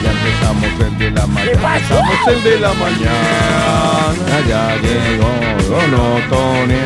[0.00, 4.20] Mañana, empezamos el de la mañana, empezamos el de la mañana.
[4.48, 5.28] Ya llegó
[5.68, 6.80] Don Otoniel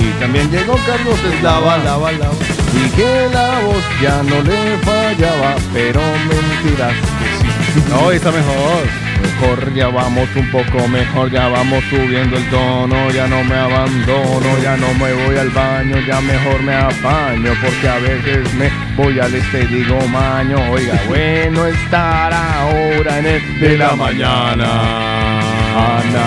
[0.00, 2.34] y también llegó Carlos Eslava, lava, lava.
[2.74, 7.82] Y que la voz ya no le fallaba, pero mentiras que sí.
[7.90, 9.08] No, está mejor.
[9.22, 14.58] Mejor ya vamos un poco mejor, ya vamos subiendo el tono, ya no me abandono,
[14.62, 19.18] ya no me voy al baño, ya mejor me apaño, porque a veces me voy
[19.20, 20.58] al este digo maño.
[20.72, 25.40] Oiga, bueno estar ahora en el de la mañana.
[25.74, 26.26] Ana.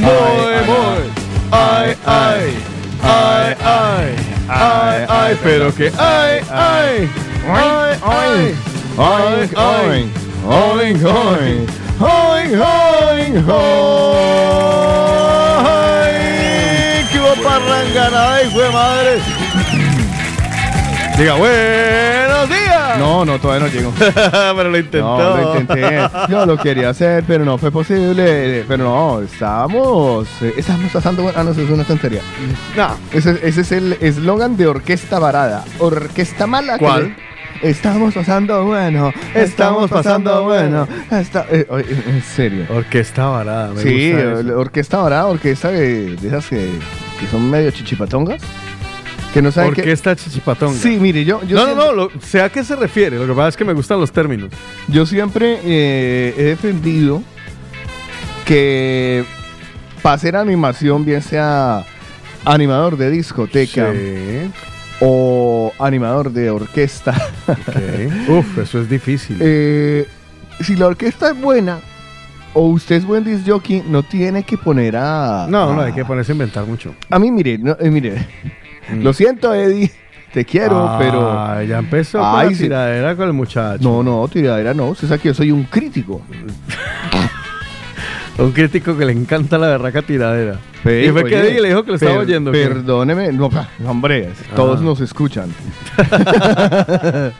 [0.00, 1.02] Voy, voy.
[1.50, 2.54] Ay, ay,
[3.02, 4.14] ay, ay,
[4.48, 7.08] ay, ay, pero que ay, ay,
[7.48, 8.54] ay, ay,
[8.96, 10.10] ay, ay,
[10.46, 11.66] ay, ay.
[12.04, 13.86] ¡Ay, ay, ay!
[17.12, 18.34] ¡Qué parrangana!
[18.34, 19.41] ¡Ay, fue madre!
[21.22, 22.98] Diga, buenos días.
[22.98, 23.92] No, no, todavía no llego.
[24.56, 25.18] pero lo intentó.
[25.18, 26.00] No, lo intenté.
[26.28, 28.64] Yo lo quería hacer, pero no fue posible.
[28.66, 30.26] Pero no, estábamos.
[30.42, 31.30] eh, Estábamos pasando.
[31.36, 32.22] Ah, no, eso es una tontería.
[32.76, 35.64] No, ese, ese es el eslogan de Orquesta Varada.
[35.78, 36.78] Orquesta Mala.
[36.78, 37.14] ¿Cuál?
[37.62, 40.88] Estamos pasando bueno, estamos pasando bueno.
[41.12, 41.64] Está- eh,
[42.08, 42.66] en serio.
[42.68, 43.68] Orquesta varada.
[43.74, 44.58] Me Sí, gusta eso.
[44.58, 46.56] orquesta varada, orquesta de, de esas que,
[47.20, 48.42] que son medio chichipatongas.
[49.32, 49.80] Que no saben qué.
[49.80, 50.78] Orquesta chichipatonga.
[50.78, 53.16] Sí, mire, yo, yo no, siempre, no, no, sé a qué se refiere.
[53.18, 54.50] Lo que pasa es que me gustan los términos.
[54.88, 57.22] yo siempre eh, he defendido
[58.44, 59.24] que
[60.02, 61.84] para hacer animación, bien sea
[62.44, 64.50] animador de discoteca Sí.
[65.00, 67.14] o animador de orquesta,
[67.46, 68.28] ok.
[68.28, 69.38] Uf, eso es difícil.
[69.40, 70.06] eh,
[70.60, 71.78] si la orquesta es buena
[72.52, 75.46] o usted es buen disc jockey, no tiene que poner a.
[75.48, 76.94] no, no, a- hay que ponerse a inventar mucho.
[77.08, 78.26] A mí, mire, no, eh, mire,
[78.90, 79.90] lo siento, Eddie,
[80.32, 81.62] te quiero, Ah, pero.
[81.64, 82.62] Ya empezó con Ay, la sí.
[82.64, 83.82] tiradera con el muchacho.
[83.82, 84.88] No, no, tiradera no.
[84.88, 86.22] Usted sabe que yo soy un crítico.
[88.38, 90.58] Un crítico que le encanta la berraca tiradera.
[90.84, 92.50] y fue que Eddie le dijo que lo estaba oyendo.
[92.50, 93.50] Perdóneme, no,
[93.86, 94.84] hombre, todos Ah.
[94.84, 95.50] nos escuchan.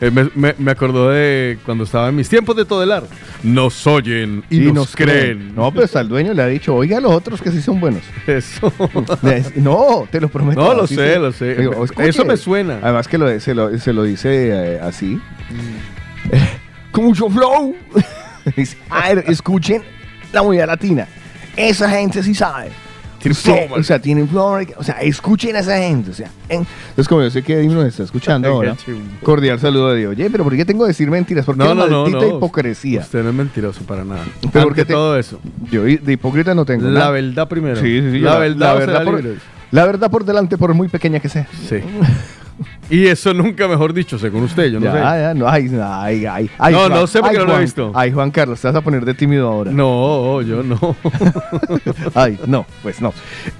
[0.00, 3.02] Eh, me, me- me acordó de cuando estaba en mis tiempos de Todelar.
[3.42, 5.54] Nos oyen y, nos, creen.
[5.54, 7.78] No, pero hasta el dueño le ha dicho, oiga a los otros que sí son
[7.80, 8.02] buenos.
[8.26, 8.72] Eso.
[9.56, 10.60] No, te lo prometo.
[10.60, 11.20] No, lo sé, sí.
[11.20, 11.54] lo sé.
[11.54, 11.84] Digo.
[11.98, 12.78] Eso me suena.
[12.82, 15.20] Además que lo- se, lo, se lo dice eh, así.
[15.50, 16.30] Mm.
[16.92, 17.76] Con mucho flow.
[18.56, 19.82] Dice, a ver, escuchen
[20.32, 21.06] la movida latina.
[21.56, 22.70] Esa gente sí sabe.
[23.18, 23.80] Tiene O sea, flow, man.
[23.80, 24.58] o sea, tienen flow.
[24.78, 26.10] O sea, escuchen a esa gente.
[26.10, 28.74] O sea, en- entonces, como yo sé que Eddie nos está escuchando ahora,
[29.22, 30.10] cordial saludo de Dios.
[30.12, 31.44] Oye, pero ¿por qué tengo que decir mentiras?
[31.44, 32.36] Porque No, no, no, maldita no.
[32.38, 33.00] hipocresía.
[33.00, 34.24] Usted no es mentiroso para nada.
[34.52, 35.38] Pero porque te- todo eso.
[35.70, 37.10] Yo de hipócrita no tengo La nada.
[37.10, 37.76] verdad primero.
[37.76, 38.18] Sí, sí, sí.
[38.20, 39.22] La, yo verdad, la verdad, por,
[39.70, 41.46] la verdad por delante, por muy pequeña que sea.
[41.68, 41.76] Sí.
[42.90, 44.98] y eso nunca mejor dicho, según usted, yo no ya, sé.
[44.98, 47.92] ya, no, ay, ay, ay, ay, No, Juan, no sé porque no lo he visto.
[47.94, 49.70] Ay, Juan Carlos, te vas a poner de tímido ahora.
[49.72, 50.96] No, yo no.
[52.14, 53.12] Ay, no, pues no.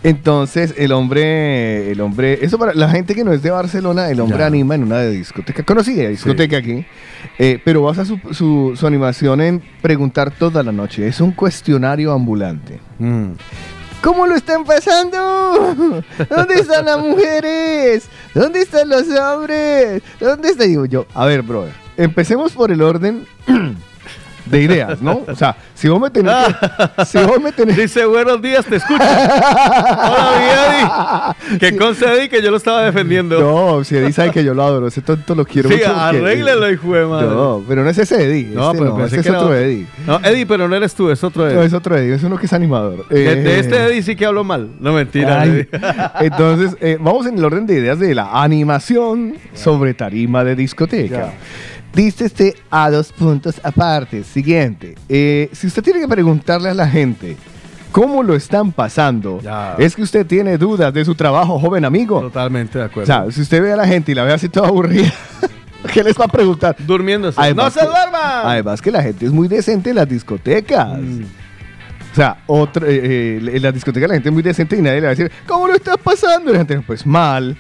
[0.03, 4.21] Entonces, el hombre, el hombre, eso para la gente que no es de Barcelona, el
[4.21, 4.47] hombre Ya.
[4.47, 6.85] anima en una discoteca, conocida discoteca aquí,
[7.39, 11.07] eh, pero basa su, su, su animación en preguntar toda la noche.
[11.07, 12.79] Es un cuestionario ambulante.
[12.99, 13.33] Mm.
[14.03, 15.19] ¿Cómo lo están pasando?
[16.31, 18.09] ¿Dónde están las mujeres?
[18.35, 20.03] ¿Dónde están los hombres?
[20.19, 20.65] ¿Dónde está?
[20.65, 23.27] Digo yo, a ver, brother, empecemos por el orden
[24.51, 25.23] de ideas, ¿no?
[25.27, 26.35] O sea, si vos me tenés
[26.97, 29.03] que, si vos me tenés Dice, buenos días, te escucho.
[29.03, 31.59] Hola, mi Eddie.
[31.59, 33.41] Que conste, Eddie, que yo lo estaba defendiendo.
[33.41, 35.87] No, si Eddie sabe que yo lo adoro, ese tonto lo quiero sí, mucho.
[35.87, 37.27] porque- arréglelo, hijo de madre.
[37.29, 38.47] No, pero no es ese Eddie.
[38.53, 39.55] No, este pero no, ese es que otro otro.
[39.57, 39.87] Eddie.
[40.07, 41.57] No, Eddie, pero no eres tú, es otro Eddie.
[41.57, 43.07] No, es otro Eddie, es uno que es animador.
[43.09, 44.69] De, de Eh, este Eddie sí que hablo mal.
[44.81, 45.45] No, mentira.
[45.45, 45.69] Eddie.
[46.21, 51.33] Entonces, eh, vamos en el orden de ideas de la animación sobre tarima de discoteca.
[51.95, 54.25] Este a dos puntos aparte.
[54.25, 54.95] Siguiente.
[55.09, 57.37] eh, si usted tiene que preguntarle a la gente
[57.93, 59.75] cómo lo están pasando, Ya.
[59.79, 62.21] es que usted tiene dudas de su trabajo, joven amigo.
[62.21, 63.07] Totalmente de O acuerdo.
[63.07, 65.13] sea, si usted ve a la gente y la ve así toda aburrida,
[65.93, 66.77] ¿qué les va a preguntar?
[66.79, 67.41] Durmiéndose.
[67.41, 68.43] Además ¡No se que- duerma!
[68.51, 70.99] Además que la gente es muy decente en las discotecas.
[70.99, 71.23] Mm.
[72.13, 74.97] O sea, otro, eh, eh, en las discotecas la gente es muy decente y nadie
[75.01, 76.51] le va a decir, ¿cómo lo estás pasando?
[76.51, 77.57] Y la gente, pues mal.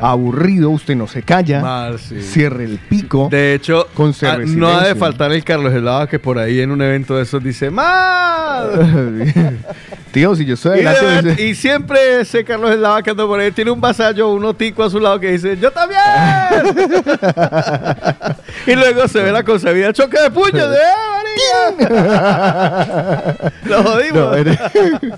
[0.00, 2.20] Aburrido, usted no se calla, Mal, sí.
[2.20, 3.28] cierre el pico.
[3.30, 6.82] De hecho, ah, no ha de faltar el Carlos Helado que por ahí en un
[6.82, 9.32] evento de esos dice ¡Mal!
[10.14, 12.70] Tío, si yo estoy Y, de adelante, verdad- dice- y siempre ese Carlos
[13.02, 15.70] que anda por ahí tiene un vasallo, un otico a su lado que dice ¡Yo
[15.72, 16.00] también!
[18.66, 23.34] y luego se ve la concebida choque de puños de ¡Eh, María!
[23.64, 24.14] Lo jodimos.
[24.14, 24.58] No, en, el,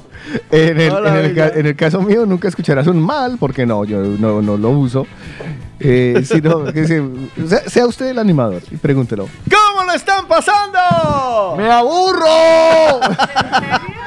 [0.51, 1.51] en el- Hola, en el Villa.
[1.53, 4.71] ca- en el caso mío nunca escucharás un mal, porque no, yo no, no lo
[4.71, 5.07] uso.
[5.79, 7.03] Eh, sino que se-
[7.47, 9.29] sea, sea usted el animador y pregúntelo.
[9.51, 11.55] ¿Cómo lo están pasando?
[11.59, 12.27] ¡Me aburro!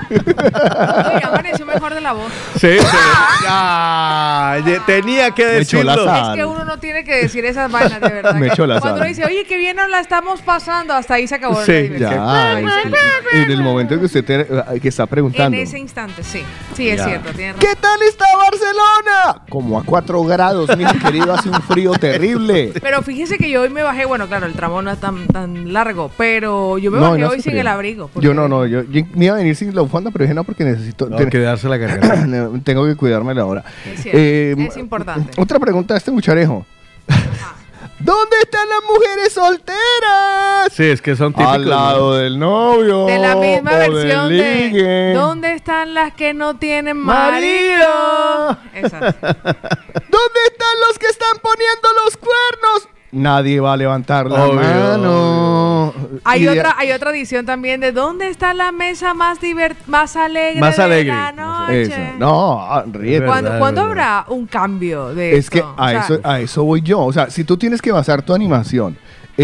[0.09, 2.31] Uy, amaneció mejor de la voz.
[2.59, 2.85] Sí, sí.
[3.47, 6.11] Ah, tenía que Me echó la decirlo.
[6.13, 6.29] sal.
[6.31, 8.35] Es que uno no tiene que decir esas vainas, de verdad.
[8.35, 9.00] Me echó la Cuando sal.
[9.00, 11.77] uno dice, oye, qué bien nos la estamos pasando, hasta ahí se acabó Sí, la
[11.79, 12.11] diversión.
[12.11, 12.65] Ya, es
[13.31, 13.38] sí.
[13.38, 15.57] en el momento que usted te- que está En preguntando.
[15.57, 16.44] ese instante, sí.
[16.75, 17.06] Sí, es Ya.
[17.06, 17.67] cierto, tiene razón.
[17.69, 19.41] ¿Qué tal está Barcelona?
[19.50, 22.73] Como a 4 grados, mi querido, hace un frío terrible.
[22.81, 25.73] Pero fíjese que yo hoy me bajé, bueno, claro, el tramo no es tan, tan
[25.73, 27.61] largo, pero yo me No, bajé no hoy sin frío.
[27.61, 28.09] el abrigo.
[28.15, 30.44] Yo no, no, yo, yo me iba a venir sin la bufanda, pero dije no
[30.44, 31.10] porque necesito.
[31.10, 32.50] No, ten- que darse la garganta.
[32.63, 33.63] tengo que cuidármela ahora.
[33.86, 35.42] Es cierto, es importante.
[35.42, 36.66] Otra pregunta a este mucharejo.
[38.00, 40.72] ¿Dónde están las mujeres solteras?
[40.72, 41.54] Sí, es que son típicos.
[41.54, 42.16] Al lado ¿no?
[42.16, 43.06] del novio.
[43.07, 45.13] De la misma o del versión de.
[45.13, 47.86] ¿Dónde están las que no tienen Marido.
[47.86, 48.57] marido?
[48.74, 49.28] Exacto.
[49.28, 52.99] ¿Dónde están los que están poniendo los cuernos?
[53.11, 55.94] Nadie va a levantar la Obvio, mano.
[56.23, 60.59] Hay otra, hay otra edición también de ¿Dónde está la mesa más divert más alegre
[60.59, 61.13] Más de alegre.
[61.13, 61.81] la noche?
[61.81, 61.95] Eso.
[62.19, 63.25] No, ah, ríete.
[63.25, 65.61] ¿Cuándo, verdad, habrá un cambio de Es que?
[65.61, 67.00] O a sea, eso, a eso voy yo.
[67.01, 68.95] O sea, si tú tienes que basar tu animación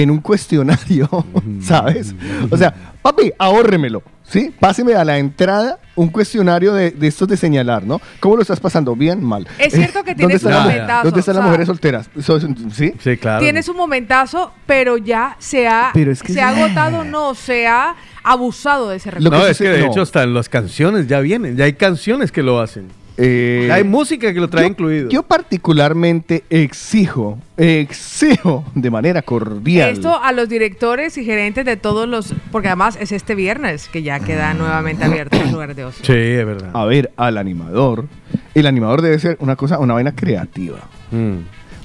[0.01, 1.07] en un cuestionario,
[1.62, 2.13] ¿sabes?
[2.51, 4.53] O sea, papi, ahórremelo, ¿sí?
[4.59, 8.01] Páseme a la entrada un cuestionario de, de estos de señalar, ¿no?
[8.19, 8.94] ¿Cómo lo estás pasando?
[8.95, 9.24] ¿Bien?
[9.24, 9.47] ¿Mal?
[9.57, 12.09] Es cierto que ¿Dónde tienes un momentazo, ¿Dónde están o las mujeres solteras?
[12.21, 12.39] So-
[12.74, 12.94] ¿Sí?
[13.00, 13.39] Sí, claro.
[13.42, 17.33] Tienes un momentazo, pero ya se ha, Pero es que se es- ha agotado, no,
[17.33, 19.31] se ha abusado de ese recurso.
[19.38, 19.86] No, que es que de no.
[19.91, 21.56] hecho hasta en las canciones ya vienen.
[21.56, 22.88] Ya hay canciones que lo hacen.
[23.17, 25.09] Eh, hay música que lo trae yo- incluido.
[25.09, 29.91] Yo particularmente exijo, exijo de manera cordial.
[29.91, 34.03] Esto a los directores y gerentes de todos los, porque además es este viernes que
[34.03, 36.06] ya queda nuevamente abierto los lugares de ocio.
[36.06, 36.71] Sí, es verdad.
[36.73, 38.06] A ver, al animador.
[38.53, 40.79] El animador debe ser una cosa, una vaina creativa.
[41.12, 41.38] Mm.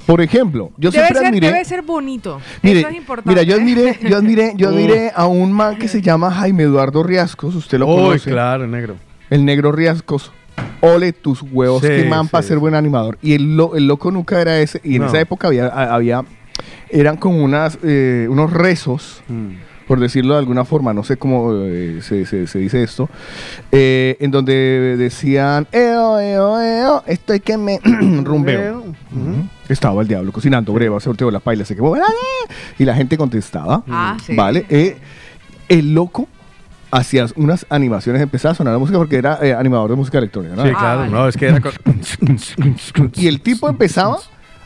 [0.07, 1.47] Por ejemplo, yo debe, siempre ser, admiré.
[1.49, 2.41] debe ser bonito.
[2.63, 3.31] Mire, Eso es importante.
[3.31, 7.03] mira, yo admiré, yo admiré, yo admiré a un man que se llama Jaime Eduardo
[7.05, 8.31] Riascos, usted lo Uy, conoce.
[8.31, 8.97] claro, negro.
[9.29, 10.33] El negro Riascos.
[10.81, 13.19] Ole tus huevos, Sí, qué man para sí, ser buen animador.
[13.23, 14.81] Y el, lo- el loco nunca era ese.
[14.85, 15.09] Y en No.
[15.09, 16.25] esa época había, había
[16.91, 19.51] eran como unas, eh, unos rezos Mm.
[19.87, 23.09] por decirlo de alguna forma, no sé cómo eh, se, se- se dice esto,
[23.73, 27.79] eh, en donde decían, eo, eo, eo, estoy que me
[28.25, 28.85] rumbeo.
[29.69, 32.01] Estaba el diablo cocinando, breva, se volteó la paila, se quemó, ¡ah!
[32.79, 34.35] y la gente contestaba, Ah, sí.
[34.35, 34.65] ¿vale?
[34.69, 34.97] Eh,
[35.69, 36.27] el loco
[36.91, 40.57] hacía unas animaciones, empezaba a sonar la música porque era eh, animador de música electrónica,
[40.57, 40.63] ¿no?
[40.65, 40.99] Sí, Ah, claro.
[41.01, 41.11] vale.
[41.13, 41.73] No, es que era con...
[43.15, 44.19] Y el tipo empezaba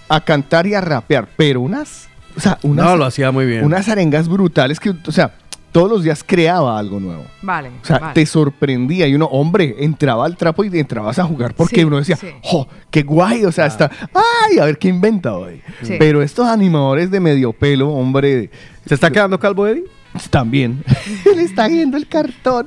[0.09, 3.65] a cantar y a rapear, pero unas, o sea, unas, No, lo hacía muy bien.
[3.65, 5.35] unas arengas brutales que, o sea,
[5.73, 7.25] todos los días creaba algo nuevo.
[7.43, 7.71] Vale.
[7.83, 8.15] O sea, vale.
[8.15, 11.97] te sorprendía y uno, hombre, entraba al trapo y entrabas a jugar porque Sí, uno
[11.99, 12.29] decía, sí.
[12.43, 12.69] ¡jo!
[12.91, 13.45] ¡Qué guay!
[13.45, 14.59] O sea, está, ¡ay!
[14.61, 15.61] A ver qué inventa hoy.
[15.83, 15.95] Sí.
[15.99, 18.51] Pero estos animadores de medio pelo, hombre,
[18.87, 19.85] ¿Se está quedando calvo, Eddie?
[20.31, 20.83] También.
[21.37, 22.67] Le está viendo el cartón.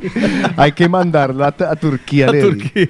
[0.57, 2.27] Hay que mandarlo a, a Turquía.
[2.29, 2.31] A.
[2.31, 2.87] Turquía.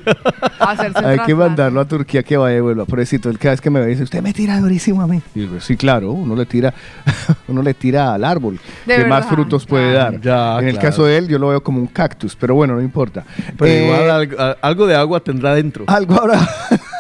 [0.59, 2.85] A hacerse un Hay que mandarlo a Turquía que vaya y vuelva.
[2.85, 5.21] Pobrecito, él cada vez que me ve dice, usted me tira durísimo a mí.
[5.35, 6.73] Y digo, sí, claro, uno le tira,
[7.47, 8.59] uno le tira al árbol.
[8.85, 10.11] De que más frutos puede claro.
[10.13, 10.21] dar.
[10.21, 12.81] Ya, en el caso de él, yo lo veo como un cactus, pero bueno, no
[12.81, 13.23] importa.
[13.57, 15.85] Pero Eh, igual algo, a- algo de agua tendrá dentro.
[15.87, 16.39] algo ahora.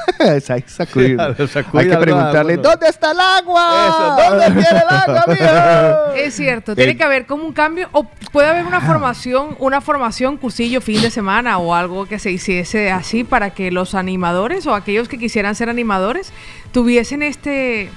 [0.67, 1.19] Sacudir
[1.73, 2.57] Hay que preguntarle.
[2.57, 3.85] ¿dónde está el agua?
[3.87, 6.15] Eso, ¿dónde tiene el agua, mijo?
[6.27, 9.81] Es cierto, tiene El- que haber como un cambio, o puede haber una formación, una
[9.81, 14.65] formación, cursillo, fin de semana o algo que se hiciese así para que los animadores
[14.67, 16.31] o aquellos que quisieran ser animadores
[16.71, 17.89] tuviesen este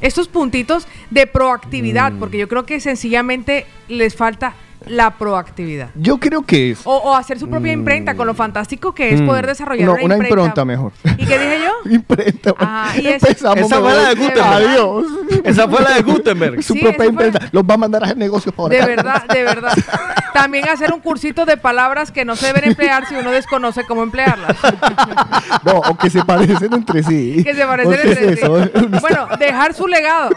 [0.00, 2.18] estos puntitos de proactividad, Mm.
[2.20, 4.54] porque yo creo que sencillamente les falta
[4.88, 5.90] la proactividad.
[5.94, 9.20] Yo creo que es O, o hacer su propia imprenta con lo fantástico que es
[9.20, 9.26] Mm.
[9.26, 10.28] poder desarrollar No, una, una imprenta.
[10.40, 10.92] impronta mejor.
[11.16, 11.90] ¿Y qué dije yo?
[11.90, 12.54] imprenta.
[12.58, 13.58] Ajá, y es- Empezamos.
[13.66, 14.52] Esa fue la de Gutenberg.
[14.68, 15.06] Adiós.
[15.44, 16.62] Esa fue la de Gutenberg.
[16.62, 17.48] Su Sí, propia imprenta.
[17.52, 19.72] Los va a mandar a hacer negocios por De verdad, de verdad.
[20.32, 24.02] También hacer un cursito de palabras que no se deben emplear si uno desconoce cómo
[24.04, 24.56] emplearlas.
[25.64, 27.42] No, o que se parecen entre sí.
[27.42, 28.44] Que se parecen ¿O qué entre es sí.
[28.44, 28.68] eso?
[29.00, 30.30] Bueno, dejar su legado.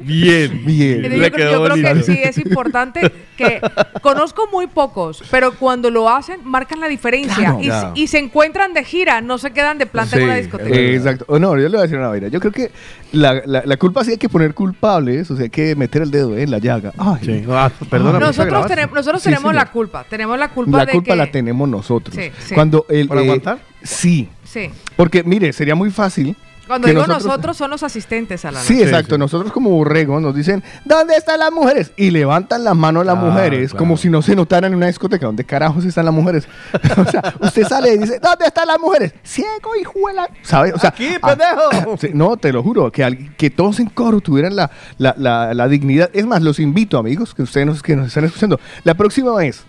[0.00, 0.62] Bien.
[0.64, 1.20] Bien.
[1.20, 1.88] Le quedó yo creo bonito.
[1.88, 2.12] que Claro.
[2.12, 3.60] sí es importante que
[4.00, 7.92] conozco muy pocos, pero cuando lo hacen marcan la diferencia Claro.
[7.94, 10.76] y, se encuentran de gira, no se quedan de planta en Sí, una es discoteca.
[10.76, 11.24] Eh, exacto.
[11.28, 12.28] Oh, no, yo le voy a decir una vaina.
[12.28, 12.70] Yo creo que
[13.12, 16.10] la, la, la culpa sí hay que poner culpables, o sea, hay que meter el
[16.10, 16.92] dedo en la llaga.
[16.98, 17.44] Ay, Sí.
[17.48, 19.54] Ah, perdona, Nosotros, tenemos, nosotros Sí, tenemos señor.
[19.66, 21.16] la culpa, tenemos la culpa la de culpa que...
[21.16, 22.14] la tenemos nosotros.
[22.16, 22.54] Sí, sí.
[22.54, 23.58] Cuando el, ¿Por eh, aguantar?
[23.82, 24.70] Sí, Sí.
[24.96, 26.36] porque mire, sería muy fácil.
[26.66, 28.84] Cuando digo nosotros, son los asistentes a la Sí, noche.
[28.86, 29.14] exacto.
[29.16, 29.18] sí.
[29.18, 31.92] Nosotros como borregos nos dicen, ¿dónde están las mujeres?
[31.96, 33.78] Y levantan las manos las Claro, mujeres claro.
[33.78, 35.26] como si no se notaran en una discoteca.
[35.26, 36.48] ¿Dónde carajos están las mujeres?
[36.96, 39.12] o sea, usted sale y dice, ¿dónde están las mujeres?
[39.22, 40.28] Ciego, hijuela.
[40.42, 40.72] ¿Sabe?
[40.72, 41.96] O sea, Aquí, ah, pendejo.
[42.14, 45.68] no, te lo juro, que, al- que todos en coro tuvieran la, la, la, la
[45.68, 46.08] dignidad.
[46.14, 48.58] Es más, los invito, amigos, que ustedes nos, que nos están escuchando.
[48.84, 49.64] La próxima vez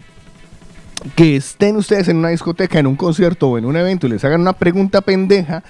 [1.15, 4.23] que estén ustedes en una discoteca, en un concierto o en un evento y les
[4.25, 5.61] hagan una pregunta pendeja,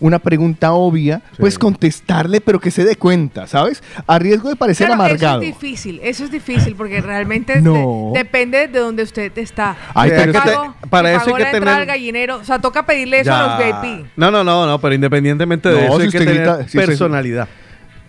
[0.00, 3.82] una pregunta obvia, pues contestarle, pero que se dé cuenta, ¿sabes?
[4.06, 5.40] A riesgo de parecer Claro, amargado.
[5.42, 8.10] Eso es difícil, eso es difícil porque realmente No.
[8.12, 9.76] de- depende de donde usted está.
[9.94, 13.20] Ay, pero pagó- te- para eso hay que tener- al gallinero, o sea, toca pedirle
[13.20, 14.06] eso a los VIP.
[14.16, 16.68] No, no, no, no, pero independientemente de No, eso si hay que usted tener grita-
[16.68, 16.78] si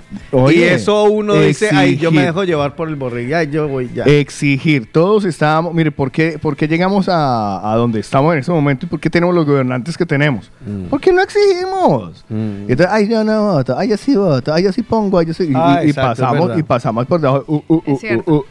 [0.09, 0.31] personalidad.
[0.31, 3.67] y Oye, eso uno dice, ay, yo me dejo llevar por el borrego, ay, yo
[3.67, 4.03] voy ya.
[4.03, 4.91] Exigir.
[4.91, 5.74] Todos estábamos.
[5.74, 9.00] Mire, ¿por qué, por qué llegamos a, a donde estamos en ese momento y por
[9.00, 10.51] qué tenemos los gobernantes que tenemos?
[10.89, 12.24] Porque no exigimos.
[12.29, 12.67] Mm.
[12.67, 15.25] Y entonces, ay, yo no voto, ay, yo sí voto, ay, yo sí pongo, ay,
[15.27, 15.43] yo sí.
[15.50, 17.43] Y, Ah, y- y exacto, es pasamos, y pasamos por debajo.
[17.47, 18.45] uh, uh, Es uh, cierto.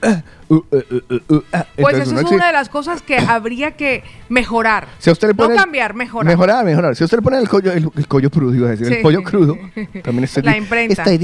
[0.57, 1.67] Uh, uh, uh, ah.
[1.77, 4.89] Pues eso es una de las cosas que habría que mejorar.
[4.99, 6.27] Si a usted le no pone cambiar, mejorar.
[6.27, 6.97] Mejorar, mejorar.
[6.97, 8.95] Si a usted le pone el collo, el, el collo crudo, iba a decir, Sí.
[8.95, 9.57] el pollo crudo,
[10.03, 11.03] también estoy, La imprenta.
[11.03, 11.19] Estoy.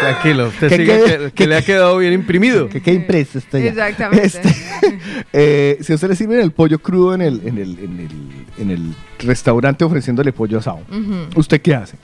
[0.00, 2.68] Tranquilo, usted ¿Qué- sigue que, que le ha quedado bien imprimido.
[2.68, 3.62] que qué impreso estoy.
[3.64, 3.70] ya.
[3.70, 4.26] Exactamente.
[4.26, 4.48] Este,
[5.32, 8.10] eh, si a usted le sirven el pollo crudo en el, en el, en el,
[8.58, 10.80] en el restaurante ofreciéndole pollo asado.
[11.36, 11.96] ¿usted qué hace?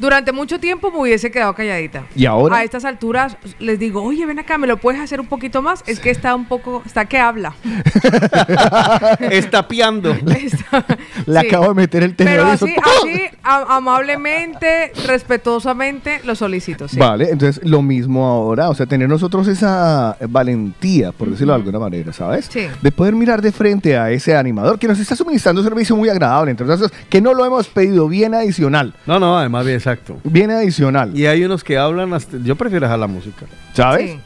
[0.00, 2.04] Durante mucho tiempo me hubiese quedado calladita.
[2.16, 2.56] ¿Y ahora?
[2.56, 5.84] A estas alturas les digo, oye, ven acá, ¿me lo puedes hacer un poquito más?
[5.86, 7.54] Es que está un poco, está que habla.
[9.30, 10.10] Está piando.
[10.12, 10.84] Está-
[11.26, 11.46] Le sí.
[11.46, 16.88] acabo de meter el tenedor Pero así, así a- amablemente, respetuosamente, lo solicito.
[16.88, 16.98] Sí.
[16.98, 21.78] Vale, entonces lo mismo ahora, o sea, tener nosotros esa valentía, por decirlo de alguna
[21.78, 22.48] manera, ¿sabes?
[22.50, 22.66] Sí.
[22.80, 26.08] De poder mirar de frente a ese animador que nos está suministrando un servicio muy
[26.08, 29.80] agradable, entre otras cosas, que no lo hemos pedido, bien adicional, No, no, además bien
[29.92, 30.18] exacto.
[30.24, 33.46] bien adicional, Y hay unos que hablan hasta, yo prefiero dejar la música.
[33.74, 34.12] ¿sabes?
[34.12, 34.20] Sí.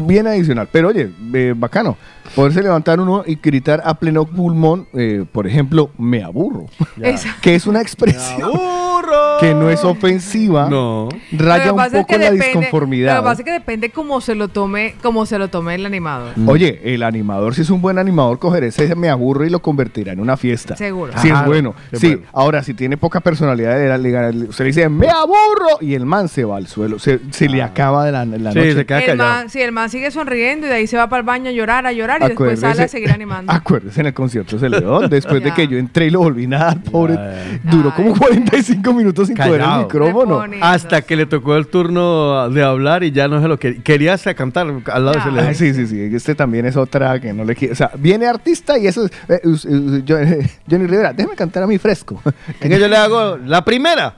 [0.00, 0.68] Bien adicional.
[0.72, 1.96] Pero oye, eh, bacano,
[2.34, 6.66] poderse levantar uno y gritar a pleno pulmón, eh, por ejemplo, me aburro,
[7.42, 8.50] que es una expresión
[9.42, 11.08] que no es ofensiva, No.
[11.32, 13.14] raya un es poco que la depende- disconformidad.
[13.16, 15.84] Lo que pasa es que depende cómo se lo tome, cómo se lo tome el
[15.86, 16.32] animador.
[16.46, 20.12] Oye, el animador, si es un buen animador, cogerá ese me aburro y lo convertirá
[20.12, 20.76] en una fiesta.
[20.76, 21.12] Seguro.
[21.18, 21.74] Si es bueno.
[21.90, 22.22] es Sí, bueno.
[22.32, 26.06] ahora, si tiene poca personalidad, le- le- le- usted le dice, me aburro, y el
[26.06, 26.98] man se va al suelo.
[26.98, 28.74] Se, se le acaba de la, la Sí, noche.
[28.74, 29.28] se queda El callado.
[29.30, 31.52] man, sí, el man sigue sonriendo y de ahí se va para el baño a
[31.52, 33.52] llorar, a llorar y después sale a seguir animando.
[33.52, 36.74] Acuérdese en el concierto de León, después de que yo entré y lo volví nada,
[36.90, 37.14] pobre.
[37.14, 37.60] Ya.
[37.70, 38.18] Duró como Ay.
[38.18, 40.44] 45 minutos sin el micrófono.
[40.60, 43.82] Hasta que le tocó el turno de hablar y ya no se lo quería.
[43.82, 45.30] Quería hasta cantar al lado Ya.
[45.30, 46.00] de Ah, sí, sí, sí.
[46.14, 47.72] Este también es otra que no le quiere.
[47.72, 49.12] O sea, viene artista y eso es.
[49.28, 49.40] eh,
[50.04, 52.20] yo- eh, Johnny Rivera, déjeme cantar a mí fresco.
[52.60, 54.14] Es que yo le hago la primera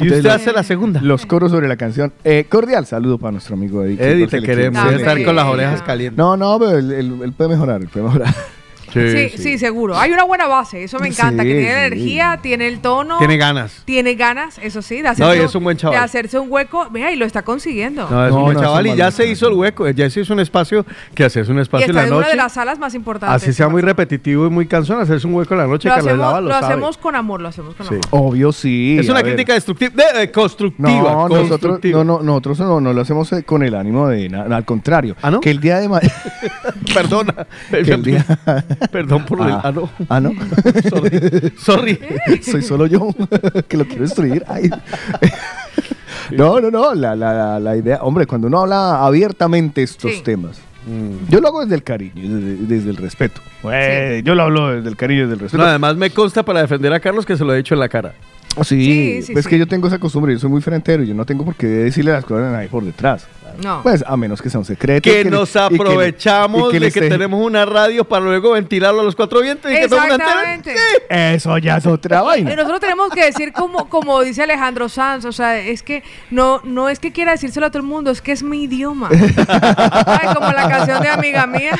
[0.00, 1.00] y usted hace la segunda.
[1.02, 2.12] Los coros sobre la canción.
[2.24, 3.96] Eh, cordial saludo para nuestro amigo Eddie.
[4.00, 4.84] Eddie, te queremos.
[4.84, 6.16] Debe estar con las orejas calientes.
[6.18, 8.32] No, no, pero él, él- él puede mejorar, él puede mejorar.
[8.92, 9.96] Sí, sí, seguro.
[9.98, 11.78] Hay una buena base, eso me encanta, Sí, que tiene sí.
[11.86, 13.18] energía, tiene el tono.
[13.18, 13.82] Tiene ganas.
[13.84, 15.98] Tiene ganas, eso sí, de No, hacerse, y es un buen chaval.
[15.98, 16.88] de hacerse un hueco.
[16.90, 18.08] Vea, y lo está consiguiendo.
[18.10, 19.88] No, es No, un buen no, chaval es un y ya se hizo el hueco.
[19.90, 22.20] Ya se hizo un espacio que haces un y espacio en está la en una
[22.22, 22.30] noche.
[22.30, 23.42] de las salas más importantes.
[23.42, 25.88] Así sea muy repetitivo y muy cansón, hacerse un hueco en la noche.
[25.88, 26.66] Lo Carlos hacemos, Lava lo lo sabe.
[26.66, 27.94] hacemos con amor, lo hacemos con Sí.
[27.94, 28.06] amor.
[28.10, 28.96] Obvio, sí.
[28.98, 29.34] Es a una ver.
[29.34, 30.88] crítica destructiva, de- eh, constructiva.
[30.90, 32.04] No, nosotros constructiva.
[32.04, 35.16] no, no, nosotros no, no lo hacemos eh, con el ánimo de nada, al contrario.
[35.22, 35.40] ¿Ah, no?
[35.40, 36.12] Que el día de mañana.
[36.94, 37.46] Perdona.
[37.70, 38.24] que el día...
[38.92, 39.52] Perdón por el.
[39.52, 39.60] Ah.
[39.64, 39.90] Ah, no.
[40.08, 40.32] ah, no.
[40.88, 41.52] Sorry.
[41.58, 41.98] Sorry.
[42.42, 43.08] Soy solo yo
[43.68, 44.44] que lo quiero destruir.
[44.48, 44.70] Ay.
[46.30, 46.94] No, no, no.
[46.94, 50.22] La, la, la- idea, hombre, cuando uno habla abiertamente estos Sí.
[50.22, 50.60] temas,
[51.28, 53.40] yo lo hago desde el cariño, desde, desde el respeto.
[54.24, 55.62] Yo lo hablo desde el cariño y desde el respeto.
[55.62, 57.88] No, además me consta para defender a Carlos que se lo he dicho en la
[57.88, 58.14] cara.
[58.62, 59.48] sí, Sí, sí, sí.
[59.48, 62.12] que yo tengo esa costumbre, yo soy muy frentero, yo no tengo por qué decirle
[62.12, 63.26] las cosas a nadie por detrás.
[63.62, 63.82] No.
[63.82, 65.02] Pues a menos que sea un secreto.
[65.10, 69.04] Que nos y que aprovechamos de que esté- tenemos una radio para luego ventilarlo a
[69.04, 70.76] los cuatro vientos y que todo el mundo entere.
[70.76, 71.34] Exactamente.
[71.34, 72.54] Eso ya es otra Y vaina.
[72.56, 76.88] nosotros tenemos que decir como, como dice Alejandro Sanz, o sea, es que no, no
[76.88, 79.08] es que quiera decírselo a todo el mundo, es que es mi idioma.
[79.48, 81.72] Ay, como la canción de amiga mía.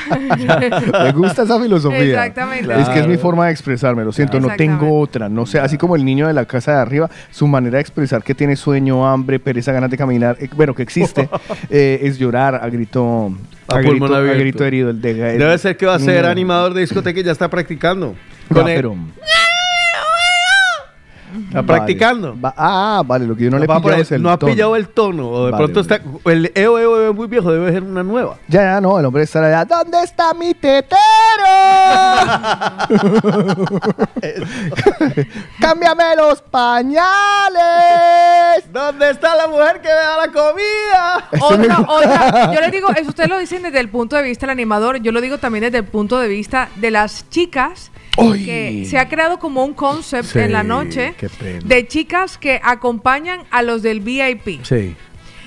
[0.92, 2.00] Me gusta esa filosofía.
[2.02, 2.80] Exactamente.
[2.80, 4.78] Es que es mi forma de expresarme, lo siento, no Exactamente.
[4.85, 5.28] tengo otra.
[5.28, 8.23] No sé, así como el niño de la casa de arriba, su manera de expresar
[8.23, 11.28] que tiene sueño, hambre, pereza, ganas de caminar, eh, bueno, que existe,
[11.71, 13.33] eh, es llorar a grito,
[13.69, 14.91] A a, grito, a grito herido.
[14.91, 18.15] El de, Debe ser que va a ser animador de discoteca y ya está practicando.
[18.53, 18.83] Con él.
[21.28, 21.66] Está Vale.
[21.66, 22.37] practicando.
[22.40, 24.52] Va- ah, vale, lo que yo no le he pillado es el no ha tono.
[24.52, 25.28] pillado el tono.
[25.30, 26.00] O de Vale, pronto está.
[26.25, 28.37] El EO, EO, EO es muy viejo, debe ser una nueva.
[28.49, 29.64] Ya, ya, no, el hombre está allá.
[29.64, 30.99] ¿Dónde está mi tetero?
[35.61, 37.04] ¡Cámbiame los pañales!
[38.73, 41.28] ¿Dónde está la mujer que me da la comida?
[41.40, 42.54] Otra, otra.
[42.54, 45.12] Yo le digo, eso ustedes lo dicen desde el punto de vista del animador, yo
[45.12, 47.90] lo digo también desde el punto de vista de las chicas.
[48.19, 48.45] Uy.
[48.45, 51.15] Que se ha creado como un concept Sí, en la noche
[51.65, 54.65] de chicas que acompañan a los del VIP.
[54.65, 54.97] Sí.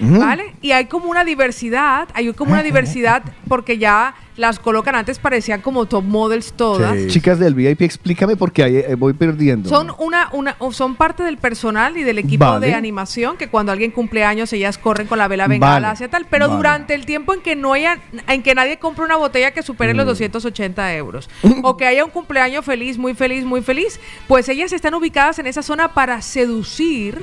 [0.01, 0.55] ¿Vale?
[0.61, 5.61] Y hay como una diversidad, hay como una diversidad porque ya las colocan antes, parecían
[5.61, 6.97] como top models todas.
[6.97, 7.07] Sí.
[7.09, 9.69] Chicas del VIP, explícame porque ahí eh, voy perdiendo.
[9.69, 12.65] Son una, una, son parte del personal y del equipo Vale.
[12.67, 15.87] de animación que cuando alguien cumple años ellas corren con la vela bengala Vale.
[15.87, 16.57] hacia tal, pero Vale.
[16.57, 19.93] durante el tiempo en que no haya, en que nadie compre una botella que supere
[19.93, 19.97] Mm.
[19.97, 21.29] los 280 euros
[21.63, 25.45] o que haya un cumpleaños feliz, muy feliz, muy feliz, pues ellas están ubicadas en
[25.47, 27.21] esa zona para seducir,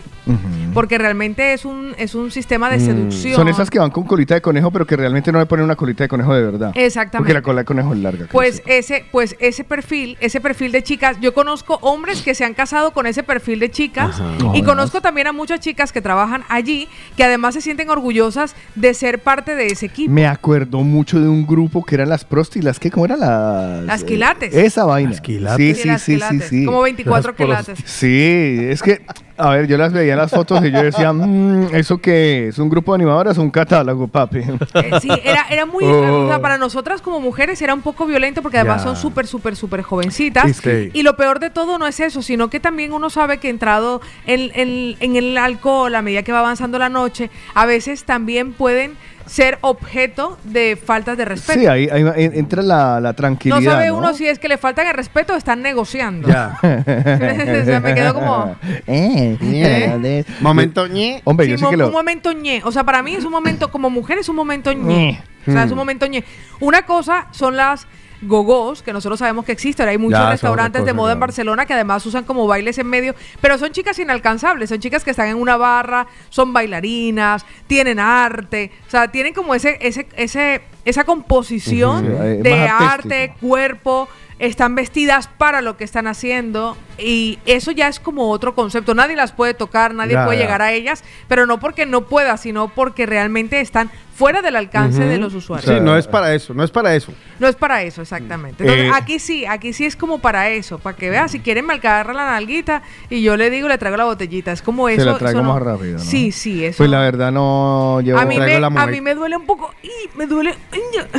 [0.74, 3.32] porque realmente es un, es un sistema de seducción.
[3.34, 3.36] Mm.
[3.36, 5.76] Son esas que van con colita de conejo, pero que realmente no le ponen una
[5.76, 6.72] colita de conejo de verdad.
[6.74, 7.18] Exactamente.
[7.18, 8.26] Porque la cola de conejo es larga.
[8.30, 12.54] Pues ese, pues ese perfil, ese perfil de chicas, yo conozco hombres que se han
[12.54, 14.20] casado con ese perfil de chicas
[14.54, 18.54] y No, conozco también a muchas chicas que trabajan allí que además se sienten orgullosas
[18.74, 20.12] de ser parte de ese equipo.
[20.12, 23.84] Me acuerdo mucho de un grupo que eran las prosti, las que, ¿cómo eran las?
[23.84, 24.54] Las quilates.
[24.54, 25.10] eh, esa vaina.
[25.10, 25.78] Las quilates.
[25.78, 26.64] Sí, sí, sí, sí, sí.
[26.64, 27.78] Como 24 Las quilates.
[27.90, 29.00] Sí, es que,
[29.38, 32.58] a ver, yo las veía en las fotos y yo decía, "Mm, ¿eso qué es?
[32.58, 34.38] ¿Un grupo de animadoras o un catálogo, papi?
[34.38, 35.84] Eh, sí, era, era muy.
[35.84, 36.24] Oh.
[36.24, 39.56] o sea, para nosotras como mujeres era un poco violento porque además son súper, súper,
[39.56, 40.44] súper jovencitas.
[40.92, 44.00] Y lo peor de todo no es eso, sino que también uno sabe que entrado
[44.26, 48.52] en, en- en el alcohol a medida que va avanzando la noche, a veces también
[48.52, 48.96] pueden
[49.28, 51.60] ser objeto de faltas de respeto.
[51.60, 53.60] Sí, ahí, ahí en- entra la, la no tranquilidad.
[53.72, 53.98] sabe ¿no?
[53.98, 56.28] uno si es que le faltan el respeto o están negociando.
[56.28, 56.58] Ya.
[56.62, 58.56] o sea, me quedo como.
[58.86, 61.20] Eh, Momento ñe.
[61.24, 61.86] Hombre, Sí, yo sé mo- que lo...
[61.88, 62.62] un momento ñe.
[62.64, 64.82] O sea, para mí es un momento, como mujer es un momento ñe.
[65.12, 65.22] Ñe.
[65.46, 65.78] O sea, es un Mm.
[65.78, 66.24] momento ñe.
[66.60, 67.86] Una cosa son las
[68.22, 69.88] gogos, que nosotros sabemos que existen.
[69.88, 71.20] Hay muchos Ya, restaurantes de moda en.
[71.20, 75.10] Barcelona que además usan como bailes en medio, pero son chicas inalcanzables, son chicas que
[75.10, 80.62] están en una barra, son bailarinas, tienen arte, o sea, tienen como ese, ese, ese,
[80.84, 87.88] esa composición de arte, cuerpo, están vestidas para lo que están haciendo y eso ya
[87.88, 88.94] es como otro concepto.
[88.94, 90.44] Nadie las puede tocar, nadie Ya, puede ya.
[90.44, 95.04] llegar a ellas, pero no porque no pueda, sino porque realmente están fuera del alcance
[95.04, 95.72] de los usuarios.
[95.72, 97.12] Sí, no es para eso, no es para eso.
[97.38, 98.64] No es para eso, exactamente.
[98.64, 98.92] Entonces, Eh.
[98.92, 102.12] aquí sí, aquí sí es como para eso, para que veas, si quieren me agarra
[102.12, 104.50] la nalguita y yo le digo, le traigo la botellita.
[104.50, 105.04] Es como Se eso.
[105.04, 106.04] la traigo eso no- más rápido, ¿no?
[106.04, 106.78] Sí, sí, eso.
[106.78, 108.00] Pues la verdad no...
[108.00, 108.18] Yo...
[108.18, 108.90] a, mí traigo me, la a mujer.
[108.90, 110.52] mí me duele un poco, y me duele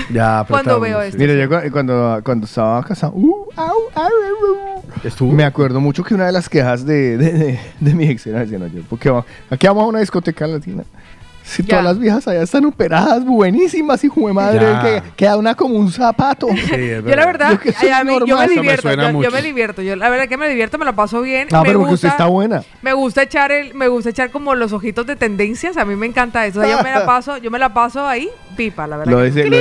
[0.10, 1.08] Ya, cuando veo sí.
[1.08, 1.18] esto.
[1.20, 3.66] Mira, yo cu- cuando, cuando estaba casado, uh, au,
[3.96, 4.84] au, au, au.
[5.04, 5.32] Estuvo.
[5.32, 8.46] me acuerdo mucho que una de las quejas de, de, de, de mi ex era
[8.46, 9.12] no, yo, porque
[9.50, 10.84] aquí vamos a una discoteca latina.
[11.50, 11.70] Si Ya.
[11.70, 15.92] todas las viejas allá están operadas, buenísimas, hijo de madre, que queda una como un
[15.92, 16.48] zapato.
[16.50, 19.42] Sí, Yo la verdad, Yo que soy ay, a mí- yo me divierto, yo, me
[19.42, 21.48] divierto, yo la verdad que me divierto, me la paso bien.
[21.52, 22.64] Ah, me pero porque usted gusta- está buena.
[22.84, 26.06] Me gusta echar el, me gusta echar como los ojitos de tendencias, a mí me
[26.06, 26.60] encanta eso.
[26.60, 29.12] O sea, yo me la paso, yo me la paso ahí, pipa, la verdad.
[29.12, 29.58] Lo que- dice, lo-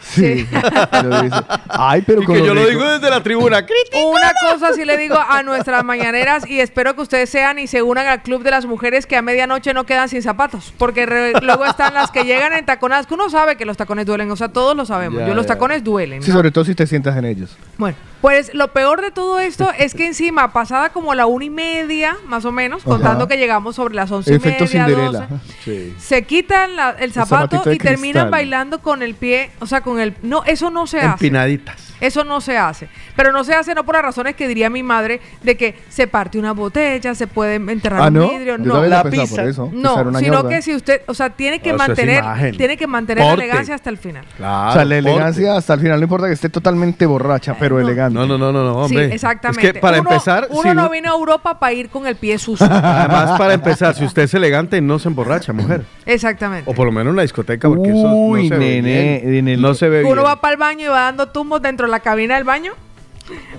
[0.00, 0.46] Sí.
[1.04, 1.36] Lo dice.
[1.68, 3.64] Ay, pero Y que yo lo digo desde la tribuna.
[3.66, 4.08] ¡Crítico!
[4.08, 7.82] Una cosa sí le digo a nuestras mañaneras y espero que ustedes sean y se
[7.82, 11.32] unan al club de las mujeres que a medianoche no quedan sin zapatos, porque re-
[11.42, 14.36] luego están las que llegan en taconadas, que uno sabe que los tacones duelen, o
[14.36, 15.20] sea, todos lo sabemos.
[15.20, 15.54] Ya, yo los ya.
[15.54, 16.22] tacones duelen.
[16.22, 16.36] Sí, ¿no?
[16.36, 17.56] sobre todo si te sientas en ellos.
[17.78, 21.50] Bueno, pues lo peor de todo esto es que encima, pasada como la una y
[21.50, 22.90] media, más o menos, Ajá.
[22.90, 25.26] contando que llegamos sobre las once Efecto y media, Cinderella.
[25.28, 25.94] 12, Sí.
[25.98, 28.30] se quitan la- el zapato y terminan cristal.
[28.30, 30.14] bailando con el pie, o sea, con el...
[30.22, 31.06] No, eso no se hace.
[31.26, 31.94] Empinaditas.
[31.98, 32.90] Eso no se hace.
[33.16, 36.06] Pero no se hace no por las razones que diría mi madre de que se
[36.06, 38.28] parte una botella, se puede enterrar Ah, un ¿no?
[38.28, 38.58] vidrio.
[38.58, 39.36] Yo No, La pizza.
[39.36, 39.70] por eso.
[39.72, 40.48] no, sino ñorda.
[40.50, 42.22] que si usted, o sea, tiene que mantener,
[42.58, 44.26] tiene que mantener la elegancia hasta el final.
[44.36, 44.70] Claro.
[44.70, 45.10] O sea, la porte.
[45.10, 48.05] elegancia hasta el final no importa que esté totalmente borracha, pero elegante.
[48.10, 49.08] No, no, no, no, no, hombre.
[49.08, 49.66] sí, exactamente.
[49.66, 52.06] Es que para Uno- empezar, uno si no no- vino a Europa para ir con
[52.06, 52.66] el pie sucio.
[52.70, 55.84] además para empezar, si usted es elegante, no se emborracha, mujer.
[56.06, 56.70] exactamente.
[56.70, 59.48] O por lo menos en la discoteca, porque eso no se ve nene, bien.
[59.48, 60.12] el- No se ve bien.
[60.12, 62.72] uno va para el baño y va dando tumbos dentro de la cabina del baño.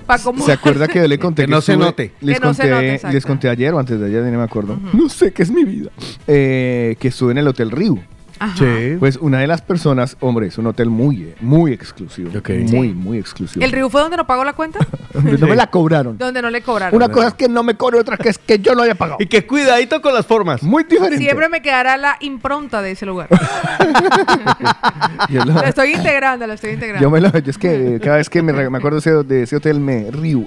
[0.06, 2.12] Para como ¿Se acuerda que yo le conté Que no se note.
[2.22, 4.44] Les Que no se conté, note, les conté ayer o antes de ayer, no me
[4.44, 4.78] acuerdo.
[4.94, 5.90] No sé qué es mi vida.
[6.26, 7.98] Eh, que estuve en el Hotel Río.
[8.38, 8.56] Ajá.
[8.56, 8.96] Sí.
[8.98, 12.30] Pues una de las personas, hombre, es un hotel muy, muy exclusivo.
[12.30, 12.76] Muy, Sí.
[12.94, 13.64] muy exclusivo.
[13.64, 14.78] ¿El Río fue donde no pagó la cuenta?
[15.14, 16.16] Donde no me la cobraron.
[16.18, 16.94] donde no le cobraron.
[16.94, 19.16] Una cosa es que no me cobre, otra que es que yo no haya pagado.
[19.20, 20.62] Y que cuidadito con las formas.
[20.62, 21.18] Muy diferente.
[21.18, 23.28] Siempre me quedará la impronta de ese lugar.
[25.28, 27.02] Yo, lo- lo estoy integrando, lo estoy integrando.
[27.02, 29.24] yo me lo, yo es que eh, cada vez que me, me acuerdo de ese,
[29.24, 30.44] de ese hotel me río.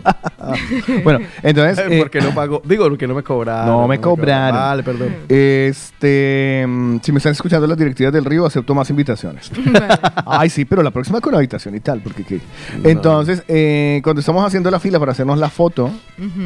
[1.03, 1.85] bueno, entonces.
[1.89, 2.61] eh, porque no pagó.
[2.65, 3.67] Digo, porque no me cobraron.
[3.67, 4.59] No me cobraron.
[4.59, 5.15] Vale, perdón.
[5.29, 9.51] Este, mm, si me están escuchando las directivas del río, acepto más invitaciones.
[10.25, 12.39] Ay, sí, pero la próxima con habitación y tal, porque qué.
[12.83, 15.91] Entonces, eh, cuando estamos haciendo la fila para hacernos la foto,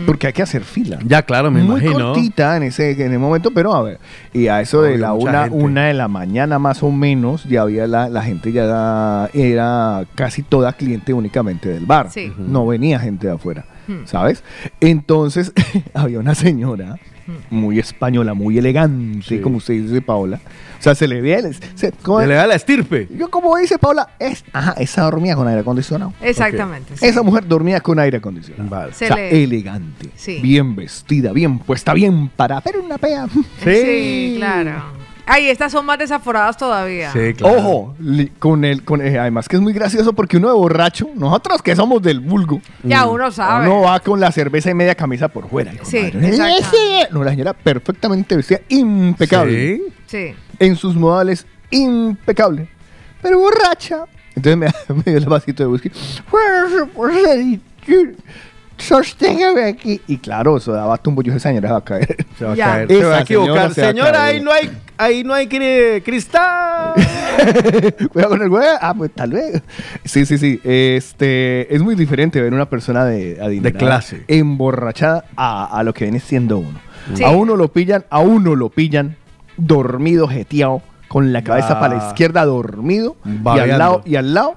[0.05, 0.99] porque hay que hacer fila.
[1.05, 2.13] Ya, claro, me Muy imagino.
[2.13, 3.99] cortita en ese, en el momento, pero a ver,
[4.33, 5.57] y a eso de la una, gente.
[5.57, 10.43] una de la mañana más o menos, ya había la, la gente ya era casi
[10.43, 12.09] toda cliente únicamente del bar.
[12.11, 12.31] Sí.
[12.37, 14.05] No venía gente de afuera, Hmm.
[14.05, 14.43] ¿sabes?
[14.79, 15.53] Entonces,
[15.93, 16.97] había una señora
[17.49, 19.39] muy española, muy elegante, Sí.
[19.39, 20.39] como usted dice, Paola.
[20.79, 21.91] O sea, se le ve, el- se-
[22.27, 23.07] le da la estirpe.
[23.17, 26.13] yo como dice Paola, es, ajá, esa dormía con aire acondicionado.
[26.21, 26.95] Exactamente.
[26.97, 27.05] sí.
[27.05, 28.69] Esa mujer dormía con aire acondicionado.
[28.69, 28.93] Vale.
[28.93, 30.39] Se o sea, le- elegante, Sí.
[30.41, 33.27] bien vestida, bien puesta, bien para, pero una pea.
[33.63, 35.04] Sí, claro.
[35.27, 37.11] Ay, estas son más desaforadas todavía.
[37.11, 37.57] Sí, claro.
[37.57, 41.09] Ojo, li- con el, con eh, además que es muy gracioso porque uno de borracho,
[41.15, 43.65] nosotros que somos del vulgo, Ya uno sabe.
[43.67, 45.73] uno va con la cerveza y media camisa por fuera.
[45.73, 46.27] hijo de Sí, madre.
[46.29, 46.77] exacto.
[47.11, 49.77] No, la señora perfectamente vestida, impecable.
[50.05, 50.27] Sí.
[50.27, 50.35] Sí.
[50.59, 52.67] En sus modales, impecable.
[53.21, 54.05] Pero borracha.
[54.35, 55.89] Entonces me, me dio el vasito de whisky.
[58.77, 60.01] Sosténgame aquí.
[60.07, 61.21] Y claro, eso daba tumbo.
[61.21, 62.25] Yo esa señora va a caer.
[62.37, 62.65] Se va a Ya.
[62.65, 62.87] caer.
[62.89, 63.73] Se va a equivocar.
[63.73, 66.93] señora se va ahí no hay, ahí no hay cri- cristal.
[68.11, 68.67] Cuidado con el güey.
[68.81, 69.61] Ah, pues tal vez.
[70.03, 70.59] Sí, sí, sí.
[70.63, 74.23] Este, es muy diferente ver una persona de, De clase.
[74.27, 76.79] emborrachada a, a lo que viene siendo uno.
[77.15, 77.23] Sí.
[77.23, 79.15] A uno lo pillan, a uno lo pillan
[79.57, 81.79] dormido, jeteado, con la cabeza Va.
[81.79, 84.55] para la izquierda dormido y al lado, y al lado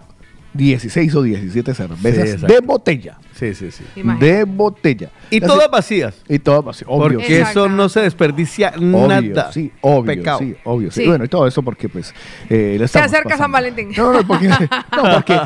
[0.55, 2.47] 16 o 17 cervezas exacto.
[2.53, 3.19] de botella.
[3.39, 3.85] Sí, sí, sí.
[3.95, 4.33] Imagínate.
[4.35, 5.11] De botella.
[5.31, 6.15] Y Las- todas vacías.
[6.29, 7.19] y todas vacías, obvio.
[7.19, 7.67] Porque Exacto.
[7.67, 9.53] eso no se desperdicia Obvio, nada.
[9.53, 10.39] sí, obvio, Pecado.
[10.41, 10.91] sí, obvio.
[10.91, 11.03] sí.
[11.03, 11.07] Sí.
[11.09, 12.13] Bueno, y todo eso porque, pues,
[12.51, 13.53] eh, la Se acerca San.
[13.53, 13.93] Valentín.
[13.97, 14.49] No, no, porque,
[14.97, 15.39] no, porque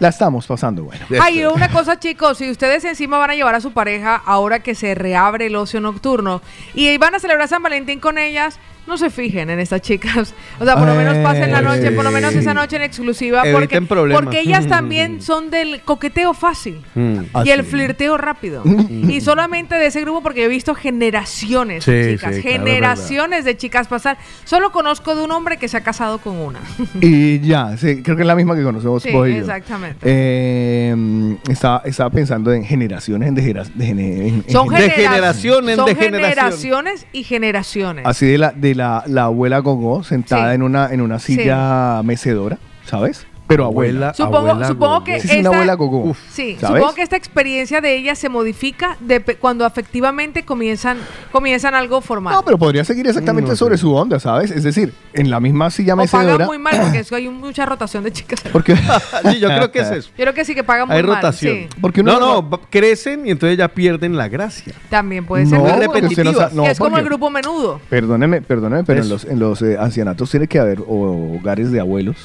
[0.00, 1.04] la estamos pasando, bueno.
[1.20, 4.60] Ay, y una cosa, chicos, si ustedes encima van a llevar a su pareja ahora
[4.60, 6.40] que se reabre el ocio nocturno
[6.74, 10.34] y van a celebrar San Valentín con ellas, no se fijen en estas chicas.
[10.60, 12.40] O sea, por lo menos pasen la noche, por lo menos Sí.
[12.40, 14.22] esa noche en exclusiva, Eviten porque, problemas.
[14.22, 16.82] porque ellas también son del coqueteo fácil.
[16.94, 17.18] Mm.
[17.44, 18.62] Y el flirteo rápido.
[18.90, 23.44] y solamente de ese grupo, porque he visto generaciones de chicas, sí, claro, es generaciones
[23.44, 24.18] de chicas pasar.
[24.44, 26.60] Solo conozco de un hombre que se ha casado con una.
[27.00, 29.38] Y ya, sí, creo que es la misma que conocemos Sí, vos y yo.
[29.38, 29.98] exactamente.
[30.02, 35.76] Eh, estaba, estaba pensando en generaciones, en, de en Son, gen- De genera- generación en
[35.76, 38.04] son de generaciones y generaciones.
[38.06, 42.58] así de la, de la, la abuela Gogo sentada en una, en una silla mecedora,
[42.86, 43.26] ¿sabes?
[43.46, 44.08] Pero abuela.
[44.10, 44.14] Abuela.
[44.14, 45.98] Supongo, Abuela supongo que Sí, sí, una esta- abuela Gogo.
[46.04, 46.18] Uf.
[46.30, 46.78] Sí, ¿sabes?
[46.80, 50.96] supongo que esta experiencia de ella se modifica de cuando efectivamente comienzan,
[51.30, 52.32] comienzan algo formal.
[52.34, 54.50] No, pero podría seguir exactamente No sobre su onda, ¿sabes?
[54.50, 56.46] Es decir, en la misma silla o pagan mecedora.
[56.46, 58.42] muy mal porque hay mucha rotación de chicas.
[58.44, 58.76] Yo Porque,
[59.30, 60.10] Sí, yo creo que es eso.
[60.16, 61.16] creo que sí que pagan muy Hay mal.
[61.16, 61.54] rotación.
[61.54, 61.68] sí.
[61.80, 64.72] porque uno No, no, va- crecen y entonces ya pierden la gracia.
[64.88, 65.58] También puede ser.
[65.60, 67.80] No, es como el grupo menudo.
[67.90, 71.80] Perdóneme, perdóneme, pero en los, en los eh, ancianatos tiene que haber o- hogares de
[71.80, 72.16] abuelos.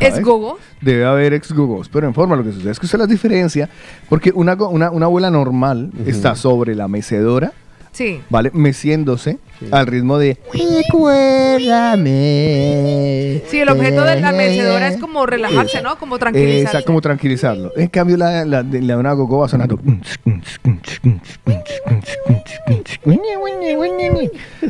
[0.00, 0.24] Es ¿sabes?
[0.24, 0.58] gogo.
[0.80, 3.68] Debe haber ex gogos, pero en forma lo que sucede es que usted las diferencia
[4.08, 7.52] porque una, una, una abuela normal está sobre la mecedora,
[7.90, 8.20] Sí.
[8.30, 8.50] ¿vale?
[8.54, 9.38] Meciéndose
[9.72, 13.42] al ritmo de Recuérdame.
[13.48, 15.98] Sí, el objeto de la mecedora es como relajarse, ¿no?
[15.98, 16.76] Como tranquilizarse.
[16.78, 17.72] Esa, como tranquilizarlo.
[17.76, 19.80] En cambio, la, la, de- la una gogo va sonando.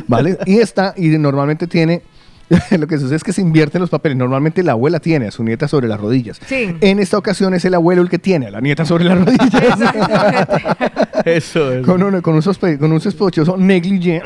[0.07, 0.37] ¿Vale?
[0.45, 2.01] Y esta, y normalmente tiene.
[2.79, 4.17] Lo que sucede es que se invierten los papeles.
[4.17, 6.39] Normalmente la abuela tiene a su nieta sobre las rodillas.
[6.45, 6.75] Sí.
[6.81, 9.53] En esta ocasión es el abuelo el que tiene a la nieta sobre las rodillas.
[9.63, 10.63] Exactamente.
[11.25, 11.85] Eso es.
[11.85, 14.21] con, un, con, un sospe- con un sospechoso negligé,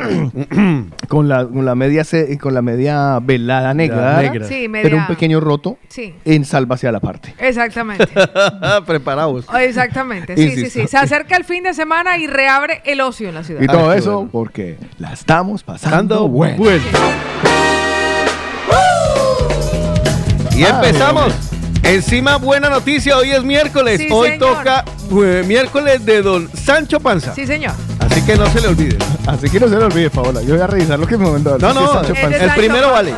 [1.08, 2.04] con, la, con la media
[2.40, 4.48] con la media velada negra, negra.
[4.48, 4.84] Sí, media.
[4.84, 6.14] pero un pequeño roto Sí.
[6.26, 7.34] en salva hacia la parte.
[7.40, 8.08] Exactamente.
[8.86, 9.46] Preparados.
[9.60, 10.36] Exactamente.
[10.36, 10.82] Sí, sí, Insisto.
[10.82, 10.88] sí.
[10.88, 13.62] Se acerca el fin de semana y reabre el ocio en la ciudad.
[13.62, 14.30] Y todo qué eso bueno.
[14.32, 16.58] porque la estamos pasando Dando bueno.
[20.56, 21.34] Y empezamos.
[21.84, 23.18] Encima, buena noticia.
[23.18, 24.00] Hoy es miércoles.
[24.00, 24.56] Sí, Hoy señor.
[24.58, 24.86] toca
[25.26, 27.34] eh, miércoles de don Sancho Panza.
[27.36, 27.74] Sí, señor.
[28.00, 28.98] Así que no se le olvide.
[29.28, 30.42] Así que no se lo olvide, Paola.
[30.42, 31.58] Yo voy a revisar lo que me mandó.
[31.58, 33.12] No, no, Es de el primero Panza.
[33.12, 33.14] vale.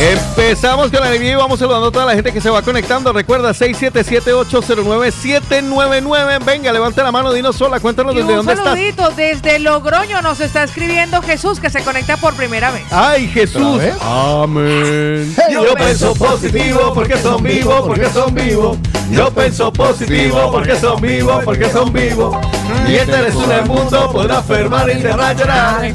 [0.00, 3.12] Empezamos con la alegría y vamos saludando a toda la gente que se va conectando.
[3.12, 6.42] Recuerda, 677-809-799.
[6.42, 8.66] Venga, levante la mano, dinos sola, cuéntanos desde dónde estás.
[8.66, 12.84] Un saludito, desde Logroño nos está escribiendo Jesús, que se conecta por primera vez.
[12.90, 13.82] ¡Ay, Jesús!
[14.00, 15.36] Amén.
[15.52, 18.78] Yo pienso positivo porque son vivos, porque son vivos.
[19.10, 22.38] Yo pienso positivo porque son vivos, porque son vivos.
[22.86, 25.94] Mientras en el mundo podrá fermar y derrayar.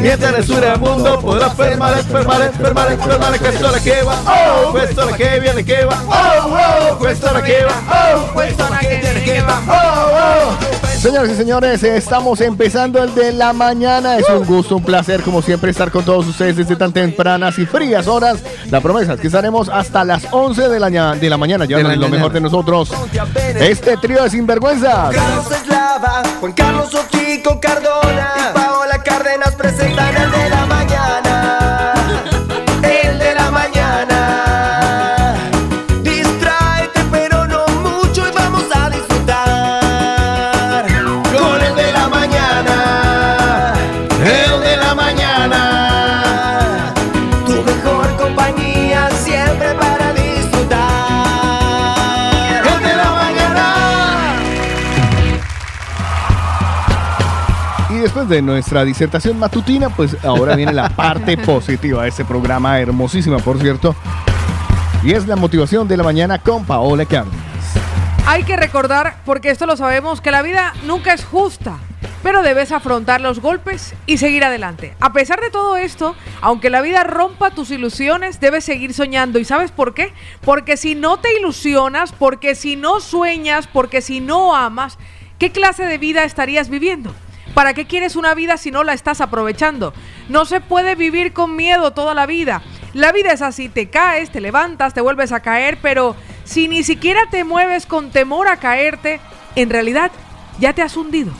[0.00, 3.38] Mientras en el mundo podrá fermar, fermar, fermar, fermar.
[3.38, 9.42] Questo la che va, oh, la viene va, oh, oh, la va, oh, la viene
[9.42, 10.56] va, oh, oh.
[11.02, 14.18] Señoras y señores, estamos empezando el de la mañana.
[14.18, 17.66] Es un gusto, un placer, como siempre, estar con todos ustedes desde tan tempranas y
[17.66, 18.38] frías horas.
[18.70, 21.78] La promesa es que estaremos hasta las 11 de la, ña- de la mañana, ya
[21.80, 22.92] lo mejor de nosotros.
[23.58, 25.12] Este trío de sinvergüenzas.
[25.12, 28.31] Carlos Eslava, Juan Carlos Ochico Cardona
[58.32, 63.60] de nuestra disertación matutina, pues ahora viene la parte positiva de este programa, hermosísima, por
[63.60, 63.94] cierto.
[65.04, 67.38] Y es la motivación de la mañana con Paola Cárdenas.
[68.26, 71.76] Hay que recordar, porque esto lo sabemos, que la vida nunca es justa,
[72.22, 74.94] pero debes afrontar los golpes y seguir adelante.
[75.00, 79.38] A pesar de todo esto, aunque la vida rompa tus ilusiones, debes seguir soñando.
[79.38, 80.14] ¿Y sabes por qué?
[80.40, 84.98] Porque si no te ilusionas, porque si no sueñas, porque si no amas,
[85.38, 87.12] ¿qué clase de vida estarías viviendo?
[87.54, 89.92] ¿Para qué quieres una vida si no la estás aprovechando?
[90.28, 92.62] No se puede vivir con miedo toda la vida.
[92.94, 96.82] La vida es así, te caes, te levantas, te vuelves a caer, pero si ni
[96.82, 99.20] siquiera te mueves con temor a caerte,
[99.54, 100.10] en realidad
[100.58, 101.32] ya te has hundido.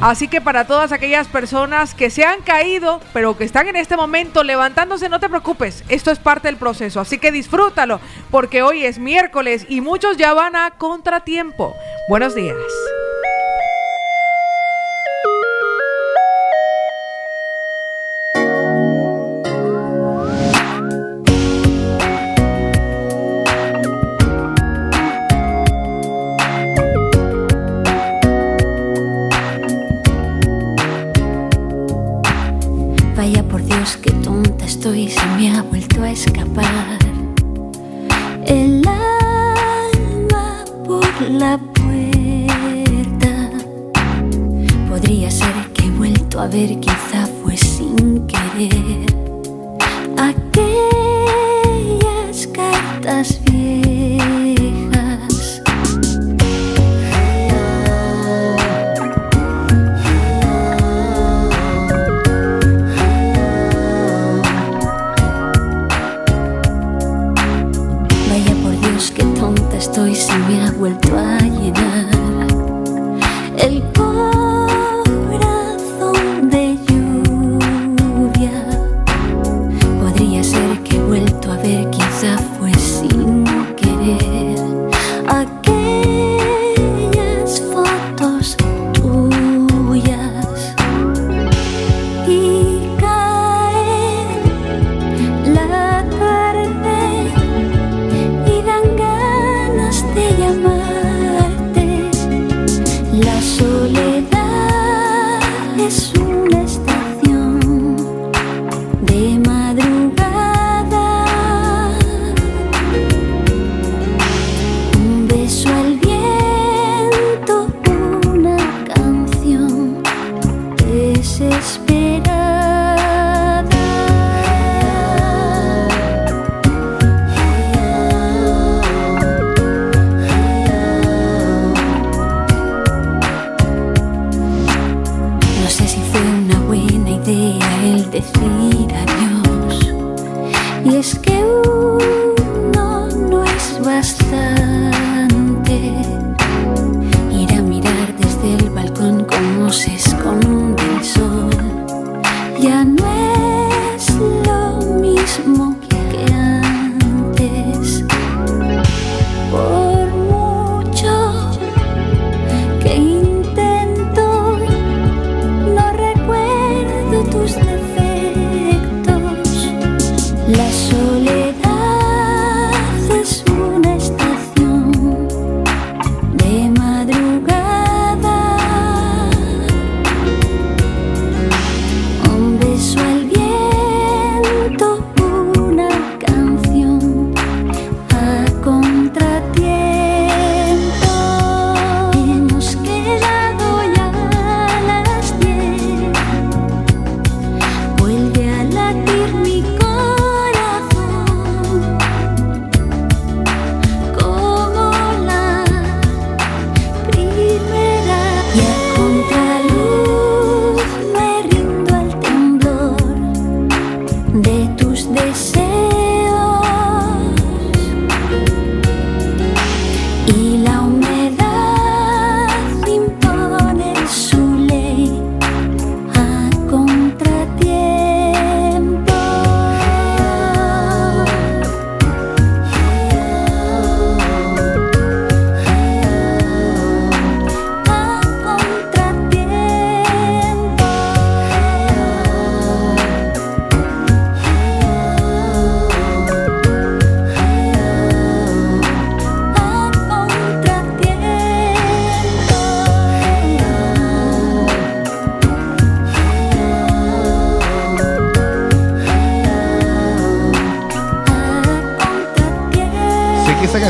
[0.00, 3.96] Así que para todas aquellas personas que se han caído, pero que están en este
[3.96, 8.84] momento levantándose, no te preocupes, esto es parte del proceso, así que disfrútalo, porque hoy
[8.84, 11.74] es miércoles y muchos ya van a contratiempo.
[12.08, 12.56] Buenos días.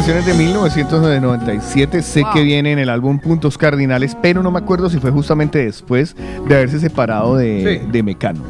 [0.06, 2.02] Canción es de 1997.
[2.02, 2.32] Sé Wow.
[2.32, 6.14] que viene en el álbum Puntos Cardinales, pero no me acuerdo si fue justamente después
[6.48, 7.88] de haberse separado de, Sí.
[7.90, 8.40] de Mecano.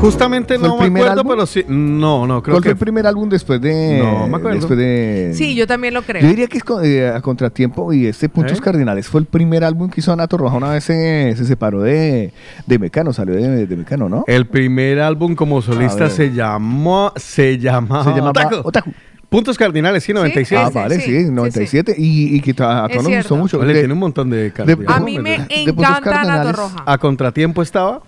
[0.00, 1.32] Justamente ¿Fue no me acuerdo, álbum?
[1.32, 1.64] pero sí.
[1.68, 2.68] No, no, creo ¿Cuál fue que.
[2.70, 3.98] el primer álbum después de.
[4.02, 4.58] No me acuerdo.
[4.58, 5.32] Después de.
[5.34, 6.22] Sí, yo también lo creo.
[6.22, 8.60] Yo diría que es eh, a contratiempo y este Puntos ¿Eh?
[8.60, 10.56] Cardinales fue el primer álbum que hizo Anato Roja.
[10.56, 12.32] Una vez se, se separó de,
[12.66, 14.24] de Mecano, salió de, de Mecano, ¿no?
[14.26, 17.12] El primer álbum como solista se llamó.
[17.16, 18.02] Se llamaba.
[18.04, 18.56] Se llamaba Otaku.
[18.68, 18.90] Otaku.
[19.32, 20.62] Puntos Cardinales, sí, 97.
[20.64, 21.94] Ah, vale, sí, sí, sí, 97.
[21.98, 23.16] Y, y que a, a nos cierto.
[23.30, 23.58] gustó mucho.
[23.58, 24.88] Vale, tiene un montón de de- canciones.
[24.88, 25.38] A mí me de
[25.72, 26.56] Puntos encanta Cardinales.
[26.56, 26.82] Roja.
[26.86, 28.02] A contratiempo estaba.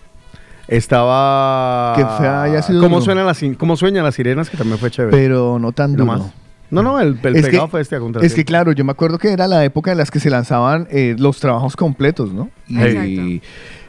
[0.69, 1.95] Estaba.
[1.97, 4.49] Que fue- haya sido ¿Cómo, suenan las, ¿Cómo sueñan las sirenas?
[4.51, 5.17] Que también fue chévere.
[5.17, 6.19] pero no tan No duro.
[6.19, 6.33] más.
[6.71, 8.27] No, no, el, el Es pegado que- fue este a contratiempo.
[8.27, 10.89] Es que claro, yo me acuerdo que era la época en las que se lanzaban
[10.91, 12.51] eh, los trabajos completos, ¿no?
[12.69, 13.47] Y, Exacto.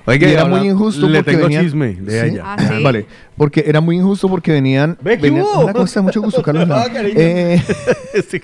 [0.08, 2.28] Oiga, y era habla- muy injusto le porque tengo venían- chisme de ¿Sí?
[2.28, 2.44] ella.
[2.46, 2.84] Ah, sí.
[2.84, 4.98] Vale, porque era muy injusto porque venían...
[5.02, 6.68] Ve, ¿qué venían una cosa mucho gusto, Carlos.
[6.94, 7.16] Cariño.
[7.18, 7.62] Eh,
[8.30, 8.40] Sí,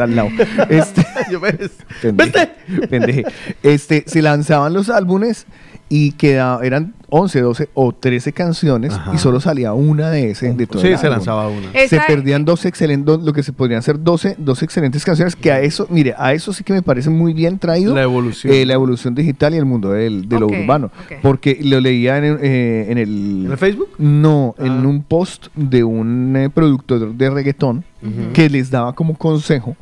[0.00, 0.28] al lado.
[0.68, 1.70] Este, Yo ves.
[2.02, 2.50] pendeje,
[2.90, 3.24] pendeje.
[3.62, 5.46] Este, se lanzaban los álbumes
[5.90, 9.12] y quedaba, eran 11, 12 o 13 canciones Ajá.
[9.14, 11.70] y solo salía una de ese de todo Sí, el se lanzaba una.
[11.72, 15.50] Esa- se perdían dos excelentes, lo que se podrían ser 12, dos excelentes canciones, que
[15.50, 17.94] a eso, mire, a eso sí que me parece muy bien traído.
[17.94, 18.52] La evolución.
[18.52, 20.90] eh, la evolución digital y el mundo del- de lo urbano.
[21.22, 23.44] Porque lo leía en, eh, en el...
[23.46, 23.90] ¿En el Facebook?
[23.98, 24.86] No, en Ah.
[24.88, 27.84] un post de un eh, productor de reggaetón
[28.32, 29.76] que les daba como consejo,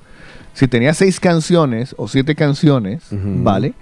[0.54, 3.04] si tenía seis canciones o siete canciones.
[3.12, 3.74] ¿vale?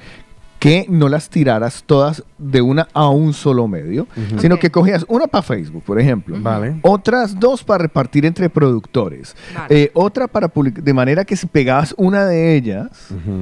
[0.65, 4.07] Que no las tiraras todas de una a un solo medio,
[4.39, 6.77] sino que cogías una para Facebook, por ejemplo, Vale.
[6.83, 9.67] otras dos para repartir entre productores, Vale.
[9.83, 12.89] eh, otra para publicar, de manera que si pegabas una de ellas,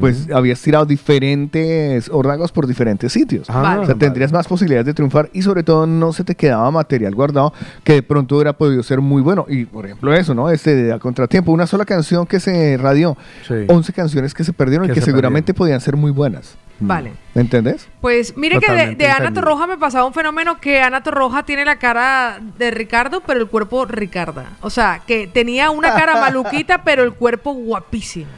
[0.00, 3.48] pues habías tirado diferentes órgagos por diferentes sitios.
[3.48, 3.80] Ah, Vale.
[3.82, 7.14] O sea, tendrías más posibilidades de triunfar y sobre todo no se te quedaba material
[7.14, 7.52] guardado
[7.84, 9.46] que de pronto hubiera podido ser muy bueno.
[9.48, 10.50] Y por ejemplo eso, ¿no?
[10.50, 13.54] Este de A Contratiempo, una sola canción que se radió, Sí.
[13.68, 16.56] 11 canciones que se perdieron Que y que se seguramente podían ser muy buenas.
[16.86, 17.12] Vale.
[17.34, 17.88] ¿Me entendés?
[18.00, 19.32] Pues mire que de, Ana.
[19.32, 23.48] Torroja me pasaba un fenómeno que Ana Torroja tiene la cara de Ricardo, pero el
[23.48, 24.50] cuerpo Ricarda.
[24.60, 28.30] O sea, que tenía una cara maluquita, pero el cuerpo guapísimo.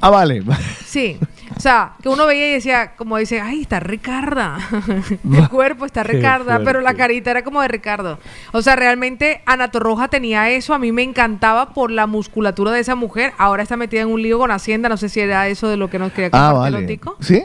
[0.00, 0.42] Ah, vale.
[0.84, 1.18] Sí.
[1.56, 4.58] O sea, que uno veía y decía, como dice, ay, está Ricarda.
[5.32, 8.18] el cuerpo está Ricarda, pero la carita era como de Ricardo.
[8.52, 10.72] O sea, realmente Ana Torroja tenía eso.
[10.72, 13.34] A mí me encantaba por la musculatura de esa mujer.
[13.36, 14.88] Ahora está metida en un lío con Hacienda.
[14.88, 17.16] No sé si era eso de lo que nos quería ah, compartir vale.
[17.20, 17.44] ¿Sí?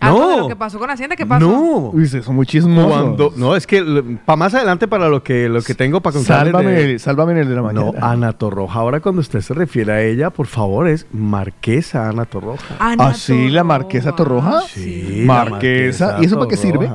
[0.00, 0.42] Algo de No.
[0.42, 1.44] lo que pasó con Hacienda, ¿qué pasó?
[1.46, 1.90] No.
[1.92, 2.92] Uy, son muy chismosos.
[2.92, 3.82] Cuando, no, es que
[4.24, 7.38] para más adelante, para lo que, lo que tengo para contarles Sálvame, de- sálvame en
[7.38, 7.90] el de la mañana.
[7.98, 8.78] No, Ana Torroja.
[8.78, 12.76] Ahora cuando usted se refiere a ella, por favor, es Marquesa Ana Torroja.
[12.78, 13.48] Ana ¿Ah, sí?
[13.48, 14.60] ¿La Marquesa Torroja?
[14.62, 15.22] Sí.
[15.26, 16.18] Marquesa.
[16.20, 16.88] ¿Y eso para qué sirve?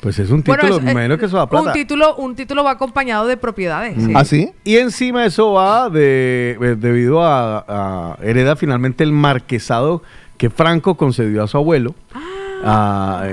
[0.00, 1.66] Pues es un Bueno, título, es- me eh, imagino que eso da plata.
[1.68, 3.94] Un título, un título va acompañado de propiedades.
[4.02, 4.12] sí.
[4.14, 4.52] ¿Ah, sí?
[4.62, 10.02] Y encima eso va de, eh, debido a, a- hereda finalmente el marquesado
[10.36, 11.94] que Franco concedió a su abuelo.
[12.12, 12.20] Ah,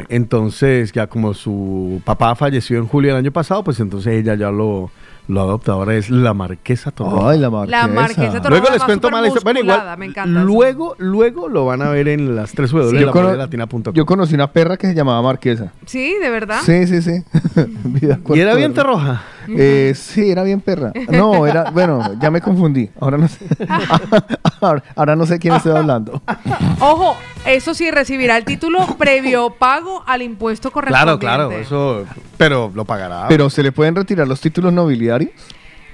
[0.10, 4.52] entonces, ya como su papá falleció en julio del año pasado, pues entonces ella ya
[4.52, 4.92] lo,
[5.28, 5.74] lo adopta.
[5.74, 7.30] Ahora es la marquesa Torroja.
[7.32, 7.88] Ay, la marquesa.
[7.88, 8.50] La Marquesa Torroja.
[8.50, 9.44] Luego les cuento más.
[9.44, 10.46] Bueno, igual, me encanta eso.
[10.48, 13.34] luego, luego lo van a ver en las 3 W Sí, de yo, la cono-
[13.36, 13.94] latina.com.
[13.94, 15.72] yo conocí una perra que se llamaba Marquesa.
[15.86, 16.60] Sí, de verdad.
[16.64, 17.24] Sí, sí, sí.
[18.34, 19.22] ¿Y era bien verdad.
[19.58, 20.92] Eh, sí, era bien perra.
[21.10, 22.90] No, era, bueno, ya me confundí.
[23.00, 23.46] Ahora no sé.
[24.62, 26.22] ahora, ahora no sé quién estoy hablando.
[26.80, 27.16] Ojo,
[27.46, 31.20] eso sí recibirá el título previo pago al impuesto Claro, correspondiente.
[31.20, 32.06] claro, eso,
[32.38, 33.28] pero lo pagará.
[33.28, 35.32] Pero ¿se le pueden retirar los títulos nobiliarios?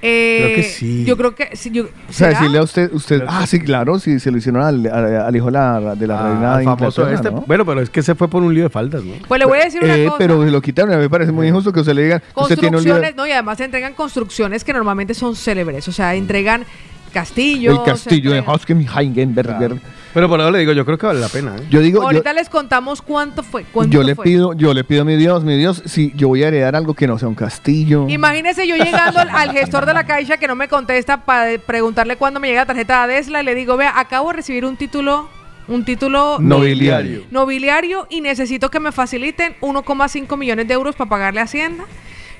[0.00, 1.04] Eh, Creo que sí.
[1.04, 1.70] Yo creo que sí.
[1.72, 4.86] Yo, O sea, decirle a usted, usted, ah, sí, claro, sí, se lo hicieron al,
[4.86, 7.30] al- al hijo de la, de la Ah, reina de Inglaterra, este.
[7.32, 7.44] ¿no?
[7.46, 9.14] Bueno, pero es que se fue por un lío de faldas, ¿no?
[9.26, 10.18] Pues le voy a decir una Eh, cosa.
[10.18, 12.56] pero se lo quitaron, a mí me parece muy injusto que usted le diga, usted
[12.58, 12.92] tiene un lío.
[12.92, 15.88] construcciones, no, y además se entregan construcciones que normalmente son célebres.
[15.88, 16.64] O sea, entregan
[17.12, 17.78] castillos.
[17.78, 19.80] El castillo de entregan- Hoskenheigenberger.
[20.18, 21.54] Pero por ahora le digo, yo creo que vale la pena.
[21.56, 21.62] ¿eh?
[21.70, 23.64] Yo digo, yo, Ahorita les contamos cuánto fue.
[23.70, 24.24] cuánto yo le fue.
[24.24, 26.92] pido, yo le pido a mi Dios, mi Dios, si yo voy a heredar algo
[26.94, 28.08] que no sea un castillo.
[28.08, 32.16] Imagínese yo llegando al, al gestor de la caixa que no me contesta para preguntarle
[32.16, 34.76] cuándo me llega la tarjeta de Adesla y le digo, vea, acabo de recibir un
[34.76, 35.28] título,
[35.68, 37.22] un título Nobiliario.
[37.30, 41.84] nobiliario y necesito que me faciliten 1,5 millones de euros para pagarle a Hacienda.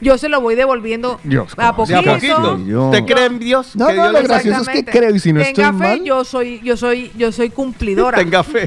[0.01, 2.03] Yo se lo voy devolviendo Dios, a poquito.
[2.03, 2.85] ¿De a poquito?
[2.87, 3.75] ¿Usted cree en Dios?
[3.77, 5.73] No, Que no, Dios lo gracioso es que creo y si no Tenga estoy fe,
[5.97, 6.05] mal.
[6.05, 8.19] yo soy, yo soy, yo soy cumplidora.
[8.19, 8.67] Tenga fe.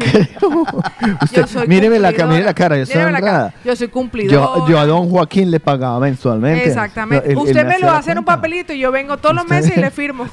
[1.21, 3.17] Usted, Yo soy míreme la, mire la cara, yo Míreme cara.
[3.17, 3.53] honrada.
[3.63, 4.59] Yo soy cumplidora.
[4.59, 6.67] Yo, yo a don Joaquín le pagaba mensualmente.
[6.67, 7.35] Exactamente.
[7.35, 9.91] Usted me lo hace en un papelito y yo vengo todos los meses y le
[9.91, 10.27] firmo.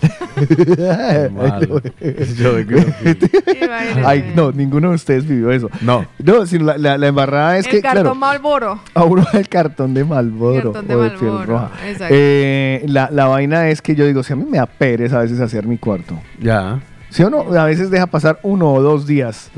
[4.05, 5.71] Ay, no, ninguno de ustedes vivió eso.
[5.81, 6.07] No.
[6.19, 8.81] No, sino la, la, la embarrada es el que, cartón claro, Marlboro.
[8.95, 11.71] a uno el cartón de Malboro Cartón de o de piel Marlboro, roja.
[11.87, 12.15] exacto.
[12.17, 15.23] Eh, la, la vaina es que yo digo, si a mí me da pereza a
[15.23, 16.19] veces hacer mi cuarto.
[16.41, 16.81] Ya.
[17.11, 17.41] ¿Sí o no?
[17.59, 19.51] A veces deja pasar uno o dos días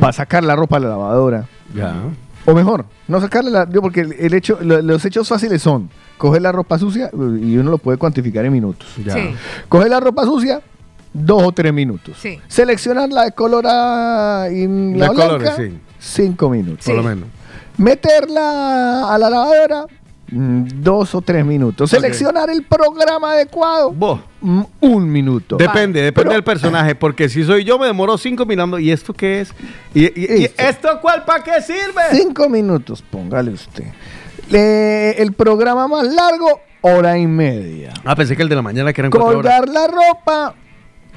[0.00, 1.44] para sacar la ropa a la lavadora.
[1.74, 1.94] Ya.
[2.46, 3.68] O mejor, no sacarle la...
[3.68, 7.72] yo, Porque el, hecho, lo- los hechos fáciles son coger la ropa sucia y uno
[7.72, 8.88] lo puede cuantificar en minutos.
[9.04, 9.14] Ya.
[9.14, 9.34] Sí.
[9.68, 10.60] Coger la ropa sucia,
[11.12, 12.16] dos o tres minutos.
[12.20, 12.38] Sí.
[12.46, 13.64] Seleccionar la de color
[14.52, 15.76] y la blanca, sí.
[15.98, 16.84] cinco minutos.
[16.84, 16.92] Sí.
[16.92, 17.28] Por lo menos.
[17.78, 19.84] Meterla a la lavadora,
[20.28, 21.90] dos o tres minutos.
[21.90, 24.20] Seleccionar el programa adecuado, Vos.
[24.40, 25.56] mm, un minuto.
[25.56, 29.12] Depende, depende Pero- del personaje, porque si soy yo me demoro cinco mirando, ¿y esto
[29.12, 29.52] qué es?
[29.94, 30.98] ¿Y, y- y Esto.
[31.00, 32.02] cuál para qué sirve?
[32.10, 33.84] Cinco minutos, póngale usted.
[34.50, 37.92] El programa más largo, hora y media.
[38.04, 39.60] Ah, pensé que el de la mañana que eran cuatro horas.
[39.60, 40.54] Colgar la ropa,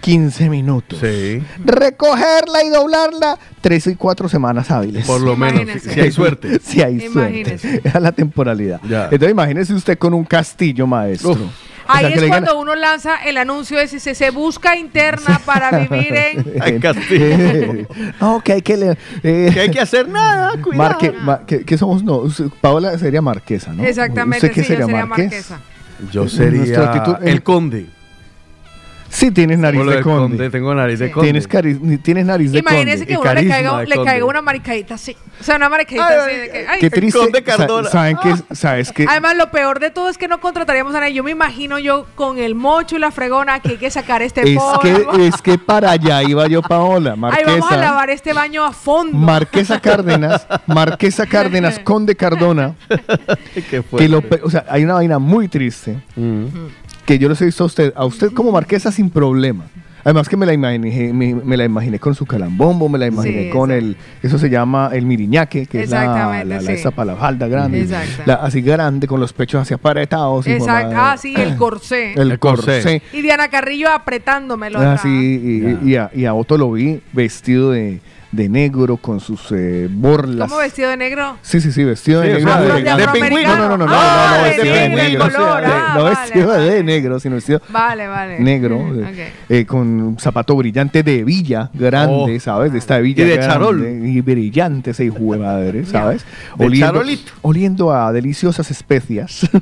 [0.01, 0.99] 15 minutos.
[0.99, 5.05] Sí, Recogerla y doblarla, tres y cuatro semanas hábiles.
[5.05, 5.89] por lo menos, Imagínese.
[5.89, 6.59] si, si hay suerte.
[6.63, 7.57] Si hay Imagínese.
[7.59, 7.81] suerte.
[7.89, 8.79] Esa es la temporalidad.
[8.87, 9.03] Ya.
[9.05, 11.31] Entonces imagínese usted con un castillo maestro.
[11.31, 11.39] Uf.
[11.41, 14.75] O Ahí sea, que es cuando uno lanza el anuncio de si se, se busca
[14.75, 16.45] interna para vivir en...
[16.61, 17.87] Ay, castillo.
[18.21, 18.97] no, que hay que leer.
[19.23, 20.77] eh, que hay que hacer nada, cuidado.
[20.89, 22.03] Marque, ma- ¿qué, qué somos?
[22.03, 22.25] No,
[22.61, 23.83] Paola sería marquesa, ¿no?
[23.83, 25.61] Exactamente, ¿Usted qué sí, yo sería, marquesa.
[26.11, 27.87] Yo Nuestra sería actitud- el conde.
[29.09, 30.49] Sí, tienes nariz lo de del conde.
[30.49, 31.25] Tengo nariz de conde.
[31.27, 33.05] Tienes, cari- tienes nariz de Imagínese conde.
[33.07, 34.11] que Y uno le caiga, de le conde.
[34.11, 35.15] caiga una maricadita así.
[35.39, 36.57] O sea, una maricadita Ay, así ay, de que...
[36.59, 36.65] ay.
[36.69, 36.79] ay.
[36.79, 37.19] Qué triste.
[37.19, 37.89] Conde Cardona.
[37.89, 38.55] ¿Saben qué?
[38.55, 39.05] ¿Sabes qué?
[39.09, 41.13] Además, lo peor de todo es que no contrataríamos a nadie.
[41.15, 44.41] Yo me imagino yo con el mocho y la fregona que hay que sacar este
[44.53, 44.79] Es polvo.
[44.79, 47.13] que, es que para allá iba yo, Paola.
[47.13, 47.51] Ay, Marquesa.
[47.51, 49.17] vamos a lavar este baño a fondo.
[49.17, 52.75] Marquesa Cárdenas, Marquesa Cárdenas, Conde Cardona,
[53.53, 56.45] Qué que lo, o sea, hay una vaina muy triste Mm.
[57.09, 59.63] Que yo les he visto a usted, a usted como marquesa sin problema.
[60.03, 63.45] Además que me la imaginé, me, me la imaginé con su calambombo, me la imaginé
[63.45, 66.71] Sí, con el, eso se llama el miriñaque, que es la, la, la sí.
[66.71, 68.21] esa para la falda grande, Exacto.
[68.27, 70.45] la- así grande, con los pechos hacia aparetados.
[70.45, 70.95] Exacto.
[70.95, 72.13] Ah, sí, el corsé.
[72.13, 72.81] El, El corsé.
[72.81, 73.01] corsé.
[73.11, 74.79] Y Diana Carrillo apretándomelo.
[74.79, 75.09] Ah, sí,
[75.83, 77.99] y, y a, y a Otto lo vi vestido de,
[78.31, 80.47] de negro con sus eh, borlas.
[80.49, 81.37] ¿Cómo vestido de negro?
[81.41, 82.55] Sí, sí, sí, vestido de negro.
[82.75, 83.55] de- de pingüino.
[83.57, 86.47] No, no, no, no, Ah, no, no, vestido de negro, color, ah, no vale, vestido
[86.47, 86.63] vale.
[86.73, 88.39] de negro, sino vestido Vale, vale.
[88.39, 92.39] negro, Mm, eh, eh, con un zapato brillante de villa, grande, Oh.
[92.39, 92.71] ¿sabes?
[92.71, 93.85] De esta villa Y de grande, charol.
[94.05, 96.23] Y brillante ese hijo de madre, ¿sabes?
[96.57, 97.31] De charolito.
[97.41, 99.49] oliendo a deliciosas especias.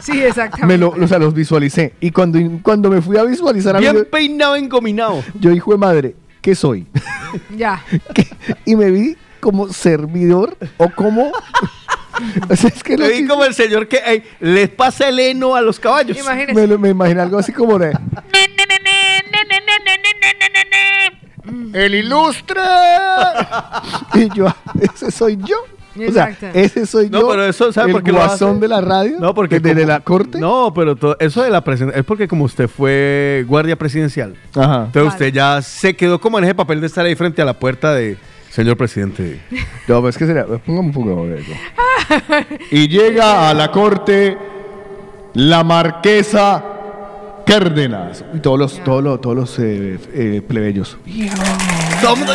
[0.00, 0.66] Sí, exactamente.
[0.66, 1.92] me lo, o sea, los visualicé.
[2.00, 5.22] Y cuando, cuando me fui a visualizar a mí, Bien peinado, engominado.
[5.38, 6.86] yo, hijo de madre, ¿qué soy?
[7.56, 7.82] Ya.
[8.14, 8.26] ¿Qué?
[8.64, 11.30] Y me vi como servidor o como...
[12.50, 15.54] o sea, es que lo vi como el señor que ey, les pasa el heno
[15.54, 16.18] a los caballos.
[16.18, 16.54] Imagínese.
[16.54, 17.92] me, lo- me imaginé algo así como de...
[21.72, 22.60] ¡El ilustre!
[24.14, 24.46] y yo,
[24.80, 25.56] ese soy yo.
[26.08, 27.28] O sea, ese soy No, yo.
[27.30, 29.18] pero eso, ¿sabe el por qué guasón de la radio.
[29.20, 30.38] No, porque Desde como- la corte.
[30.40, 34.84] No, pero eso de la presentación es porque como usted fue guardia presidencial, Ajá.
[34.86, 35.08] entonces Vale.
[35.08, 37.94] usted ya se quedó como en ese papel de estar ahí frente a la puerta
[37.94, 38.16] de
[38.50, 39.40] señor presidente.
[39.88, 40.44] No, pero es que sería.
[40.46, 41.52] Póngame un poco de eso.
[42.70, 44.38] y llega a la corte
[45.34, 46.64] la marquesa
[47.44, 48.24] Cárdenas.
[48.32, 50.96] Y todos los, todos los, todos los eh, eh, plebeyos.
[52.00, 52.34] Todo el mundo,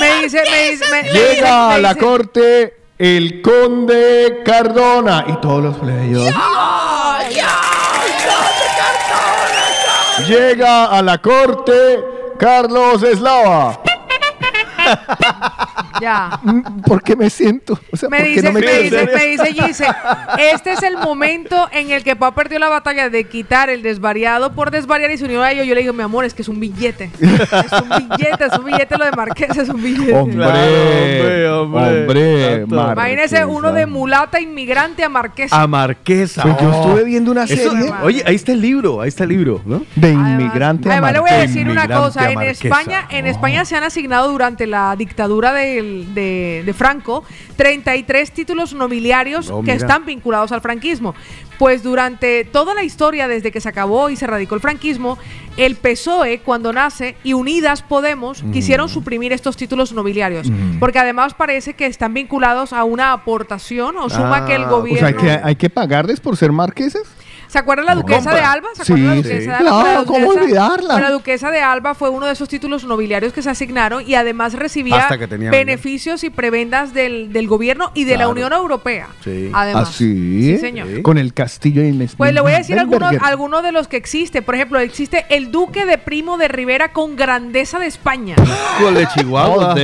[0.00, 5.24] Me dice, me dice, me, me dice- Llega a la dice- corte el conde Cardona.
[5.28, 6.32] Y todos los plebeyos.
[10.26, 12.04] Llega a la corte
[12.38, 13.80] Carlos Eslava.
[16.00, 16.40] Ya.
[16.42, 17.78] Mm, ¿Por qué me siento?
[17.92, 19.86] O sea, Me ¿por qué dice, no me dice, me dice Gise,
[20.52, 24.52] este es el momento en el que Pau perdió la batalla de quitar el desvariado
[24.54, 25.64] por desvariar y se unió a ello.
[25.64, 27.10] Yo le digo, mi amor, es que es un billete.
[27.20, 30.12] Es un billete, es un billete lo de Marqués, es un billete.
[30.14, 32.62] Hombre, hombre, hombre.
[32.62, 32.66] hombre.
[32.66, 32.92] Marquesa.
[32.92, 35.52] Imagínese uno de mulata inmigrante a Marqués.
[35.52, 36.42] A Marquesa.
[36.42, 36.80] Pues yo Oh.
[36.86, 39.82] estuve viendo una Eso- serie oye, ahí está el libro, ahí está el libro, ¿no?
[39.94, 41.52] de inmigrante a Además, le voy a Marquesa.
[41.52, 42.28] decir una cosa.
[42.28, 42.66] En Marquesa.
[42.68, 43.28] España, en Oh.
[43.28, 47.24] España se han asignado durante la dictadura del- de, de Franco
[47.56, 51.14] 33 títulos nobiliarios Oh, que están vinculados al franquismo.
[51.58, 55.16] Pues durante toda la historia, desde que se acabó y se radicó el franquismo,
[55.56, 60.50] el PSOE, cuando nace, y Unidas Podemos, quisieron suprimir estos títulos nobiliarios.
[60.80, 64.68] Porque además parece que están vinculados a una aportación o suma Ah, que el O
[64.78, 64.98] gobierno...
[65.00, 67.02] sea, hay que, hay que pagarles por ser marqueses.
[67.52, 68.34] ¿Se acuerdan la duquesa compra.
[68.34, 68.68] de Alba?
[68.74, 69.46] ¿Se acuerdan la Sí, duquesa sí.
[69.46, 69.82] de Alba?
[69.82, 71.00] Claro, la ¿cómo olvidarla?
[71.00, 74.54] la duquesa de Alba fue uno de esos títulos nobiliarios que se asignaron y además
[74.54, 75.06] recibía
[75.50, 78.28] beneficios y prebendas del, del gobierno y de la.
[78.32, 79.08] Unión Europea.
[79.22, 79.50] Sí.
[79.52, 79.90] Además.
[79.90, 80.88] Sí, señor.
[80.88, 81.02] Sí.
[81.02, 84.40] Con el castillo Mes- Pues le voy a decir algunos, algunos de los que existe.
[84.40, 88.36] Por ejemplo, existe el Duque de Primo de Rivera con grandeza de España.
[88.80, 89.74] Con de Chihuahua.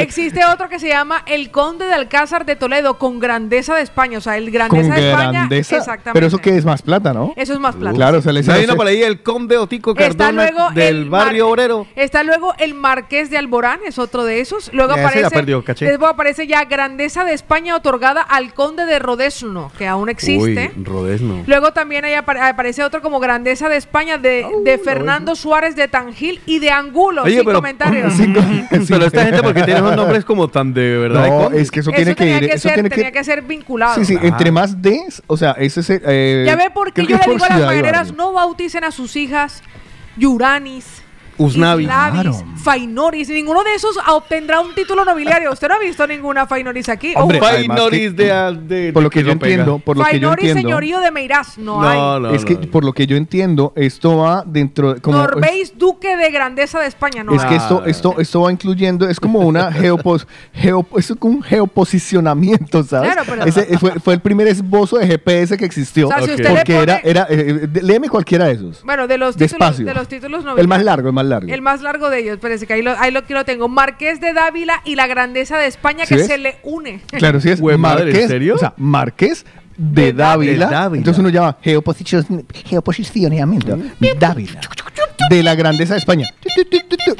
[0.00, 4.16] Existe otro que se llama el Conde de Alcázar de Toledo con grandeza de España.
[4.16, 5.30] O sea, el Con grandeza de España.
[5.32, 5.76] grandeza.
[5.76, 6.12] Exactamente.
[6.14, 6.93] Pero eso que es más plata.
[7.00, 7.32] Plata, ¿no?
[7.36, 7.94] Eso es más plata.
[7.96, 10.96] Claro, se le Está dice- viendo por ahí el conde Otico Está Cardona luego del
[10.96, 11.86] el barrio mar- obrero.
[11.96, 14.70] Está luego el Marqués de Alborán, es otro de esos.
[14.72, 15.86] Luego Ya, ese la aparece, perdió, caché.
[15.86, 20.72] después aparece ya Grandeza de España otorgada al Conde de Rodesno, que aún existe.
[20.76, 21.42] Uy, Rodesno.
[21.46, 25.88] Luego también ahí apare- aparece otro como Grandeza de España de, de Fernando Suárez de
[25.88, 27.22] Tangil y de Angulo.
[27.24, 28.12] Oye, sin pero- comentarios.
[28.88, 31.24] Pero esta gente, porque tiene esos nombres como tan de verdad?
[31.24, 32.46] de No, es que eso, Eso tiene que tenía ir.
[32.48, 33.94] que eso ser, tiene tenía que, que ser vinculado.
[33.96, 35.90] Sí, sí, entre más D, o sea, ese es.
[35.90, 38.84] eh, Ya ve por qué creo que yo le digo a las mañaneras, no bauticen
[38.84, 39.62] a sus hijas
[40.16, 41.02] Yuranis.
[41.38, 41.84] Usnavi.
[41.84, 42.44] Islavis, Claro.
[42.56, 45.52] Fainoris, ninguno de esos obtendrá un título nobiliario.
[45.52, 47.12] ¿Usted no ha visto ninguna Fainoris aquí?
[47.16, 50.28] Hombre, Oh, Fainoris que- de, de- Por lo que yo entiendo, por lo que yo
[50.28, 50.68] Fainoris, entiendo.
[50.70, 52.20] señorío de Meirás, no, No, hay.
[52.22, 52.60] no, es que, no.
[52.70, 54.96] por lo que yo entiendo, esto va dentro.
[55.02, 59.08] Como, Norbeis, duque de grandeza de España, no Es que esto, esto, esto va incluyendo,
[59.08, 63.12] es como una geopos, geo, es como un geoposicionamiento, ¿sabes?
[63.12, 66.06] Claro, pero- Ese fue, fue el primer esbozo de GPS que existió.
[66.06, 66.30] O sea, si Ok.
[66.30, 68.82] usted le porque era, pone- era eh, eh, léeme cualquiera de esos.
[68.84, 70.68] Bueno, de los títulos, de los títulos El nobiliarios.
[70.68, 71.52] más largo, el más largo.
[71.52, 73.68] El más largo de ellos, parece que ahí lo, ahí lo, aquí lo tengo.
[73.68, 76.26] Marqués de Dávila y la grandeza de España ¿Sí que ves?
[76.26, 77.00] se le une.
[77.10, 78.28] Claro, sí es Güey, madre, ¿en Marqués.
[78.28, 78.54] serio?
[78.54, 79.44] O sea, Marqués
[79.76, 80.66] de, De Dávila.
[80.66, 80.98] Dávila.
[80.98, 83.76] Entonces uno llama geoposición- geoposicionamiento.
[84.18, 84.60] Dávila.
[85.30, 86.28] De la grandeza de España.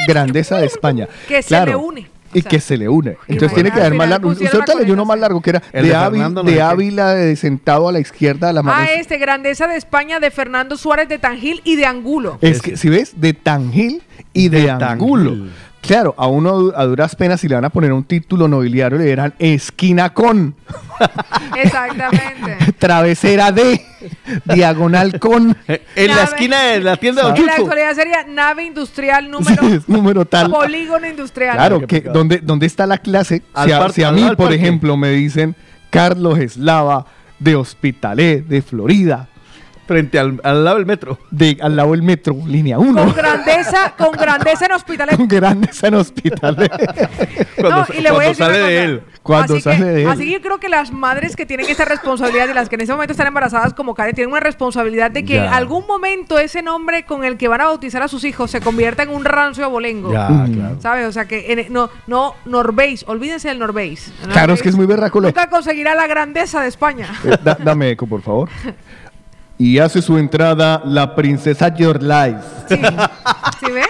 [0.07, 1.09] Grandeza de España.
[1.29, 1.71] Que se Claro.
[1.73, 2.11] le une.
[2.35, 3.17] Y sea, que se le une.
[3.29, 4.31] Entonces tiene que haber más largo.
[4.31, 6.63] Usted la ahorita leyó uno más largo que era El de, de Ávila, no de.
[6.63, 8.79] Ávila de sentado a la izquierda de la mano.
[8.81, 12.39] Ah, este, grandeza de España de Fernando Suárez de Tangil y de Angulo.
[12.41, 15.31] Es que, si ves, de Tangil y de, De Angulo.
[15.31, 15.51] Tangil.
[15.87, 19.05] Claro, a uno a duras penas si le van a poner un título nobiliario le
[19.05, 20.55] dirán esquina con,
[21.57, 22.73] Exactamente.
[22.79, 23.85] travesera de,
[24.45, 28.25] diagonal con, Eh, En la esquina de la tienda de Don En la actualidad sería
[28.25, 30.51] nave industrial número número tal.
[30.51, 31.57] polígono industrial.
[31.57, 32.01] Claro, que.
[32.01, 33.43] ¿dónde, ¿dónde está la clase?
[33.53, 35.55] Al Si a, si a mí, por ejemplo, me dicen
[35.91, 37.07] Carlos Eslava
[37.39, 39.29] de Hospitalet, de Florida,
[39.87, 41.19] Frente al, al lado del metro.
[41.31, 43.05] de, al lado del metro, línea 1.
[43.05, 45.17] Con grandeza, con grandeza en hospitalet.
[45.17, 46.73] Con grandes en Hospitalet.
[47.61, 49.03] Cuando, No, y le voy a decir sale de él.
[49.23, 50.09] Cuando así sale que, de él.
[50.09, 52.83] Así que yo creo que las madres que tienen esta responsabilidad y las que en
[52.83, 56.63] ese momento están embarazadas como Karen tienen una responsabilidad de que en algún momento ese
[56.63, 59.65] nombre con el que van a bautizar a sus hijos se convierta en un rancio
[59.65, 60.13] abolengo.
[60.13, 60.53] Ya, Mm.
[60.55, 60.77] claro.
[60.81, 61.07] ¿Sabes?
[61.09, 64.13] O sea que en- no, no, Norbeis, olvídense del Norbeis.
[64.33, 67.09] Claro, es que es muy berraco lo- Nunca conseguirá la grandeza de España.
[67.25, 68.49] Eh, da- dame eco, por favor.
[69.59, 72.37] Y hace su entrada la princesa Yorlais.
[72.69, 72.77] Sí.
[72.77, 73.83] ¿Sí ve?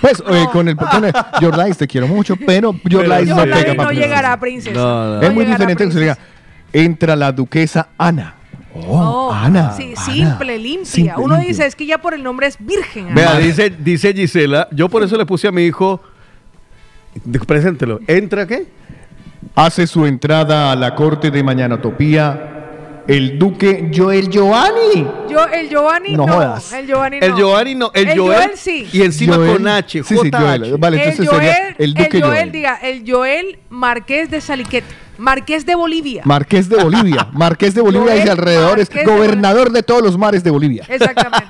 [0.00, 3.74] Pues eh, con el, con el Yorlais te quiero mucho, pero Yorlais Yo no pega
[3.74, 4.74] no llegará, princesa.
[4.76, 5.14] No, no.
[5.16, 6.18] No Es muy diferente que se diga,
[6.72, 8.34] entra la duquesa Ana.
[8.74, 9.72] Oh, Oh, Ana.
[9.76, 10.04] Sí, Ana.
[10.04, 10.86] simple, limpia.
[10.86, 11.48] Simple, Uno limpia.
[11.48, 13.14] dice, es que ya por el nombre es virgen.
[13.14, 13.46] Vea, además.
[13.46, 16.00] dice, dice Gisela, yo por eso le puse a mi hijo,
[17.46, 18.66] preséntelo, ¿entra qué?
[19.54, 22.61] Hace su entrada a la corte de Mañanotopía
[23.08, 25.06] el duque Joel Giovanni.
[25.28, 26.32] Yo, el Giovanni No no.
[26.34, 26.72] jodas.
[26.72, 27.26] El Giovanni no.
[27.26, 28.88] El Giovanni no, el, El Joel, Joel sí.
[28.92, 30.38] y encima Joel- con H, Sí, sí, JH.
[30.38, 30.76] Joel.
[30.78, 32.52] Vale, el entonces Joel, sería el duque Joel, Joel.
[32.52, 34.84] diga, el Joel Marqués de Saliquet,
[35.18, 36.22] Marqués de Bolivia.
[36.24, 37.28] Marqués de Bolivia.
[37.32, 38.88] Marqués de Bolivia y alrededores.
[38.90, 40.84] Marqués de Gobernador de todos los mares de Bolivia.
[40.88, 41.46] Exactamente.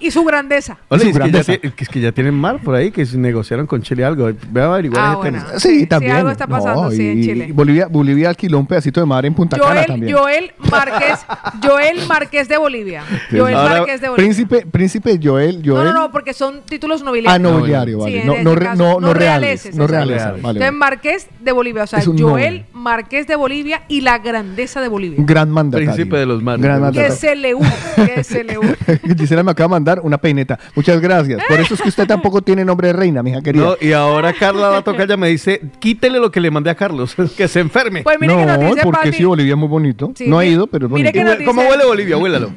[0.00, 0.78] y su grandeza.
[0.88, 1.52] Oye, Su es que, ya, grandeza.
[1.52, 4.30] tie- es que ya tienen mar por ahí, que negociaron con Chile algo.
[4.50, 5.40] Voy a averiguar Ah, bueno.
[5.56, 6.16] Sí, Sí, sí, también.
[6.16, 7.50] algo está pasando, sí, en Chile.
[7.52, 10.16] Bolivia, Bolivia alquiló un pedacito de mar en Punta Cana Joel, también.
[10.16, 11.18] Joel Marqués,
[11.62, 13.04] Joel Marqués de Bolivia.
[13.30, 14.24] Joel Ahora, Marqués de Bolivia.
[14.26, 15.84] Príncipe, príncipe Joel, no, Joel.
[15.86, 17.52] no, no, porque son títulos Ah, nobiliarios.
[17.52, 18.24] nobiliario, Sí, vale.
[18.24, 19.74] no, no, no, no reales.
[19.74, 20.16] No reales.
[20.22, 20.42] Reales.
[20.42, 20.72] Vale, Entonces.
[20.78, 22.66] Marqués de Bolivia, o sea, Joel noble.
[23.02, 25.18] Marqués de Bolivia y la grandeza de Bolivia.
[25.18, 25.92] Un gran mandatario.
[25.92, 26.62] Príncipe de los mares.
[26.62, 27.16] Gran mandatario.
[27.16, 28.56] se le une, que se le.
[29.18, 30.56] Gisela me acaba de mandar una peineta.
[30.76, 31.40] Muchas gracias.
[31.48, 33.64] Por eso es que usted tampoco tiene nombre de reina, mija querida.
[33.64, 36.70] No, y ahora Carla va a tocar, ella me dice, quítele lo que le mandé
[36.70, 38.02] a Carlos, que se enferme.
[38.04, 40.12] Pues mire que nos dice porque Pati- sí, Bolivia es muy bonito.
[40.14, 41.44] Sí, no he mi- ido, pero es mire bonito.
[41.44, 42.16] ¿Cómo dice- huele Bolivia?
[42.18, 42.52] Huélalo.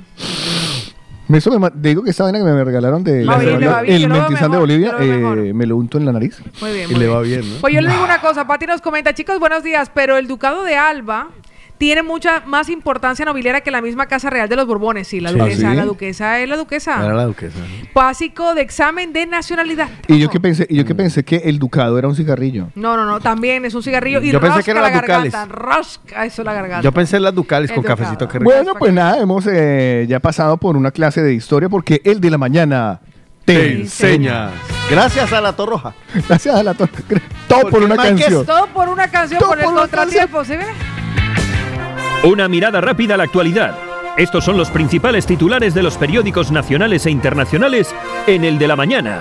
[1.34, 4.10] Eso me digo que esta vaina que me regalaron de Va bien, va bien, el
[4.10, 6.40] mentizán de Bolivia, eh, me lo unto en la nariz.
[6.62, 7.18] Muy bien, Y muy le bien.
[7.18, 7.62] va bien, ¿no?
[7.62, 10.64] Pues yo le digo una cosa, Pati nos comenta, chicos, buenos días, pero el ducado
[10.64, 11.30] de Alba
[11.78, 15.08] tiene mucha más importancia nobiliaria que la misma Casa Real de los Borbones.
[15.08, 15.38] Sí, la Sí.
[15.38, 15.78] duquesa, ¿Ah, sí?
[15.78, 17.04] la duquesa es la duquesa.
[17.06, 17.60] Era la duquesa.
[17.94, 19.90] Básico de examen de nacionalidad.
[20.08, 22.70] Y yo que pensé, y yo que pensé que el ducado era un cigarrillo.
[22.76, 25.02] No, no, no, también es un cigarrillo y Yo pensé rosca que era la las
[25.02, 25.34] ducales.
[25.34, 26.82] garganta, rosca eso la garganta.
[26.84, 27.98] Yo pensé en las ducales El con ducado.
[27.98, 28.52] cafecito que rico.
[28.52, 32.30] Bueno, pues nada, hemos eh, ya pasado por una clase de historia porque el de
[32.32, 33.02] la mañana
[33.44, 34.46] te, Te enseña.
[34.46, 34.50] enseña.
[34.90, 35.94] Gracias a la Torroja.
[36.28, 36.88] Gracias a la to-
[37.48, 38.46] Todo por una canción.
[38.46, 40.66] Todo por una canción, por el contratiempo, ¿sí ve?
[42.26, 43.78] Una mirada rápida a la actualidad.
[44.18, 47.94] Estos son los principales titulares de los periódicos nacionales e internacionales
[48.26, 49.20] en el de la mañana.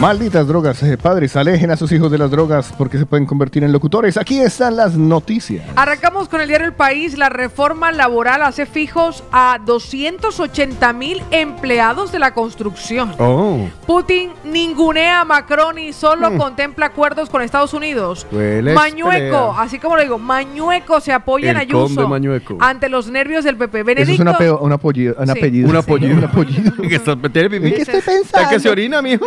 [0.00, 0.82] Malditas drogas.
[0.82, 4.16] Eh, padres, alejen a sus hijos de las drogas porque se pueden convertir en locutores.
[4.16, 5.62] Aquí están las noticias.
[5.76, 7.18] Arrancamos con el diario El País.
[7.18, 13.12] La reforma laboral hace fijos a 280 mil empleados de la construcción.
[13.18, 18.26] Oh, Putin ningunea a Macron y solo contempla acuerdos con Estados Unidos.
[18.32, 19.50] Mañueco, pelea.
[19.58, 22.56] así como lo digo, Mañueco se apoya en El Ayuso Mañueco.
[22.60, 23.80] ante los nervios del PP.
[23.80, 25.30] Eso Benedicto, es una peo- un, apellido, un Sí.
[25.32, 25.68] apellido.
[25.68, 26.16] un apellido.
[26.16, 26.72] Un apellido.
[26.88, 27.66] que está- tiene pipí.
[27.68, 28.48] ¿En qué estoy Está pensando?
[28.48, 29.26] que se orina, mijo.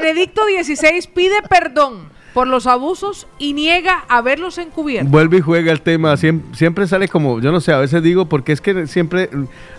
[0.00, 5.10] Benedicto XVI pide perdón por los abusos y niega haberlos encubierto.
[5.10, 6.16] Vuelve y juega el tema.
[6.16, 9.28] Siempre, siempre sale como, yo no sé, a veces digo, porque es que siempre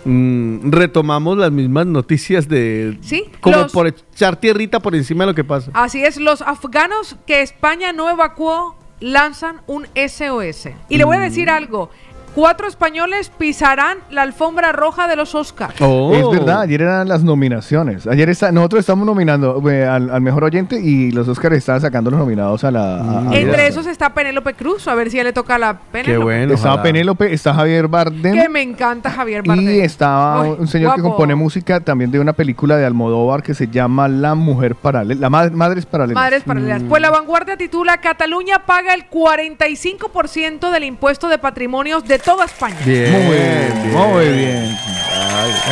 [0.04, 2.98] mm, retomamos las mismas noticias de.
[3.02, 5.70] Sí, Como los- por echar tierrita por encima de lo que pasa.
[5.74, 10.68] Así es, los afganos que España no evacuó lanzan un SOS.
[10.90, 11.88] Y le voy a decir algo.
[12.34, 15.74] Cuatro españoles pisarán la alfombra roja de los Oscars.
[15.80, 16.12] Oh.
[16.14, 18.06] Es verdad, ayer eran las nominaciones.
[18.06, 22.10] Ayer está, nosotros estamos nominando eh, al, al mejor oyente y los Oscars estaban sacando
[22.10, 22.96] los nominados a la.
[23.00, 26.12] a- a- Entre esos está Penélope Cruz, a ver si ya le toca la Penélope.
[26.12, 26.54] Qué bueno.
[26.54, 26.82] Estaba ojalá.
[26.84, 28.34] Penélope, está Javier Bardem.
[28.34, 29.68] Que me encanta Javier Bardem.
[29.68, 33.54] Y estaba Uy, un señor que compone música también de una película de Almodóvar que
[33.54, 36.14] se llama La Mujer Paralela, La Ma- Madres Paralelas.
[36.22, 36.82] Madres paralelas.
[36.88, 42.76] Pues la vanguardia titula Cataluña paga el 45% del impuesto de patrimonios de toda España.
[42.84, 44.78] Bien, Muy bien, muy bien.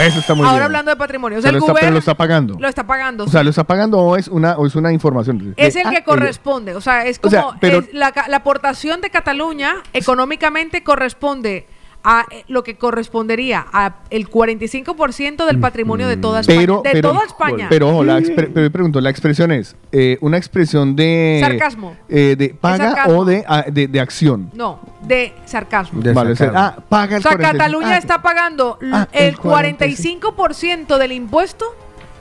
[0.01, 0.64] Eso está muy Ahora bien.
[0.66, 2.57] hablando de patrimonios, Pero el lo está, pero gobierno lo está pagando.
[2.59, 3.24] lo está pagando.
[3.24, 5.55] O sea, lo está pagando o es una, o es una información.
[5.57, 8.36] es el ah, que corresponde, o sea, es O como sea, pero- es la, la
[8.38, 11.66] aportación de Cataluña económicamente corresponde
[12.05, 16.90] a eh, lo que correspondería a el 45% del patrimonio de toda España, Pero, de
[16.92, 17.66] pero, toda España.
[17.68, 21.96] Pero, ojo, la pero yo pregunto, la expresión es eh, una expresión de Sarcasmo.
[22.09, 23.18] eh, de paga sarcasmo.
[23.18, 24.51] o de, ah, de, de acción.
[24.55, 26.01] no, de sarcasmo.
[26.01, 26.74] De Vale, o sea, sarcasmo.
[26.78, 27.59] ah, paga el O sea, 45.
[27.59, 30.34] Cataluña Ah, está pagando ah, el el 45.
[30.36, 31.66] 45% del impuesto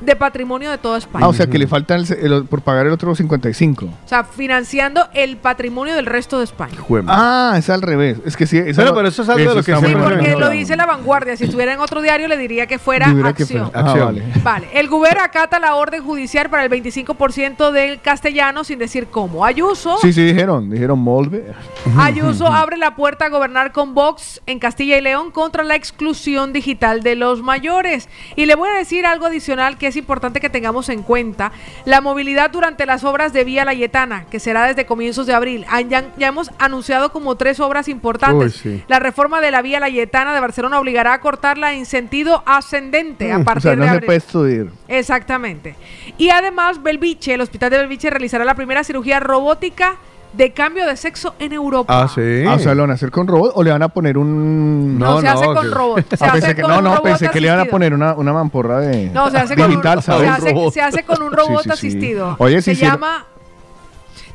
[0.01, 1.25] de patrimonio de toda España.
[1.25, 3.85] Ah, o sea, que le falta el- el- por pagar el otro 55.
[3.85, 6.75] O sea, financiando el patrimonio del resto de España.
[7.07, 8.17] Ah, es al revés.
[8.25, 8.61] Es que sí.
[8.75, 11.35] Pero- eso es algo de lo que Sí, porque lo dice la vanguardia.
[11.37, 13.71] Si estuviera en otro diario le diría que fuera Diría que acción.
[13.71, 14.05] fuera- ah, Acción.
[14.05, 14.23] vale.
[14.43, 19.45] Vale, el gobierno acata la orden judicial para el 25% del castellano sin decir cómo.
[19.45, 20.69] Ayuso, Sí, sí, dijeron.
[20.69, 21.53] Dijeron Molve.
[21.97, 26.53] Ayuso abre la puerta a gobernar con Vox en Castilla y León contra la exclusión
[26.53, 28.09] digital de los mayores.
[28.35, 31.51] Y le voy a decir algo adicional que es importante que tengamos en cuenta.
[31.85, 35.65] La movilidad durante las obras de Vía Layetana, que será desde comienzos de abril.
[35.69, 38.55] Ah, Ya, ya hemos anunciado como tres obras importantes.
[38.65, 38.83] Uy, sí.
[38.88, 43.38] La reforma de la Vía Layetana de Barcelona obligará a cortarla en sentido ascendente a
[43.38, 44.05] Mm, O partir sea, no de se abril.
[44.05, 44.67] puede estudiar.
[44.88, 45.75] Exactamente.
[46.17, 49.95] Y además, Belviche, el hospital de Belviche realizará la primera cirugía robótica
[50.38, 52.01] de cambio de sexo en Europa.
[52.03, 52.43] Ah, sí.
[52.47, 54.97] Ah, o sea, ¿lo van a hacer con robot o le van a poner un.
[54.99, 56.15] No, No, se hace no, con que- robot.
[56.15, 58.13] Se Ah, hace pensé que, con no, no, pensé que le iban a poner una,
[58.13, 59.09] una mamporra de.
[59.09, 60.73] No, se hace, con un, digital, se, hace, robot.
[60.73, 61.88] se hace con un robot Sí, sí, sí.
[61.88, 62.35] asistido.
[62.39, 63.25] Oye, se si llama.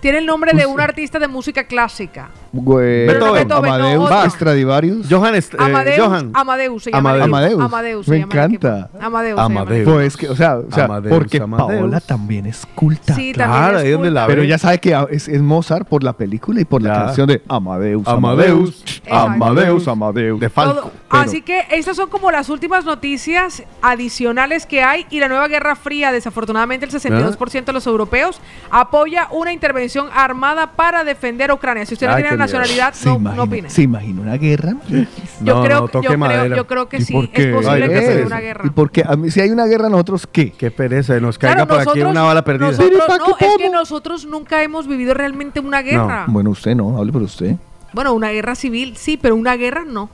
[0.00, 2.30] Tiene el nombre de un artista de música clásica.
[2.53, 3.07] Beethoven.
[3.07, 4.30] Beethoven, no, Amadeus, otro.
[4.30, 5.07] Stradivarius.
[5.09, 6.30] Johan, eh, Amadeus, Johan.
[6.34, 7.11] Amadeus se llama.
[7.11, 7.24] Amadeus.
[7.26, 7.61] Amadeus.
[7.62, 8.90] Amadeus se Me llama encanta.
[9.00, 9.38] Amadeus.
[9.40, 9.88] Amadeus.
[9.88, 11.80] Pues que, o sea, o sea Amadeus, porque Amadeus.
[11.80, 13.14] Paola también es culta.
[13.14, 14.20] Sí, Claro, también es ahí donde culta.
[14.20, 17.05] la Pero ya sabe que es, es Mozart por la película y por la Ya.
[17.07, 18.07] canción de Amadeus.
[18.07, 18.84] Amadeus.
[19.11, 20.40] Amadeus, Amadeus.
[20.40, 20.74] De Falco.
[20.74, 20.90] Todo.
[21.11, 25.48] pero- Así que estas son como las últimas noticias adicionales que hay y la nueva
[25.48, 28.40] Guerra Fría, desafortunadamente el 62% de los europeos
[28.70, 31.86] apoya una intervención armada para defender Ucrania.
[31.86, 32.41] Si usted no tiene.
[32.43, 33.70] Nacionalidad, ¿Se, no, imagina, no opine.
[33.70, 34.74] ¿Se imagina una guerra?
[34.88, 34.99] Yo,
[35.40, 36.57] No, creo, no, yo, toque creo, madera.
[36.57, 38.64] yo creo que ¿Y sí, por es posible Ay, que se dé una guerra.
[38.66, 40.51] ¿Y porque a mí, si hay una guerra, nosotros qué?
[40.53, 42.66] Qué pereza, nos Claro, caiga por aquí nosotros- una bala perdida.
[42.68, 46.24] nosotros- Pero ¿para no, qué es que nosotros nunca hemos vivido realmente una guerra.
[46.28, 47.57] Bueno, usted no, hable por usted.
[47.93, 50.09] Bueno, una guerra civil sí, pero una guerra no.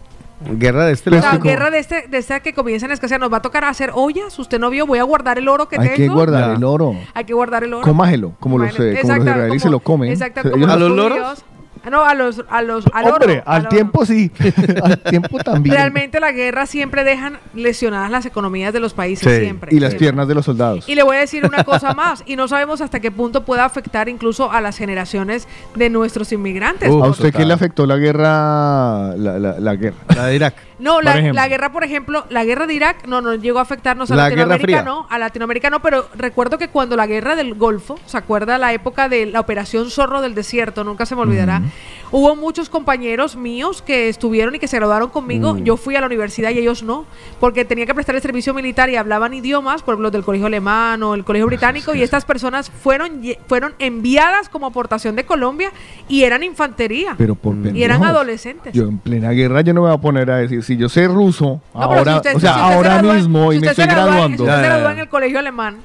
[0.52, 3.38] Guerra de este La guerra de este, de esta que comienzan a escasear, nos va
[3.38, 4.38] a tocar hacer ollas.
[4.38, 5.96] Usted no vio, voy a guardar el oro que Hay tengo.
[5.96, 6.54] que guardar Ya.
[6.56, 6.94] el oro.
[7.12, 7.82] Hay que guardar el oro.
[7.82, 10.12] Comágelo, como los, eh, como los israelíes se lo comen.
[10.12, 11.44] Exacto, como ¿A los loros?
[11.84, 13.68] Ah, No, a los, a los, al oro, Hombre, al oro.
[13.70, 14.30] tiempo sí.
[14.82, 15.74] al tiempo también.
[15.76, 19.74] Realmente la guerra siempre dejan lesionadas las economías de los países, Sí, siempre.
[19.74, 20.06] Y las siempre.
[20.06, 20.88] piernas de los soldados.
[20.88, 23.64] Y le voy a decir una cosa más, y no sabemos hasta qué punto pueda
[23.64, 26.90] afectar incluso a las generaciones de nuestros inmigrantes.
[26.90, 29.14] Uh, ¿A usted qué le afectó la guerra?
[29.16, 29.96] La, la, la guerra.
[30.14, 30.54] La de Irak.
[30.78, 34.10] No, la, la guerra, por ejemplo, la guerra de Irak no nos llegó a afectarnos
[34.10, 37.98] a La Latinoamérica, no, a Latinoamérica no, pero recuerdo que cuando la guerra del Golfo,
[38.06, 40.84] ¿se acuerda la época de la operación Zorro del Desierto?
[40.84, 41.62] Nunca se me olvidará.
[42.10, 45.54] Hubo muchos compañeros míos que estuvieron y que se graduaron conmigo.
[45.54, 45.64] Mm.
[45.64, 47.06] Yo fui a la universidad y ellos no,
[47.40, 50.46] porque tenía que prestar el servicio militar y hablaban idiomas, por ejemplo, los del colegio
[50.46, 55.70] alemán o el colegio británico, y estas personas fueron, fueron enviadas como aportación de Colombia
[56.08, 57.14] y eran infantería.
[57.18, 58.72] Pero por y eran adolescentes.
[58.72, 61.06] Yo en plena guerra yo no me voy a poner a decir, si yo sé
[61.08, 63.60] ruso, No, ahora, si usted- o sea, si usted se ahora gradúa- mismo si y
[63.60, 64.36] me estoy gradúa- graduando.
[64.36, 65.76] Si usted se gradúa en el colegio alemán,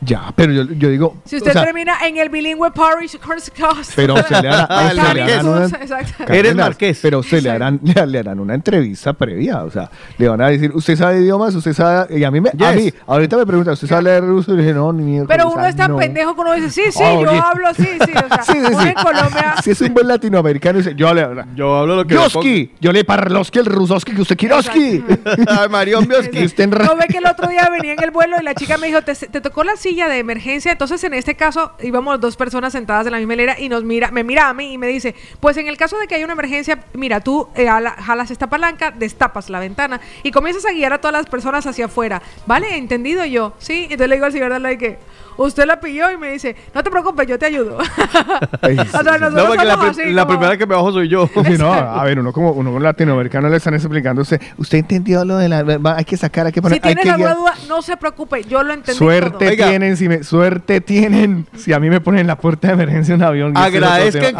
[0.00, 1.16] Ya, pero yo, yo digo.
[1.24, 3.92] Si usted o sea, termina en el bilingüe Parish Coast.
[3.96, 4.66] Pero se le hará-
[5.72, 6.32] Ah, Exacto.
[6.32, 6.98] Eres marqués.
[7.02, 9.64] Pero usted le harán, le, le harán una entrevista previa.
[9.64, 11.54] O sea, le van a decir, ¿usted sabe idiomas?
[11.54, 12.18] ¿Usted sabe?
[12.18, 14.52] Y a mí, me, a mí ahorita me preguntan, ¿usted sabe leer ruso?
[14.52, 15.26] Y le dije, no, ni mierda.
[15.28, 17.24] Pero uno es tan pendejo que uno dice, sí, sí, Oye.
[17.24, 18.12] yo hablo así, sí.
[18.12, 19.54] O sea, Sí, sí, en Colombia.
[19.62, 23.04] Si es un buen latinoamericano, dice, yo le Yo hablo lo que Yoski, yo le
[23.04, 25.02] parloski el rusoski que usted kiroski.
[25.48, 26.44] Ay, Marión Bioski.
[26.44, 28.54] Usted en ra- No ve que el otro día venía en el vuelo y la
[28.54, 30.72] chica me dijo, te, te tocó la silla de emergencia.
[30.72, 34.10] Entonces, en este caso, íbamos dos personas sentadas en la misma hilera y nos mira,
[34.10, 36.34] me mira a mí y me dice, pues en el caso de que haya una
[36.34, 40.92] emergencia, mira, tú eh, ala- jalas esta palanca, destapas la ventana y comienzas a guiar
[40.92, 42.20] a todas las personas hacia afuera.
[42.46, 42.76] ¿Vale?
[42.76, 43.54] ¿Entendido yo?
[43.58, 43.84] Sí.
[43.84, 44.98] Entonces le digo al señor de que
[45.36, 47.78] usted la pilló y me dice, no te preocupes, yo te ayudo.
[48.62, 49.20] Ay, sí, o sea, sí.
[49.20, 51.28] nosotros No, porque la, así, la como- primera que me bajo soy yo.
[51.44, 55.24] Sí, no, a ver, uno como uno latinoamericano le están explicando a usted, usted entendió
[55.24, 57.82] lo de la va, hay que sacar, hay que poner, Si que alguna duda, no
[57.82, 59.68] se preocupe, yo lo entendí Suerte todo.
[59.68, 63.14] Tienen, si me, suerte tienen, si a mí me ponen en la puerta de emergencia
[63.14, 63.56] un avión.
[63.56, 64.34] Agradezcan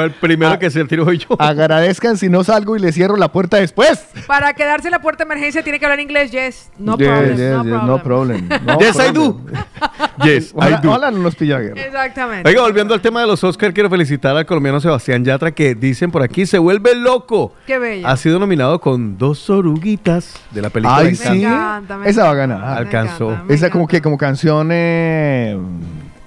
[0.00, 1.28] el primero a- que se tiro soy yo.
[1.38, 4.04] Agradezcan si no salgo y le cierro la puerta después.
[4.26, 6.70] Para quedarse en la puerta de emergencia tiene que hablar inglés, yes.
[6.78, 7.86] No Yes, problem, yes, no yes, problem.
[7.86, 8.48] no problem.
[8.66, 9.40] no Yes, I do.
[10.34, 10.88] Yes, I Ojalá, do.
[10.90, 11.80] ojalá no nos pilla guerra.
[11.80, 12.48] Exactamente.
[12.48, 16.10] Oiga, volviendo al tema de los Oscar, quiero felicitar al colombiano Sebastián Yatra que dicen
[16.10, 17.52] por aquí se vuelve loco.
[17.66, 18.06] Qué bello.
[18.06, 21.42] Ha sido nominado con dos oruguitas de la película Ay, sí.
[21.44, 22.60] encanta, me Esa va a ganar.
[22.60, 23.32] me Alcanzó.
[23.32, 25.58] encanta, Esa como que como canción eh,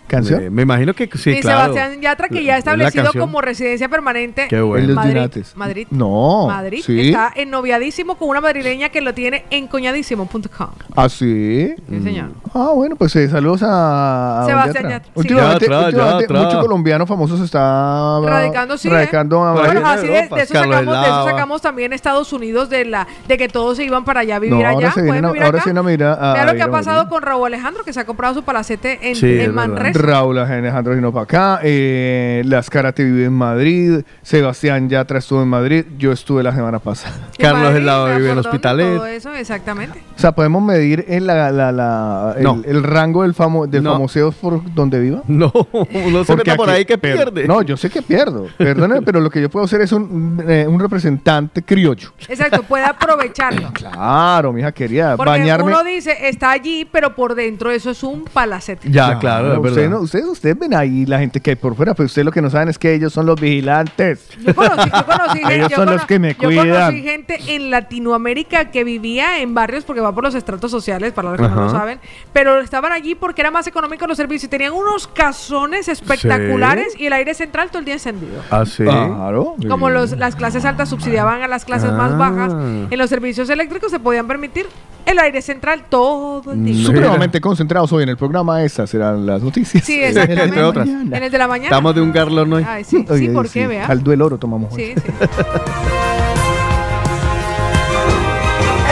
[0.08, 0.40] canción.
[0.46, 1.74] Me, me imagino que sí, y claro.
[1.74, 3.22] Sebastián Yatra, que ya ha establecido canción.
[3.22, 4.84] como residencia permanente Qué bueno.
[4.84, 5.44] En los Madrid.
[5.56, 5.88] Madrid.
[5.92, 6.48] No.
[6.48, 6.82] Madrid.
[6.86, 7.10] ¿sí?
[7.10, 10.68] Está ennoviadísimo con una madrileña que lo tiene en coñadísimo.com.
[10.96, 11.74] ¿Ah, sí?
[11.90, 12.30] Sí, señor.
[12.54, 14.90] Ah, bueno, pues eh, saludos a, a Sebastián Yatra.
[14.98, 15.12] Yatra, sí.
[15.20, 16.40] Últimamente, Yatra, últimamente Yatra.
[16.46, 18.88] muchos colombianos famosos están Radicando, sí.
[18.88, 18.92] ¿eh?
[18.92, 21.94] radicando a Por ahí Bueno, en así de, de eso sacamos, de eso sacamos también
[21.94, 24.70] Estados Unidos de la de que todos se iban para allá a vivir No, ahora
[24.70, 24.92] allá.
[24.92, 25.60] se a- ahora acá.
[25.60, 27.84] se vienen a vivir a- a Vea lo que ha a pasado con Raúl Alejandro,
[27.84, 29.48] que se ha comprado su palacete en, Sí.
[29.52, 29.97] Manresa.
[29.98, 35.48] Raúl Alejandro vino para acá, eh, Las Karate vive en Madrid, Sebastián Yatra estuvo en
[35.50, 37.16] Madrid, yo estuve la semana pasada.
[37.38, 38.96] Carlos Madrid, Helado vive en Hospitalet.
[38.96, 40.00] Todo eso, exactamente.
[40.16, 42.62] O sea, podemos medir en la, la- la- el, No.
[42.66, 43.94] el rango del, famo, del No.
[43.94, 45.22] famoseo por donde viva.
[45.28, 47.48] No, uno se meta por aquí- ahí que per- pierde.
[47.48, 50.66] No, yo sé que pierdo, perdóneme, pero lo que yo puedo hacer es un, eh,
[50.68, 52.12] un representante criollo.
[52.28, 53.72] Exacto, puede aprovecharlo.
[53.74, 55.66] Claro, mija querida, Porque bañarme.
[55.72, 58.90] uno dice, está allí, pero por dentro eso es un palacete.
[58.90, 61.94] Ya, claro, es ustedes, no- ustedes, ustedes ven ahí la gente que hay por fuera,
[61.94, 64.30] pero ustedes lo que no saben es que ellos son los vigilantes.
[64.40, 66.68] Yo conocí, yo conocí gente, Ellos yo son los que me yo cuidan.
[66.68, 71.32] conocí gente en Latinoamérica que vivía en barrios porque va por los estratos sociales, para
[71.32, 72.00] los que no lo saben,
[72.34, 77.06] pero estaban allí porque era más económico los servicios y tenían unos casones espectaculares y
[77.08, 78.42] el aire central todo el día encendido.
[78.50, 78.84] Ah, sí.
[78.84, 79.56] Claro.
[79.68, 82.18] Como los, las clases altas subsidiaban a las clases más Ah.
[82.18, 82.54] bajas,
[82.90, 84.66] en los servicios eléctricos se podían permitir
[85.08, 86.86] el aire central todo el día.
[86.86, 89.84] Supremamente concentrados hoy en el programa, estas serán las noticias.
[89.84, 90.44] Sí, exactamente.
[90.44, 90.88] Entre otras.
[90.88, 91.70] En el de la mañana.
[91.70, 92.66] Estamos de un garlón hoy.
[92.68, 93.88] Ay, sí, sí, Oye, ¿por qué, vea?
[93.88, 94.94] Caldo del oro tomamos hoy.
[94.94, 95.02] Sí, sí.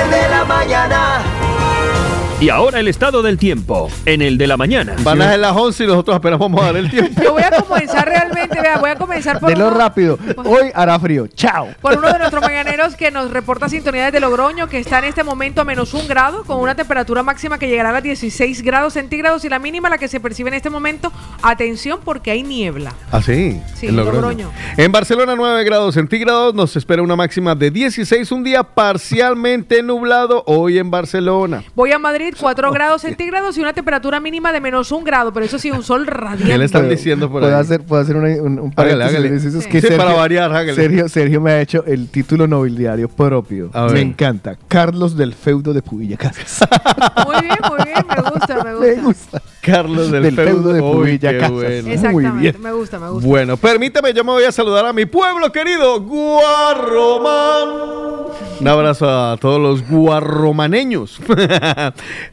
[0.03, 1.34] El de la mañana.
[2.41, 4.93] Y ahora el estado del tiempo, en el de la mañana.
[5.03, 7.21] Van a ser las 11 y nosotros apenas vamos a dar el tiempo.
[7.23, 10.19] Yo voy a comenzar realmente, vea, voy a comenzar por De lo uno- rápido.
[10.43, 11.27] Hoy hará frío.
[11.27, 11.69] Chao.
[11.81, 15.23] por uno de nuestros mañaneros que nos reporta sintonía desde Logroño, que está en este
[15.23, 18.93] momento a menos un grado, con una temperatura máxima que llegará a las 16 grados
[18.93, 22.93] centígrados y la mínima la que se percibe en este momento, atención porque hay niebla.
[23.13, 23.61] ¿Ah, sí?
[23.75, 24.21] Sí, en Logroño.
[24.21, 24.51] Logroño.
[24.75, 26.53] En Barcelona, 9 grados centígrados.
[26.53, 28.29] Nos espera una máxima de 16.
[28.33, 31.63] Un día parcialmente nublado hoy en Barcelona.
[31.75, 35.45] Voy a Madrid, 4 grados centígrados y una temperatura mínima de menos un grado, pero
[35.45, 36.65] eso sí, un sol ¿Qué le radiante.
[36.65, 37.61] están diciendo por ¿Puedo ahí?
[37.61, 39.15] hacer, puedo hacer una- un, un Hágale, paréntesis?
[39.19, 39.35] hágale.
[39.35, 39.69] Es- es Sí.
[39.69, 40.73] que Sí, para variar, hágale.
[40.75, 43.69] Sergio, Sergio me ha hecho el título nobiliario propio.
[43.91, 44.55] Me encanta.
[44.67, 46.59] Carlos del feudo de Pubilla Casas.
[47.25, 48.85] Muy bien, muy bien, me gusta, me gusta.
[48.95, 49.41] me gusta.
[49.61, 51.51] Carlos del, Del feudo de Pubilla Casas.
[51.51, 51.83] bueno.
[51.83, 52.61] Muy Exactamente, bien.
[52.61, 53.27] me gusta, me gusta.
[53.27, 57.69] Bueno, permítame, yo me voy a saludar a mi pueblo querido, Guarromán.
[58.59, 61.19] Un abrazo a todos los guarromaneños.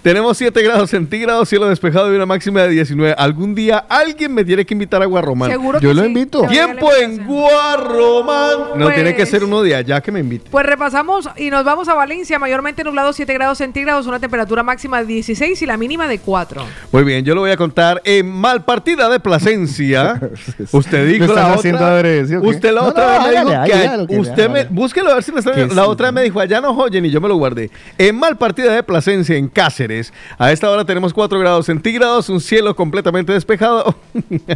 [0.02, 3.14] Tenemos 7 grados centígrados, cielo despejado y una máxima de 19.
[3.18, 5.50] Algún día alguien me tiene que invitar a Guarromán.
[5.50, 6.08] Seguro Yo que lo sí.
[6.08, 6.40] invito.
[6.42, 7.36] Te voy a Tiempo la en invitación.
[7.40, 8.58] Guarromán.
[8.76, 10.48] No Pues- tiene que ser uno de allá que me invite.
[10.50, 15.00] Pues repasamos y nos vamos a Valencia, mayormente nublado 7 grados centígrados, una temperatura máxima
[15.00, 16.64] de 16 y la mínima de 4.
[16.90, 20.20] Muy bien, yo lo voy a contar en mal partida de Plasencia.
[20.72, 21.54] Usted dijo ¿Me la otra.
[21.54, 22.46] haciendo adrede, sí o qué?
[22.48, 24.60] usted la No, otra no, vez me hágale, dijo que hágale, lo que usted me
[24.60, 24.68] hágale.
[24.74, 25.88] búsquelo a ver si le está Que La sí.
[25.88, 27.70] otra vez me dijo, allá no oyen y yo me lo guardé.
[27.98, 30.12] En mal partida de Plasencia en Cáceres.
[30.38, 33.96] A esta hora tenemos 4 grados centígrados, un cielo completamente despejado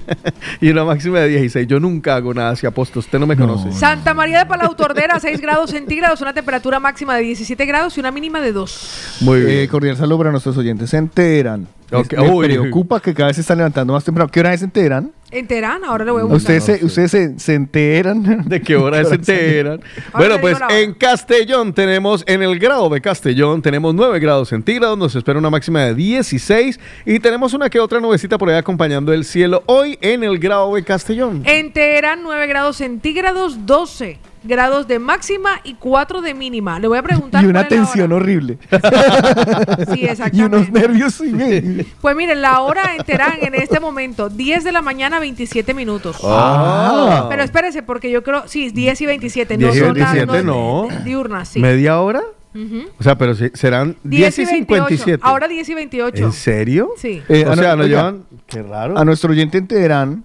[0.60, 1.66] y una máxima de 16.
[1.66, 3.72] Yo nunca hago nada si aposto, usted no me conoce.
[3.72, 8.00] Santa María de Palau Tordera, 6 grados centígrados, una temperatura máxima de 17 grados y
[8.00, 9.18] una mínima de 2.
[9.20, 9.58] Muy bien.
[9.60, 10.90] Eh, cordial saludo para nuestros oyentes.
[10.90, 14.30] Se enteran Ok, Me preocupa que cada vez se están levantando más temprano.
[14.30, 15.12] ¿Qué hora es en Teherán?
[15.30, 16.56] En Teherán, ahora le voy a buscar.
[16.56, 18.44] ¿Ustedes, se, ustedes se, se enteran?
[18.48, 19.80] ¿De qué hora se enteran?
[20.12, 24.98] Ahora Bueno, pues en Castellón tenemos, en el grado de Castellón, tenemos 9 grados centígrados,
[24.98, 29.12] nos espera una máxima de 16 y tenemos una que otra nubecita por ahí acompañando
[29.12, 31.42] el cielo hoy en el grado de Castellón.
[31.44, 36.78] En Teherán, 9 grados centígrados, 12 grados de máxima y 4 de mínima.
[36.78, 37.42] Le voy a preguntar.
[37.42, 38.22] Y una cuál es la tensión hora.
[38.22, 38.58] horrible.
[39.92, 40.72] Sí, y unos exactamente.
[40.80, 41.20] nervios.
[41.20, 45.74] y- Pues miren, la hora en Teherán en este momento, 10 de la mañana, 27
[45.74, 46.16] minutos.
[46.24, 47.26] Ah.
[47.28, 49.56] Pero espérese, porque yo creo, sí, 10 y 27.
[49.56, 51.04] 10 y no son las 27 no, no.
[51.04, 51.60] diurnas, sí.
[51.60, 52.22] ¿Media hora?
[52.54, 52.84] Ujú.
[52.98, 54.86] O sea, pero sí- serán 10 y 28.
[54.88, 55.20] 57.
[55.22, 56.24] Ahora 10 y 28.
[56.24, 56.90] ¿En serio?
[56.96, 57.22] Sí.
[57.28, 58.22] Eh, o sea, no- nos llevan...
[58.46, 58.96] Qué raro.
[58.98, 60.24] A nuestro oyente en Teherán,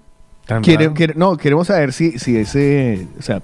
[0.63, 3.41] quiere, quiere- no, queremos saber si, si ese, o sea,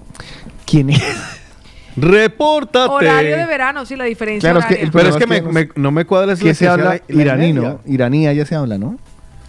[0.68, 1.02] quién es.
[1.96, 2.88] Repórtate.
[2.92, 4.84] Horario de verano, sí, la diferencia Claro, es que horaria.
[4.86, 6.68] el Pero es que me, es que me- no me cuadra es que la se
[6.68, 7.52] habla iraní.
[7.52, 7.80] ¿no?
[7.86, 8.96] Iraní, ya se habla, ¿no?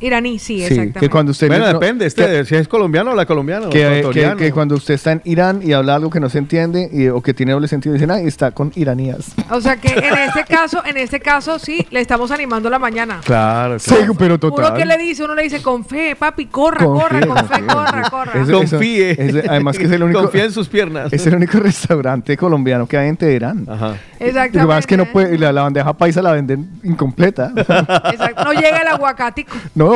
[0.02, 1.00] Iraní, sí, exactamente.
[1.00, 1.48] que cuando usted...
[1.48, 3.68] Bueno, no- depende, que- este, si es colombiano o la colombiana.
[3.68, 7.08] o que, cuando usted está en Irán y habla algo que no se entiende y-
[7.10, 9.32] o que tiene doble sentido, dicen, ah, está con iranías.
[9.52, 13.20] O sea que en este caso, en este caso sí, le estamos animando la mañana.
[13.26, 14.14] Claro, Sí, claro.
[14.16, 14.74] pero Uno total.
[14.76, 17.68] que le dice, uno le dice con fe, papi, corra, Confíe, corra, con fe, confíe,
[17.68, 18.10] corra, confíe.
[18.10, 18.42] corra.
[18.44, 19.12] Eso- Confíe.
[19.30, 20.22] eso- además que es el único...
[20.22, 21.12] Confía en sus piernas.
[21.12, 23.66] Es el único restaurante colombiano que hay en Teherán.
[23.70, 23.96] Ajá.
[24.20, 24.58] Exactamente.
[24.60, 27.52] Lo que pasa es que no puede, la, la bandeja paisa la venden incompleta.
[27.56, 28.44] Exacto.
[28.44, 29.56] No llega el aguacatico.
[29.76, 29.89] no,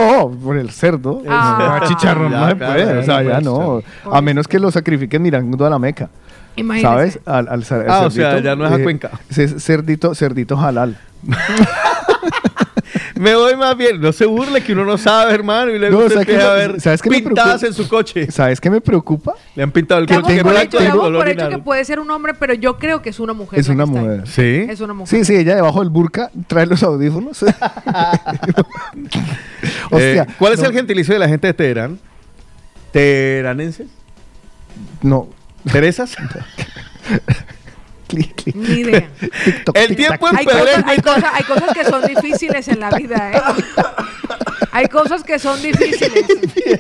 [0.43, 1.21] por el cerdo.
[1.27, 1.81] Ah.
[1.87, 2.97] Chicharrón Ya, no se claro, puede.
[2.99, 3.81] O sea, no ya no.
[4.11, 6.09] A menos que lo sacrifiquen mirando a la meca.
[6.55, 6.87] Imagínese.
[6.87, 7.19] ¿Sabes?
[7.25, 9.11] Al, al cer- Ah, o cerdito, sea, ya no es a eh, Cuenca.
[9.29, 10.97] cerdito, cerdito halal.
[13.23, 14.01] Me voy más bien.
[14.01, 15.71] No se burle que uno no sabe, hermano.
[15.71, 17.67] Y luego No, usted ¿sabe qué empieza a ver sabes qué me pintadas preocupa?
[17.67, 18.31] en su coche.
[18.31, 19.33] ¿Sabes qué me preocupa?
[19.55, 20.21] Le han pintado el coche.
[20.27, 20.77] tengo por la- hecho,
[21.13, 23.59] por hecho que puede ser un hombre, pero yo creo que es una mujer.
[23.59, 24.27] Es una mujer.
[24.27, 24.65] Sí.
[24.69, 25.19] Es una mujer.
[25.19, 27.43] Sí, sí, ella debajo del burka trae los audífonos.
[29.91, 30.27] Eh, Hostia.
[30.39, 31.99] ¿Cuál es no, el gentilicio de la gente de Teherán?
[32.91, 33.87] ¿Teheranenses?
[35.01, 35.29] No.
[35.71, 36.15] ¿Teresas?
[38.13, 38.55] Clic, clic.
[38.55, 39.09] Ni idea.
[39.45, 42.91] TikTok, El tiempo en Hay cosas, hay, cosas, hay cosas que son difíciles en la
[42.91, 43.41] vida, ¿eh?
[44.71, 46.25] Hay cosas que son difíciles.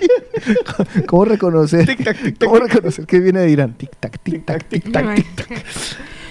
[1.07, 1.85] ¿Cómo reconocer?
[1.85, 2.49] Tic, tac, tic, tac.
[2.49, 3.73] ¿Cómo reconocer que viene de Irán?
[3.73, 5.65] Tic tac, tic tac, tic tac, tic tac.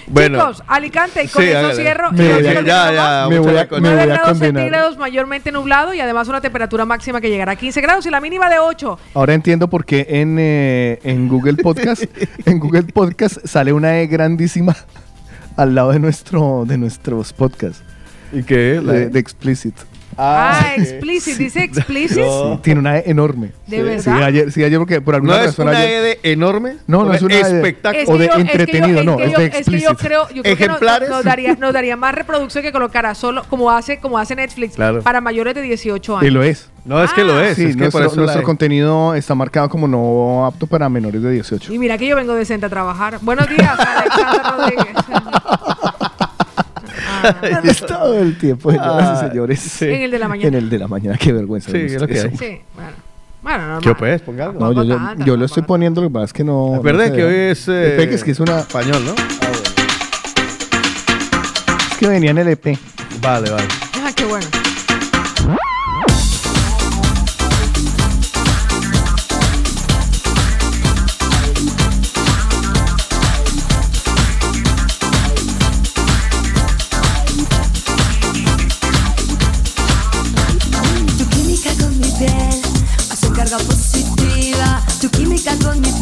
[0.07, 0.39] Bueno.
[0.39, 1.75] Chicos, Alicante, y con Sí, eso hágale.
[1.75, 2.11] cierro.
[2.11, 3.27] Me voy a- ya, ya.
[3.29, 4.61] Me voy a- la me 9 voy a grados condenar.
[4.63, 8.19] centígrados mayormente nublado y además una temperatura máxima que llegará a 15 grados y la
[8.21, 8.99] mínima de 8.
[9.13, 12.03] Ahora entiendo por qué en, eh, en Google Podcast,
[12.45, 14.75] en Google Podcast sale una E grandísima
[15.55, 17.83] al lado de nuestro de nuestros podcasts
[18.31, 18.85] ¿Y qué es?
[18.85, 19.75] de, de explicit.
[20.17, 22.17] Ah, explicit, dice explicit.
[22.19, 22.59] No.
[22.59, 23.51] Tiene una E enorme.
[23.67, 24.03] ¿De Sí, verdad?
[24.17, 26.77] Sí, ayer, sí, ayer porque por ¿No alguna es razón una ayer- E de enorme?
[26.87, 28.01] No, no ¿O es una E espectáculo.
[28.03, 29.97] Es O que de es entretenido, es no, es de Es que yo explicit.
[29.99, 31.09] creo, yo creo que no- ¿Ejemplares?
[31.09, 34.75] no- nos, daría, nos daría más reproducción que colocara solo, como hace, como hace Netflix,
[34.75, 35.01] Claro.
[35.01, 36.33] para mayores de 18 Y años.
[36.33, 36.69] lo es.
[36.85, 37.47] No, es que lo Ah.
[37.47, 37.55] es.
[37.55, 38.43] Sí, es que por nuestro, eso nuestro E.
[38.43, 41.73] contenido está marcado como no apto para menores de 18.
[41.73, 43.19] Y mira que yo vengo decente a trabajar.
[43.21, 44.95] Buenos días, Alexandra Rodríguez.
[47.41, 49.59] Ah, Es todo el tiempo, señoras Ah, y señores.
[49.59, 49.85] sí.
[49.85, 50.47] En el de la mañana.
[50.49, 51.71] En el de la mañana, qué vergüenza.
[51.71, 52.37] Sí, es lo que hay.
[52.37, 52.91] sí, bueno.
[53.41, 53.95] Bueno, normal.
[53.97, 54.19] ¿Qué?
[54.19, 54.59] Ponga algo.
[54.59, 56.75] No, yo, yo, yo lo estoy poniendo, lo que pasa es que no.
[56.75, 57.67] Recuerde no se que hoy es...
[57.67, 58.59] Eh, Peque es que es una.
[58.59, 59.13] Español, ¿no?
[61.91, 62.77] Es que venía en el EP.
[63.21, 63.67] Vale, vale.
[64.01, 64.45] Ah, qué bueno.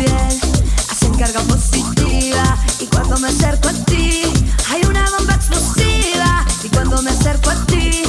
[0.04, 0.40] Piel
[0.90, 2.58] hace carga positiva.
[2.80, 4.24] Y cuando me acerco a ti,
[4.70, 6.46] hay una bomba explosiva.
[6.64, 8.04] Y cuando me acerco a ti,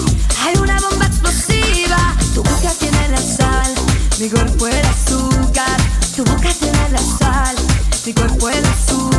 [0.45, 2.15] hay una bomba explosiva.
[2.35, 3.75] Tu boca tiene la sal,
[4.19, 5.77] mi cuerpo el azúcar.
[6.17, 7.57] Tu boca tiene la sal,
[8.07, 9.12] mi cuerpo el azúcar.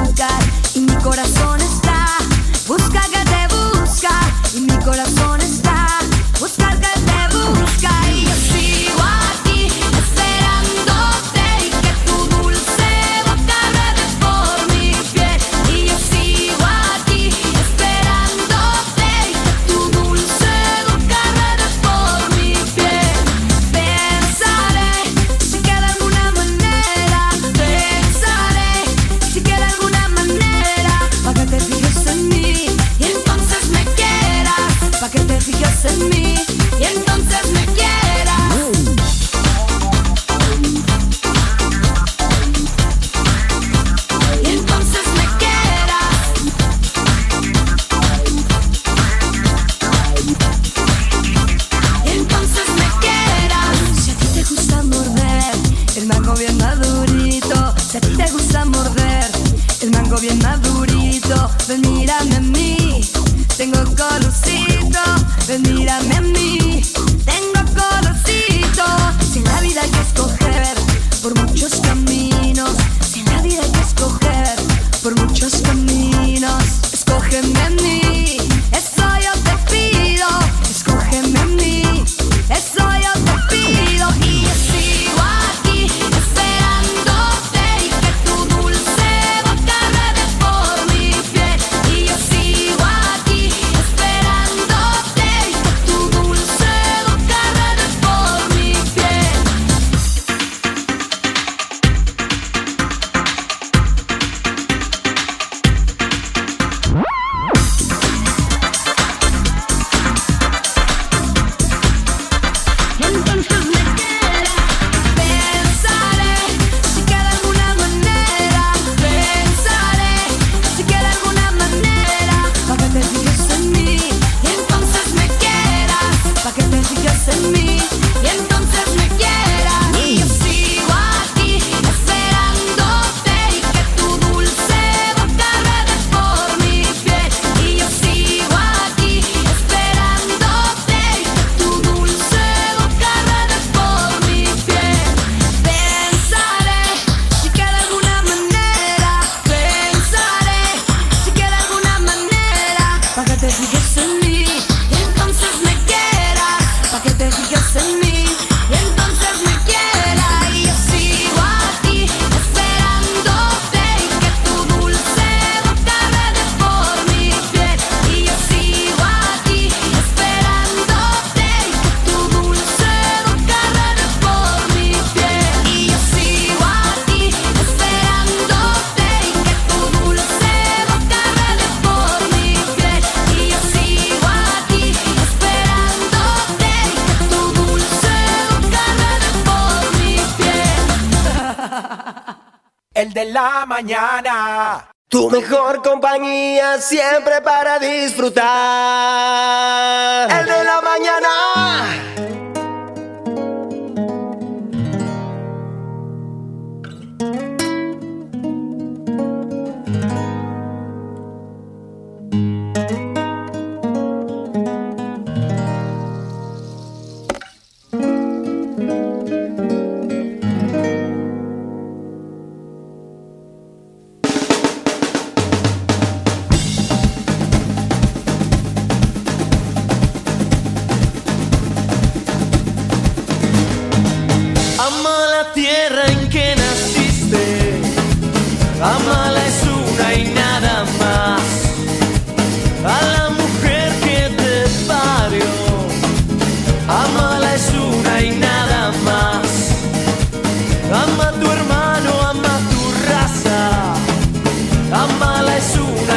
[193.73, 194.89] mañana.
[195.09, 199.52] Tu mejor compañía siempre para disfrutar.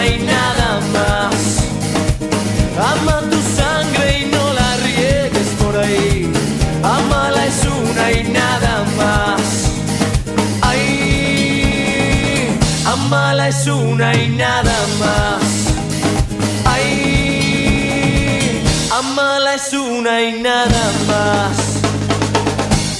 [0.08, 1.34] Y nada más,
[2.78, 6.30] Ama tu sangre y no la riegues por ahí.
[6.82, 9.40] Amala es una y nada más.
[10.60, 12.48] Ahí,
[12.84, 15.42] amala es una y nada más.
[16.66, 21.56] Ahí, amala es una y nada más.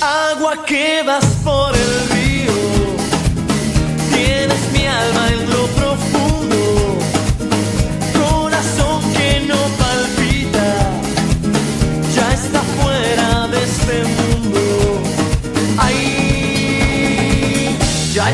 [0.01, 2.55] Agua, que vas por el río.
[4.11, 5.46] Tienes mi alma en.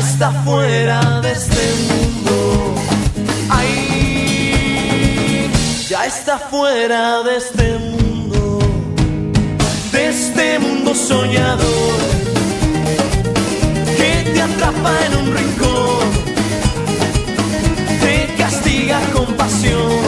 [0.03, 2.75] está fuera de este mundo.
[3.49, 4.81] Ay,
[5.87, 8.59] ya está fuera de este mundo,
[9.91, 11.97] de este mundo soñador
[13.97, 16.07] que te atrapa en un rincón,
[18.01, 20.01] te castiga con pasión.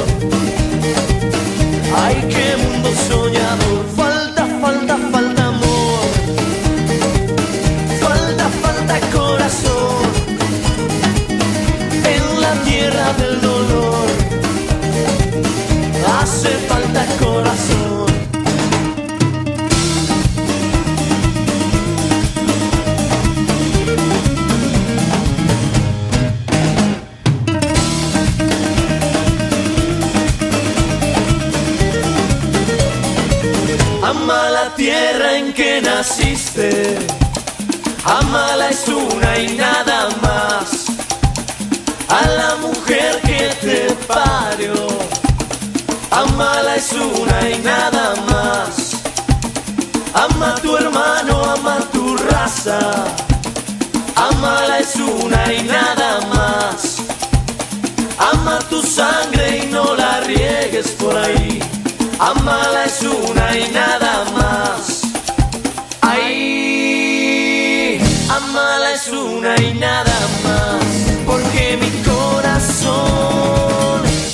[2.03, 3.94] Ay, qué mundo soñador.
[35.55, 36.97] que naciste.
[38.03, 40.85] Amala es una y nada más.
[42.09, 44.73] A la mujer que te parió.
[46.11, 48.91] Amala es una y nada más.
[50.13, 52.79] Ama tu hermano, ama tu raza.
[54.15, 56.97] Amala es una y nada más.
[58.17, 61.59] Ama tu sangre y no la riegues por ahí.
[62.19, 64.94] Amala es una y nada más.
[68.29, 70.85] Amala es una y nada más.
[71.25, 72.95] Porque mi corazón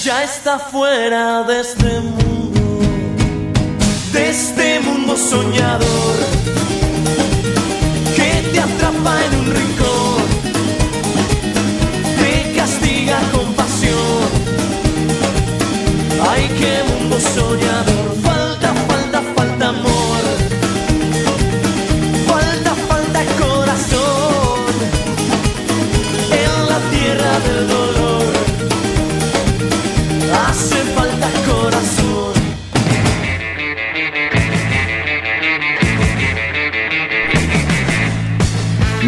[0.04, 2.60] ya está fuera de este mundo.
[4.14, 6.16] De este mundo soñador
[8.16, 10.26] que te atrapa en un rincón.
[12.20, 14.30] Te castiga con pasión.
[16.30, 16.91] Ay, qué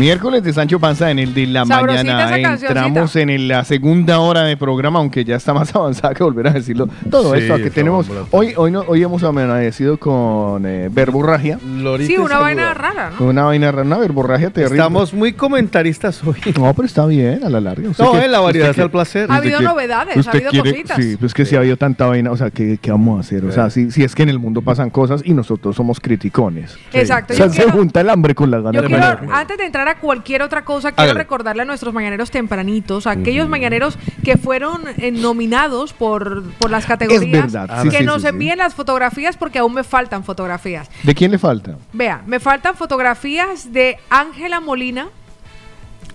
[0.03, 2.55] Miércoles de Sancho Panza en el de la Sabrosita mañana.
[2.55, 6.45] Entramos en el- la segunda hora de programa, aunque ya está más avanzada que volver
[6.47, 6.89] a decirlo.
[7.09, 8.07] Todo Sí, esto que está tenemos.
[8.31, 11.57] Hoy, hoy, no, hoy hemos amanecido con eh, verborragia.
[12.05, 13.25] Sí, una vaina rara, ¿no?
[13.27, 14.75] Una vaina rara, una verborragia terrible.
[14.77, 16.35] Estamos muy comentaristas hoy.
[16.59, 17.87] No, pero está bien, a la larga.
[17.89, 19.31] Usted No, que- en la variedad usted es el placer.
[19.31, 20.97] Ha habido que- novedades, ha habido quiere- cositas.
[20.97, 23.45] Sí, pues que si ha habido tanta vaina, o sea, ¿qué, qué vamos a hacer?
[23.45, 26.77] O sea, si, si es que en el mundo pasan cosas y nosotros somos criticones.
[26.91, 29.57] Exacto, O sea, se quiero- junta el hambre con la gana Yo de quiero, antes
[29.57, 31.19] de entrar a cualquier otra cosa, quiero Hágale.
[31.19, 36.85] recordarle a nuestros mañaneros tempranitos, a aquellos mañaneros que fueron eh, nominados por, por las
[36.85, 38.27] categorías, verdad, sí, que sí, nos sí, sí.
[38.27, 40.89] envíen las fotografías porque aún me faltan fotografías.
[41.03, 41.77] ¿De quién le falta?
[41.93, 45.07] Vea, me faltan fotografías de Ángela Molina,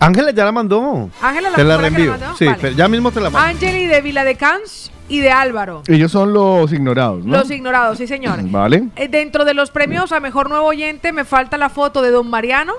[0.00, 1.10] Ángela ya la mandó.
[1.20, 2.12] Ángela la- Te la reenvío.
[2.12, 2.58] mandó, Sí, vale.
[2.60, 3.48] pero ya mismo te la mando.
[3.48, 5.82] Angeli de Vila de Cans y de Álvaro.
[5.88, 7.36] Ellos son los ignorados, ¿no?
[7.36, 8.38] Los ignorados, sí señor.
[8.44, 8.84] Vale.
[8.94, 12.30] Eh, Dentro de los premios a Mejor Nuevo Oyente me falta la foto de Don
[12.30, 12.74] Mariano.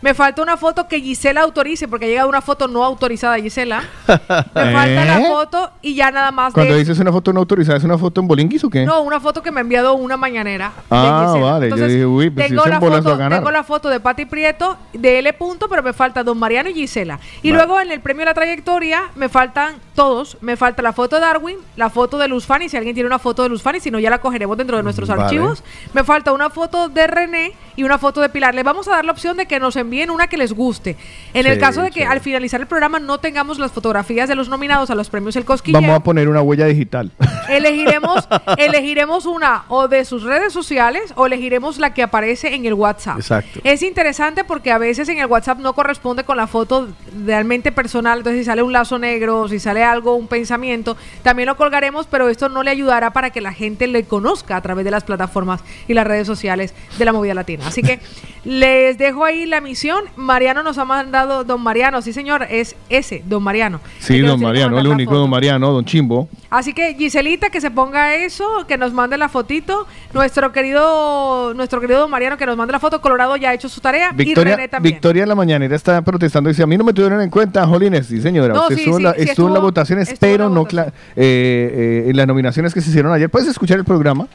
[0.00, 3.42] Me falta una foto que Gisela autorice, porque ha llegado una foto no autorizada de
[3.42, 3.82] Gisela.
[4.06, 4.16] Me
[4.72, 5.26] falta la ¿Eh?
[5.26, 6.80] foto y ya nada más Cuando de...
[6.80, 8.84] dices una foto no autorizada, ¿es una foto en bolinguis o qué?
[8.84, 10.72] No, una foto que me ha enviado una mañanera.
[10.90, 13.88] Ah, vale, yo dije, uy, pues si tengo, en la a foto, tengo la foto
[13.88, 15.32] de Pati Prieto, de L.
[15.32, 17.18] Punto, pero me falta Don Mariano y Gisela.
[17.42, 17.64] Y Vale.
[17.64, 20.36] luego en el premio de la trayectoria me faltan todos.
[20.40, 23.18] Me falta la foto de Darwin, la foto de Luz Fanny, si alguien tiene una
[23.18, 25.22] foto de Luz Fanny, si no ya la cogeremos dentro de nuestros Vale.
[25.22, 25.64] archivos.
[25.92, 28.54] Me falta una foto de René y una foto de Pilar.
[28.54, 30.96] Les vamos a dar la opción de que nos envíen una que les guste.
[31.34, 32.06] En el caso de que sí.
[32.06, 35.44] al finalizar el programa no tengamos las fotografías de los nominados a los premios El
[35.44, 37.10] Cosquilleo, Vamos a poner una huella digital.
[37.48, 42.74] elegiremos, elegiremos una o de sus redes sociales o elegiremos la que aparece en el
[42.74, 43.18] WhatsApp.
[43.18, 43.60] Exacto.
[43.64, 46.88] Es interesante porque a veces en el WhatsApp no corresponde con la foto
[47.24, 48.18] realmente personal.
[48.18, 52.28] Entonces, si sale un lazo negro, si sale algo, un pensamiento, también lo colgaremos, pero
[52.28, 55.62] esto no le ayudará para que la gente le conozca a través de las plataformas
[55.86, 57.66] y las redes sociales de la movida latina.
[57.66, 58.00] Así que
[58.44, 59.77] les dejo ahí la misión.
[60.16, 63.80] Mariano nos ha mandado, don Mariano, sí señor, es ese, don Mariano.
[64.00, 66.28] Sí, don Mariano, el único don Mariano, don Chimbo.
[66.50, 69.86] Así que Giselita que se ponga eso, que nos mande la fotito.
[70.14, 73.00] Nuestro querido, nuestro querido don Mariano que nos mande la foto.
[73.00, 74.10] Colorado ya ha hecho su tarea.
[74.12, 74.94] y Victoria, René también.
[74.94, 76.48] Victoria en la mañanera está protestando.
[76.48, 78.06] Dice, a mí no me tuvieron en cuenta, Jolines.
[78.06, 78.54] Sí, señora.
[78.54, 80.60] No, Usted sí, estuvo, en sí, la- sí, estuvo en las votaciones, pero la no
[80.62, 80.86] votación.
[80.86, 83.28] cla- eh, eh, en las nominaciones que se hicieron ayer.
[83.30, 84.26] ¿Puedes escuchar el programa?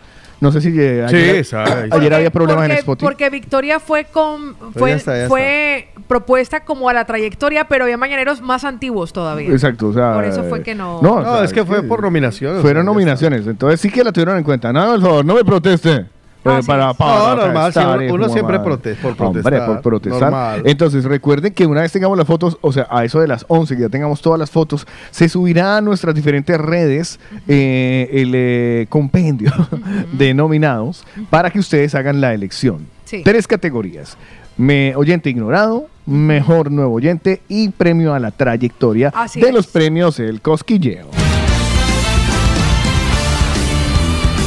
[0.42, 3.06] No sé si eh, Sí, ayer, ayer había problemas porque, en Spotify.
[3.06, 7.86] Porque Victoria fue con fue, ya está, ya fue propuesta como a la trayectoria, pero
[7.86, 9.50] había mañaneros más antiguos todavía.
[9.50, 11.84] Exacto, o sea, Por eso fue que no- No, o No, sea, es que fue
[11.84, 12.62] por nominaciones.
[12.62, 14.74] Fueron o sea, ya nominaciones, entonces sí que la tuvieron en cuenta.
[14.74, 16.06] No, por favor, no me proteste.
[16.46, 16.68] Ah, Eh, sí.
[16.68, 18.72] para, No, para normal, protestar, uno- siempre madre.
[18.72, 20.22] prote- por Hombre, protestar, por protestar.
[20.32, 20.62] normal.
[20.66, 23.76] Entonces, recuerden que una vez tengamos las fotos, o sea, a eso de las 11,
[23.76, 28.86] que ya tengamos todas las fotos, se subirá a nuestras diferentes redes eh, el eh,
[28.90, 29.52] compendio
[30.12, 32.88] de nominados para que ustedes hagan la elección.
[33.06, 33.22] Sí.
[33.24, 34.18] Tres categorías.
[34.58, 39.54] Me, oyente ignorado, mejor nuevo oyente y premio a la trayectoria Así de es.
[39.54, 41.08] los premios El Cosquilleo.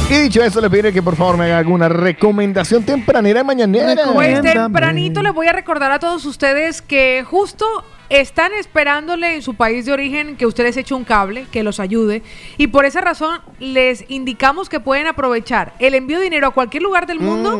[0.09, 3.93] Y dicho eso, le pediré que por favor me haga alguna recomendación tempranera mañanera.
[4.13, 7.65] Pues tempranito les voy a recordar a todos ustedes que justo
[8.09, 12.23] están esperándole en su país de origen que ustedes echen un cable, que los ayude.
[12.57, 16.83] Y por esa razón les indicamos que pueden aprovechar el envío de dinero a cualquier
[16.83, 17.59] lugar del mundo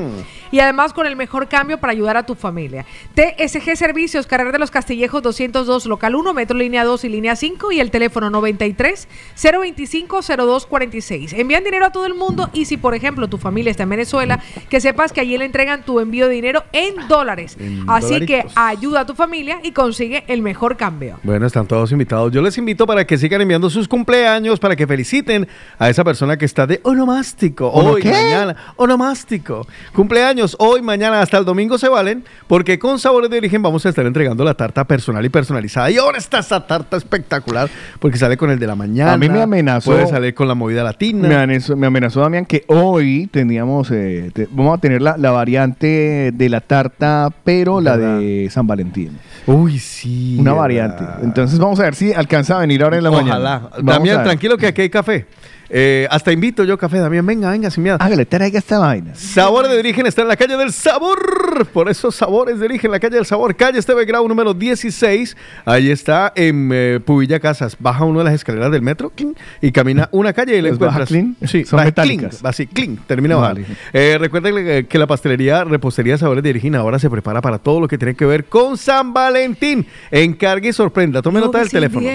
[0.52, 2.86] y además con el mejor cambio para ayudar a tu familia.
[3.15, 7.72] TSG Servicios, Carrera de los Castillejos 202, local 1, metro línea 2 y línea 5
[7.72, 9.07] y el teléfono 93
[9.41, 11.34] 025 0246.
[11.34, 14.40] Envían dinero a todo el mundo y si por ejemplo tu familia está en Venezuela,
[14.69, 17.57] que sepas que allí le entregan tu envío de dinero en dólares.
[17.60, 21.19] En Así que ayuda a tu familia y consigue el mejor cambio.
[21.24, 22.32] Bueno, están todos invitados.
[22.32, 25.48] Yo les invito para que sigan enviando sus cumpleaños, para que feliciten
[25.80, 27.68] a esa persona que está de onomástico.
[27.68, 28.11] ¿Ono Hoy, qué?
[28.11, 28.56] mañana.
[28.76, 29.68] Onomástico.
[29.94, 33.89] Cumpleaños hoy, mañana, hasta el domingo se valen, porque con Sabores de Origen vamos a
[33.89, 35.89] estar entregando la tarta personal y personalizada.
[35.91, 37.69] Y ahora está esa tarta espectacular,
[37.99, 39.14] porque sale con el de la mañana.
[39.14, 41.27] A mí me amenazó- Puede salir con la movida latina.
[41.27, 45.31] Me amenazó, me amenazó Damián que hoy teníamos, eh, te- vamos a tener la, la
[45.31, 49.18] variante de la tarta, pero la de San Valentín.
[49.45, 50.35] Uy, sí.
[50.39, 50.61] Una ¿verdad?
[50.61, 51.03] variante.
[51.23, 53.27] Entonces vamos a ver si alcanza a venir ahora en la mañana.
[53.38, 53.69] Ojalá.
[53.81, 55.26] Damián, tranquilo que aquí hay café.
[55.69, 57.26] Eh, hasta invito yo café, Damián.
[57.26, 57.98] Venga, venga, sin miedo.
[57.99, 59.14] Hágale, traiga esta vaina.
[59.15, 61.68] Sabores de Origen está en la calle del Sabor.
[61.73, 63.56] Por eso Sabores de Origen, la calle del Sabor.
[63.56, 65.35] Calle Esteve Grau número 16.
[65.65, 67.76] Ahí está en eh, Pubilla Casas.
[67.80, 70.80] Baja uno de las escaleras del metro clink, y camina una calle y le ¿Los
[70.80, 71.10] baja encuentras.
[71.10, 71.35] clean?
[71.45, 72.30] Sí, Son baja metálicas.
[72.30, 73.61] clink, va así, clink, termina Vale.
[73.61, 73.76] bajar.
[73.94, 77.80] Eh, recuerden que, que la pastelería, repostería Sabores de Origen ahora se prepara para todo
[77.81, 79.85] lo que tiene que ver con San Valentín.
[80.11, 81.22] Encargue y sorprenda.
[81.22, 82.07] Tome nota del teléfono.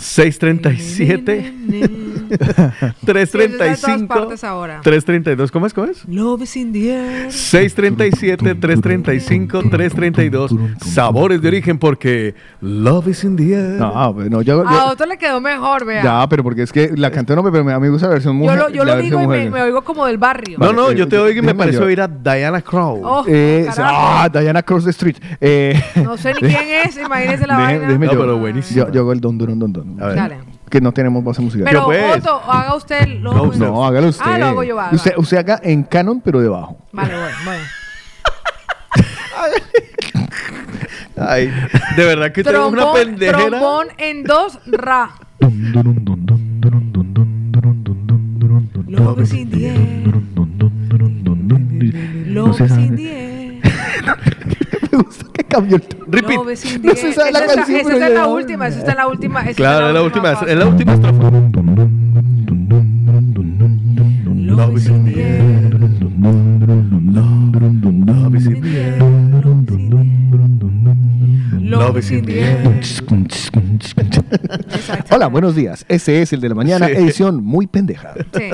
[0.00, 1.54] 637
[3.04, 4.80] 335 partes ahora.
[4.82, 5.50] 332.
[5.50, 5.74] ¿Cómo es?
[5.74, 6.04] ¿Cómo es?
[6.08, 7.32] Love is in the air.
[7.32, 10.54] 637 335 332
[10.84, 13.78] Sabores de origen porque Love is in the air.
[13.78, 16.02] No, no, yo, yo- A otro le quedó mejor, vea.
[16.02, 18.14] ya, pero porque es que la canté no, pero me, a mí me gusta la
[18.14, 18.58] versión yo mujer.
[18.58, 20.58] lo, yo lo digo y me, oigo como del barrio.
[20.58, 21.82] No, no, eh, yo te oigo y me yo.
[21.84, 23.00] oír a Diana Crow.
[23.04, 25.16] Oh, Eh, ah, Diana Cross the Street.
[25.40, 27.86] Eh, No sé ni quién es, imagínese la vaina.
[27.86, 28.20] déjeme No, yo.
[28.20, 28.86] pero buenísimo.
[28.86, 29.89] Yo, yo hago el don, don, don, don.
[29.98, 30.16] A ver.
[30.16, 30.38] Dale.
[30.68, 31.64] Que no tenemos base musical.
[31.64, 32.16] Pero Yo, pues.
[32.18, 33.58] Otto, haga usted lo No, usted.
[33.66, 34.24] no, hágalo usted.
[34.24, 35.20] Ah, lo hago yo, va, usted, va.
[35.20, 36.78] usted haga en canon, pero debajo.
[36.92, 37.62] Vale, bueno, bueno.
[41.16, 41.52] Ay,
[41.96, 43.38] de verdad que tengo una Trombón, pendejera.
[43.48, 45.10] trombón en dos, ra.
[48.86, 49.76] Love is in the air.
[52.26, 52.56] Love
[54.92, 56.04] Me gusta que cambió el tono.
[56.08, 56.40] Repeat.
[56.44, 56.68] No se
[57.06, 57.14] air.
[57.14, 59.06] sabe la Esa está- canción, esa pero está en la última, esa está en la
[59.08, 59.40] última.
[59.42, 61.30] esa Claro, es la última, es la última estrofa.
[64.50, 65.70] Love is in the air.
[68.06, 68.98] Love is in the air.
[71.62, 74.09] Love is in the air.
[75.10, 75.84] Hola, buenos días.
[75.88, 76.92] Ese es el de la mañana, Sí.
[76.92, 78.14] edición muy pendeja.
[78.36, 78.50] Sí.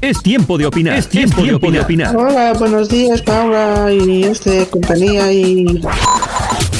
[0.00, 0.96] Es tiempo de opinar.
[0.98, 2.16] Es tiempo, de, opinar.
[2.16, 5.66] Hola, buenos días, Paula y este compañía y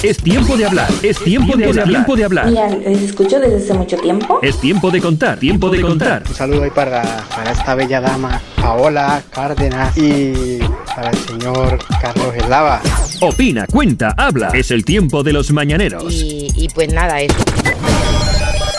[0.02, 0.88] Es tiempo de hablar.
[1.02, 1.88] Es tiempo de hablar.
[1.88, 2.46] Tiempo de hablar.
[2.46, 4.38] Mira, les escucho desde hace mucho tiempo.
[4.42, 5.38] Es tiempo de contar.
[5.38, 6.22] Tiempo de contar.
[6.28, 7.02] Un saludo ahí para,
[7.34, 10.58] para esta bella dama, Paola Cárdenas, y
[10.94, 12.80] para el señor Carlos Eslava.
[13.20, 14.50] Opina, cuenta, habla.
[14.54, 16.12] Es el tiempo de los mañaneros.
[16.14, 17.34] Y, y pues nada, eso.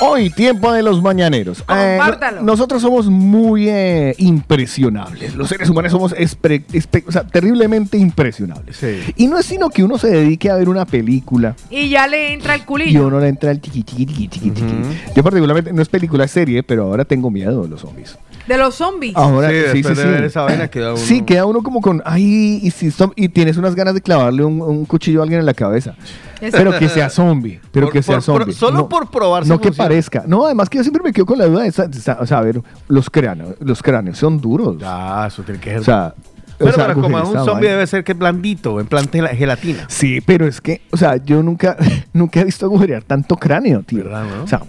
[0.02, 1.64] Hoy, tiempo de los mañaneros.
[1.76, 2.00] Eh,
[2.42, 5.36] nosotros somos muy eh, impresionables.
[5.36, 8.78] Los seres humanos somos o sea, terriblemente impresionables.
[8.78, 9.00] Sí.
[9.18, 12.34] Y no es sino que uno se dedique a ver una película Y ya le
[12.34, 13.08] entra el y culillo.
[13.08, 14.74] uno le entra el chiqui chiqui chiqui chiqui chiqui.
[15.16, 18.18] Yo particularmente, no es película, es serie, pero ahora tengo miedo de los zombies.
[18.48, 19.16] De los zombies.
[19.16, 20.08] Ahora, Sí, sí, sí, sí.
[20.08, 23.58] ver esa vaina queda uno- Sí, queda uno como con, ay, y, si y tienes
[23.58, 25.96] unas ganas de clavarle un, un cuchillo a alguien en la cabeza.
[26.40, 28.54] Pero que sea zombie, pero Por- que sea por- por- zombie.
[28.56, 29.88] solo No- por probar No que funciona.
[29.90, 30.24] parezca.
[30.28, 32.26] No, además que yo siempre me quedo con la duda de, esa- de esa- o
[32.26, 34.78] sea, a ver, los cráneos, los cráneos son duros.
[34.84, 35.80] Ah, eso tiene que ser.
[35.80, 36.14] O sea,
[36.58, 39.86] pero o sea, como es un zombie debe ser que es blandito, en plan gelatina.
[39.88, 41.78] Sí, pero es que, o sea, yo nunca,
[42.14, 44.04] nunca he visto agujerear tanto cráneo, tío.
[44.04, 44.44] ¿Verdad, no?
[44.44, 44.62] O sea,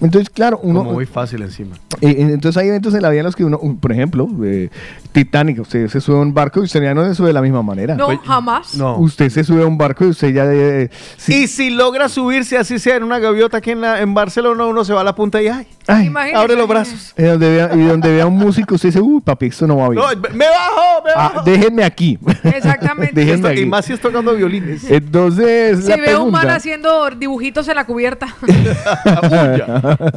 [0.00, 0.80] entonces, claro, uno...
[0.80, 1.76] Como muy fácil encima.
[2.00, 4.70] Eh, eh, entonces hay eventos en la vida en los que uno, por ejemplo, eh,
[5.12, 7.42] Titanic, usted se sube a un barco y usted ya no se sube de la
[7.42, 7.94] misma manera.
[7.96, 8.74] No, Oye, jamás.
[8.76, 8.96] No.
[8.98, 10.44] Usted se sube a un barco y usted ya...
[10.52, 11.42] eh, sí.
[11.42, 14.84] Y si logra subirse así sea en una gaviota aquí en, la- en Barcelona, uno
[14.84, 17.14] se va a la punta y ay, Ay, abre los brazos.
[17.18, 19.88] y donde vea, y donde vea un músico, usted dice, uy, papi, esto no va
[19.88, 20.02] bien.
[20.02, 21.42] No, me bajo, me Ah, bajo.
[21.44, 22.18] déjenme aquí.
[22.44, 23.12] Exactamente.
[23.18, 23.60] Déjenme Esto- aquí.
[23.62, 24.88] y más si es tocando violines.
[24.90, 26.54] Entonces, Si la veo un man pregunta...
[26.56, 28.26] haciendo dibujitos en la cubierta.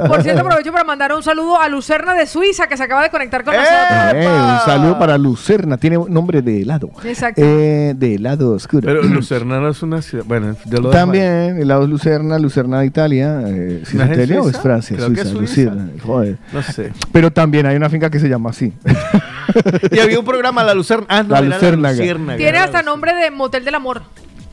[0.08, 3.10] Por cierto, aprovecho para mandar un saludo a Lucerna de Suiza que se acaba de
[3.10, 3.80] conectar con nosotros.
[4.14, 6.90] Eh, un saludo para Lucerna, tiene nombre de helado.
[7.04, 7.42] Exacto.
[7.44, 8.86] Eh, de helado oscuro.
[8.86, 10.26] Pero Lucerna no es una ciudad.
[10.28, 10.90] Bueno, yo lo.
[10.90, 13.42] También, helado Lucerna, Lucerna de Italia.
[13.48, 14.62] Eh, ¿sí ¿No es es en Italia o es Suiza?
[14.62, 14.98] Francia?
[14.98, 15.61] Creo que Suiza, es Suiza.
[15.66, 16.38] Lucerna, joder.
[16.54, 16.92] No sé.
[17.12, 18.74] Pero también hay una finca que se llama así.
[19.92, 21.06] Y había un programa, La Lucerna.
[21.10, 21.94] Ah, no, La era Luciérnaga.
[21.94, 22.38] La Luciérnaga.
[22.38, 24.02] Tiene hasta nombre de Motel del Amor.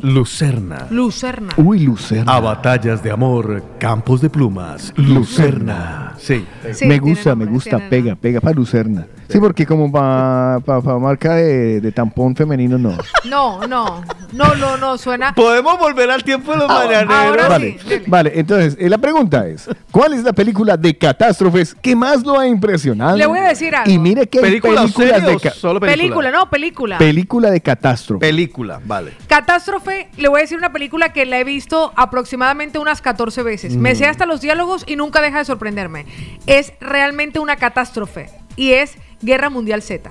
[0.00, 0.86] Lucerna.
[0.90, 1.52] Lucerna.
[1.56, 2.32] Uy, Lucerna.
[2.32, 4.92] A batallas de amor, campos de plumas.
[4.96, 6.14] Lucerna.
[6.18, 6.44] Sí.
[6.72, 9.06] Sí, me gusta, nombre, me gusta, pega, pega para Lucerna.
[9.28, 10.58] Sí, porque como para
[10.98, 12.96] marca de, de tampón femenino no.
[13.24, 14.02] No, no,
[14.32, 15.34] no, no, no, suena.
[15.34, 17.12] Podemos volver al tiempo de los mañaneros.
[17.14, 21.74] ahora vale, sí, vale, entonces eh, la pregunta es, ¿cuál es la película de catástrofes
[21.74, 23.16] que más lo ha impresionado?
[23.18, 23.90] Le voy a decir algo.
[23.90, 25.96] Y mire que hay ¿Película o películas de solo película.
[25.96, 26.30] película?
[26.30, 26.98] no, película.
[26.98, 28.20] película de catástrofe.
[28.20, 29.12] Película, vale.
[29.26, 33.76] Catástrofe, le voy a decir una película que la he visto aproximadamente unas 14 veces.
[33.76, 33.96] Me Mm.
[33.96, 36.06] sé hasta los diálogos y nunca deja de sorprenderme.
[36.46, 40.10] Es realmente una catástrofe y es Guerra Mundial Z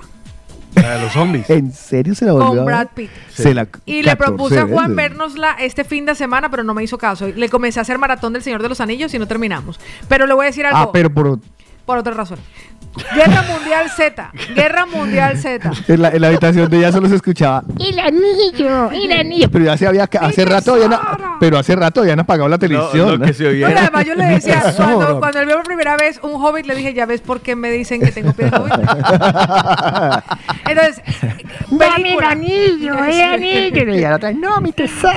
[0.75, 1.49] La de los zombies.
[1.49, 2.65] ¿En serio se la volvió a con?
[2.65, 3.09] Brad Pitt.
[3.33, 6.73] Se la Y le 14 propuse a Juan vernosla este fin de semana, pero no
[6.73, 7.27] me hizo caso.
[7.27, 9.79] Le comencé a hacer maratón del Señor de los Anillos y no terminamos.
[10.07, 11.39] Pero le voy a decir algo Ah, pero por,
[11.85, 12.37] por otra razón.
[13.13, 14.31] Guerra Mundial Z.
[14.55, 15.71] Guerra Mundial Z.
[15.87, 19.49] en, la, en la habitación de ella solo se escuchaba, El anillo, el anillo.
[19.51, 20.95] pero ya se había, hace rato habían,
[21.39, 23.19] pero hace rato habían apagado la No, televisión.
[23.19, 23.81] lo que se No, y oía.
[23.81, 26.95] además yo le decía, cuando, cuando él vio por primera vez un hobbit, le dije,
[26.95, 28.73] ya ves por qué me dicen que tengo pie de hobbit.
[30.67, 31.01] Entonces,
[31.69, 33.93] Dame el anillo, el anillo.
[33.93, 35.13] Y la otra, no, mi tesoro.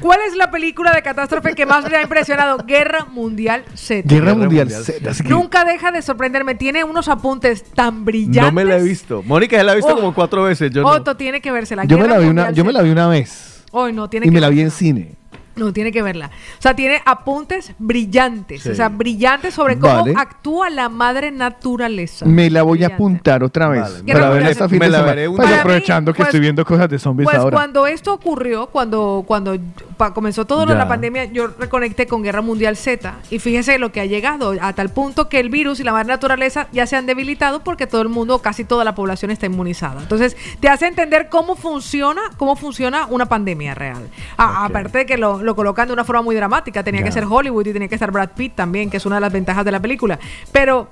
[0.00, 2.58] ¿Cuál es la película de catástrofe que más me ha impresionado?
[2.58, 4.02] Guerra Mundial Z.
[4.06, 5.24] Guerra Guerra Mundial Z.
[5.28, 6.54] Nunca deja de sorprenderme.
[6.54, 8.42] Tiene unos apuntes tan brillantes.
[8.42, 9.22] No me la he visto.
[9.24, 9.96] Mónica ya la ha visto Oh.
[9.96, 10.70] como cuatro veces.
[10.70, 10.88] Yo no.
[10.88, 13.08] Otto tiene que verse la yo me la vi una, yo me la vi una
[13.08, 15.14] vez Hoy no tiene y que me la vi en cine.
[15.56, 16.26] No, tiene que verla.
[16.58, 18.62] O sea, tiene apuntes brillantes.
[18.62, 18.70] Sí.
[18.70, 20.14] O sea, brillantes sobre cómo Vale.
[20.16, 22.24] actúa la madre naturaleza.
[22.24, 24.12] Me la voy a apuntar otra vez Vale.
[24.12, 26.64] Para Mundial esta fin Me de la veré un Pues aprovechando que Pues- estoy viendo
[26.64, 27.54] cosas de zombies Pues ahora.
[27.56, 29.54] cuando esto ocurrió, cuando, cuando
[30.00, 33.78] pa- comenzó todo lo de la pandemia, yo reconecté con Guerra Mundial Z y fíjese
[33.78, 36.86] lo que ha llegado, a tal punto que el virus y la madre naturaleza ya
[36.86, 40.00] se han debilitado porque todo el mundo, casi toda la población está inmunizada.
[40.00, 44.08] Entonces, te hace entender cómo funciona, cómo funciona una pandemia real.
[44.38, 44.64] A-.
[44.64, 47.06] Aparte de que lo, lo colocan de una forma muy dramática, tenía Ya.
[47.06, 49.32] que ser Hollywood y tenía que estar Brad Pitt también, que es una de las
[49.32, 50.18] ventajas de la película.
[50.50, 50.88] Pero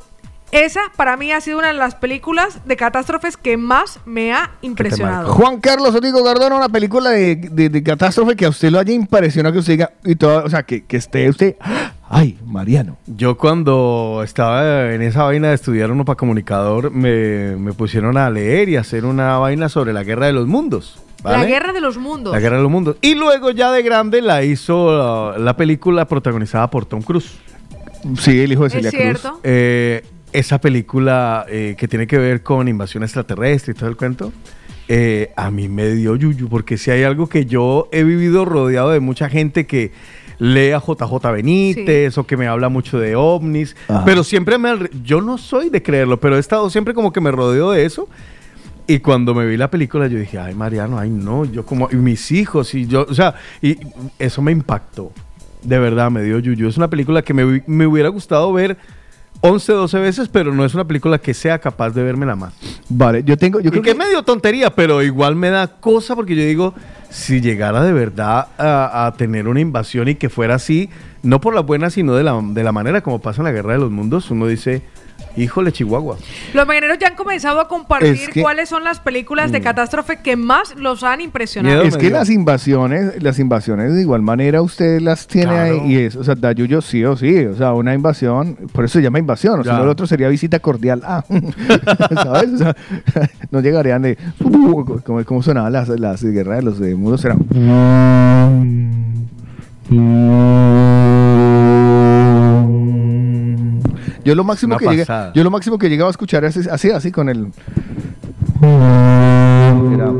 [0.52, 4.50] esa para mí ha sido una de las películas de catástrofes que más me ha
[4.62, 5.32] impresionado.
[5.32, 8.92] Juan Carlos Otico Cardona, una película de, de- de catástrofe que a usted lo haya
[8.94, 11.56] impresionado, que usted diga, y todo, o sea, que, que esté usted,
[12.08, 12.96] ay, Mariano.
[13.06, 18.30] Yo cuando estaba en esa vaina de estudiar uno para comunicador, me, me pusieron a
[18.30, 21.02] leer y a hacer una vaina sobre la guerra de los mundos.
[21.24, 22.32] La guerra de los mundos.
[22.32, 22.96] La guerra de los mundos.
[23.02, 27.32] Y luego ya de grande la hizo la película protagonizada por Tom Cruise.
[28.20, 29.02] Sí, el hijo de Es Celia Cruz.
[29.02, 29.40] cierto.
[29.42, 34.32] Eh, esa película eh, que tiene que ver con invasión extraterrestre y todo el cuento,
[34.88, 38.90] eh, a mí me dio yuyu, porque si hay algo que yo he vivido rodeado
[38.90, 39.92] de mucha gente que
[40.38, 44.04] lee a JJ Benítez o que me habla mucho de ovnis, Ajá.
[44.04, 44.88] pero siempre me...
[45.02, 48.08] Yo no soy de creerlo, pero he estado siempre como que me rodeo de eso.
[48.86, 51.96] Y cuando me vi la película, yo dije, ay, Mariano, ay, no, yo como, y
[51.96, 53.76] mis hijos, y yo, o sea, y
[54.18, 55.12] eso me impactó.
[55.62, 56.68] De verdad, me dio yuyu.
[56.68, 58.78] Es una película que me, me hubiera gustado ver
[59.40, 62.54] 11, 12 veces, pero no es una película que sea capaz de vérmela más.
[62.88, 65.68] Vale, yo tengo, yo Y creo que que, es medio tontería, pero igual me da
[65.68, 66.74] cosa porque yo digo,
[67.10, 70.90] si llegara de verdad a, a tener una invasión y que fuera así,
[71.22, 73.74] no por la buena, sino de la, de la manera como pasa en la Guerra
[73.74, 74.82] de los Mundos, uno dice,
[75.36, 76.16] híjole, Chihuahua.
[76.54, 79.52] Los mañaneros ya han comenzado a compartir Es que- cuáles son las películas Mm.
[79.52, 81.74] de catástrofe que más los han impresionado.
[81.76, 81.88] Miedo.
[81.88, 82.16] es que dio.
[82.16, 85.82] las invasiones, las invasiones de igual manera usted las tiene Claro.
[85.82, 88.84] ahí y es, o sea, da yuyo sí o sí, o sea, una invasión, por
[88.84, 91.24] eso se llama invasión, o sea, el otro sería visita cordial a,
[92.14, 92.50] ¿sabes?
[92.54, 92.76] O sea,
[93.50, 94.18] no llegarían de,
[95.04, 97.38] como, como sonaban las, las guerras de los de mundos, eran...
[104.28, 106.90] Yo lo máximo Una que llegué, yo lo máximo que llegaba a escuchar es así,
[106.90, 107.46] así con el
[109.94, 110.10] era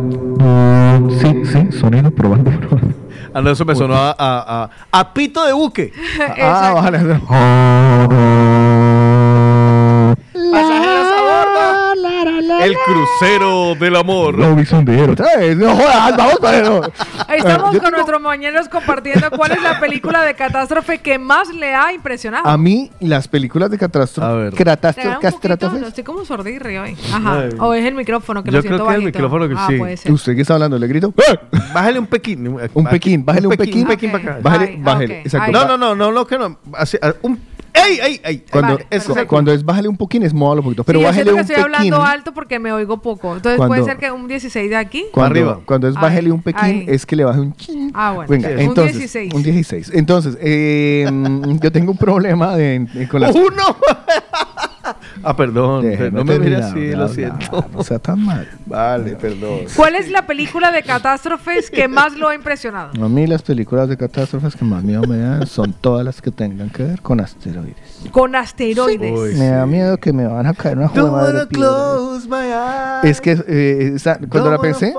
[1.21, 2.95] sí, sí, sonido probando, probando.
[3.35, 5.93] Ah, no, eso me sonó a, a, a- a pito de buque.
[6.41, 6.99] Ah, vale.
[12.61, 14.37] El crucero del amor.
[14.37, 16.93] Vez, no jodas, vamos para eso.
[17.27, 21.49] Ahí estamos con tengo- nuestros mañaneros compartiendo cuál es la película de catástrofe que más
[21.55, 22.49] le ha impresionado.
[22.49, 24.55] A mí, las películas de A ver.
[24.55, 26.97] catástrofe, catástrofes, no estoy como sordirre hoy.
[27.13, 27.41] Ajá.
[27.41, 27.51] Ay.
[27.59, 29.19] O es el micrófono que Yo lo siento creo que es el bajito.
[29.19, 29.77] micrófono que ah, sí.
[29.79, 30.13] puede ser.
[30.13, 30.79] ¿Usted qué está hablando?
[30.79, 31.13] ¿Le grito?
[31.17, 31.39] ¡Eh!
[31.75, 32.49] Bájale un pequín.
[32.75, 33.83] Un pequín, bájale un pequín.
[33.83, 34.39] Un pequín para acá.
[34.43, 35.05] Bájale, Ay, bájale.
[35.21, 35.27] ok.
[35.27, 35.47] exacto.
[35.47, 35.53] Ay.
[35.53, 36.59] No, no, no, no, no, que no.
[36.75, 37.41] Así, ah, un,
[37.87, 38.45] ¡Ey, ey, ey!
[38.51, 39.29] Cuando, Vale, eso, perfecto.
[39.29, 40.85] cuando es bájale un poquín es móvalo un poquito.
[40.85, 41.75] Pero sí, yo bájale siento que un estoy pequín.
[41.95, 43.37] hablando alto porque me oigo poco.
[43.37, 45.05] Entonces Cuando- puede ser que un 16 de aquí.
[45.13, 45.61] Cuando, Arriba.
[45.65, 46.85] cuando es Ay, bájale un pequín ay.
[46.89, 47.91] es que le baje un chin.
[47.95, 48.31] Ah, bueno.
[48.31, 48.55] Venga, Sí.
[48.55, 48.97] Un entonces.
[48.99, 49.35] 16.
[49.35, 49.91] Un 16.
[49.95, 51.07] Entonces, eh,
[51.63, 53.77] yo tengo un problema de, de- con las ¡Uno!
[55.31, 55.83] Ah, perdón.
[55.83, 57.67] Déjeme no me mire terminar así, de lo siento.
[57.75, 58.49] No sea tan mal.
[58.65, 59.61] Vale, perdón.
[59.77, 62.93] ¿Cuál es la película de catástrofes que más lo ha impresionado?
[63.05, 66.31] A mí las películas de catástrofes que más miedo me dan son todas las que
[66.31, 67.77] tengan que ver con asteroides.
[68.11, 69.37] Con asteroides.
[69.39, 70.89] Me da miedo que me van a caer una
[72.29, 73.05] my eyes.
[73.05, 74.95] Es que eh, esa- cuando la pensé,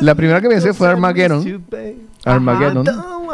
[0.00, 1.64] la primera que pensé fue Armageddon.
[2.24, 2.86] Armageddon,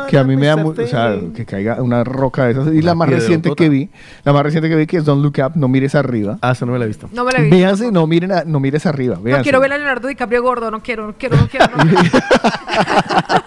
[0.09, 2.68] que a mí me da mu- o sea, que caiga una roca de esas.
[2.74, 3.89] Y la más reciente que vi,
[4.24, 6.39] la más reciente que vi que es Don't Look Up, no mires arriba.
[6.43, 7.09] Ah, eso no me la he visto.
[7.12, 7.56] No me la he visto.
[7.56, 9.18] Véanse, no miren, a- no mires arriba.
[9.23, 11.66] No quiero ver a Leonardo DiCaprio gordo, no quiero, no quiero, no quiero.
[11.77, 11.85] no.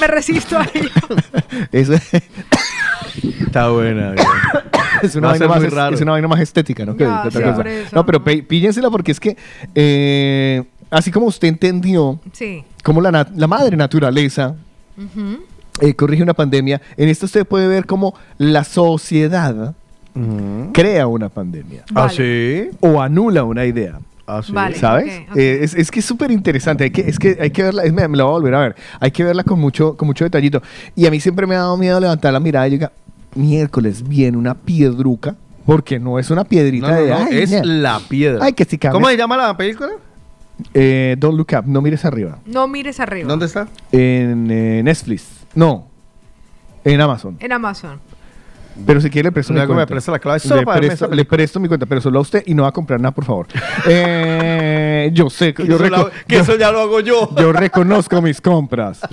[0.00, 0.90] Me resisto a ello.
[1.72, 1.94] Eso
[3.40, 4.14] Está buena.
[5.02, 6.96] es, una vaina más, muy es- una vaina más estética, ¿no?
[6.96, 7.56] Ya, que otra sí, cosa.
[7.56, 9.36] por eso, No, pero píllensela porque es que,
[9.74, 12.64] eh, así como usted entendió Sí.
[12.82, 14.54] cómo la, la madre naturaleza
[14.96, 15.38] Ujú.
[15.80, 19.74] eh, corrige una pandemia, en esto usted puede ver cómo la sociedad
[20.72, 21.82] crea una pandemia.
[21.90, 22.14] ¿Ah, Vale.
[22.70, 22.76] sí?
[22.80, 23.98] O anula una idea.
[24.26, 24.52] Ah, sí.
[24.52, 24.74] Vale.
[24.76, 25.20] ¿Sabes?
[25.20, 25.36] ok, ok.
[25.36, 26.84] Eh, es, es que es súper interesante.
[26.84, 27.84] Hay que, es que hay que verla.
[27.84, 28.76] Es, me, me la voy a volver a ver.
[28.98, 30.62] Hay que verla con mucho, con mucho detallito.
[30.96, 32.90] Y a mí siempre me ha dado miedo levantar la mirada y diga,
[33.34, 35.36] miércoles viene una piedruca.
[35.66, 37.10] Porque no es una piedrita No, no, de.
[37.10, 37.64] no, "Ay, es mira".
[37.64, 38.44] la piedra.
[38.44, 39.90] Ay, que si ¿Cómo se llama la película?
[40.74, 41.64] Eh, Don't look up.
[41.66, 42.38] No mires arriba.
[42.46, 43.28] No mires arriba.
[43.28, 43.68] ¿Dónde está?
[43.92, 45.46] En eh, Netflix.
[45.54, 45.88] No.
[46.84, 47.36] En Amazon.
[47.40, 48.00] En Amazon.
[48.84, 49.94] Pero si quiere le presto mi Luego me cuenta.
[49.94, 52.42] presta la clave solo le, para presto, le presto mi cuenta, pero solo a usted
[52.46, 53.46] y no va a comprar nada, por favor.
[53.88, 57.30] Eh, yo sé, que yo, eso, la- que eso ya lo hago yo.
[57.36, 59.00] yo reconozco mis compras.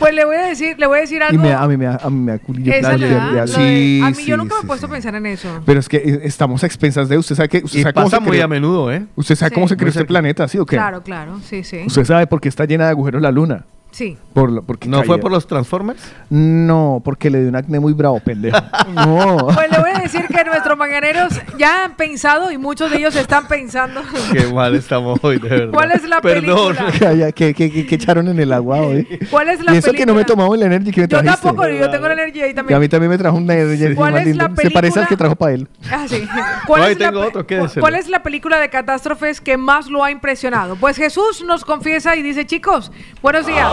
[0.00, 1.42] Pues le voy a decir, le voy a decir y algo.
[1.42, 2.72] me, a mí me da, a mí me da culillo.
[2.72, 4.64] Esa Ya, le ya, da, ya, lo sí, a mí sí, yo nunca me sí,
[4.64, 4.90] he puesto sí.
[4.90, 5.48] a pensar en eso.
[5.66, 8.06] Pero es que eh, estamos a expensas de usted sabe que usted Y sabe cómo
[8.06, 9.04] pasa se muy creó, a menudo, ¿eh?
[9.16, 9.54] usted sabe Sí.
[9.56, 10.76] cómo se creó este planeta, ¿sí o qué?
[10.76, 11.82] Claro, claro, sí, sí.
[11.86, 13.66] Usted sabe por qué está llena de agujeros la luna.
[13.92, 14.16] Sí.
[14.34, 16.00] Por, lo- porque ¿No fue por los Transformers?
[16.30, 18.56] No, porque le dio un acné muy bravo, pendejo.
[18.94, 19.48] no.
[19.54, 23.16] Pues le voy a decir que nuestros mañaneros ya han pensado y muchos de ellos
[23.16, 24.00] están pensando.
[24.32, 25.72] Qué mal estamos hoy, de verdad.
[25.72, 26.76] ¿Cuál es la Perdón.
[26.76, 26.98] película?
[27.00, 29.06] Ya, ya, ¿qué, qué, qué- qué echaron en el agua hoy?
[29.30, 30.26] ¿Cuál es la y eso que no me película?
[30.26, 31.46] tomado el energy que me Yo trajiste.
[31.48, 32.80] tampoco, yo tengo la energía ahí Y a también.
[32.80, 34.48] mí también me trajo un energy ¿Cuál es lindo.
[34.48, 35.06] la Se parece al película?
[35.08, 35.68] que trajo para él.
[35.90, 36.26] Ah, sí.
[36.66, 37.80] ¿Cuál, No, ahí es la, tengo pe- otro.
[37.80, 40.76] ¿Cuál es la película de catástrofes que más lo ha impresionado?
[40.76, 42.92] Pues Jesús nos confiesa y dice, chicos,
[43.22, 43.66] buenos días.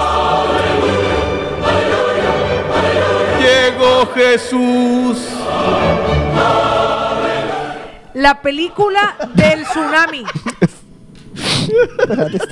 [3.39, 5.17] Llegó Jesús.
[8.13, 10.23] La película del tsunami.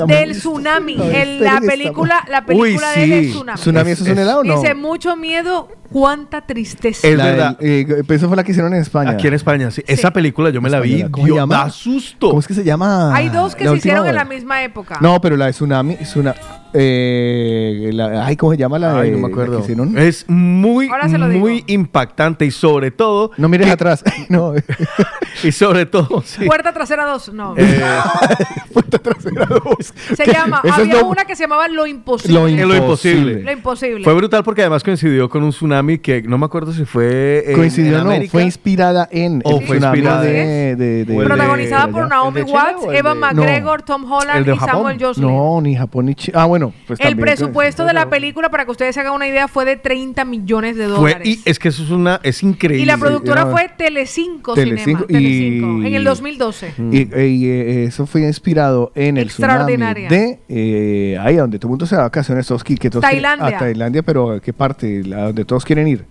[0.08, 0.94] del tsunami.
[1.14, 3.60] El- la película, la película Uy, del tsunami.
[3.60, 4.62] ¿Tsunami eso es un helado o no?
[4.62, 7.08] Dice, mucho miedo, cuánta tristeza.
[7.08, 7.58] Es La verdad.
[7.58, 9.12] del- eh, pero eso fue la que hicieron en España.
[9.12, 9.84] Aquí en España, sí.
[9.88, 11.02] Esa película yo me la vi.
[11.02, 11.12] Española.
[11.12, 11.56] ¿Cómo se Dios, llama?
[11.56, 12.28] da susto.
[12.30, 13.16] ¿Cómo es que se llama?
[13.16, 14.24] Hay dos que La se última hicieron en hora.
[14.24, 14.98] la misma época.
[15.02, 16.36] No, pero la de Tsunami es una...
[16.78, 19.58] Eh, la- ay, ¿cómo se llama la Ay, de- no me la acuerdo.
[19.58, 19.98] que hicieron?
[19.98, 21.40] Es muy, Ahora se lo digo.
[21.40, 23.32] muy impactante y sobre todo.
[23.38, 24.04] No mires atrás.
[24.30, 24.54] no.
[25.44, 26.46] Y sobre todo, sí.
[26.46, 27.54] Puerta trasera 2, no.
[27.58, 27.82] Eh,
[28.74, 29.94] Puerta trasera dos.
[30.18, 32.34] se llama, Eso es había lo- una que se llamaba Lo Imposible.
[32.40, 33.42] Lo Es lo imposible.
[33.42, 34.04] Lo imposible.
[34.04, 37.44] Fue brutal porque además coincidió con un tsunami que no me acuerdo si fue.
[37.48, 38.32] en- Coincidió, en no, América.
[38.32, 41.86] fue inspirada en O el fue tsunami inspirada de, de, de- o el de- Protagonizada
[41.88, 42.10] de por.
[42.10, 44.98] Naomi ¿El de Chile Watts, Evan de- McGregor, Tom Holland ¿El de y Samuel?
[45.00, 45.28] Joslin.
[45.28, 46.38] No, ni Japón ni Chile.
[46.40, 49.28] Ah, bueno, pues El también, presupuesto de la película, para que ustedes se hagan una
[49.28, 51.28] idea, fue de 30 millones de Fue, dólares.
[51.28, 52.20] y es que eso es una.
[52.24, 52.82] Es increíble.
[52.84, 56.74] Y la productora era- fue Telecinco, Telecinco Cinema, y- Telecinco, en el 2012.
[56.92, 60.10] Y, y, eh, eso fue inspirado en el tsunami Extraordinaria.
[60.10, 63.48] de eh, ahí donde todo el mundo se va de vacaciones, todos, que Tailandia.
[63.48, 65.04] a Tailandia, pero ¿a qué parte?
[65.04, 66.06] La, donde todos quieren ir.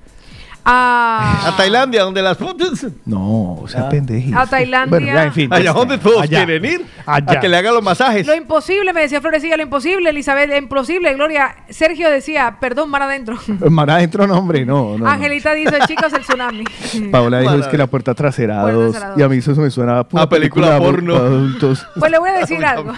[0.66, 2.86] A, A Tailandia, donde las fotos.
[3.04, 4.34] No, o sea, pendejis.
[4.34, 4.88] A Tailandia.
[4.98, 5.52] Bueno, ya, en fin.
[5.52, 6.44] Allá ya donde todos Allá.
[6.44, 6.86] quieren ir.
[7.04, 7.32] Allá.
[7.32, 8.26] A que le hagan los masajes.
[8.26, 11.54] Lo imposible, me decía Florecilla, lo imposible, Elizabeth, lo imposible, Gloria.
[11.68, 13.36] Sergio decía, perdón, mar adentro.
[13.70, 14.92] Mar adentro, no, hombre, no.
[14.92, 15.06] no, no.
[15.06, 16.64] Angelita dice, chicos, el tsunami.
[17.12, 19.18] Paola dijo es que la puerta trasera Puerta dos.
[19.18, 21.14] Y a mí eso me suena a A película porno.
[21.16, 21.86] adultos.
[21.98, 22.92] Pues le voy a decir algo.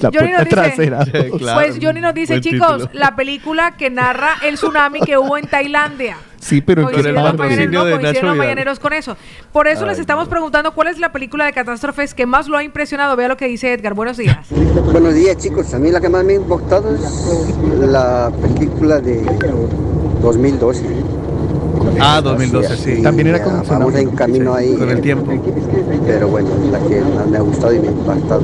[0.00, 1.04] La Johnny nos puerta dice, trasera.
[1.04, 1.60] Sí, claro.
[1.60, 2.90] Pues Johnny nos dice, chicos, título.
[2.98, 6.16] la película que narra el tsunami que hubo en Tailandia.
[6.44, 8.78] Sí, pero el patrocinio no, de coincidieron Nacho Vidal.
[8.78, 9.16] con eso.
[9.50, 12.62] Por eso les estamos preguntando cuál es la película de catástrofes que más lo ha
[12.62, 13.16] impresionado.
[13.16, 13.94] Vea lo que dice Edgar.
[13.94, 14.46] Buenos días.
[14.92, 17.56] Buenos días chicos, a mí la que más me ha impactado es
[17.88, 19.22] la película de
[20.20, 20.84] 2012.
[22.00, 23.02] Ah, 2012, sí.
[23.02, 24.74] También era Ya con Vamos en camino ahí.
[24.74, 25.32] Con el tiempo.
[26.06, 28.42] Pero bueno, la que más me ha gustado y me ha impactado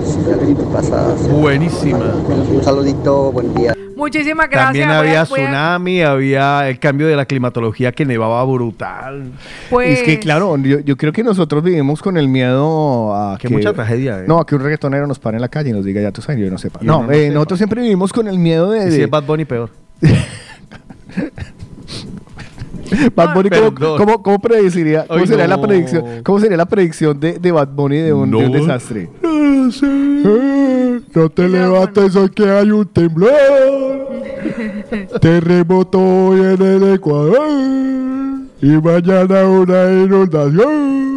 [0.72, 1.14] pasada.
[1.32, 1.98] Buenísima.
[1.98, 3.74] Un saludito, buen día.
[4.00, 4.66] Muchísimas gracias.
[4.66, 9.32] También había tsunami, había el cambio de la climatología que nevaba brutal.
[9.68, 13.50] Pues, Es que claro, yo, yo creo que nosotros vivimos con el miedo a Que
[13.50, 14.24] mucha tragedia, ¿eh?
[14.26, 16.22] No, a que un reggaetonero nos pare en la calle y nos diga ya tú
[16.22, 16.80] sabes, yo no sepa.
[16.82, 17.34] No, eh, sepa.
[17.34, 18.88] nosotros siempre vivimos con el miedo de...
[18.88, 19.68] Y si de- es Bad Bunny, peor.
[23.14, 25.06] Bad Bunny, ¿cómo, cómo- cómo predeciría?
[25.06, 26.04] ¿Cómo Ay, sería la predicción?
[26.24, 28.58] ¿Cómo sería la predicción de, de Bad Bunny de un, de un No.
[28.58, 29.08] desastre?
[29.22, 29.86] No sé.
[31.14, 33.30] no te levantes hoy que hay un temblor.
[35.20, 37.38] Terremoto hoy en el Ecuador.
[38.62, 41.09] Y mañana una inundación.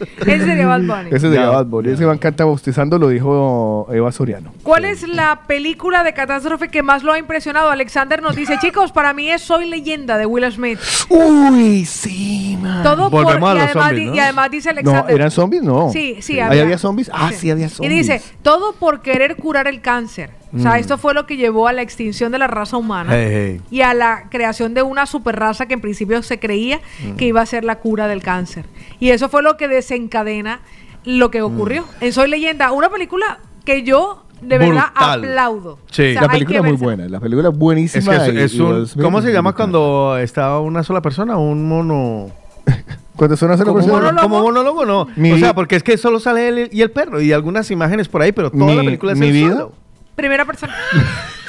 [0.20, 1.08] Ese sería Bad Bunny.
[1.08, 1.90] Ese sería Bad Bunny.
[1.90, 4.52] Ese man canta bostezando, lo dijo Eva Soriano.
[4.62, 7.70] ¿Cuál es la película de catástrofe que más lo ha impresionado?
[7.70, 10.78] Alexander nos dice, chicos, para mí es Soy Leyenda de Will Smith.
[11.08, 12.82] Uy, sí, man.
[12.82, 14.14] Todo por, Volvemos a y, los además, zombies, ¿no?
[14.14, 15.14] y además dice No, Alexander.
[15.14, 15.62] ¿eran zombies?
[15.62, 15.90] No.
[15.92, 17.10] Sí, sí, ¿Ahí había zombies?
[17.12, 18.06] Ah, sí, había Y zombies.
[18.06, 20.30] dice, todo por querer curar el cáncer.
[20.56, 20.76] O sea, Mm.
[20.76, 23.28] esto fue lo que llevó a la extinción de la raza humana Hey,
[23.58, 23.60] hey.
[23.70, 27.16] y a la creación de una superraza que en principio se creía Mm.
[27.16, 28.66] que iba a ser la cura del cáncer.
[29.00, 30.60] Y eso fue lo que desencadena
[31.04, 31.82] lo que ocurrió.
[31.82, 32.04] Mm.
[32.04, 35.18] En Soy Leyenda, una película que yo de verdad Brutal.
[35.24, 35.78] aplaudo.
[35.90, 36.02] Sí.
[36.10, 37.08] O sea, La película que es muy buena.
[37.08, 38.10] La película es Es buenísima.
[38.12, 38.72] que es, y- es y un.
[38.74, 41.36] Will Smith ¿Cómo se llama cuando está una sola persona?
[41.36, 42.30] Un mono.
[43.16, 44.06] Cuando suena sola Como, persona.
[44.10, 45.06] mono- como monólogo, no.
[45.14, 48.08] Mi o sea, porque es que solo sale él y el perro y algunas imágenes
[48.08, 49.52] por ahí, pero toda la película es mi él vida.
[49.52, 49.72] solo.
[50.14, 50.74] Primera persona.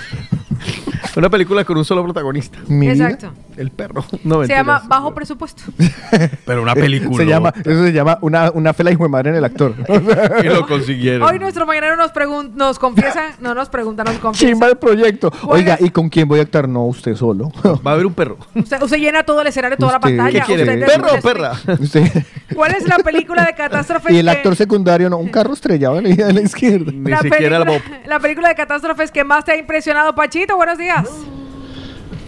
[1.15, 2.57] Una película con un solo protagonista.
[2.67, 3.09] Mi vida.
[3.09, 3.31] Exacto.
[3.57, 4.03] El perro.
[4.23, 4.59] No, Se mentiras.
[4.59, 5.63] llama Bajo Presupuesto.
[6.45, 7.15] Pero una película.
[7.17, 9.73] Se llama, eso se llama una, una fela hijo de madre en el actor.
[10.43, 11.23] y lo consiguieron.
[11.23, 12.11] Hoy nuestro mañanero nos
[12.55, 14.51] nos confiesa, no nos pregunta, nos confiesa.
[14.51, 15.31] Chimba el proyecto.
[15.31, 15.77] ¿Cuál Oiga?
[15.79, 16.67] ¿y con quién voy a actuar?
[16.67, 17.49] No, usted solo.
[17.85, 18.37] Va a haber un perro.
[18.53, 20.39] Usted, usted llena todo el escenario, toda Usted- la pantalla.
[20.41, 20.63] ¿Qué quiere?
[20.63, 21.51] Usted es ¿Perro o perra?
[21.79, 22.23] Usted-
[22.53, 24.13] ¿Cuál es la película de catástrofe?
[24.13, 26.91] y el que- actor secundario, no, un carro estrellado en la la izquierda.
[26.91, 28.07] Ni la siquiera el película, Bob.
[28.07, 30.55] la película de catástrofes que más te ha impresionado, Pachito.
[30.57, 31.04] Buenos días.
[31.07, 31.44] Oh.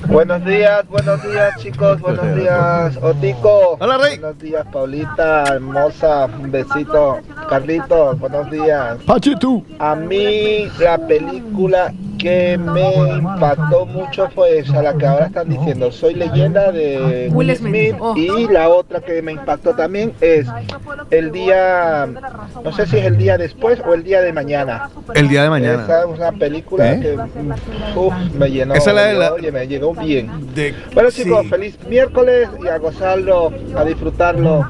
[0.05, 3.77] Buenos días, buenos días chicos, buenos días Otico.
[3.79, 4.19] Hola, Rey.
[4.19, 7.17] Buenos días Paulita, hermosa, un besito.
[7.49, 8.97] Carlitos, buenos días.
[9.05, 9.63] Pachito.
[9.79, 15.91] A mí la película que me impactó mucho fue esa, la que ahora están diciendo,
[15.91, 17.91] Soy leyenda de Will Smith.
[17.91, 17.95] Smith.
[17.99, 18.15] Oh.
[18.15, 20.47] Y la otra que me impactó también es
[21.11, 22.07] el día,
[22.63, 24.89] no sé si es el día después o el día de mañana.
[25.13, 25.83] El día de mañana.
[25.83, 26.99] Esa es una película ¿Eh?
[27.01, 30.53] que uf, me llenó, Esa es la de la- oye, me llegó bien.
[30.55, 31.49] De- Bueno chicos, sí.
[31.49, 34.69] feliz miércoles y a gozarlo, a disfrutarlo.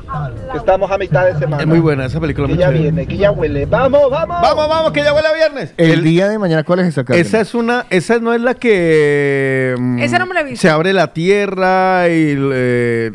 [0.51, 1.61] que Estamos a mitad de semana.
[1.63, 2.47] Es muy buena esa película.
[2.47, 2.79] Que ya chévere.
[2.81, 3.65] viene, que ya huele.
[3.65, 4.37] ¡Vamos, vamos!
[4.41, 5.73] Vamos, vamos, que ya huele a viernes.
[5.77, 7.19] El, El- día de mañana, ¿cuál es esa carta?
[7.21, 10.61] esa es una, esa no es la que mm, Esa no me la he visto.
[10.61, 13.11] se abre la tierra y eh,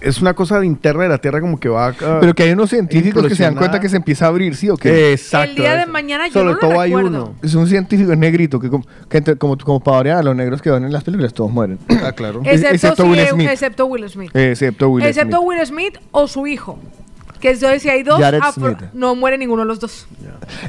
[0.00, 2.70] es una cosa interna de la tierra como que va a, Pero que hay unos
[2.70, 5.12] científicos que se dan cuenta que se empieza a abrir, ¿sí o qué?
[5.12, 5.50] Exacto.
[5.50, 7.34] El día de mañana yo Sobre no lo todo hay uno.
[7.42, 10.60] Es un científico es negrito que, como, que entre- como, como para variar, los negros
[10.62, 11.78] que van en las películas todos mueren.
[12.04, 12.42] Ah, claro.
[12.44, 13.48] Excepto, excepto si- Will Smith.
[13.50, 14.30] excepto Will Smith.
[14.36, 15.48] Excepto Will excepto Smith.
[15.48, 16.78] Will Smith o su hijo.
[17.44, 18.78] Que entonces si hay dos, Jared Smith.
[18.94, 20.06] no muere ninguno de los dos.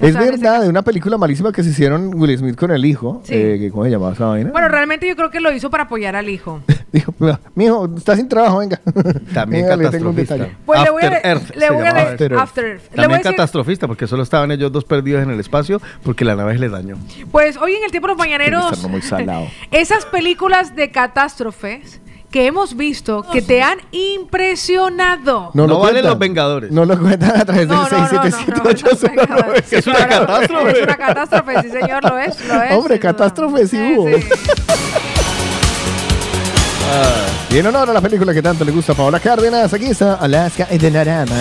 [0.01, 3.21] Es verdad, de una película malísima que se hicieron Will Smith con el hijo.
[3.23, 3.33] Sí.
[3.33, 4.51] eh, que, ¿Cómo se llamaba esa vaina?
[4.51, 6.59] Bueno, realmente yo creo que lo hizo para apoyar al hijo.
[6.91, 7.13] Dijo,
[7.55, 8.81] mijo, está sin trabajo, venga.
[9.33, 10.33] También Venga, le tengo un catastrofista.
[10.35, 10.55] detalle.
[10.65, 12.41] Pues le voy a After Earth le voy a de- After Earth.
[12.43, 12.81] After Earth.
[12.81, 15.81] Le voy a También decir- catastrofista, porque solo estaban ellos dos perdidos en el espacio
[16.03, 16.97] porque la nave les dañó.
[17.31, 19.47] Pues hoy en el tiempo de los mañaneros, muy salado.
[19.71, 22.01] esas películas de catástrofes
[22.35, 25.51] que hemos visto que te han impresionado.
[25.53, 26.09] No lo valen cuentan.
[26.11, 26.69] los Vengadores.
[26.69, 29.87] No lo cuentan a través del No, no, no, no, no, no, 677 Sí, Es
[29.87, 30.71] una catástrofe.
[30.71, 32.71] Es una catástrofe, sí señor, lo es, lo es.
[32.73, 34.09] Hombre, catástrofe sí hubo.
[37.51, 40.15] Y en honor a la película que tanto le gusta a Paola Cárdenas, aquí está
[40.15, 41.39] Alaska y Narama.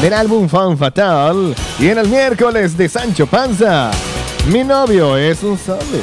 [0.00, 1.54] Del álbum Fan Fatal.
[1.78, 3.90] Y en el miércoles de Sancho Panza.
[4.50, 6.00] Mi novio es un zombie.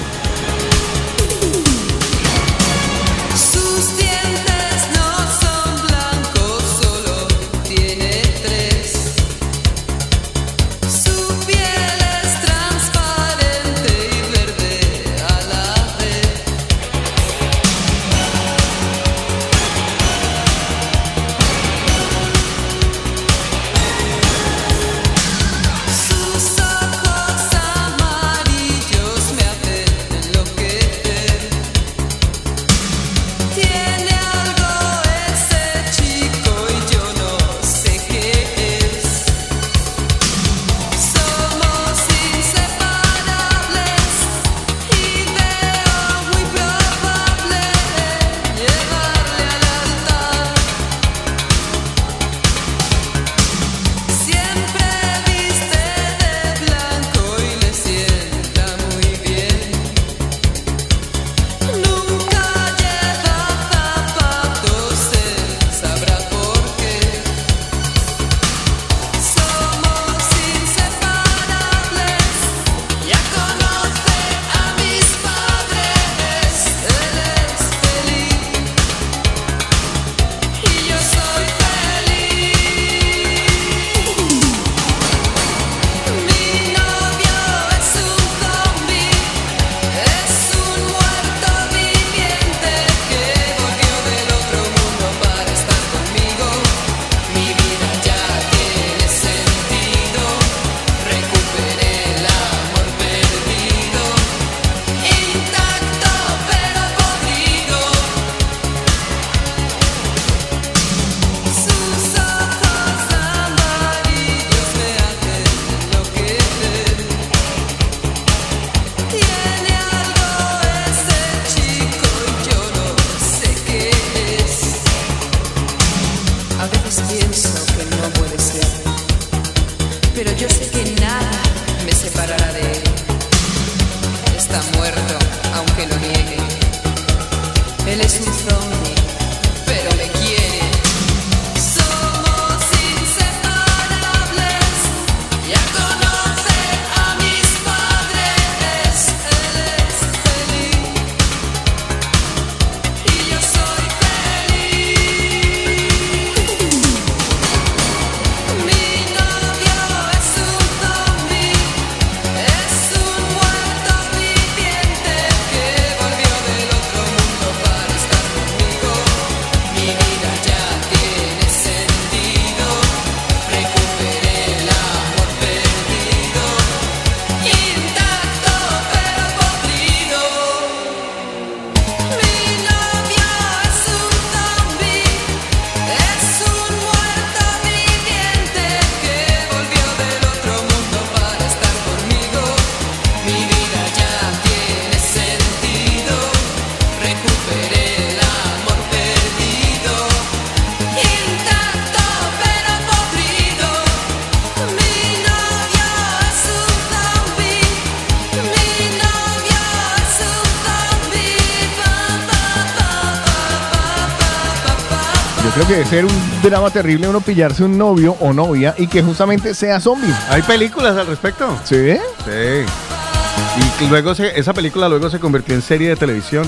[216.54, 220.14] Drama terrible uno pillarse un novio o novia y que justamente sea zombie.
[220.30, 221.58] Hay películas al respecto.
[221.64, 221.94] ¿Sí?
[222.26, 223.84] Sí.
[223.86, 226.46] Y luego se- esa película luego se convirtió en serie de televisión.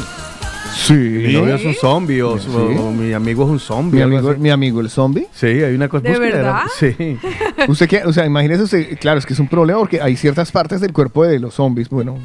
[0.75, 0.93] Sí.
[0.93, 2.47] Mi novio es un zombie o, Sí.
[2.53, 3.97] o mi amigo es un zombie.
[3.97, 5.25] Mi amigo, mi amigo el zombie.
[5.33, 6.03] Sí, hay una cosa.
[6.03, 6.61] ¿De búsqueda, verdad?
[6.77, 7.17] Sí.
[7.67, 10.51] Usted que, o sea, imagínese usted, claro, es que es un problema porque hay ciertas
[10.51, 12.17] partes del cuerpo de los zombies, bueno,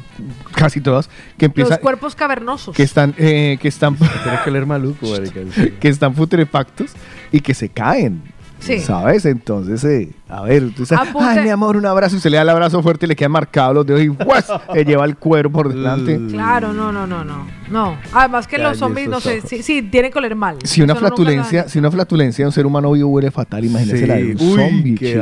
[0.53, 2.75] casi todas, que Los empiezan, cuerpos cavernosos.
[2.75, 5.07] que están, eh, que están, Tienes que leer maluco,
[5.79, 6.91] que están putrefactos
[7.31, 8.21] y que se caen.
[8.59, 8.79] Sí.
[8.79, 9.25] ¿Sabes?
[9.25, 12.37] Entonces, eh, a ver, tú sabes, Apunte- ay, mi amor, un abrazo y se le
[12.37, 14.45] da el abrazo fuerte y le quedan marcados los dedos y ¡guas!
[14.75, 16.19] le lleva el cuero por delante.
[16.29, 17.47] Claro, no, no, no, no.
[17.71, 17.97] No.
[18.13, 20.57] Además que los zombies, no sé, sí, sí, tienen que oler mal.
[20.63, 23.97] Si una Eso flatulencia, si una flatulencia de un ser humano vivo huele fatal, imagínese
[23.97, 24.05] Sí.
[24.05, 25.19] la de un Uy, zombie.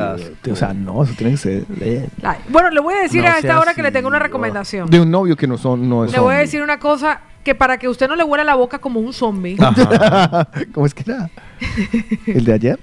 [0.51, 2.09] O sea, no, eso tiene que ser eh,
[2.49, 4.89] Bueno, le voy a decir No a esta hora que le tengo una recomendación.
[4.89, 7.55] de un novio que no son, no es Le voy a decir una cosa que
[7.55, 9.57] para que usted no le huela la boca como un zombie.
[10.73, 11.29] ¿Cómo es que era?
[12.27, 12.79] ¿El de ayer?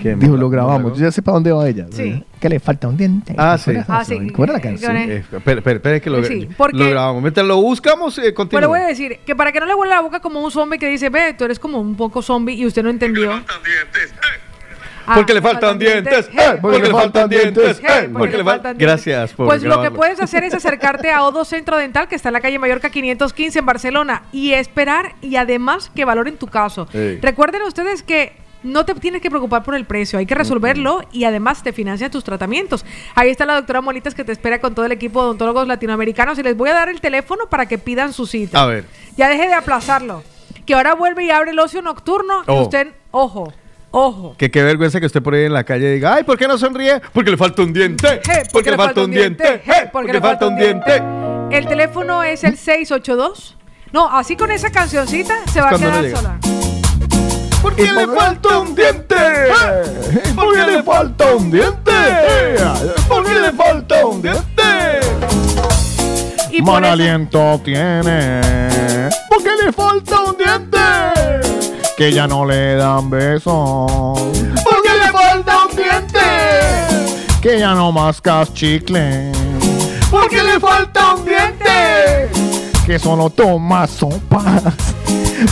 [0.00, 0.96] ¿Qué, Dijo, lo grabamos.
[0.96, 1.86] Yo ya sé para dónde va ella.
[1.90, 2.22] Sí.
[2.40, 3.34] Que le falta un diente.
[3.36, 3.72] Ah, sí.
[3.74, 4.14] ¿Cómo era Ah, la sí.
[4.14, 4.28] canción?
[4.32, 4.96] ¿Cómo era la canción?
[4.96, 7.20] Eh, espera, espera, espera, que lo, Sí, porque- lo grabamos.
[7.20, 8.60] Mientras lo buscamos, eh, continúa.
[8.60, 10.78] le voy a decir que para que no le huela la boca como un zombie
[10.78, 13.32] que dice, ve, tú eres como un poco zombie y usted no entendió.
[13.32, 13.42] Ah,
[15.14, 16.28] Porque le faltan dientes.
[16.32, 17.80] Eh, Porque le faltan dientes.
[17.82, 19.04] Hey, eh, Porque le faltan dientes.
[19.04, 22.28] Gracias por Pues lo que puedes hacer es acercarte a Odo Centro Dental, que está
[22.28, 26.88] en la calle Mallorca 515 en Barcelona, y esperar y además que valoren tu caso.
[27.22, 28.32] Recuerden ustedes que
[28.62, 32.10] no te tienes que preocupar por el precio, hay que resolverlo y además te financian
[32.10, 32.84] tus tratamientos.
[33.14, 36.38] Ahí está la doctora Monitas que te espera con todo el equipo de odontólogos latinoamericanos
[36.38, 38.60] y les voy a dar el teléfono para que pidan su cita.
[38.62, 38.84] A ver.
[39.16, 40.24] Ya deje de aplazarlo.
[40.66, 42.62] Que ahora vuelve y abre el ocio nocturno y Oh.
[42.62, 43.52] usted, ojo,
[43.90, 44.34] ojo.
[44.38, 46.58] Que qué vergüenza que usted por ahí en la calle diga, ay, ¿por qué no
[46.58, 47.00] sonríe?
[47.12, 48.20] Porque le falta un diente.
[48.28, 49.62] Hey, Porque le falta un diente.
[49.64, 51.02] Hey, Porque le falta un diente.
[51.50, 53.56] El teléfono es el 682.
[53.92, 56.16] No, así con esa cancioncita se va a no quedar llega.
[56.16, 56.38] sola.
[57.62, 59.16] Porque le falta un diente.
[60.36, 61.92] Porque le falta un diente.
[63.08, 64.62] Porque le falta un diente.
[66.50, 68.40] Y por Mal aliento tiene.
[69.28, 70.47] Porque le falta un diente.
[71.98, 73.42] Que ya no le dan besos.
[73.42, 76.20] Porque le falta un diente.
[77.42, 79.32] Que ya no mascas chicle.
[80.08, 82.30] Porque le falta un diente.
[82.86, 84.62] Que solo tomas sopas.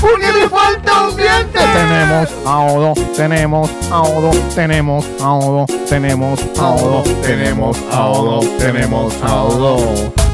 [0.00, 1.58] Porque le falta un diente.
[1.58, 8.40] Tenemos a Odo, tenemos a Odo, tenemos a Odo, tenemos a Odo, tenemos a Odo,
[8.56, 10.25] tenemos a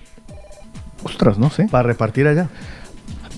[1.02, 1.66] Ostras, no sé.
[1.70, 2.48] para repartir allá?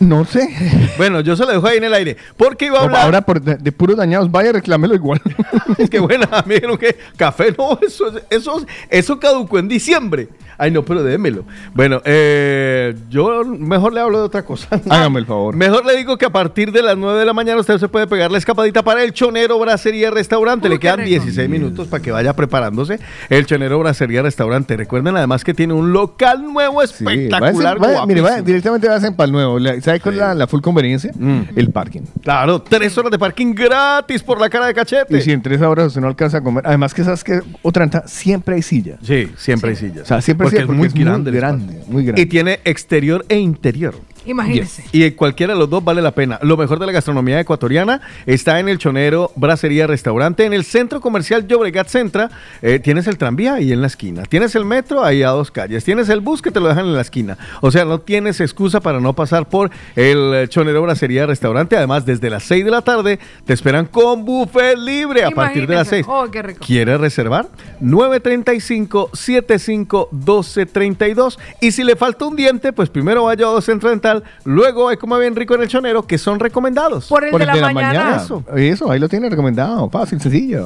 [0.01, 0.49] No sé.
[0.97, 2.17] Bueno, yo se lo dejo ahí en el aire.
[2.39, 3.03] Porque iba a hablar.
[3.05, 5.21] ahora por de, de puros dañados, vaya, reclámelo igual.
[5.79, 10.31] Es que bueno, me dijeron que café no, eso, es- eso, eso caducó en diciembre.
[10.61, 11.45] Ay, no, pero démelo.
[11.75, 14.69] Bueno, eh, yo mejor le hablo de otra cosa.
[14.91, 15.57] Hágame el favor.
[15.57, 18.07] Mejor le digo que a partir de las 9 de la mañana usted se puede
[18.07, 20.69] pegar la escapadita para el Chonero Bracería Restaurante.
[20.69, 21.09] Le quedan rico.
[21.25, 23.01] 16 minutos para que vaya preparándose.
[23.29, 24.77] El Chonero Bracería Restaurante.
[24.77, 27.79] Recuerden además que tiene un local nuevo Sí, espectacular.
[27.79, 29.59] vaya- mire, vaya, directamente vayan para el nuevo.
[29.59, 31.11] La- ¿Sabe cuál es la, la full conveniencia?
[31.19, 31.41] Mm.
[31.57, 32.03] El parking.
[32.23, 35.17] Claro, tres horas de parking gratis por la cara de cachete.
[35.17, 37.81] Y si en tres horas usted no alcanza a comer, además que sabes que otra
[38.07, 38.99] siempre hay silla.
[39.03, 40.03] Sí, siempre hay sillas.
[40.03, 41.31] O sea, siempre porque es muy porque grande.
[41.31, 42.23] grande, muy grande.
[42.23, 43.95] Y tiene exterior e interior.
[44.27, 44.83] Imagínense.
[44.83, 44.95] Yes.
[44.95, 46.39] Y cualquiera de los dos vale la pena.
[46.43, 51.01] Lo mejor de la gastronomía ecuatoriana está en el Chonero Bracería Restaurante, en el centro
[51.01, 52.31] comercial Llobregat Centra.
[52.63, 54.25] Eh, tienes el tranvía ahí en la esquina.
[54.25, 55.85] Tienes el metro ahí a dos calles.
[55.85, 57.39] Tienes el bus que te lo dejan en la esquina.
[57.61, 61.77] O sea, no tienes excusa para no pasar por el Chonero Bracería Restaurante.
[61.77, 65.75] Además, desde las 6 de la tarde te esperan con buffet libre a partir de
[65.77, 66.07] las 6.
[66.09, 66.65] Oh, qué rico.
[66.67, 67.49] ¿Quieres reservar?
[67.81, 71.39] 935 75 12 32.
[71.61, 74.10] Y si le falta un diente, pues primero vaya a 230
[74.45, 77.07] luego es como bien rico en el chonero, que son recomendados.
[77.07, 78.23] Por el, Por de, la, mañana.
[78.57, 80.65] Eso, ahí lo tiene recomendado, fácil, sencillo.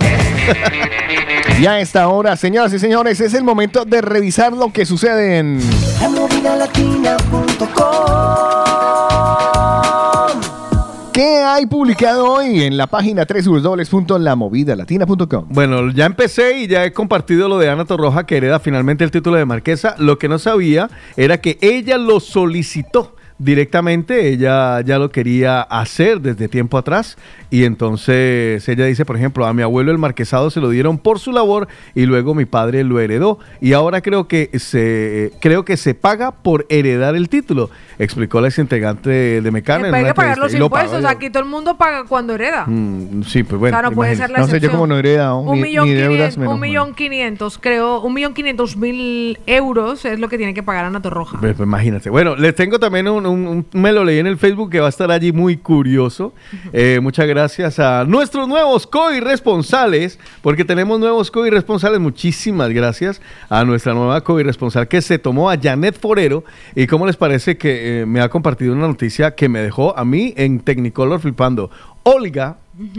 [1.61, 5.39] ya a esta hora, señoras y señores, es el momento de revisar lo que sucede
[5.39, 5.61] en...
[11.15, 15.47] ¿Qué hay publicado hoy en la página www.lamovidalatina.com?
[15.49, 19.13] Bueno, ya empecé y ya he compartido lo de Ana Torroja, que hereda finalmente el
[19.13, 19.95] título de marquesa.
[19.99, 26.21] Lo que no sabía era que ella lo solicitó directamente, ella ya lo quería hacer
[26.21, 27.17] desde tiempo atrás
[27.55, 31.21] Y entonces ella dice, por ejemplo, a mi abuelo el marquesado se lo dieron por
[31.21, 33.39] su labor y luego mi padre lo heredó.
[33.61, 37.71] Y ahora creo que se, creo que se paga por heredar el título,
[38.01, 39.97] explicó la exintegrante de Mecana.
[39.97, 41.05] Hay que pagar los Y impuestos.
[41.05, 42.65] Aquí todo el mundo paga cuando hereda.
[42.67, 43.77] Mm, sí, pues bueno.
[43.77, 45.63] O sea, no puede ser la No sé, yo como no he heredado un ni,
[45.63, 50.29] millón, ni quinientos, menos un millón quinientos, creo, un millón quinientos mil euros es lo
[50.29, 51.39] que tiene que pagar Ana Torroja.
[51.39, 52.11] Pues, pues, imagínate.
[52.11, 54.87] Bueno, les tengo también un, un- un- me lo leí en el Facebook que va
[54.87, 56.33] a estar allí muy curioso.
[56.73, 57.44] Eh, muchas gracias
[57.79, 62.01] a nuestros nuevos co-irresponsales, porque tenemos nuevos co-irresponsales.
[62.01, 66.45] Muchísimas gracias a nuestra nueva co-irresponsal que se tomó a Janet Forero.
[66.75, 70.05] ¿Y cómo les parece que eh, me ha compartido una noticia que me dejó a
[70.05, 71.71] mí en Technicolor flipando?
[72.03, 72.57] Olga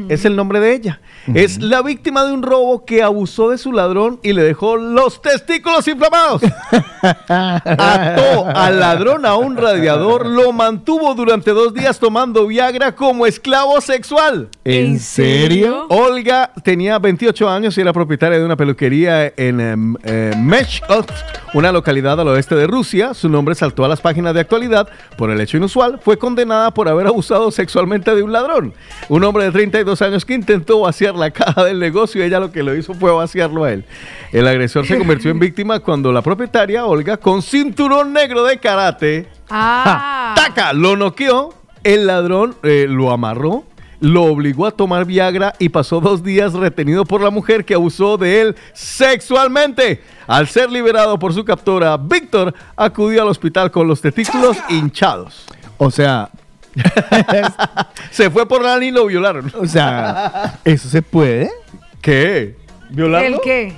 [0.07, 1.01] es el nombre de ella.
[1.33, 5.21] Es la víctima de un robo que abusó de su ladrón y le dejó los
[5.21, 6.41] testículos inflamados.
[7.27, 13.81] Ató al ladrón a un radiador, lo mantuvo durante dos días tomando Viagra como esclavo
[13.81, 14.49] sexual.
[14.63, 15.87] ¿En serio?
[15.89, 21.05] Olga tenía 28 años y era propietaria de una peluquería en eh, Meshkov,
[21.53, 23.13] una localidad al oeste de Rusia.
[23.13, 24.87] Su nombre saltó a las páginas de actualidad
[25.17, 25.99] por el hecho inusual.
[26.01, 28.73] Fue condenada por haber abusado sexualmente de un ladrón.
[29.09, 32.51] Un hombre de 32 años que intentó vaciar la caja del negocio y ella lo
[32.51, 33.83] que lo hizo fue vaciarlo a él.
[34.31, 39.27] El agresor se convirtió en víctima cuando la propietaria, Olga, con cinturón negro de karate,
[39.49, 40.33] Ah.
[40.35, 40.73] ¡taca!
[40.73, 41.53] Lo noqueó.
[41.83, 43.63] El ladrón eh, lo amarró,
[43.99, 48.17] lo obligó a tomar Viagra y pasó dos días retenido por la mujer que abusó
[48.17, 50.01] de él sexualmente.
[50.27, 55.45] Al ser liberado por su captora, Víctor acudió al hospital con los testículos hinchados.
[55.77, 56.29] O sea,
[58.11, 59.51] Se fue por la y lo violaron.
[59.59, 61.49] o sea, ¿eso se puede?
[62.01, 62.55] ¿Qué?
[62.89, 63.37] ¿Violarlo?
[63.37, 63.73] ¿El qué?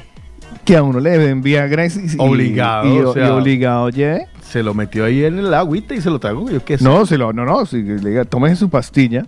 [0.66, 3.28] Que a uno le den Viagra y, y- Obligado, y, o sea.
[3.28, 4.28] y obligado lleve.
[4.42, 6.50] Se lo metió ahí en el agüita y se lo tragó.
[6.50, 6.84] Yo qué sé.
[6.84, 9.26] No, se lo, no, no, si le diga, tómese su pastilla.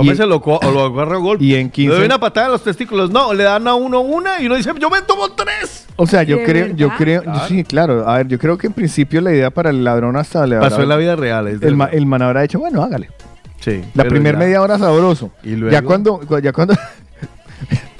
[0.00, 1.44] Tómeselo co- o lo agarra golpe.
[1.44, 3.10] Y en Le 15 doy una patada en los testículos.
[3.10, 5.86] No, le dan a uno una y uno dice, yo me tomo tres.
[5.96, 8.08] O sea, yo ¿De creo, yo creo, sí, claro.
[8.08, 10.82] A ver, yo creo que en principio la idea para el ladrón hasta le Pasó
[10.82, 11.48] en la vida real.
[11.48, 13.10] es de el, ma- el man habrá dicho, bueno, hágale.
[13.60, 15.30] Sí, La primera media hora sabroso.
[15.42, 16.74] Y luego- Ya cuando, cu- ya cuando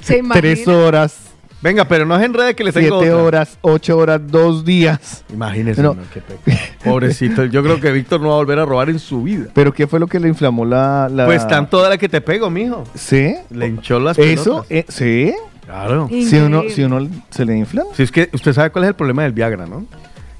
[0.01, 0.39] ¿Se imagina?
[0.41, 1.15] tres horas,
[1.61, 3.23] Venga, pero no es enrede que le tengo siete otra.
[3.25, 5.23] horas, ocho horas, dos días.
[5.33, 5.95] Imagínese, No.
[5.95, 6.57] no, qué pecado.
[6.83, 7.45] Pobrecito.
[7.45, 9.45] Yo creo que Víctor no va a volver a robar en su vida.
[9.53, 11.09] Pero ¿qué fue lo que le inflamó la...
[11.11, 11.25] la...
[11.25, 12.83] Pues tanto de la que te pego, mijo.
[12.93, 13.33] ¿Sí?
[13.49, 14.63] Le hinchó las ¿Eso?
[14.67, 14.67] pelotas.
[14.71, 15.33] eh, ¿Sí?
[15.65, 16.07] Claro.
[16.09, 17.83] Si uno, si uno se le infla.
[17.93, 19.85] Si es que usted sabe cuál es el problema del Viagra, ¿no?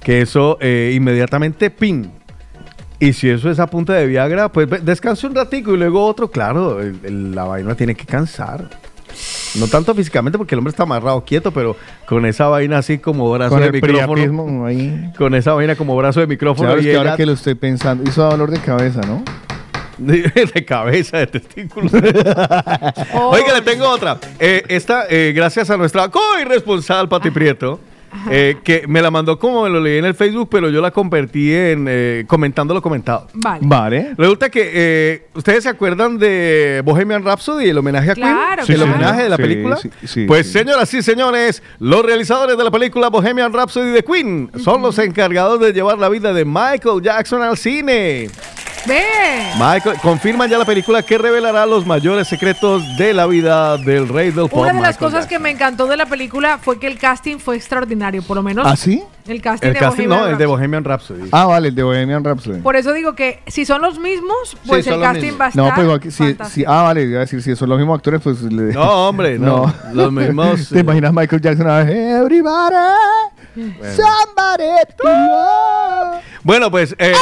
[0.01, 2.11] Que eso eh, inmediatamente pin.
[2.99, 6.29] Y si eso es a punta de Viagra, pues descanse un ratico y luego otro,
[6.31, 8.69] claro, el- el- la vaina tiene que cansar.
[9.55, 11.75] No tanto físicamente porque el hombre está amarrado quieto, pero
[12.05, 14.65] con esa vaina así como brazo Con de el micrófono.
[14.65, 15.11] ahí.
[15.17, 17.55] Con esa vaina como brazo de micrófono Claro, es y que ahora que lo estoy
[17.55, 19.23] pensando, hizo dolor de cabeza, ¿no?
[19.97, 21.91] de, cabeza, de testículos.
[23.13, 24.19] Oiga, le tengo otra.
[24.39, 27.79] Eh, esta, eh, gracias a nuestra co-irresponsal Pati Prieto,
[28.29, 30.91] eh, que me la mandó como me lo leí en el Facebook, pero yo la
[30.91, 33.27] convertí en eh, comentando lo comentado.
[33.33, 33.59] Vale.
[33.63, 34.13] Vale.
[34.17, 38.85] Resulta que eh, ustedes se acuerdan de Bohemian Rhapsody, el homenaje a Claro, Queen, el
[38.85, 38.91] claro.
[38.95, 39.75] homenaje de la Sí, película.
[39.77, 40.53] sí, sí, pues sí.
[40.53, 45.59] señoras y señores, los realizadores de la película Bohemian Rhapsody de Queen son los encargados
[45.59, 48.29] de llevar la vida de Michael Jackson al cine.
[48.87, 49.03] Ve.
[49.59, 54.31] Michael, confirman ya la película que revelará los mayores secretos de la vida del rey
[54.31, 54.59] del pop.
[54.59, 57.37] Una de las Michael cosas que me encantó de la película fue que el casting
[57.37, 58.65] fue extraordinario, por lo menos.
[58.65, 59.03] ¿Ah, sí?
[59.27, 60.47] El casting El de casting Bohemian no, el de Rhapsody.
[60.47, 61.29] Bohemian Rhapsody.
[61.31, 62.61] Ah, vale, el de Bohemian Rhapsody.
[62.61, 65.73] Por eso digo que si son los mismos, pues el casting va a estar No,
[65.75, 68.21] pues igual que si, si- ah, vale, iba a decir, si son los mismos actores,
[68.21, 69.73] pues le- No, hombre, no.
[69.93, 70.69] Los mismos.
[70.69, 71.89] ¿Te eh, imaginas Michael Jackson una vez?
[71.89, 72.75] Everybody,
[73.95, 76.21] somebody to love.
[76.43, 77.13] Bueno, pues eh,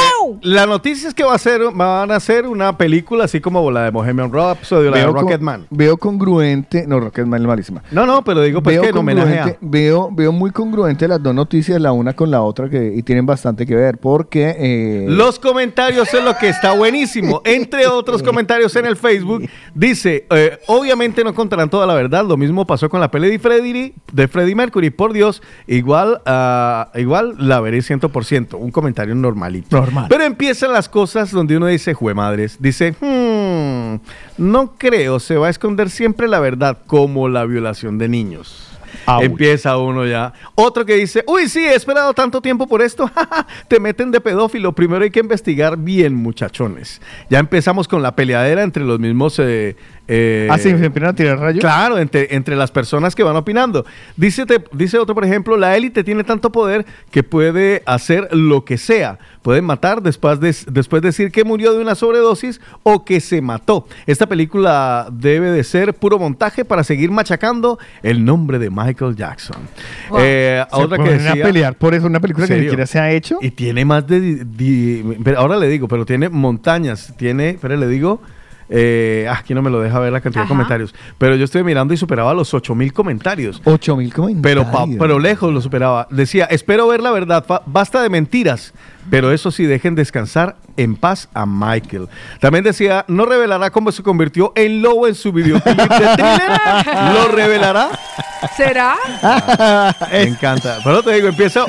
[0.42, 3.84] la noticia es que va a ser, van a hacer una película así como la
[3.84, 5.66] de Bohemian Rhapsody o la de con- Rocketman.
[5.70, 7.82] veo congruente, no, Rocketman es malísima.
[7.90, 9.56] No, no, pero digo pues veo, que en homenaje a...
[9.60, 13.26] veo, veo muy congruente las dos noticias, la una con la otra, que, y tienen
[13.26, 14.54] bastante que ver, porque...
[14.58, 17.40] eh, Los comentarios es lo que está buenísimo.
[17.44, 22.24] Entre otros comentarios en el Facebook, dice, eh, obviamente no contarán toda la verdad.
[22.26, 24.90] Lo mismo pasó con la peli de Freddie, de Freddie Mercury.
[24.90, 28.56] Por Dios, igual, ah, igual la veré 100%.
[28.58, 29.76] Un comentario normalito.
[29.76, 30.06] Normal.
[30.08, 32.56] Pero empiezan las cosas donde uno dice, jue madres.
[32.58, 33.98] Dice, "Hmm,
[34.38, 38.62] no creo, se va a esconder siempre la verdad, como la violación de niños.
[39.06, 39.22] Ouch.
[39.22, 40.32] Empieza uno ya.
[40.54, 43.10] Otro que dice, uy, sí, he esperado tanto tiempo por esto.
[43.68, 44.72] Te meten de pedófilo.
[44.72, 47.00] Primero hay que investigar bien, muchachones.
[47.30, 49.38] Ya empezamos con la peleadera entre los mismos...
[49.38, 49.76] eh,
[50.08, 51.60] eh, ah, sí, se empiezan a tirar rayos.
[51.60, 53.84] Claro, entre, entre las personas que van opinando.
[54.16, 58.64] Dice, te- dice otro, por ejemplo, la élite tiene tanto poder que puede hacer lo
[58.64, 59.18] que sea.
[59.42, 63.40] pueden matar después de, después de decir que murió de una sobredosis o que se
[63.40, 63.86] mató.
[64.06, 69.56] Esta película debe de ser puro montaje para seguir machacando el nombre de Michael Jackson.
[70.10, 70.18] Wow.
[70.22, 72.86] Eh, Se otra que ponen a decía- pelear por eso, una película que ni siquiera
[72.86, 73.38] se ha hecho.
[73.40, 74.44] Y tiene más de...
[74.44, 75.04] di-
[75.36, 78.20] ahora le digo, pero tiene montañas, tiene, pero le digo...
[78.68, 80.48] Eh, ah, aquí no me lo deja ver la cantidad Ajá.
[80.48, 80.94] de comentarios.
[81.18, 83.60] Pero yo estoy mirando y superaba los 8000 comentarios.
[83.64, 84.66] 8000 comentarios.
[84.66, 86.08] Pero, pa- pero lejos lo superaba.
[86.10, 88.72] Decía, espero ver la verdad, basta de mentiras.
[89.08, 92.08] Pero eso sí, dejen descansar en paz a Michael.
[92.40, 96.50] También decía, no revelará cómo se convirtió en lobo en su videoclip de thriller.
[97.14, 97.90] ¿Lo revelará?
[98.56, 98.96] ¿Será?
[100.10, 100.78] Me encanta.
[100.82, 101.66] Pero te digo, empieza,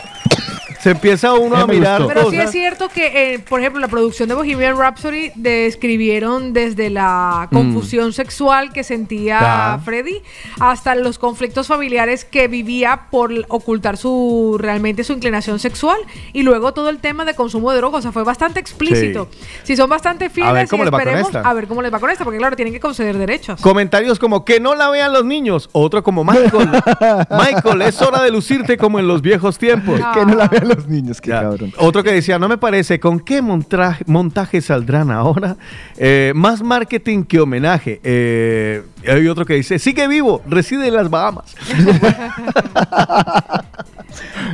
[0.80, 2.06] se empieza uno a me mirar.
[2.08, 6.90] Pero sí es cierto que, eh, por ejemplo, la producción de Bohemian Rhapsody describieron desde
[6.90, 6.94] Mm.
[6.94, 9.80] la confusión sexual que sentía Ya.
[9.84, 10.22] Freddy
[10.60, 15.98] hasta los conflictos familiares que vivía por ocultar su realmente su inclinación sexual
[16.34, 18.00] y luego todo el tema de consumo de drogas.
[18.00, 19.30] O sea, fue bastante explícito.
[19.64, 21.50] Si son bastante fieles, ver cómo y le va con esperemos esta.
[21.50, 23.60] a ver cómo les va con esta, porque claro, tienen que conceder derechos.
[23.62, 25.70] Comentarios como que no la vean los niños.
[25.74, 26.70] Otro como Michael.
[27.30, 30.00] Michael, es hora de lucirte como en los viejos tiempos.
[30.14, 31.42] Que no la vean los niños, qué Ya.
[31.42, 31.74] cabrón.
[31.78, 35.58] Otro que decía, no me parece, ¿con qué montaje, montaje saldrán ahora?
[35.98, 38.00] Eh, más marketing que homenaje.
[38.04, 41.56] Eh, hay otro que dice, sigue vivo, reside en las Bahamas.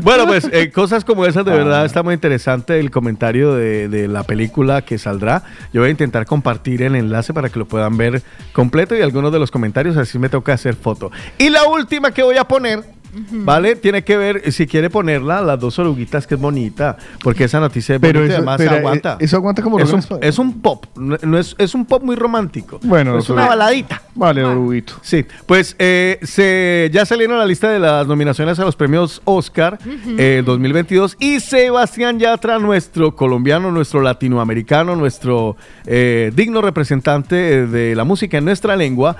[0.02, 4.07] bueno, pues eh, cosas como esas de verdad está muy interesante el comentario de, de
[4.07, 5.44] la película que saldrá.
[5.72, 8.22] Yo voy a intentar compartir el enlace para que lo puedan ver
[8.52, 11.11] completo y algunos de los comentarios, así me toca hacer foto.
[11.38, 12.84] Y la última que voy a poner
[13.31, 13.76] ¿Vale?
[13.76, 17.95] Tiene que ver, si quiere ponerla, las dos oruguitas, que es bonita, porque esa noticia
[17.95, 19.14] es Pero bonita eso- además pero, aguanta.
[19.19, 22.15] eh, eso aguanta como es un, es un pop, no, es, es un pop muy
[22.15, 22.80] romántico.
[22.84, 24.02] Bueno, es una baladita.
[24.15, 24.94] Vale, oruguito.
[25.02, 29.80] Sí, pues eh, se, ya salieron la lista de las nominaciones a los premios Oscar
[30.18, 37.95] eh, 2022 y Sebastián Yatra, nuestro colombiano, nuestro latinoamericano, nuestro eh, digno representante eh, de
[37.95, 39.15] la música en nuestra lengua,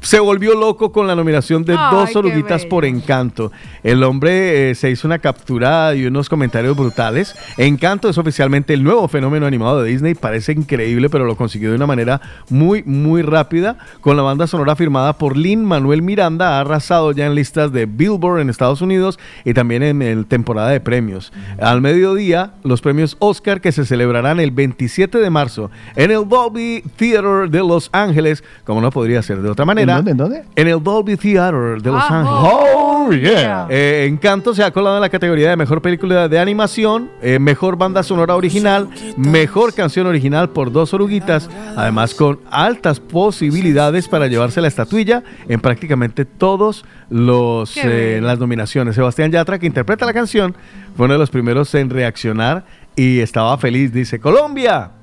[0.00, 3.37] se volvió loco con la nominación de Ay, dos oruguitas por encanto.
[3.82, 7.34] El hombre eh, se hizo una captura y unos comentarios brutales.
[7.56, 10.14] Encanto es oficialmente el nuevo fenómeno animado de Disney.
[10.14, 12.20] Parece increíble, pero lo consiguió de una manera
[12.50, 13.78] muy, muy rápida.
[14.00, 17.86] Con la banda sonora firmada por Lin Manuel Miranda, ha arrasado ya en listas de
[17.86, 21.32] Billboard en Estados Unidos y también en, el temporada de premios.
[21.60, 26.82] Al mediodía, los premios Oscar que se celebrarán el 27 de marzo en el Dolby
[26.96, 29.96] Theater de Los Ángeles, como no podría ser de otra manera.
[29.96, 30.44] dónde, en dónde?
[30.56, 32.40] En el Dolby Theater de Los Ángeles.
[32.42, 33.27] oh, yeah.
[33.28, 37.76] Eh, Encanto se ha colado en la categoría de mejor película de animación, eh, mejor
[37.76, 44.60] banda sonora original, mejor canción original por dos oruguitas, además con altas posibilidades para llevarse
[44.60, 48.94] la estatuilla en prácticamente todos los eh, las nominaciones.
[48.94, 50.54] Sebastián Yatra, que interpreta la canción,
[50.96, 52.64] fue uno de los primeros en reaccionar
[52.96, 53.92] y estaba feliz.
[53.92, 54.97] Dice Colombia.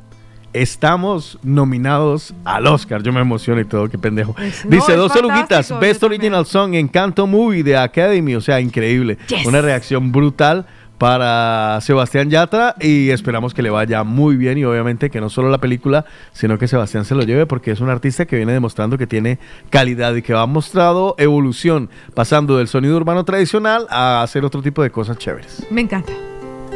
[0.55, 3.03] Estamos nominados al Oscar.
[3.03, 4.35] Yo me emociono y todo, qué pendejo.
[4.37, 8.61] no, Dice es dos oruguitas, fantástico, Best Original Song, Encanto Movie de Academy, o sea,
[8.61, 9.17] increíble.
[9.27, 9.45] Yes.
[9.45, 10.65] Una reacción brutal
[10.97, 15.49] para Sebastián Yatra y esperamos que le vaya muy bien y obviamente que no solo
[15.49, 18.97] la película, sino que Sebastián se lo lleve porque es un artista que viene demostrando
[18.97, 24.45] que tiene calidad y que ha mostrado evolución, pasando del sonido urbano tradicional a hacer
[24.45, 25.65] otro tipo de cosas chéveres.
[25.69, 26.13] Me encanta.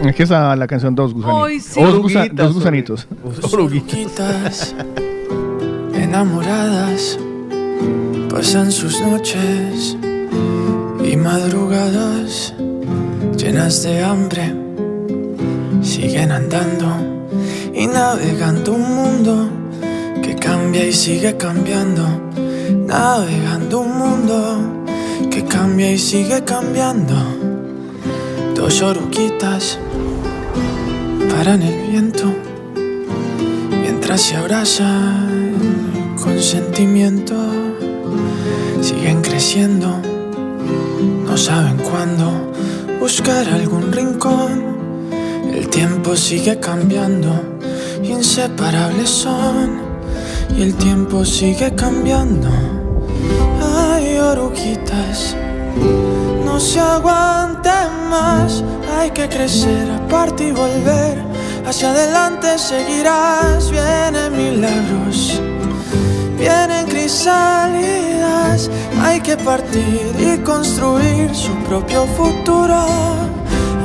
[0.02, 1.44] Es que esa la canción Dos Gusanitos.
[1.48, 1.82] Ay, sí.
[1.82, 3.08] Dos, gusa- dos gusanitos.
[3.52, 4.76] Oruguitas
[5.94, 7.20] enamoradas
[8.30, 9.98] pasan sus noches
[11.04, 12.54] y madrugadas
[13.38, 14.54] llenas de hambre
[15.82, 16.88] siguen andando
[17.74, 19.50] y navegando un mundo
[20.22, 22.04] que cambia y sigue cambiando
[22.88, 24.86] navegando un mundo
[25.32, 27.16] que cambia y sigue cambiando
[28.60, 29.80] dos oruguitas
[31.32, 32.26] paran el viento
[33.82, 35.56] mientras se abrazan
[36.22, 37.36] con sentimiento
[38.82, 40.02] siguen creciendo
[41.26, 42.52] no saben cuándo
[43.00, 44.80] buscar algún rincón.
[45.54, 47.32] El tiempo sigue cambiando
[48.04, 49.80] inseparables son
[50.58, 52.50] y el tiempo sigue cambiando.
[53.62, 55.36] Ay oruguitas
[56.60, 57.70] no se aguante
[58.10, 58.62] más.
[58.98, 61.24] Hay que crecer aparte y volver.
[61.66, 63.72] Hacia adelante seguirás.
[63.72, 65.40] Vienen milagros
[66.38, 68.70] vienen crisálidas
[69.02, 72.80] hay que partir y construir su propio futuro.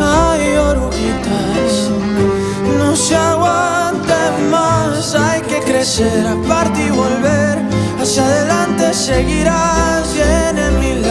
[0.01, 1.90] Ay oruguitas
[2.78, 4.20] no se aguante
[4.51, 5.14] más.
[5.14, 7.59] Hay que crecer aparte y volver.
[8.01, 10.12] Hacia adelante seguirás.
[10.14, 11.03] Vienen milagros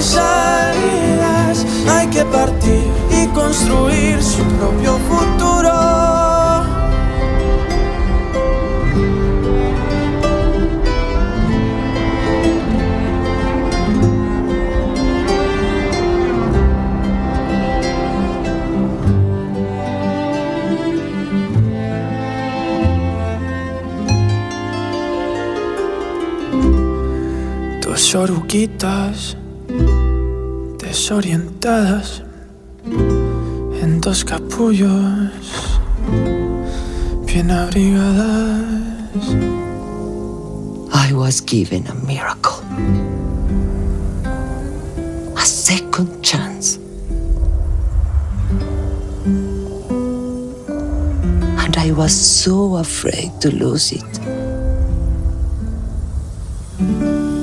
[0.00, 1.66] y salidas.
[1.88, 5.70] Hay que partir y construir su propio futuro.
[27.82, 29.36] Tus oruguitas
[30.90, 32.24] desorientadas
[33.80, 35.30] en dos capullos,
[37.26, 39.24] bien abrigadas.
[40.92, 42.58] I was given a miracle.
[45.36, 46.80] A second chance.
[51.62, 54.12] And I was so afraid to lose it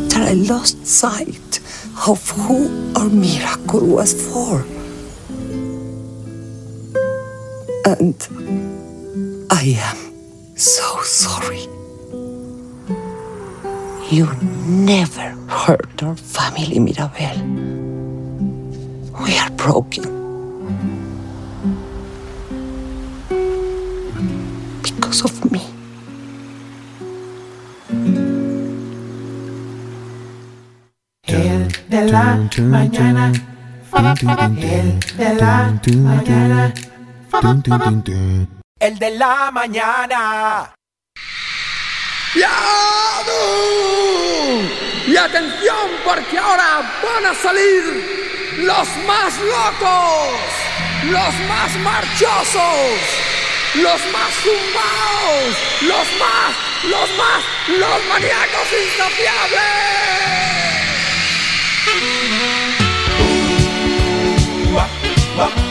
[0.09, 1.46] that I lost sight
[2.05, 4.61] of who our miracle was for.
[7.85, 9.97] And I am
[10.55, 11.67] so sorry.
[14.09, 14.31] You
[14.67, 17.37] never hurt our family, Mirabel.
[19.23, 20.03] We are broken.
[24.81, 25.76] Because of me.
[31.89, 33.31] de la mañana.
[33.93, 36.73] El de la mañana.
[38.79, 40.73] El de la mañana.
[42.35, 42.49] ¡Ya!
[45.07, 47.83] Y atención porque ahora van a salir
[48.57, 50.39] los más locos,
[51.09, 52.99] los más marchosos,
[53.75, 56.53] los más zumbados, los más,
[56.83, 57.43] los más,
[57.79, 60.66] los maníacos insaciables.
[65.39, 65.67] ¡Uh.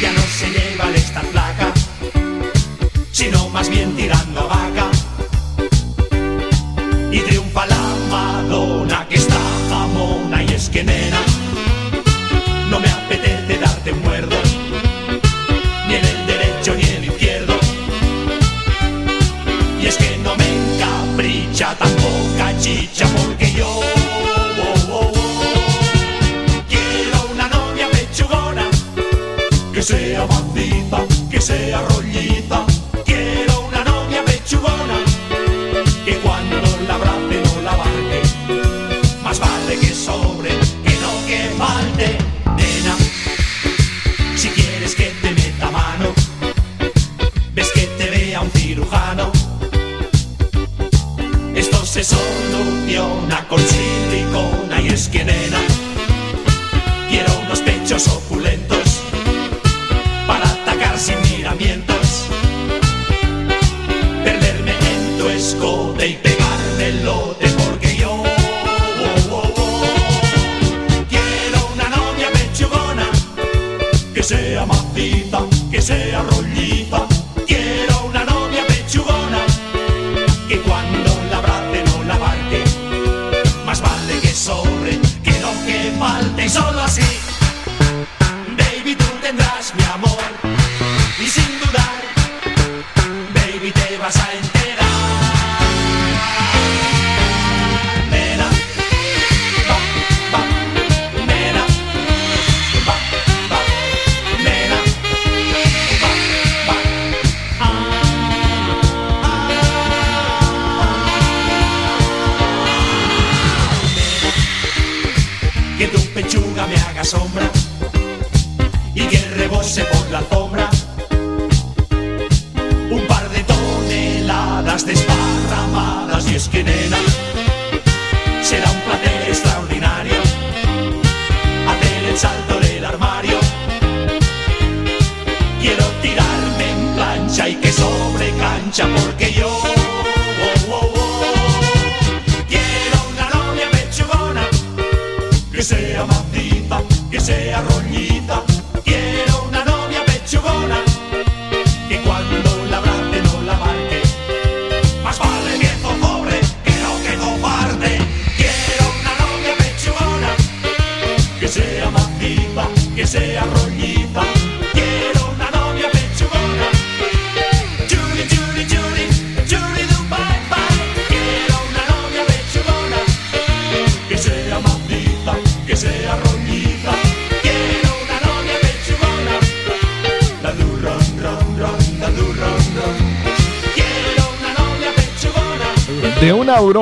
[0.00, 1.74] Ya no se lleva de esta placa,
[3.12, 4.90] sino más bien tirando vaca,
[7.10, 7.77] y triunfa la...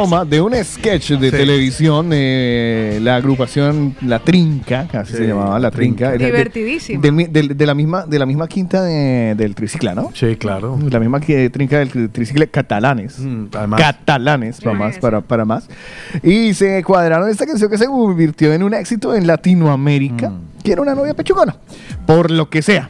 [0.07, 1.37] de un sketch de Sí.
[1.37, 6.15] televisión, eh, la agrupación La Trinca, así Sí, se llamaba La Trinca.
[6.15, 10.11] era de- la misma, de la misma quinta de- del tricicla, ¿no?
[10.15, 10.79] Sí, claro.
[10.91, 13.19] La misma que trinca del tricicla catalanes.
[13.19, 13.47] Mm.
[13.77, 15.69] Catalanes, para más, para, para más.
[16.23, 20.63] Y se cuadraron esta canción que se convirtió en un éxito en Latinoamérica, Mm.
[20.63, 21.57] que era una novia pechugona.
[22.07, 22.89] Por lo que sea.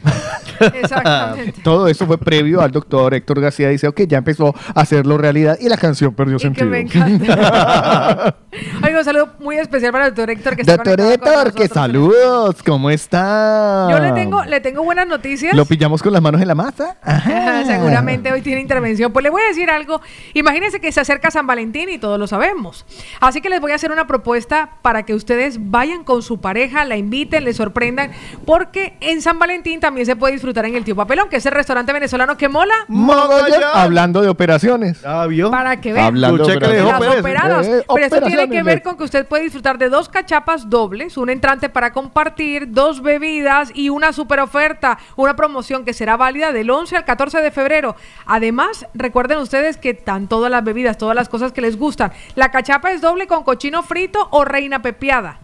[0.59, 1.61] Exactamente.
[1.63, 3.69] Todo eso fue previo al doctor Héctor García.
[3.69, 6.67] Dice, ok, ya empezó a hacerlo realidad y la canción perdió Y que sentido.
[6.67, 8.35] me encanta.
[8.83, 12.63] Oiga, un saludo muy especial para el doctor Héctor que está Doctor Héctor, que saludos,
[12.63, 13.87] ¿cómo está?
[13.89, 15.53] Yo le tengo, le tengo buenas noticias.
[15.55, 16.97] ¿Lo pillamos con las manos en la masa?
[17.03, 17.63] Ajá.
[17.65, 19.11] Seguramente hoy tiene intervención.
[19.11, 20.01] Pues le voy a decir algo.
[20.33, 22.85] Imagínense que se acerca San Valentín y todos lo sabemos.
[23.19, 26.85] Así que les voy a hacer una propuesta para que ustedes vayan con su pareja,
[26.85, 28.11] la inviten, le sorprendan,
[28.45, 31.51] porque en San Valentín también se puede disfrutar en el Tío Papelón, que es el
[31.51, 32.73] restaurante venezolano que mola.
[32.87, 33.61] Mogollón.
[33.73, 35.03] Hablando de operaciones.
[35.05, 35.51] Ah, ¿vio?
[35.51, 36.05] Para que vean.
[36.05, 37.19] Hablando De las Pérez.
[37.19, 37.67] operadas.
[37.67, 41.17] Eh, Pero esto tiene que ver con que usted puede disfrutar de dos cachapas dobles,
[41.17, 46.51] un entrante para compartir, dos bebidas y una super oferta, una promoción que será válida
[46.51, 47.95] del 11 al 14 de febrero.
[48.25, 52.11] Además, recuerden ustedes que están todas las bebidas, todas las cosas que les gustan.
[52.35, 55.39] La cachapa es doble con cochino frito o reina pepiada.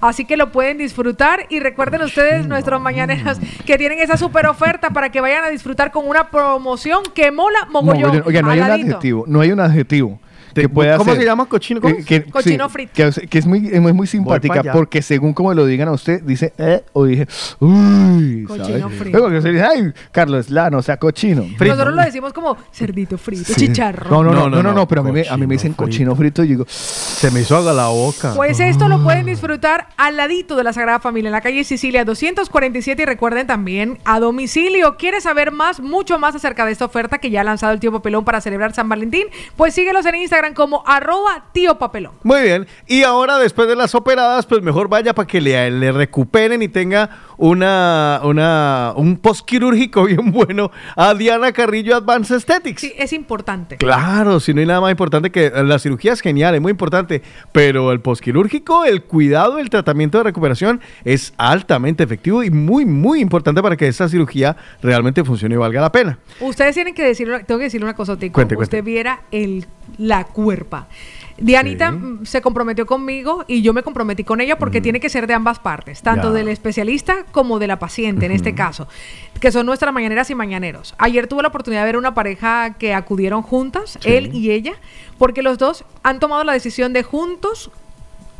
[0.00, 4.90] Así que lo pueden disfrutar y recuerden ustedes, nuestros mañaneros, que tienen esa super oferta
[4.90, 8.22] para que vayan a disfrutar con una promoción que mola mogollón.
[8.26, 10.20] No hay un adjetivo, no hay un adjetivo
[10.54, 11.80] que ¿Cómo se llama cochino?
[11.80, 12.06] ¿Cómo Eh, es?
[12.06, 12.92] que, Cochino sí, frito.
[12.94, 16.22] Que, es- que es muy, es muy simpática porque según como lo digan a usted,
[16.22, 17.26] dice eh o dije,
[17.60, 18.98] uy, Cochino ¿sabes?
[18.98, 19.18] frito.
[19.18, 21.44] Luego que se dice, ay, Carlos Lano, o sea, cochino.
[21.58, 24.10] Nosotros lo decimos como cerdito frito, chicharrón.
[24.10, 25.46] No, no, no, No, no, no, no, no, no, pero a mí, me, a mí
[25.46, 28.32] me dicen cochino cochino frito y digo, Se me hizo agua la boca.
[28.34, 32.04] Pues esto lo pueden disfrutar al ladito de la Sagrada Familia, en la calle Sicilia
[32.04, 34.96] 247 y recuerden también a domicilio.
[34.96, 37.92] ¿Quieres saber más, mucho más acerca de esta oferta que ya ha lanzado el tío
[37.92, 39.24] Papelón para celebrar San Valentín?
[39.56, 42.12] Pues síguelos en Instagram como arroba tío Papelón.
[42.24, 42.66] Muy bien.
[42.86, 46.68] Y ahora, después de las operadas, pues mejor vaya para que le, le recuperen y
[46.68, 47.08] tenga
[47.38, 52.80] una, una, un postquirúrgico bien bueno a Diana Carrillo Advanced Aesthetics.
[52.80, 53.76] Sí, es importante.
[53.76, 57.22] Claro, si no hay nada más importante que la cirugía es genial, es muy importante,
[57.52, 63.20] pero el posquirúrgico, el cuidado, el tratamiento de recuperación es altamente efectivo y muy, muy
[63.20, 66.18] importante para que esta cirugía realmente funcione y valga la pena.
[66.40, 68.34] Ustedes tienen que decir, tengo que decirle una cosa, Tico.
[68.34, 68.82] Cuente, Usted cuente.
[68.82, 69.66] viera el,
[69.98, 70.88] la cuerpa.
[71.38, 71.96] Dianita Sí.
[71.96, 75.34] mm, se comprometió conmigo y yo me comprometí con ella porque tiene que ser de
[75.34, 78.86] ambas partes, tanto del especialista como de la paciente en este caso,
[79.40, 80.94] que son nuestras mañaneras y mañaneros.
[80.98, 84.74] Ayer tuve la oportunidad de ver una pareja que acudieron juntas, él y ella,
[85.18, 87.70] porque los dos han tomado la decisión de juntos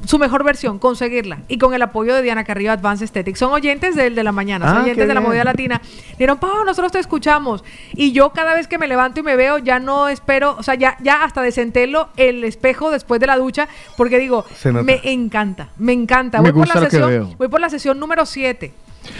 [0.06, 1.38] su mejor versión, conseguirla.
[1.48, 3.38] Y con el apoyo de Diana Carrillo Advanced Aesthetics.
[3.38, 5.80] Son oyentes del de la mañana, son Ah, oyentes de la movida latina.
[6.12, 7.64] Dijeron, Pau, nosotros te escuchamos.
[7.94, 10.74] Y yo cada vez que me levanto y me veo, ya no espero, o sea,
[10.74, 14.44] ya, ya hasta desentelo el espejo después de la ducha, porque digo,
[14.84, 16.40] me encanta, me encanta.
[16.40, 18.72] Me voy, por la sesión, voy por la sesión número 7.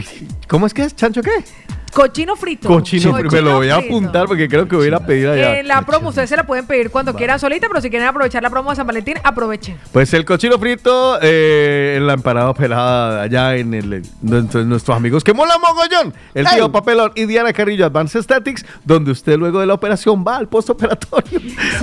[0.49, 1.45] ¿Cómo es que es, Chancho, qué?
[1.93, 2.69] Cochino frito.
[2.69, 3.35] Cochino, frito.
[3.35, 5.63] me lo voy a apuntar porque creo que voy a ir a pedir allá.
[5.63, 8.51] La promo, ustedes se la pueden pedir cuando quieran solita, pero si quieren aprovechar la
[8.51, 9.77] promo de San Valentín, aprovechen.
[9.93, 15.35] Pues el cochino frito eh, en la empanada pelada allá en el nuestros amigos que
[15.35, 16.15] mola mogollón.
[16.35, 20.37] El tío Papelón y Diana Carrillo Advanced Statics, donde usted luego de la operación va
[20.37, 21.41] al postoperatorio.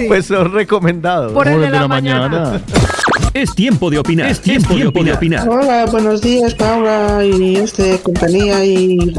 [0.08, 1.34] Pues son recomendados.
[1.34, 2.62] Por el de la, mañana.
[3.34, 4.30] Es tiempo de opinar.
[4.30, 5.48] Es tiempo, de, opinar.
[5.48, 9.14] Hola, buenos días, Paula y este compañía y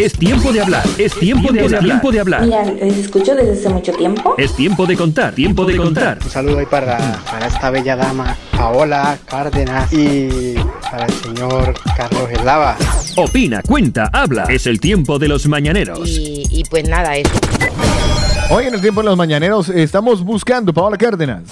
[0.00, 0.82] Es tiempo de hablar.
[0.96, 1.82] Es tiempo de hablar.
[1.82, 2.40] Tiempo de hablar.
[2.40, 4.34] Mira, les escucho desde hace mucho tiempo.
[4.38, 5.34] Es tiempo de contar.
[5.34, 6.18] Tiempo de contar.
[6.24, 10.54] Un saludo ahí para, para esta bella dama, Paola Cárdenas, y
[10.90, 12.78] para el señor Carlos Eslava.
[13.16, 14.44] Opina, cuenta, habla.
[14.44, 16.08] Es el tiempo de los mañaneros.
[16.08, 17.38] Y, y pues nada, eso.
[18.48, 21.42] Hoy en el tiempo de los mañaneros estamos buscando Paola Cárdenas.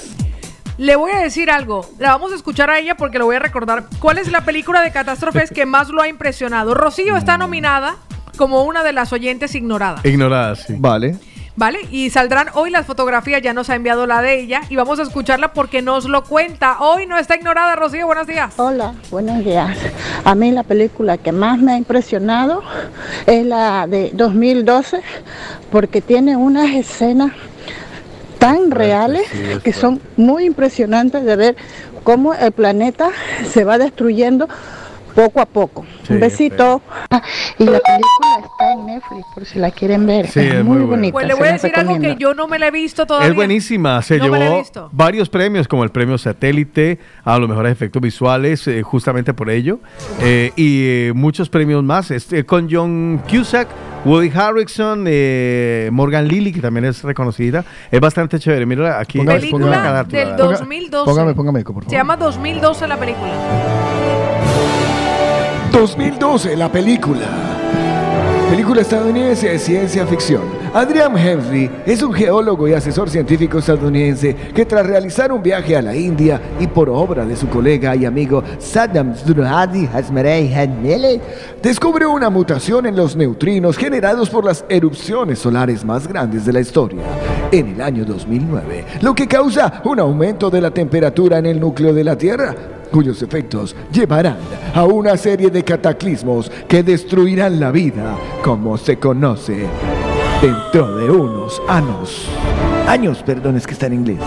[0.78, 1.86] Le voy a decir algo.
[1.98, 3.84] La vamos a escuchar a ella porque lo voy a recordar.
[3.98, 6.72] ¿Cuál es la película de catástrofes que más lo ha impresionado?
[6.72, 7.96] Rocío está nominada
[8.38, 10.02] como una de las oyentes ignoradas.
[10.06, 10.76] Ignorada, sí.
[10.78, 11.16] Vale.
[11.56, 11.80] ¿Vale?
[11.90, 15.02] Y saldrán hoy las fotografías, ya nos ha enviado la de ella y vamos a
[15.02, 16.76] escucharla porque nos lo cuenta.
[16.78, 18.54] Hoy no está ignorada, Rocío, buenos días.
[18.58, 19.76] Hola, buenos días.
[20.24, 22.62] A mí la película que más me ha impresionado
[23.26, 25.00] es la de 2012
[25.72, 27.32] porque tiene unas escenas
[28.38, 29.26] tan reales
[29.64, 31.56] que son muy impresionantes de ver
[32.04, 33.10] cómo el planeta
[33.50, 34.48] se va destruyendo
[35.14, 35.84] poco a poco.
[36.08, 36.80] Un besito.
[37.58, 40.28] Y la película está en Netflix por si la quieren ver.
[40.28, 41.12] Sí, es, es muy, muy bonita.
[41.12, 43.28] Pues le se voy a decir algo que yo no me la he visto todavía.
[43.28, 44.62] Es buenísima, se No llevó
[44.92, 49.80] varios premios como el premio satélite a los mejores efectos visuales eh, justamente por ello
[50.20, 53.68] eh, y eh, muchos premios más este, con John Cusack,
[54.04, 58.64] Woody Harrelson, eh, Morgan Lilly que también es reconocida, es bastante chévere.
[58.66, 60.24] Mira aquí Película ponga la carátula.
[60.24, 61.04] del 2012.
[61.04, 61.92] Póngame, póngame por Se favor.
[61.92, 63.30] llama 2012 la película.
[65.72, 67.26] 2012, la película.
[68.50, 70.42] Película estadounidense de ciencia ficción.
[70.72, 75.82] Adrian Henry es un geólogo y asesor científico estadounidense que tras realizar un viaje a
[75.82, 79.14] la India y por obra de su colega y amigo Saddam
[80.54, 81.20] Hanmele,
[81.62, 86.60] descubre una mutación en los neutrinos generados por las erupciones solares más grandes de la
[86.60, 87.02] historia
[87.52, 91.92] en el año 2009, lo que causa un aumento de la temperatura en el núcleo
[91.92, 94.38] de la Tierra cuyos efectos llevarán
[94.74, 99.66] a una serie de cataclismos que destruirán la vida como se conoce
[100.42, 102.26] dentro de unos años.
[102.86, 104.18] Años, perdón, es que está en inglés.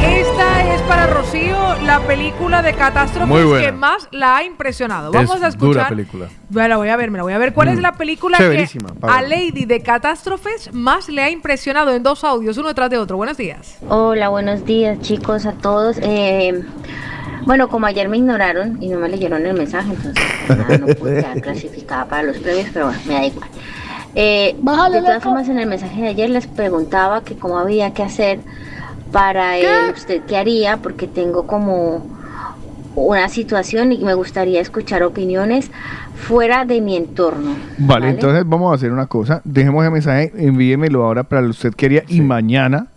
[0.00, 5.10] Esta es para Rocío la película de catástrofes que más la ha impresionado.
[5.10, 5.68] Vamos Es a escuchar.
[5.74, 6.28] dura película.
[6.50, 7.52] Me la voy a ver, me la voy a ver.
[7.52, 7.82] ¿Cuál es Mm.
[7.82, 8.68] la película que
[9.02, 13.16] a Lady de catástrofes más le ha impresionado en dos audios, uno detrás de otro?
[13.16, 13.78] Buenos días.
[13.88, 15.96] Hola, buenos días chicos a todos.
[16.00, 16.62] Eh,
[17.44, 21.16] bueno, como ayer me ignoraron y no me leyeron el mensaje, entonces nada, no pude
[21.16, 23.48] quedar clasificada para los premios, pero bueno, me da igual.
[24.14, 28.02] Eh, de todas formas, en el mensaje de ayer les preguntaba que cómo había que
[28.02, 28.40] hacer
[29.12, 32.18] para eh, usted qué haría, porque tengo como
[32.94, 35.70] una situación y me gustaría escuchar opiniones
[36.16, 37.54] fuera de mi entorno.
[37.78, 39.40] Vale, entonces vamos a hacer una cosa.
[39.44, 42.88] Dejemos el mensaje, envíemelo ahora para lo que usted quería y mañana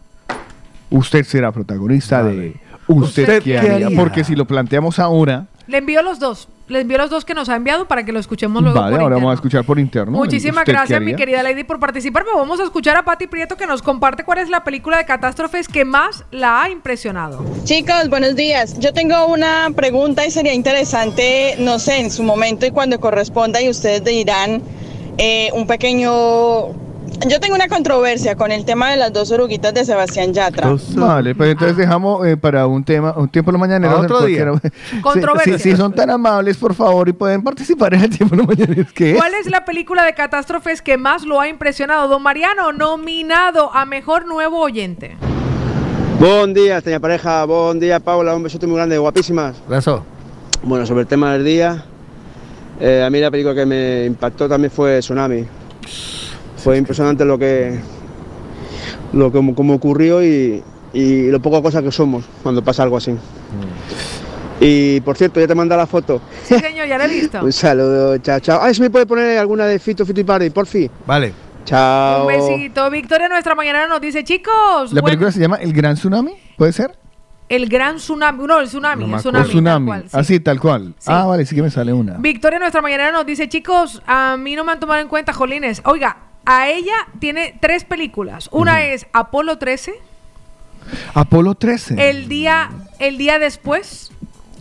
[0.90, 2.56] usted será protagonista de
[2.94, 3.90] usted, ¿Usted qué qué haría.
[3.96, 6.50] Porque si lo planteamos ahora, Le envío los dos.
[6.68, 8.80] Le envío los dos que nos ha enviado para que lo escuchemos luego.
[8.80, 9.28] vale, por ahora interno.
[9.28, 10.12] vamos a escuchar por interno.
[10.18, 12.24] Muchísimas ¿Usted qué gracias, mi querida Lady, por participar.
[12.24, 15.06] Pero vamos a escuchar a Patti Prieto que nos comparte cuál es la película de
[15.06, 17.44] catástrofes que más la ha impresionado.
[17.66, 18.80] Chicos, buenos días.
[18.80, 23.62] Yo tengo una pregunta y sería interesante, no sé, en su momento y cuando corresponda
[23.62, 24.62] y ustedes dirán
[25.18, 26.91] eh, un pequeño...
[27.28, 30.76] Yo tengo una controversia con el tema de las dos oruguitas de Sebastián Yatra.
[30.96, 33.96] Vale, pues entonces dejamos eh, para un tema, un tiempo de los mañaneros.
[34.00, 34.46] A otro día.
[34.90, 35.58] Si- Controversia.
[35.60, 38.48] Si, si son tan amables, por favor, y pueden participar en el tiempo de los
[38.48, 38.92] mañaneros.
[38.94, 39.18] ¿Qué es?
[39.18, 42.08] ¿Cuál es la película de catástrofes que más lo ha impresionado?
[42.08, 45.16] Don Mariano, nominado a Mejor Nuevo Oyente.
[46.20, 47.46] Buen día, teña pareja.
[47.46, 48.36] Buen día, Paula.
[48.36, 49.56] Un besote muy grande, guapísimas.
[49.70, 50.00] Gracias.
[50.64, 51.86] Bueno, sobre el tema del día,
[52.80, 55.46] eh, a mí la película que me impactó también fue Tsunami.
[56.64, 57.80] Fue impresionante lo que,
[59.14, 60.64] lo que como ocurrió y,
[60.94, 63.16] y lo poca cosa que somos cuando pasa algo así.
[64.60, 66.22] Y por cierto, ya te manda la foto.
[66.44, 67.40] Sí, señor, ya la he visto.
[67.44, 68.60] Un saludo, chao, chao.
[68.62, 70.90] Ay, ¿se me puede poner alguna de Fito Fito y Party, por fin?
[71.08, 71.34] Vale.
[71.66, 72.28] Chao.
[72.28, 72.90] Un besito.
[72.92, 76.96] Victoria, nuestra mañana nos dice, chicos, La película se llama El Gran Tsunami, ¿puede ser?
[77.50, 78.48] el gran tsunami.
[78.48, 79.04] No, el tsunami.
[79.04, 79.44] el tsunami.
[79.44, 79.86] tal Tsunami.
[79.86, 80.10] cual, sí.
[80.18, 80.94] Así, tal cual.
[80.98, 81.12] Sí.
[81.12, 82.14] Ah, vale, sí que me sale una.
[82.18, 85.82] Victoria, nuestra mañana nos dice, chicos, a mí no me han tomado en cuenta, Jolines.
[85.84, 86.16] Oiga,
[86.46, 88.50] a ella tiene tres películas.
[88.52, 89.94] Una es Apolo 13,
[91.14, 92.10] Apolo 13.
[92.10, 94.12] el día, el día después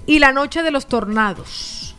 [0.07, 1.90] y La Noche de los Tornados.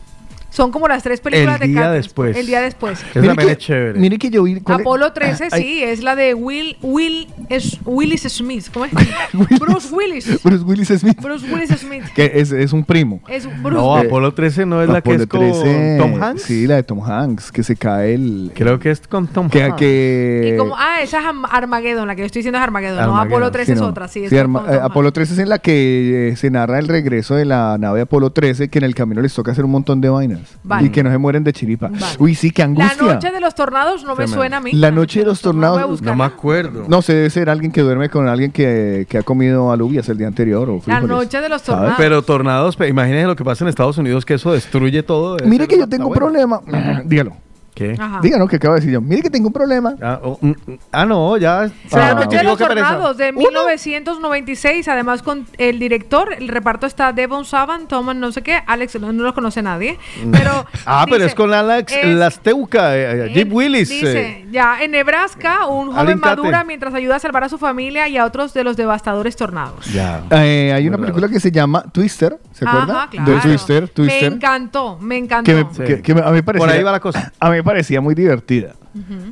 [0.52, 2.36] Son como las tres películas El de día después.
[2.36, 3.00] El día después.
[3.00, 3.98] Esa Mire también que- es chévere.
[3.98, 4.60] Mire que yo vi.
[4.60, 4.86] ¿cuál es?
[4.86, 8.66] Apolo 13, Ay, sí, es la de Will, Will, es Willis Smith.
[8.72, 8.92] ¿Cómo es?
[9.58, 10.42] Bruce Willis.
[10.42, 11.18] Bruce Willis Smith.
[11.22, 12.04] Bruce Willis Smith.
[12.14, 13.20] Que es, es un primo.
[13.28, 16.42] Es Bruce No, Apolo 13 no es la que Apolo es con 13, Tom Hanks.
[16.42, 18.52] Sí, la de Tom Hanks, que se cae el.
[18.54, 19.76] Creo que es con Tom que, Hanks.
[19.78, 23.02] que- Y como, ah, esa es Armageddon, la que yo estoy diciendo es Armageddon, no
[23.16, 23.28] Armageddon.
[23.32, 23.86] Apolo 13 Sí, es no.
[23.86, 24.28] otra, sí.
[24.28, 26.78] Sí, es Arma- con eh, Tom Apolo 13 es en la que eh, se narra
[26.78, 29.70] el regreso de la nave Apolo 13, que en el camino les toca hacer un
[29.70, 30.41] montón de vainas.
[30.62, 30.86] Vale.
[30.86, 31.88] Y que no se mueren de chiripa.
[31.88, 32.16] Vale.
[32.18, 33.14] Uy, sí, qué La angustia.
[33.14, 34.72] noche de los tornados no me suena a mí.
[34.72, 36.02] La noche de los tornados.
[36.02, 36.84] No me acuerdo.
[36.88, 40.18] No sé, debe ser alguien que duerme con alguien que, que ha comido alubias el
[40.18, 41.94] día anterior o La noche de los tornados.
[41.96, 45.36] Pero tornados, imagínense lo que pasa en Estados Unidos, que eso destruye todo.
[45.44, 46.26] Mire que yo tengo un bueno.
[46.26, 47.02] problema.
[47.04, 47.36] Dígalo.
[47.74, 47.96] ¿Qué?
[47.98, 48.20] Ajá.
[48.22, 49.00] Dígalo que acabo de decir yo.
[49.00, 49.94] Mire que tengo un problema.
[50.02, 51.70] Ah, oh, mm, mm, ah, no, ya.
[51.90, 57.44] La Ah, de los tornados de 1996, además con el director, el reparto está Devon
[57.44, 59.98] Saban, Thomas no sé qué, Alex, no, no lo conoce nadie,
[60.30, 63.88] pero Ah, pero dice- es con Alex es- Lasteuca, eh, eh, Jeep Willis.
[63.88, 64.46] Dice, eh.
[64.50, 68.24] ya en Nebraska, un joven madura mientras ayuda a salvar a su familia y a
[68.26, 69.86] otros de los devastadores tornados.
[69.86, 70.22] Ya.
[70.30, 72.94] Eh, hay una película que se llama Twister, ¿se acuerda?
[73.04, 73.32] Ajá, claro.
[73.32, 74.32] De Twister, Me Twister.
[74.32, 75.44] encantó, me encantó.
[75.50, 77.32] Que, me, que- que me- a mí me parecía, Por ahí va la cosa.
[77.40, 78.74] A mí me parecía muy divertida.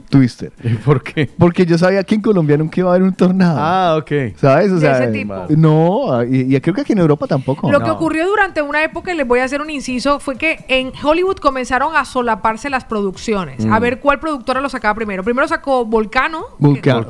[0.09, 0.53] Twister.
[0.65, 1.29] ¿Y por qué?
[1.39, 3.59] Porque yo sabía que en Colombia nunca iba a haber un tornado.
[3.61, 4.35] Ah, ok.
[4.37, 4.71] ¿Sabes?
[4.73, 5.35] O De sea, ese tipo.
[5.51, 7.71] no, y, y creo que aquí en Europa tampoco.
[7.71, 10.65] Lo que ocurrió durante una época, y les voy a hacer un inciso, fue que
[10.69, 13.65] en Hollywood comenzaron a solaparse las producciones.
[13.67, 13.73] Mm.
[13.73, 15.23] A ver cuál productora lo sacaba primero.
[15.23, 16.45] Primero sacó Volcano.
[16.59, 17.07] Vulcan.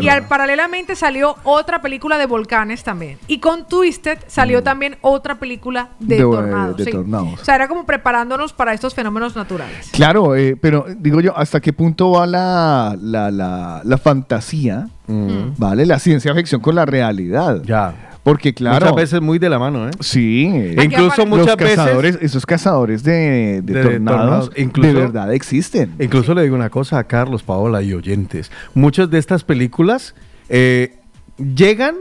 [0.00, 3.18] Y al, paralelamente salió otra película de volcanes también.
[3.28, 6.18] Y con Twisted salió también otra película de, Mm.
[6.18, 6.76] De- tornados.
[6.78, 6.90] de sí.
[6.90, 7.40] tornados.
[7.40, 9.90] O sea, era como preparándonos para estos fenómenos naturales.
[9.92, 14.88] Claro, eh, pero digo yo, ¿hasta qué punto va la, la, la, la fantasía,
[15.58, 15.84] ¿vale?
[15.84, 17.60] La ciencia ficción con la realidad.
[17.66, 18.08] Ya.
[18.22, 18.86] Porque claro...
[18.86, 19.90] Muchas veces muy de la mano, ¿eh?
[19.98, 20.46] Sí.
[20.46, 25.34] E incluso los muchas veces- esos cazadores de, de De tornados, tornados, incluso- de verdad
[25.34, 25.92] existen.
[25.98, 28.52] Incluso le digo una cosa a Carlos, Paola y oyentes.
[28.74, 30.14] Muchas de estas películas
[30.48, 31.00] eh,
[31.56, 31.96] llegan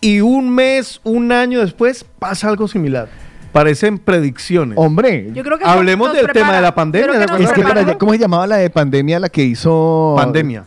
[0.00, 3.08] y un mes, un año después pasa algo similar.
[3.52, 4.76] Parecen predicciones.
[4.78, 7.24] Hombre, Yo creo que hablemos del prepara- tema de la pandemia.
[7.24, 10.14] es que, espera, ¿cómo se llamaba la de pandemia la que hizo?
[10.16, 10.64] Pandemia.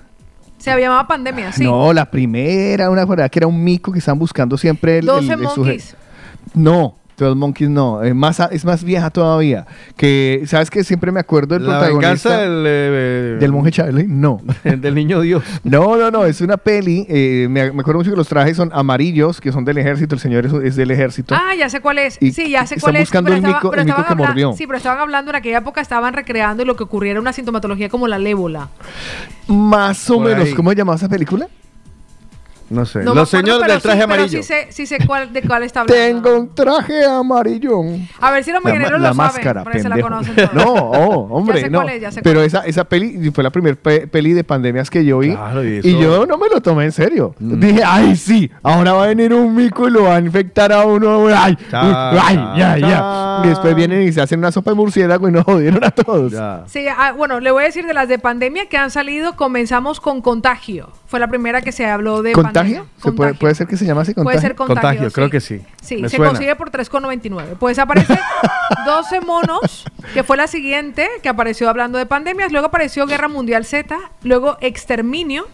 [0.58, 1.64] Se llamaba pandemia, sí.
[1.64, 5.34] No, la primera, una ahí que era un mico que estaban buscando siempre el, 12
[5.34, 5.96] el- el suje- Monkeys.
[6.54, 6.96] No,
[7.26, 9.66] 12 Monkeys no, es más, a- es más vieja todavía.
[9.98, 14.06] Que, ¿sabes que Siempre me acuerdo del La protagonista del, eh, del monje Charlie.
[14.08, 14.42] No.
[14.64, 15.44] del niño Dios.
[15.64, 17.06] No, no, no, es una peli.
[17.10, 20.16] eh, me, me acuerdo mucho que los trajes son amarillos, que son del ejército.
[20.16, 21.36] El señor es, es del ejército.
[21.36, 22.18] Ah, ya sé cuál es.
[22.22, 23.02] Y sí, ya sé están cuál es.
[23.04, 24.54] buscando pero el estaba- mico- pero el mico estaban que habla- mordió.
[24.58, 27.34] Sí, pero estaban hablando en aquella época, estaban recreando y lo que ocurría era una
[27.34, 28.70] sintomatología como la lébola.
[29.48, 30.46] Más o Por menos.
[30.46, 30.54] ahí.
[30.54, 31.48] ¿Cómo se llamaba esa película?
[32.72, 33.04] No sé.
[33.04, 34.38] No Los señores pero del traje sí, pero amarillo.
[34.42, 36.02] Sí sé, sí sé cuál, de cuál está hablando.
[36.02, 37.82] Tengo un traje amarillo.
[38.20, 39.96] A ver si los La, ma- mañaneros la lo máscara, saben, la.
[40.54, 41.80] No, oh, hombre, Ya sé no.
[41.82, 44.90] cuál es, ya sé Pero cuál esa, esa peli fue la primera peli de pandemias
[44.90, 45.32] que yo vi.
[45.36, 46.00] Claro, y Mm.
[46.02, 47.36] yo no me lo tomé en serio.
[47.40, 50.86] Dije, ay, sí, ahora va a venir un mico y lo va a infectar a
[50.86, 51.28] uno.
[51.36, 53.42] Ay, Cha, ay, cha, ya, ya.
[53.44, 56.32] Y después vienen y se hacen una sopa de murciélago y nos jodieron a todos.
[56.32, 56.64] Ya.
[56.68, 60.00] Sí, ah, bueno, le voy a decir de las de pandemia que han salido, comenzamos
[60.00, 60.90] con Contagio.
[61.12, 62.54] Fue la primera que se habló de ¿Contagio?
[62.54, 62.84] pandemia.
[62.96, 63.40] ¿Se puede, Contagio.
[63.40, 64.42] puede ser que se llame así Puede contagio?
[64.42, 65.14] ser contagio, Contagio, sí.
[65.14, 65.62] creo que sí.
[65.82, 66.32] Sí, Me se suena.
[66.32, 67.58] consigue por 3,99.
[67.60, 68.18] Pues aparece
[68.86, 69.84] 12 monos,
[70.14, 72.54] que fue la siguiente, que apareció hablando de pandemias.
[72.54, 73.94] Luego apareció Guerra Mundial Z,
[74.24, 75.48] luego Exterminio.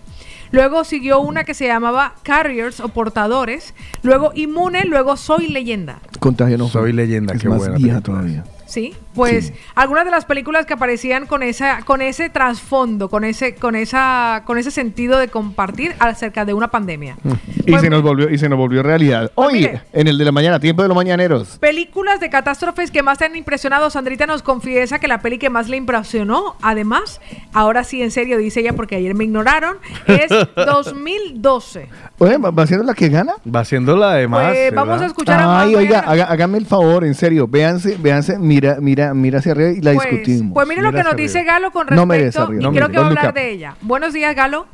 [0.51, 3.73] Luego siguió una que se llamaba Carriers o Portadores.
[4.03, 5.99] Luego Inmune, luego Soy Leyenda.
[6.19, 6.67] Contagio no.
[6.69, 8.43] Soy leyenda, Es qué más buena vieja todavía.
[8.67, 13.55] Sí, pues algunas de las películas que aparecían con esa, con ese trasfondo, con ese,
[13.55, 17.17] con esa, con ese sentido de compartir acerca de una pandemia.
[17.65, 19.31] Y Pues se nos volvió, y se nos volvió realidad.
[19.35, 19.81] Pues Hoy, mire.
[19.91, 21.57] en el de la mañana, tiempo de los mañaneros.
[21.59, 23.89] Películas de catástrofes que más te han impresionado.
[23.89, 27.19] Sandrita nos confiesa que la peli que más le impresionó, además,
[27.53, 31.87] ahora sí en serio, dice ella, porque ayer me ignoraron, es 2012.
[32.19, 33.33] Oye, ¿va siendo la que gana?
[33.53, 34.47] Va siendo la de más.
[34.53, 38.37] Pues vamos a escuchar a Ay, oiga, haga- hágame el favor, en serio, véanse, véanse,
[38.39, 40.53] mira, mira, mira hacia arriba y la Pues, discutimos.
[40.53, 41.43] pues mire lo que nos dice.
[41.43, 42.91] Galo con No merece respecto, arriba, y no creo merece.
[42.93, 43.75] que va a hablar de ella.
[43.81, 44.65] Buenos días, Galo.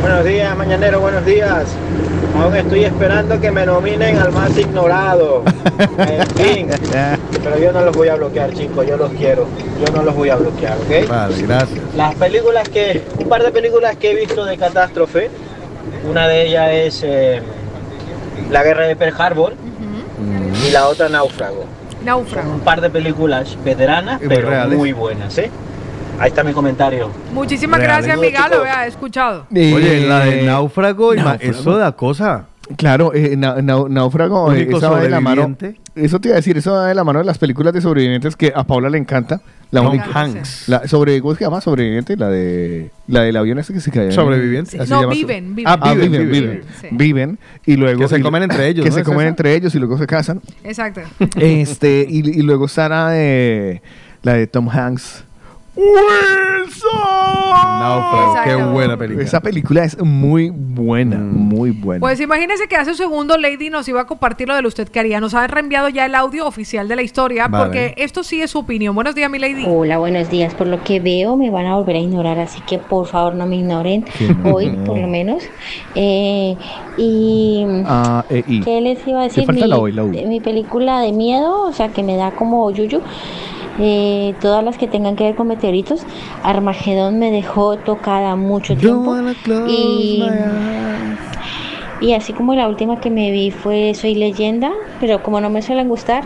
[0.00, 1.64] Buenos días, mañanero, buenos días.
[2.40, 5.42] Aún estoy esperando que me nominen al más ignorado.
[5.98, 6.68] En fin,
[7.42, 9.46] pero yo no los voy a bloquear, chicos, yo los quiero.
[9.84, 11.08] Yo no los voy a bloquear, ¿ok?
[11.08, 11.80] Vale, gracias.
[11.96, 15.30] Las películas que, un par de películas que he visto de catástrofe,
[16.08, 17.42] una de ellas es eh,
[18.50, 19.54] La Guerra de Pearl Harbor
[20.68, 21.64] y la otra Náufrago.
[22.06, 22.52] Náufrago.
[22.52, 24.78] Un par de películas veteranas, Y pero reales.
[24.78, 25.50] muy buenas, ¿eh?
[26.18, 27.10] Ahí está mi comentario.
[27.34, 28.06] Muchísimas Reales.
[28.06, 28.46] gracias, mi Galo.
[28.54, 28.62] Chicos.
[28.64, 29.46] Vea, he escuchado.
[29.50, 31.38] Oye, la de Eh, náufrago, Náufrago.
[31.42, 32.46] eso da cosa.
[32.76, 35.56] Claro, eh, na- na- Náufrago, eh, Único esa va de la mano.
[35.94, 38.34] Eso te iba a decir, eso va de la mano de las películas de sobrevivientes
[38.36, 39.40] que a Paula le encanta.
[39.70, 40.06] La Tom única.
[40.12, 40.68] Hanks.
[40.68, 41.60] La, sobre, ¿Cómo se llama?
[41.60, 44.10] Sobreviviente, la de la del avión ese que se cae.
[44.12, 44.78] Sobreviviente.
[44.88, 45.64] No, viven, viven.
[45.80, 46.50] Ah, viven, viven, viven.
[46.50, 46.88] viven, sí.
[46.90, 48.00] Viven, y luego.
[48.00, 49.28] Que se y- comen entre ellos, Que ¿no se es comen esa?
[49.28, 50.40] entre ellos y luego se casan.
[50.64, 51.00] Exacto.
[51.38, 53.82] este, y, y luego está la de,
[54.22, 55.24] la de Tom Hanks.
[57.80, 59.24] Náufrago, qué buena película.
[59.24, 61.36] Esa película es muy buena, Mm.
[61.48, 62.00] muy buena.
[62.00, 64.88] Pues imagínese que hace un segundo Lady nos iba a compartir lo de lo usted
[64.88, 65.20] que haría.
[65.20, 67.64] Nos ha reenviado ya el audio oficial de la historia Vale.
[67.64, 68.94] porque esto sí es su opinión.
[68.94, 69.64] Buenos días, mi Lady.
[69.68, 70.54] Hola, buenos días.
[70.54, 73.46] Por lo que veo, me van a volver a ignorar, así que por favor no
[73.46, 74.04] me ignoren
[74.44, 75.42] hoy, por lo menos.
[75.94, 76.56] Eh,
[76.96, 78.60] y Ah, eh, y.
[78.62, 79.44] ¿qué les iba a decir?
[79.44, 79.66] falta
[80.04, 83.00] Mi, mi película de miedo, o sea, que me da como yuyu.
[83.78, 86.04] Eh, todas las que tengan que ver con meteoritos.
[86.42, 89.16] Armagedón me dejó tocada mucho tiempo.
[89.68, 90.24] Y,
[92.00, 95.62] y así como la última que me vi fue Soy leyenda, pero como no me
[95.62, 96.24] suelen gustar,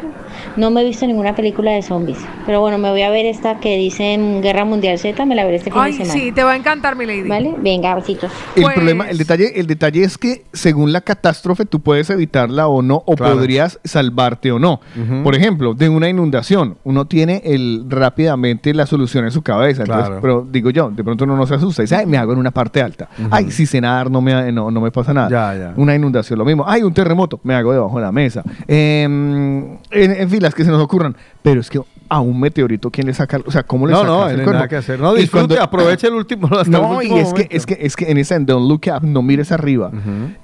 [0.56, 2.18] no me he visto ninguna película de zombies.
[2.46, 5.56] Pero bueno, me voy a ver esta que dicen Guerra Mundial Z, me la veré
[5.56, 6.12] este fin Ay, de semana.
[6.20, 7.28] sí, te va a encantar, mi Lady.
[7.28, 7.54] ¿Vale?
[7.58, 8.30] Venga, besitos.
[8.56, 12.66] El Pues- problema, el detalle, el detalle es que según la catástrofe tú puedes evitarla
[12.68, 13.34] o no, o Claro.
[13.36, 14.80] podrías salvarte o no.
[15.00, 15.22] Ujú.
[15.22, 19.82] Por ejemplo, de una inundación, uno tiene el rápidamente la solución en su cabeza.
[19.82, 20.20] entonces, Claro.
[20.22, 22.38] pero digo yo, de pronto uno no se asusta y dice, ay, me hago en
[22.38, 23.08] una parte alta.
[23.30, 25.28] Ay, si sé nadar no me, no, no me pasa nada.
[25.30, 25.72] Ya, ya.
[25.76, 26.64] Una inundación, lo mismo.
[26.66, 28.42] Ay, un terremoto, me hago debajo de la mesa.
[28.66, 31.16] Em, en, en fin, las que se nos ocurran.
[31.42, 33.40] Pero es que a un meteorito, ¿quién le saca?
[33.46, 34.98] O sea, ¿cómo le No, sacas no, el no nada que hacer.
[34.98, 36.46] No, disfrute, cuando- aproveche el último.
[36.48, 37.56] Hasta el no, y último es que, momento.
[37.56, 39.90] es que es que en esa en Don't Look Up, no mires arriba,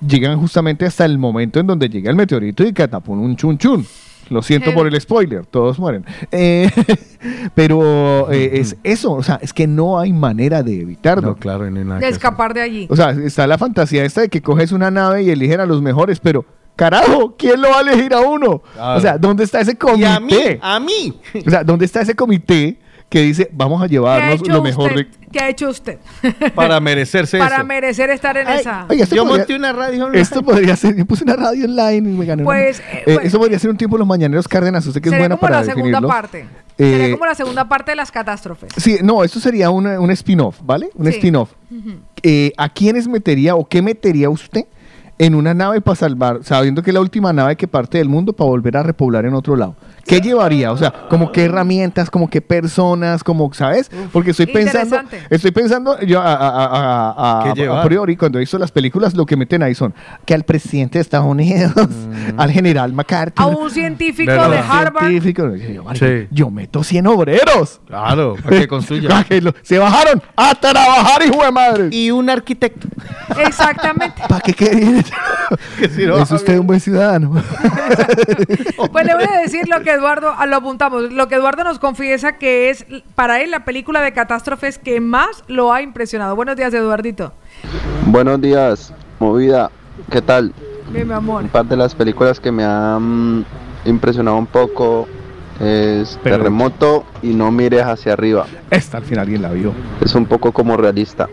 [0.07, 3.87] llegan justamente hasta el momento en donde llega el meteorito y catapum un chun chun.
[4.29, 6.05] Lo siento por el spoiler, todos mueren.
[6.33, 6.69] Eh,
[7.55, 11.29] pero eh, es eso, o sea, es que no hay manera de evitarlo.
[11.29, 12.87] No, claro, no hay nada De que escapar de allí.
[12.91, 15.81] O sea, está la fantasía esta de que coges una nave y eligen a los
[15.83, 16.45] mejores, pero
[16.77, 18.63] carajo, ¿quién lo va a elegir a uno?
[18.75, 18.99] Claro.
[18.99, 20.01] O sea, ¿dónde está ese comité?
[20.03, 21.21] Y a mí, a mí.
[21.47, 22.79] O sea, ¿dónde está ese comité
[23.09, 25.07] que dice, vamos a ¿Qué ha llevarnos lo mejor usted?
[25.07, 25.27] de...
[25.31, 25.99] ¿Qué ha hecho usted?
[26.55, 27.65] Para merecerse Para eso.
[27.65, 28.87] merecer estar en esa.
[28.91, 30.21] Esto Yo podría- monté una radio online.
[30.23, 32.43] Esto podría ser, yo puse una radio online y me gané.
[32.43, 33.21] una- Pues, eh, Eh, bueno.
[33.21, 35.61] eso podría ser un tiempo los mañaneros Cárdenas, usted que es Sería buena como para
[35.61, 36.09] la segunda definirlo.
[36.09, 36.47] parte.
[36.79, 38.71] Eh, Sería como la segunda parte de las catástrofes.
[38.77, 40.91] Sí, no, esto sería una- un spin-off, ¿vale?
[40.95, 41.13] Un Sí.
[41.13, 41.51] spin-off.
[42.23, 44.65] Eh, ¿A quiénes metería o qué metería usted
[45.19, 48.33] en una nave para salvar, sabiendo que es la última nave que parte del mundo
[48.33, 49.75] para volver a repoblar en otro lado?
[50.07, 50.71] ¿Qué llevaría?
[50.73, 53.91] O sea, como qué herramientas, como qué personas, como, ¿sabes?
[54.13, 55.35] Porque estoy pensando, Interesante.
[55.35, 57.87] estoy pensando, yo a, a- a- a- a- ¿Qué a llevar?
[57.87, 59.93] priori, cuando he visto las películas, lo que meten ahí son
[60.25, 61.73] que al presidente de Estados Unidos,
[62.37, 65.07] al general MacArthur, A un científico de Harvard.
[65.09, 66.29] científico, yo, marica, Sí.
[66.31, 67.81] yo meto 100 obreros.
[67.87, 69.09] Claro, para que construya.
[69.09, 71.89] Pa' que lo- se bajaron a trabajar, hijo de madre.
[71.91, 72.87] y un arquitecto.
[73.45, 74.23] Exactamente.
[74.29, 75.05] ¿Para qué querían?
[75.79, 77.33] Que si no, es usted un buen ciudadano.
[78.93, 81.79] Pues le voy a decir lo que Eduardo, ah, lo apuntamos, lo que Eduardo nos
[81.79, 86.37] confiesa que es para él la película de catástrofes que más lo ha impresionado.
[86.37, 87.33] Buenos días, Eduardito.
[88.07, 89.71] Buenos días, movida.
[90.11, 90.53] ¿Qué tal?
[90.91, 91.43] Bien, mi amor.
[91.43, 93.45] Un par de las películas que me han
[93.85, 95.09] impresionado un poco
[95.61, 98.47] es Pero- Terremoto y No mires hacia arriba.
[98.71, 99.73] Esta al final alguien la vio.
[100.01, 101.29] Es un poco como realista.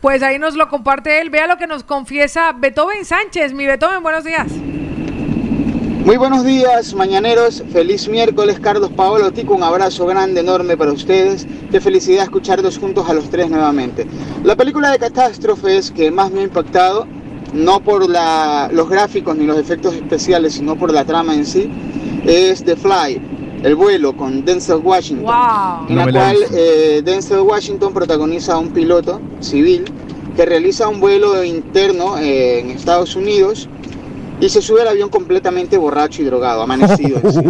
[0.00, 1.30] Pues ahí nos lo comparte él.
[1.30, 3.52] Vea lo que nos confiesa Beethoven Sánchez.
[3.52, 4.48] Mi Beethoven, buenos días.
[6.04, 7.62] Muy buenos días, mañaneros.
[7.72, 9.54] Feliz miércoles, Carlos Paolo Tico.
[9.54, 11.46] Un abrazo grande, enorme para ustedes.
[11.70, 14.06] Qué felicidad escucharlos juntos a los tres nuevamente.
[14.44, 17.06] La película de catástrofes que más me ha impactado,
[17.52, 21.70] no por la- los gráficos ni los efectos especiales, sino por la trama en sí,
[22.24, 25.26] es The Fly, el vuelo con Denzel Washington.
[25.26, 25.86] Wow.
[25.88, 29.84] En No la cual eh, Denzel Washington protagoniza a un piloto civil
[30.34, 33.68] que realiza un vuelo interno eh, en Estados Unidos
[34.40, 37.20] y se sube al avión completamente borracho y drogado, amanecido.
[37.22, 37.40] en sí.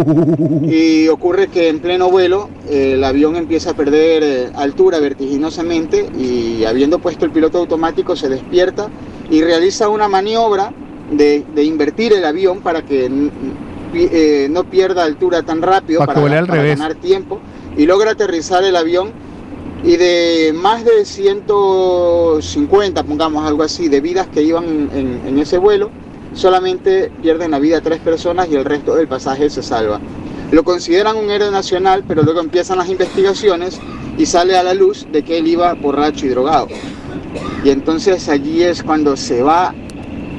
[0.75, 6.09] Y ocurre que en pleno vuelo eh, el avión empieza a perder eh, altura vertiginosamente
[6.17, 8.89] y habiendo puesto el piloto automático se despierta
[9.29, 10.73] y realiza una maniobra
[11.11, 13.09] de, de invertir el avión para que
[13.93, 16.77] eh, no pierda altura tan rápido para, vuele al para revés.
[16.77, 17.39] ganar tiempo
[17.77, 19.11] y logra aterrizar el avión
[19.83, 24.63] y de más de 150, pongamos algo así, de vidas que iban
[24.93, 25.89] en, en ese vuelo,
[26.33, 29.99] solamente pierden la vida tres personas y el resto del pasaje se salva.
[30.51, 33.79] Lo consideran un héroe nacional, pero luego empiezan las investigaciones
[34.17, 36.67] y sale a la luz de que él iba borracho y drogado.
[37.63, 39.73] Y entonces allí es cuando se va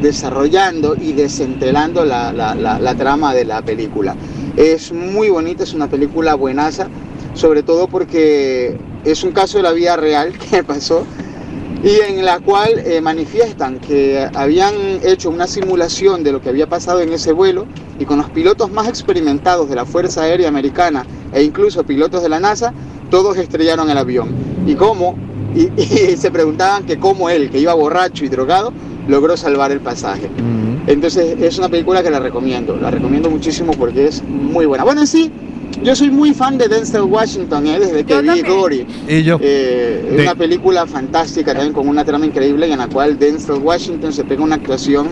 [0.01, 4.17] desarrollando y desentelando la, la- la- la trama de la película.
[4.57, 6.89] Es muy bonita, es una película buenaza,
[7.35, 11.07] sobre todo porque es un caso de la vida real que pasó
[11.83, 16.69] y en la cual eh, manifiestan que habían hecho una simulación de lo que había
[16.69, 17.67] pasado en ese vuelo
[17.99, 22.29] y con los pilotos más experimentados de la Fuerza Aérea Americana e incluso pilotos de
[22.29, 22.73] la NASA,
[23.11, 24.29] todos estrellaron el avión.
[24.67, 25.17] ¿Y cómo?
[25.55, 28.73] Y, y se preguntaban que cómo él, que iba borracho y drogado,
[29.09, 30.31] logró salvar el pasaje.
[30.87, 34.85] Entonces es una película que la recomiendo, la recomiendo muchísimo porque es muy buena.
[34.85, 35.31] Bueno, en sí,
[35.83, 37.79] yo soy muy fan de Denzel Washington, ¿eh?
[37.81, 38.87] desde que vi Dory.
[39.09, 39.39] Y yo.
[39.41, 43.59] Eh, es De- una película fantástica también con una trama increíble en la cual Denzel
[43.63, 45.09] Washington se pega una actuación,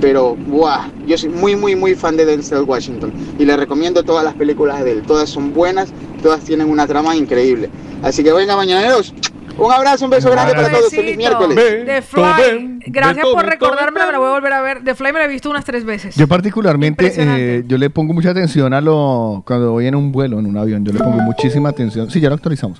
[0.00, 0.88] pero ¡buah!
[1.06, 4.84] Yo soy muy, muy, muy fan de Denzel Washington y le recomiendo todas las películas
[4.84, 5.02] de él.
[5.02, 5.88] Todas son buenas,
[6.22, 7.68] todas tienen una trama increíble.
[8.02, 9.14] Así que venga, mañaneros.
[9.56, 10.90] Un abrazo, un beso grande para todos.
[10.90, 11.56] Feliz miércoles.
[11.86, 12.80] The Fly.
[12.86, 14.84] Gracias por recordarme, me la voy a volver a ver.
[14.84, 16.14] The Fly me la he visto unas tres veces.
[16.16, 20.38] Yo particularmente, eh, yo le pongo mucha atención a lo cuando voy en un vuelo,
[20.38, 22.10] en un avión, yo le pongo muchísima atención.
[22.10, 22.78] Sí, ya lo actualizamos.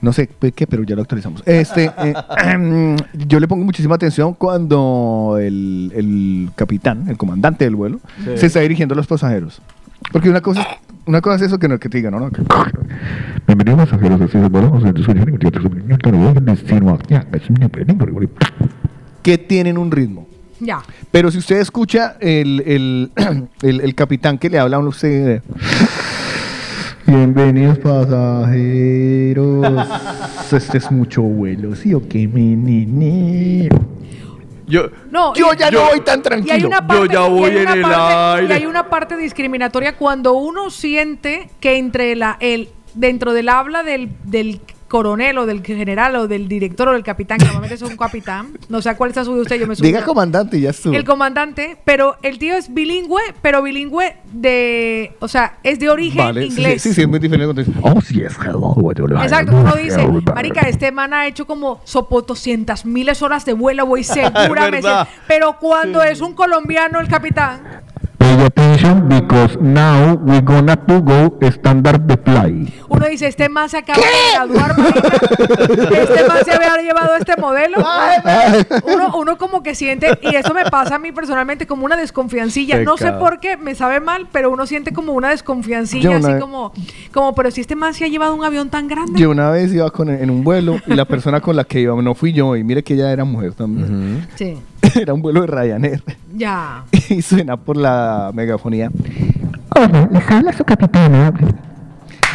[0.00, 1.42] No sé pues, qué, pero ya lo actualizamos.
[1.46, 8.00] Este, eh, yo le pongo muchísima atención cuando el, el capitán, el comandante del vuelo,
[8.24, 8.30] Sí.
[8.36, 9.60] se está dirigiendo a los pasajeros.
[10.12, 10.66] Porque una cosa,
[11.06, 12.20] una cosa es eso que, no, que te digan, ¿no?
[12.20, 12.30] ¿no?
[12.30, 12.42] Que-
[13.46, 15.38] Bienvenidos pasajeros César Barajas, de su destino
[19.22, 20.26] que tienen un ritmo.
[20.60, 20.80] Ya.
[21.10, 23.10] Pero si usted escucha el, el,
[23.62, 25.42] el, el capitán que le habla a usted,
[27.06, 29.66] bienvenidos pasajeros,
[30.52, 33.68] este es mucho vuelo, ¿sí o qué, mi?
[34.66, 36.56] Yo, No, Yo ya no voy tan tranquilo.
[36.56, 38.54] Yo parte, ya y hay voy en una el parte- aire.
[38.54, 43.82] Y hay una parte discriminatoria cuando uno siente que entre la, el, dentro del habla
[43.82, 47.82] del, del coronel o del general o del director o del capitán, que normalmente es
[47.82, 49.88] un capitán, no sé a cuál está subido usted, yo me subí.
[49.88, 50.94] Diga comandante y ya estuvo.
[50.94, 56.24] El comandante, pero el tío es bilingüe, pero bilingüe de, o sea, es de origen
[56.24, 56.82] Vale, sí, inglés.
[56.82, 57.46] sí, sí, es muy diferente.
[57.46, 58.74] cuando dice, Oh, yes, hello.
[59.22, 64.04] Exacto, uno dice, marica, este man ha hecho como sopotoscientas miles horas de vuelo, voy
[64.04, 64.80] segura, me
[65.26, 67.82] pero cuando es un colombiano el capitán,
[68.36, 72.70] Pay attention because now we're gonna to go standard the fly.
[72.88, 75.08] uno dice, este man se acaba de graduar, marica,
[76.02, 77.78] este man se había llevado este modelo.
[78.84, 82.80] Uno, uno como que siente, y eso me pasa a mí personalmente como una desconfiancilla,
[82.82, 86.38] no sé por qué, me sabe mal, pero uno siente como una desconfiancilla, una así
[86.38, 86.72] como,
[87.14, 89.18] como, pero si este man se ha llevado un avión tan grande.
[89.18, 91.96] Yo una vez iba con, en un vuelo y la persona con la que iba
[92.02, 94.28] no fui yo y mire que ella era mujer también.
[94.34, 94.58] Sí,
[94.94, 96.02] Era un vuelo de Ryanair
[96.34, 96.84] ya.
[97.10, 98.90] y suena por la megafonía.
[99.74, 101.32] Hola, les habla su capitana.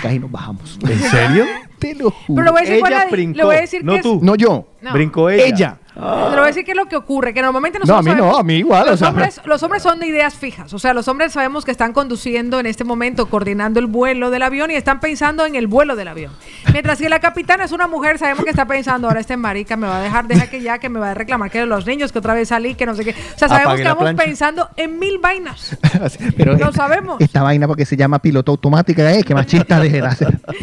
[0.02, 0.80] Casi nos bajamos.
[0.88, 1.45] ¿En serio?
[1.80, 2.36] Te lo juro.
[2.36, 4.03] Pero le voy a decir Ella es- brincó, le voy a decir no que es-
[4.03, 4.19] tú.
[4.22, 4.68] No yo.
[4.82, 4.94] No.
[4.94, 5.45] Brincó ella.
[5.45, 5.78] Ella.
[5.93, 8.15] Te lo voy a decir que es lo que ocurre, que normalmente No, nosotros a
[8.15, 9.09] mí no, a mí igual, o Los, sea.
[9.09, 12.59] hombres, los hombres son de ideas fijas, o sea, los hombres sabemos que están conduciendo
[12.61, 16.07] en este momento, coordinando el vuelo del avión y están pensando en el vuelo del
[16.07, 16.31] avión.
[16.72, 19.85] Mientras que la capitana es una mujer, sabemos que está pensando, ahora este marica me
[19.88, 22.11] va a dejar, deja que ya, que me va a reclamar que de los niños,
[22.13, 23.11] que otra vez salí, que no sé qué.
[23.11, 24.23] O sea, sabemos Apague que la vamos plancha.
[24.23, 25.77] pensando en mil vainas.
[26.38, 27.19] Pero Lo esta- sabemos.
[27.19, 29.23] Esta vaina porque se llama piloto automático, ¿eh?
[29.26, 30.01] Que machista de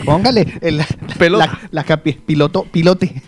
[0.07, 3.23] Póngale el, la, la capi- piloto, pilote.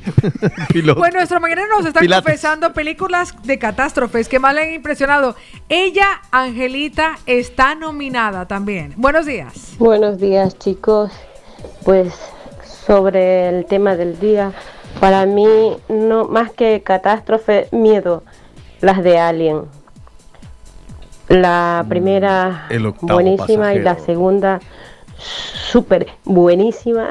[0.97, 2.25] Pues nuestro mañana nos está Pilates.
[2.25, 5.37] confesando películas de catástrofes que más le han impresionado.
[5.69, 8.95] Ella, Angelita, está nominada también.
[8.97, 9.75] Buenos días.
[9.79, 11.13] Buenos días chicos.
[11.85, 12.15] Pues
[12.87, 14.53] sobre el tema del día,
[15.01, 18.23] para mí no más que catástrofe, miedo,
[18.81, 19.65] las de Alien.
[21.29, 24.61] La primera El octavo buenísima y la segunda
[25.17, 27.11] súper buenísima.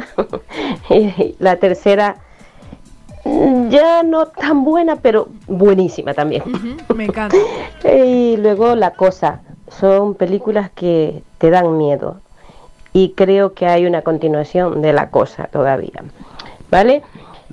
[0.89, 2.28] y la tercera mm,
[3.69, 6.43] ya no tan buena, pero buenísima también.
[6.95, 7.37] Me encanta.
[7.83, 9.41] Y luego La Cosa.
[9.79, 12.21] Son películas que te dan miedo.
[12.91, 16.03] Y creo que hay una continuación de La Cosa todavía.
[16.71, 17.03] ¿Vale?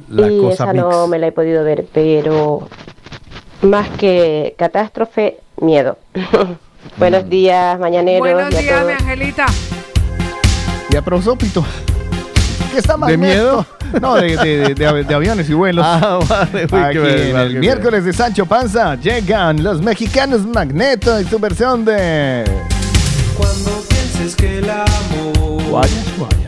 [0.08, 2.68] La y Cosa esa no me la he podido ver, pero
[3.62, 5.98] más que catástrofe, miedo.
[6.96, 8.20] Buenos días, mañaneros.
[8.20, 8.92] Buenos y a días, mi.
[8.92, 9.46] Angelita.
[10.90, 11.64] Ya, profesor Pito.
[12.72, 13.66] ¿Qué está ¿De miedo?
[14.00, 15.84] No, de, de- de- de aviones y vuelos.
[15.86, 16.62] Ah, vale.
[16.64, 20.46] Uy, qué Aquí bien, en vale, el qué miércoles de Sancho Panza llegan los mexicanos
[20.46, 22.44] Magneto y su versión de...
[23.36, 26.45] Cuando pienses que el amor Guayas, guayas.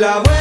[0.00, 0.39] la vuelta.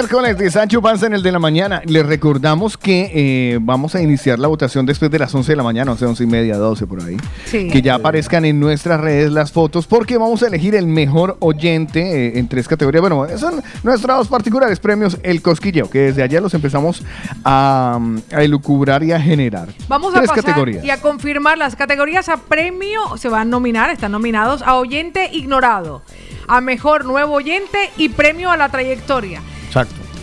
[0.00, 1.82] Miércoles de Sancho Panza en el de la mañana.
[1.84, 5.62] Les recordamos que eh, vamos a iniciar la votación después de las 11 de la
[5.62, 7.18] mañana, 11, 11 y media, 12 por ahí.
[7.44, 7.68] Sí.
[7.68, 12.00] Que ya aparezcan en nuestras redes las fotos porque vamos a elegir el mejor oyente
[12.00, 13.02] eh, en tres categorías.
[13.02, 17.02] Bueno, son nuestros particulares premios El Cosquilleo, que desde allá los empezamos
[17.44, 18.00] a,
[18.32, 19.68] a elucubrar y a generar.
[19.86, 20.82] Vamos a pasar categorías.
[20.82, 23.18] y a confirmar las categorías a premio.
[23.18, 26.00] Se van a nominar, están nominados a oyente ignorado,
[26.48, 29.42] a mejor nuevo oyente y premio a la trayectoria.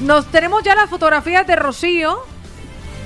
[0.02, 2.20] Nos tenemos ya las fotografías de Rocío,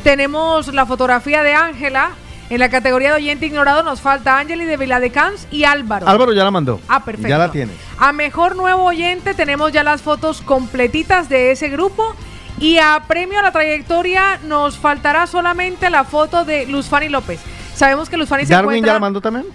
[0.03, 2.11] tenemos la fotografía de Ángela.
[2.49, 6.05] En la categoría de oyente ignorado nos falta Ángeli de Viladecans y Álvaro.
[6.05, 6.81] Álvaro ya la mandó.
[6.89, 7.29] Ah, perfecto.
[7.29, 7.77] Ya la tienes.
[7.97, 12.13] A mejor nuevo oyente tenemos ya las fotos completitas de ese grupo.
[12.59, 17.39] Y a premio a la trayectoria nos faltará solamente la foto de Luz Fanny López.
[17.73, 18.93] Sabemos que Luz Fanny se ¿Darwin ya encuentra...
[18.93, 19.45] la mandó también?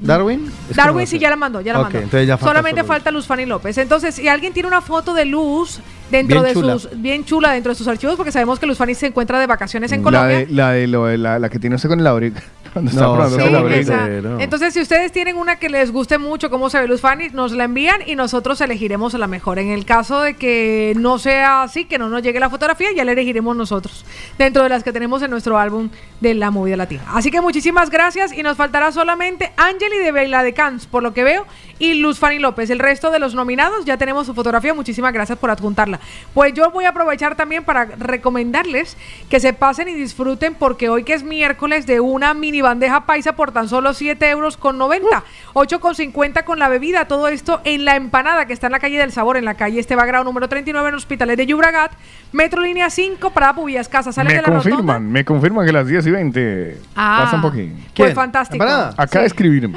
[0.00, 0.46] ¿Darwin?
[0.46, 1.98] Es que no Darwin sí ya la mandó, ya la mandó.
[1.98, 3.76] entonces ya falta Solamente falta Luz Fanny López.
[3.78, 6.78] Entonces, si alguien tiene una foto de Luz dentro Bien de chula.
[6.78, 9.46] sus bien chula dentro de sus archivos, porque sabemos que Luz Fanny se encuentra de
[9.46, 10.36] vacaciones en La Colombia.
[10.38, 12.36] de, la, de lo de la, la que tiene usted con el abrigo.
[12.78, 14.06] Cuando está probando sí, esa.
[14.42, 17.52] Entonces, si ustedes tienen una que les guste mucho cómo se ve Luz Fanny, nos
[17.52, 19.58] la envían y nosotros elegiremos la mejor.
[19.58, 23.04] En el caso de que no sea así, que no nos llegue la fotografía, ya
[23.04, 24.04] la elegiremos nosotros
[24.38, 25.88] dentro de las que tenemos en nuestro álbum
[26.20, 27.02] de la movida latina.
[27.08, 31.12] Así que muchísimas gracias y nos faltará solamente Angeli de Bella de Cans, por lo
[31.12, 31.46] que veo,
[31.78, 32.70] y Luz Fanny López.
[32.70, 34.74] El resto de los nominados ya tenemos su fotografía.
[34.74, 36.00] Muchísimas gracias por adjuntarla.
[36.34, 38.96] Pues yo voy a aprovechar también para recomendarles
[39.28, 43.32] que se pasen y disfruten porque hoy que es miércoles de una mini bandeja paisa
[43.34, 45.24] por tan solo 7 euros con 90,
[45.54, 48.78] 8 con 50 con la bebida, todo esto en la empanada que está en la
[48.78, 51.92] calle del sabor, en la calle Esteba Grau número 39 en Hospitales de Yubragat,
[52.32, 54.70] Metro Línea 5 para Pubillas Casa, salen Me de la rotonda.
[54.70, 57.72] confirman, me confirman que las 10 y 20 Ah, pasan por aquí.
[57.96, 58.64] pues fantástico.
[58.64, 59.76] Acaba de escribirme.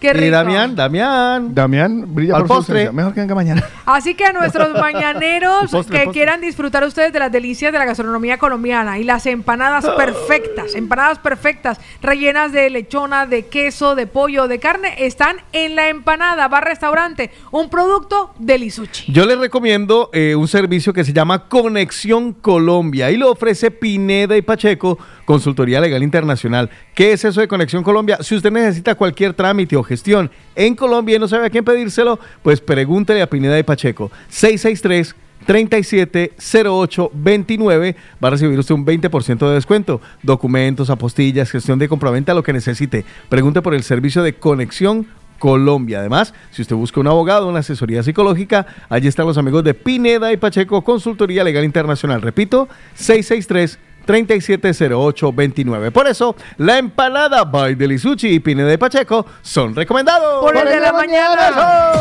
[0.00, 0.26] Qué rico.
[0.26, 1.54] Y Damián, Damián.
[1.54, 2.74] Damián brilla Al por su postre.
[2.78, 2.92] ausencia.
[2.92, 3.64] Mejor que venga mañana.
[3.84, 6.12] Así que a nuestros mañaneros postre, que postre.
[6.12, 9.96] quieran disfrutar ustedes de las delicias de la gastronomía colombiana y las empanadas Ah.
[9.96, 15.88] perfectas, empanadas perfectas, rellenas de lechona, de queso, de pollo, de carne, están en la
[15.88, 19.12] empanada bar restaurante, un producto de Lisuchi.
[19.12, 24.36] Yo les recomiendo eh, un servicio que se llama Conexión Colombia y lo ofrece Pineda
[24.36, 24.98] y Pacheco,
[25.30, 26.68] Consultoría Legal Internacional.
[26.92, 28.18] ¿Qué es eso de Conexión Colombia?
[28.20, 32.18] Si usted necesita cualquier trámite o gestión en Colombia y no sabe a quién pedírselo,
[32.42, 34.10] pues pregúntele a Pineda y Pacheco.
[34.28, 35.14] 663
[35.46, 40.00] 370829 va a recibir usted un 20% de descuento.
[40.24, 43.04] Documentos, apostillas, gestión de compraventa, lo que necesite.
[43.28, 45.06] Pregunte por el servicio de Conexión
[45.38, 46.00] Colombia.
[46.00, 50.32] Además, si usted busca un abogado, una asesoría psicológica, allí están los amigos de Pineda
[50.32, 52.20] y Pacheco, Consultoría Legal Internacional.
[52.20, 55.90] Repito, 663 370829.
[55.90, 60.42] Por eso, la empanada by Delisuchi y Pineda y Pacheco son recomendados.
[60.42, 61.92] Por el de la mañana.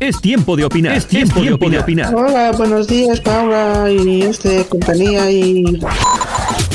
[0.00, 0.96] Es tiempo de opinar.
[0.96, 2.14] Es tiempo, de opinar.
[2.14, 5.64] Hola, buenos días, Paula y este compañía y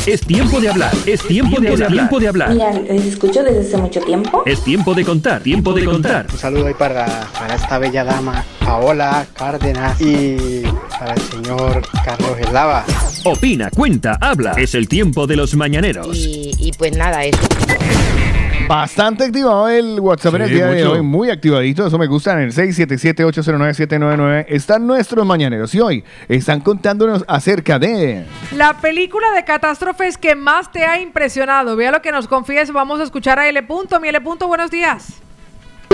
[0.05, 0.91] Es tiempo de hablar.
[1.05, 1.91] Es tiempo de hablar.
[1.91, 2.49] Tiempo de hablar.
[2.49, 4.43] Mira, les escucho desde hace mucho tiempo.
[4.45, 5.41] Es tiempo de contar.
[5.41, 6.27] Tiempo de contar.
[6.31, 7.05] Un saludo ahí para,
[7.39, 10.63] para esta bella dama, Paola Cárdenas, y
[10.99, 12.83] para el señor Carlos Eslava.
[13.25, 14.51] Opina, cuenta, habla.
[14.57, 16.17] Es el tiempo de los mañaneros.
[16.17, 17.37] Y, y pues nada, eso.
[18.67, 20.91] Bastante activado el WhatsApp en el Sí, día de mucho.
[20.93, 26.61] hoy, muy activadito, eso me gusta, en el 677-809-799 están nuestros mañaneros y hoy están
[26.61, 28.25] contándonos acerca de...
[28.55, 31.75] La película de catástrofes que más te ha impresionado.
[31.75, 32.71] Vea lo que nos confíes.
[32.71, 33.61] Vamos a escuchar a L.
[33.63, 33.99] Punto.
[33.99, 34.19] Mi L.
[34.21, 35.13] Punto, buenos días.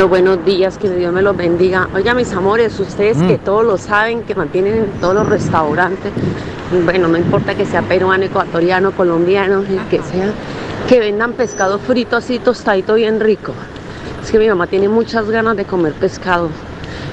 [0.08, 1.90] Buenos días, que Dios me los bendiga.
[1.94, 3.28] Oiga, mis amores, ustedes Mm.
[3.28, 6.12] que todos lo saben, que mantienen en todos los restaurantes,
[6.86, 10.32] bueno, no importa que sea peruano, ecuatoriano, colombiano, el que sea,
[10.88, 13.54] que vendan pescado frito así tostadito bien rico.
[14.24, 16.50] Es que mi mamá tiene muchas ganas de comer pescado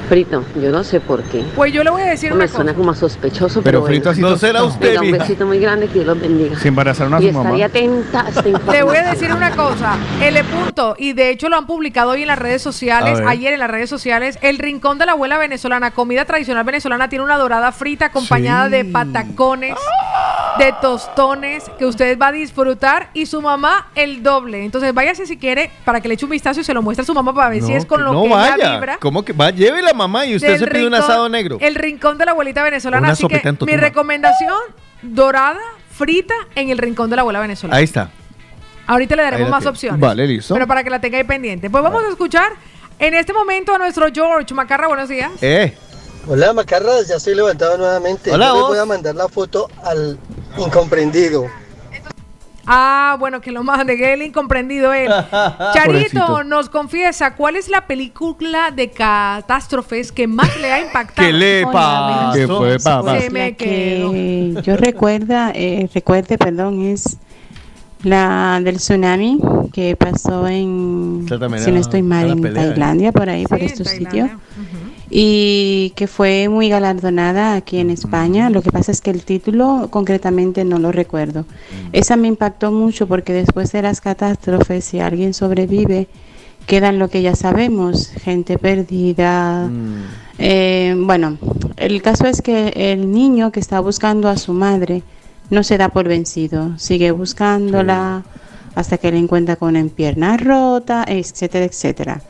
[0.08, 1.44] frito, yo no sé por qué.
[1.54, 2.76] Pues yo le voy a decir me una suena cosa.
[2.76, 4.10] como a sospechoso, Pero pero, frito bueno.
[4.12, 6.58] así No será usted, Venga, un besito muy grande, que Dios los bendiga.
[6.58, 7.44] Se embarazaron a y su mamá.
[7.56, 8.24] estaría atenta
[8.70, 10.44] Te voy a decir una cosa, L.
[10.44, 13.70] Punto, y de hecho lo han publicado hoy en las redes sociales, ayer en las
[13.70, 18.06] redes sociales, el rincón de la abuela venezolana, comida tradicional venezolana, tiene una dorada frita
[18.06, 19.74] acompañada de patacones,
[20.58, 24.64] de tostones, que usted va a disfrutar, y su mamá el doble.
[24.64, 27.06] Entonces váyase si quiere, para que le eche un vistazo y se lo muestre a
[27.06, 28.74] su mamá para ver si es con que lo no que ella vaya.
[28.76, 28.98] vibra.
[29.00, 29.50] ¿Cómo que va?
[29.66, 31.58] Lleve la mamá y usted del se pide un asado negro.
[31.60, 33.02] El rincón de la abuelita venezolana.
[33.02, 34.58] Una Así que mi recomendación,
[35.02, 35.58] dorada,
[35.90, 37.76] frita, en el rincón de la abuela venezolana.
[37.76, 38.10] Ahí está.
[38.86, 39.70] Ahorita le daremos más tiene.
[39.70, 40.00] opciones.
[40.00, 40.54] Vale, listo.
[40.54, 41.68] Pero para que la tenga ahí pendiente.
[41.68, 42.52] Pues vamos a escuchar
[43.00, 44.86] en este momento a nuestro George Macarra.
[44.86, 45.32] Buenos días.
[45.40, 45.76] Eh.
[46.28, 48.32] Hola Macarras, ya estoy levantado nuevamente.
[48.32, 50.18] Hola, Yo les voy a mandar la foto al
[50.56, 51.46] incomprendido.
[52.66, 55.10] Ah, bueno, que lo mande, que el incomprendido él.
[55.74, 61.26] Charito nos confiesa cuál es la película de catástrofes que más le ha impactado.
[61.26, 63.20] ¿Qué le Hola, ¿Qué fue, papá?
[63.20, 64.12] Se me quedó.
[64.12, 67.18] que yo recuerda, eh, recuerde, perdón, es
[68.02, 69.40] la del tsunami
[69.72, 71.26] que pasó en,
[71.58, 72.68] si no estoy mal, en pelea, ¿eh?
[72.68, 74.30] Tailandia, por ahí, por Sí, en estos sitios.
[75.08, 78.50] Y que fue muy galardonada aquí en España.
[78.50, 81.44] Lo que pasa es que el título concretamente no lo recuerdo.
[81.92, 86.08] Esa me impactó mucho porque después de las catástrofes, si alguien sobrevive,
[86.66, 89.70] quedan lo que ya sabemos, gente perdida.
[90.38, 91.38] Eh, bueno,
[91.76, 95.02] el caso es que el niño que está buscando a su madre
[95.50, 98.24] no se da por vencido, sigue buscándola
[98.74, 102.20] hasta que le encuentra con una pierna rota, etcétera, etcétera.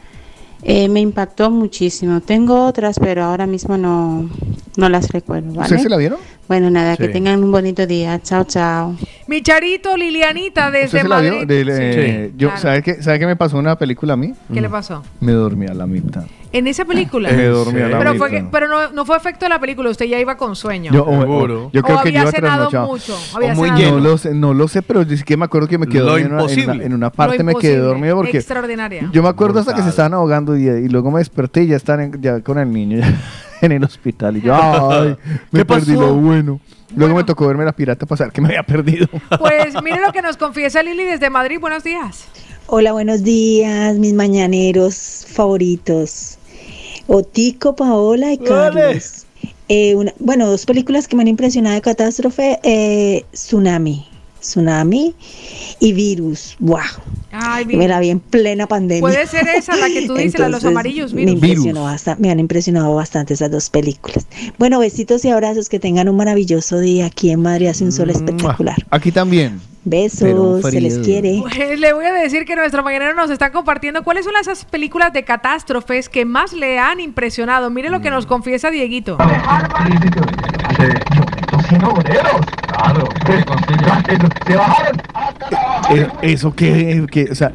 [0.69, 2.21] Eh, me impactó muchísimo.
[2.21, 4.29] Tengo otras, pero ahora mismo no,
[4.77, 5.51] no las recuerdo.
[5.53, 5.61] ¿vale?
[5.63, 6.19] ¿Ustedes se la vieron?
[6.49, 7.13] Bueno, nada, que Sí.
[7.13, 8.21] tengan un bonito día.
[8.21, 8.97] Chao, chao.
[9.29, 11.31] Mi Charito Lilianita desde ¿Usted se la Madrid.
[11.33, 11.47] vio?
[11.47, 12.63] Del, eh, Sí, yo, claro.
[12.63, 14.33] ¿sabe, qué, ¿Sabe qué me pasó en una película a mí?
[14.55, 15.03] ¿Qué le pasó?
[15.21, 16.25] Me dormí a la mitad.
[16.53, 17.31] En esa película.
[17.33, 18.19] Me dormí a la pero mitad.
[18.19, 20.93] fue que- pero no, no fue efecto de la película, usted ya iba con sueño.
[20.93, 21.11] Yo, o-
[21.43, 23.93] o- yo O creo que yo había iba cenado mucho, había O muy cenado lleno.
[23.97, 24.05] mucho.
[24.05, 26.27] No lo sé, no lo sé, pero sí que me acuerdo que me quedé dormido
[26.29, 26.87] en una- en, una, imposible.
[26.87, 29.11] en una parte Lo me quedé dormido porque Extraordinaria.
[29.13, 31.77] yo me acuerdo hasta que se estaban ahogando y, y luego me desperté y ya
[31.77, 33.01] están en- ya con el niño
[33.61, 34.55] en el hospital y yo
[34.91, 35.17] ay,
[35.51, 36.01] me ¿Qué perdí pasó?
[36.07, 36.61] lo bueno.
[36.95, 39.07] Luego me tocó verme la pirata pasar que me había perdido.
[39.39, 41.59] Pues mire lo que nos confiesa Lili desde Madrid.
[41.61, 42.25] Buenos días.
[42.67, 46.39] Hola, buenos días, mis mañaneros favoritos.
[47.07, 49.27] Otico, Paola y Carlos.
[49.69, 54.09] Eh, una- bueno, dos películas que me han impresionado de catástrofe, eh, Tsunami.
[54.47, 55.15] Tsunami
[55.81, 56.57] y Virus.
[56.61, 56.79] ¡Wow!
[57.33, 59.01] Ay, Me la vi en plena pandemia.
[59.01, 61.35] Puede ser esa la que tú dices, la de los amarillos, Me, virus.
[61.43, 64.27] impresionó basta- me han impresionado bastante esas dos películas.
[64.59, 67.07] Bueno, besitos y abrazos, que tengan un maravilloso día.
[67.07, 68.77] Aquí en Madrid hace un sol espectacular.
[68.91, 69.61] Aquí también.
[69.89, 71.39] Besos, se les quiere.
[71.43, 75.13] Pues le voy a decir que nuestro mañanero nos está compartiendo cuáles son esas películas
[75.13, 77.71] de catástrofes que más le han impresionado.
[77.71, 79.17] Mire lo que nos confiesa Dieguito.
[85.91, 87.53] Eh, Eso que, que, o sea,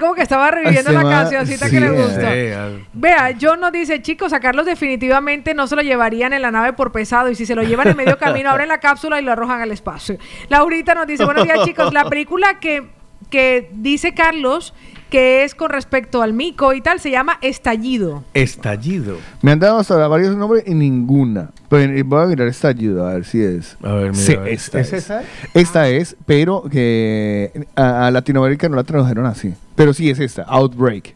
[0.00, 1.90] como que estaba reviviendo la cancioncita sí, que le eh.
[1.90, 2.32] gusta.
[2.32, 6.50] Sí, Vea, John nos dice, chicos, a Carlos definitivamente no se lo llevarían en la
[6.50, 9.24] nave por pesado y si se lo llevan en medio camino, abren la cápsula y
[9.24, 10.18] lo arrojan al espacio.
[10.48, 12.88] Laurita nos dice, buenos días chicos, la película que,
[13.30, 14.74] que dice Carlos
[15.10, 18.22] que es con respecto al mico y tal, se llama Estallido.
[18.32, 19.16] Estallido.
[19.42, 21.50] me han dado hasta ahora varios nombres y ninguna.
[21.68, 23.76] Pero eh, voy a mirar esta ayuda a ver si es.
[23.82, 25.04] A ver, mira, Sí, a ver, esta ¿es es.
[25.04, 25.22] esa?
[25.52, 29.52] Esta es, pero que a, a Latinoamérica no la tradujeron así.
[29.74, 31.14] Pero sí es esta, Outbreak.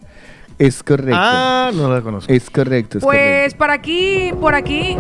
[0.59, 1.17] Es correcto.
[1.19, 2.33] Ah, no la conozco.
[2.33, 3.05] Es correcto, es correcto.
[3.05, 4.97] Pues por aquí, por aquí,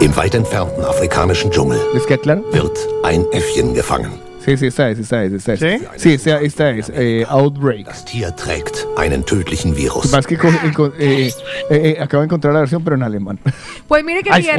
[0.00, 2.42] Im weit entfernten afrikanischen Dschungel ¿Les queda claro?
[2.52, 4.27] wird ein Äffchen gefangen.
[4.48, 5.60] Sí, sí, esta es, esta es, esta es.
[6.00, 7.84] Sí, esta, esta es, eh, Outbreak.
[7.84, 10.10] Das Tier trägt einen tödlichen Virus.
[10.12, 11.34] Más que co- enco- eh, eh,
[11.70, 13.38] eh, acabo de encontrar la versión, pero en alemán.
[13.86, 14.58] Pues mire que Ay, Miguel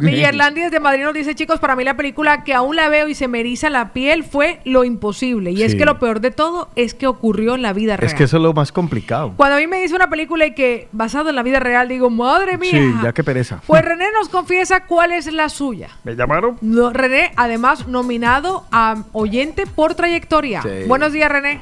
[0.00, 2.88] uy, ay, Landi desde Madrid nos dice, chicos, para mí la película que aún la
[2.88, 5.50] veo y se me eriza la piel fue Lo Imposible.
[5.52, 8.10] Y es que lo peor de todo es que ocurrió en la vida real.
[8.10, 9.34] Es que eso es lo más complicado.
[9.36, 12.08] Cuando a mí me dice una película y que basado en la vida real, digo,
[12.10, 12.70] madre mía.
[12.70, 13.60] Sí, ya que pereza.
[13.66, 15.88] Pues René nos confiesa cuál es la suya.
[16.04, 16.56] ¿Me llamaron?
[16.62, 20.62] No, René, además, nominado a oyente por trayectoria.
[20.62, 20.68] Sí.
[20.86, 21.60] Buenos días, René.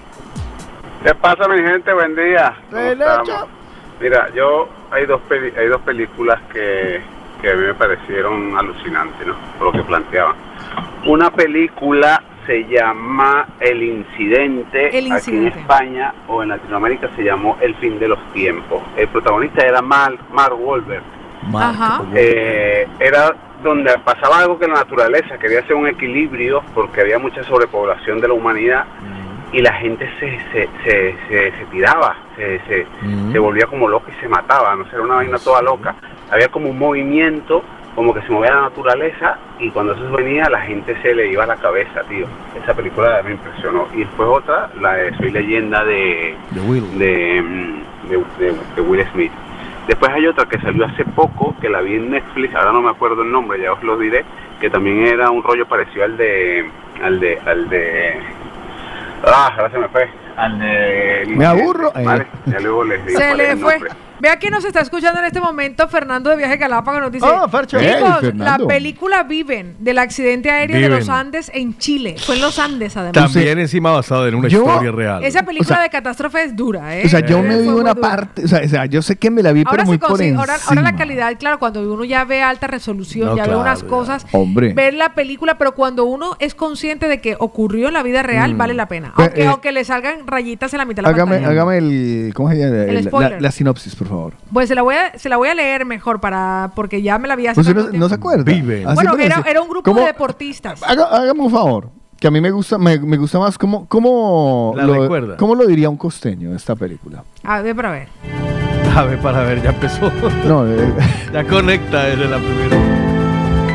[1.03, 1.93] ¿Qué pasa, mi gente?
[1.93, 2.55] Buen día.
[4.01, 7.01] Mira, yo hay dos peli- hay dos películas que,
[7.41, 9.35] que a mí me parecieron alucinantes, ¿no?
[9.59, 10.35] Por lo que planteaban.
[11.07, 15.61] Una película se llama El Incidente, El aquí en Incidente.
[15.61, 18.83] España o en Latinoamérica se llamó El Fin de los Tiempos.
[18.97, 21.03] El protagonista era Mark, Mark Wahlberg.
[21.55, 22.03] Ajá.
[22.15, 27.43] Eh, era donde pasaba algo que la naturaleza quería hacer un equilibrio porque había mucha
[27.45, 28.85] sobrepoblación de la humanidad
[29.53, 32.87] y la gente se, se, se, se, se tiraba, se, se,
[33.33, 35.95] se volvía como loca y se mataba, no sé, era una vaina toda loca.
[36.31, 37.63] Había como un movimiento,
[37.95, 41.45] como que se movía la naturaleza y cuando eso venía la gente se le iba
[41.45, 42.27] a la cabeza, tío.
[42.63, 43.87] Esa película me impresionó.
[43.95, 46.35] Y después otra, la de Soy leyenda de,
[46.99, 49.33] de, mm, de- de- de Will Smith.
[49.87, 52.91] Después hay otra que salió hace poco, que la vi en Netflix, ahora no me
[52.91, 54.23] acuerdo el nombre, ya os lo diré,
[54.61, 56.69] que también era un rollo parecido al de,
[57.03, 58.21] al de, al de,
[59.25, 61.25] ah, ahora se me fue, al de...
[61.29, 61.93] Me aburro.
[61.97, 62.05] eh.
[62.05, 63.73] Vale, ya luego les digo Se le fue.
[63.79, 63.91] nombre.
[64.21, 67.79] Vea quién nos está escuchando en este momento, Fernando de Viaje Galápagos nos dice, Fercho.
[67.79, 72.17] chicos, Hey, la película Viven del accidente aéreo de los Andes en Chile.
[72.19, 73.13] Fue en los Andes además.
[73.33, 75.25] También encima basado en una Yo- historia real.
[75.25, 77.03] Esa película O sea- de catástrofe es dura, ¿eh?
[77.07, 79.43] O sea, yo me vi una parte, o sea, o sea, yo sé que me
[79.43, 80.41] la vi, Ahora pero muy por encima.
[80.41, 83.83] ahora, ahora la calidad, claro, cuando uno ya ve alta resolución, No, ya ve unas
[83.83, 83.89] ya.
[83.89, 84.73] cosas, Hombre.
[84.73, 88.55] ver la película, pero cuando uno es consciente de que ocurrió en la vida real,
[88.55, 88.59] Mm.
[88.59, 89.13] vale la pena.
[89.15, 91.51] Aunque, eh, aunque le salgan rayitas en la mitad de la Hágame, pantalla.
[91.63, 92.77] hágame el, ¿cómo se llama?
[92.77, 93.33] El El- spoiler.
[93.33, 94.33] la, la sinopsis, por favor.
[94.53, 97.29] Pues se la voy a, se la voy a leer mejor para, porque ya me
[97.29, 98.51] la vi hace ¿Usted tanto no, se acuerda?
[98.51, 98.63] Así
[98.95, 100.01] Bueno, era, un grupo ¿Cómo?
[100.01, 100.83] de deportistas.
[100.83, 104.73] Haga- hágame un favor, que a mí me gusta, me, me gusta más cómo, cómo,
[104.77, 105.37] La lo, recuerda.
[105.37, 107.23] cómo lo diría un costeño esta película.
[107.45, 108.09] A ver, para ver.
[108.97, 110.11] A ver, para ver, ya empezó.
[110.47, 110.93] No, eh,
[111.33, 112.77] ya conecta desde la primera.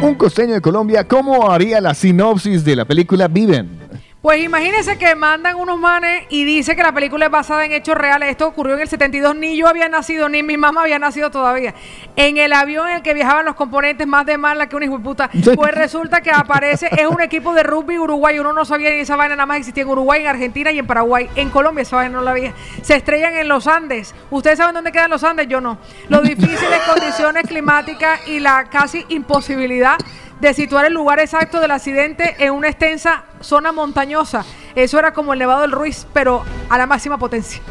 [0.02, 3.83] un costeño de Colombia, ¿cómo haría la sinopsis de la película Viven?
[4.24, 7.98] Pues imagínense que mandan unos manes y dice que la película es basada en hechos
[7.98, 8.30] reales.
[8.30, 9.36] Esto ocurrió en el 72.
[9.36, 11.74] Ni yo había nacido, ni mi mamá había nacido todavía.
[12.16, 14.98] En el avión en el que viajaban los componentes más de mala que una hijo
[14.98, 15.30] de puta.
[15.58, 18.40] Pues resulta que aparece, es un equipo de rugby Uruguay.
[18.40, 20.88] Uno no sabía ni esa vaina, nada más existía en Uruguay, en Argentina y en
[20.88, 21.30] Paraguay.
[21.36, 22.54] En Colombia esa vaina no la había.
[22.82, 24.16] Se estrellan en los Andes.
[24.32, 25.50] ¿Ustedes saben dónde quedan los Andes?
[25.50, 25.80] Yo no.
[26.08, 29.98] Los difíciles condiciones climáticas y la casi imposibilidad
[30.40, 34.46] de situar el lugar exacto del accidente en una extensa zona montañosa.
[34.76, 37.62] Eso era como el Nevado del Ruiz, pero a la máxima potencia.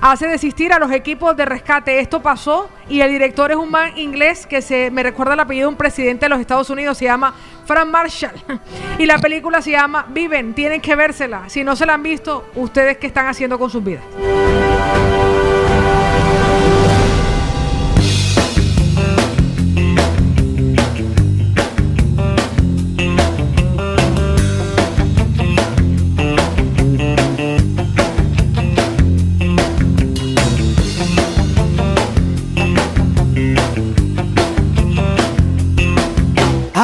[0.00, 2.00] Hace desistir a los equipos de rescate.
[2.00, 5.68] Esto pasó y el director es un man inglés que se me recuerda el apellido
[5.68, 7.32] de un presidente de los Estados Unidos, se llama
[7.66, 8.32] Frank Marshall.
[8.98, 11.48] Y la película se llama Viven, tienen que vérsela.
[11.48, 14.02] Si no se la han visto, ustedes qué están haciendo con sus vidas.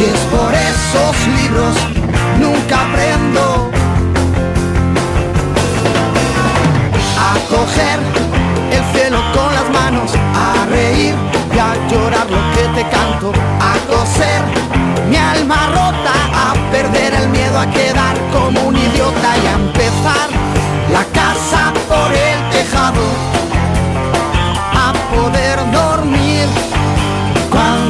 [0.00, 1.76] Si es por esos libros,
[2.38, 3.70] nunca aprendo.
[7.18, 7.98] A coger
[8.72, 11.14] el cielo con las manos, a reír
[11.54, 13.30] y a llorar lo que te canto,
[13.60, 14.40] a coser
[15.10, 20.28] mi alma rota, a perder el miedo a quedar como un idiota y a empezar
[20.90, 23.02] la casa por el tejado,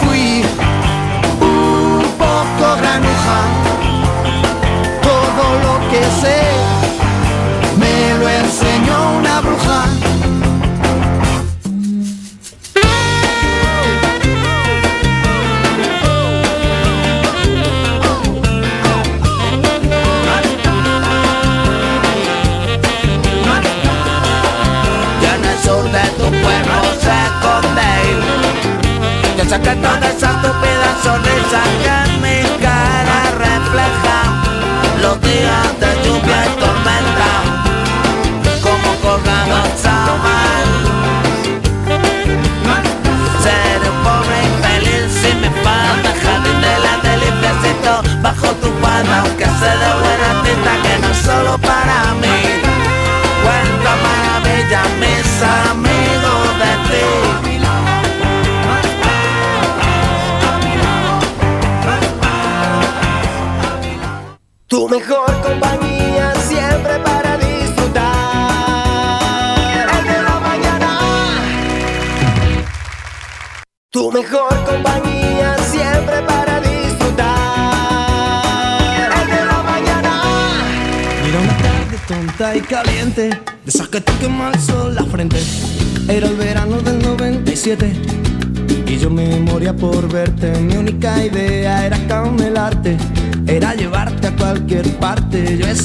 [0.00, 0.44] Fui
[1.40, 3.40] un poco granuja.
[5.02, 6.57] Todo lo que sé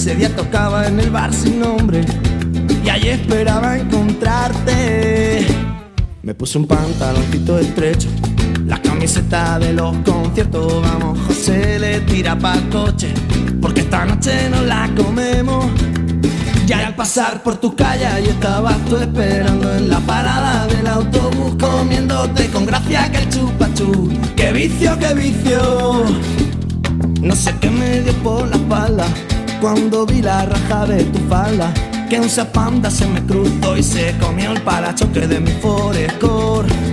[0.04, 2.02] ese día tocaba en el bar sin nombre
[2.84, 5.48] y allí esperaba encontrarte.
[6.24, 8.10] Me puse un pantaloncito estrecho,
[8.66, 10.82] la camiseta de los conciertos.
[10.82, 13.14] Vamos, José le tira pa'l coche,
[13.62, 15.68] porque esta noche no la comemos.
[16.66, 21.56] Ya al pasar por tu calle y estabas tú esperando en la parada del autobús
[21.58, 24.12] comiéndote con gracia que el chupachú.
[24.36, 26.04] ¡Qué vicio, qué vicio!
[27.22, 29.06] No sé qué me dio por la espalda
[29.64, 31.74] cuando vi la raja de tu falda.
[32.10, 36.93] Que un zapanda se me cruzó y se comió el parachoque de mi Forescore.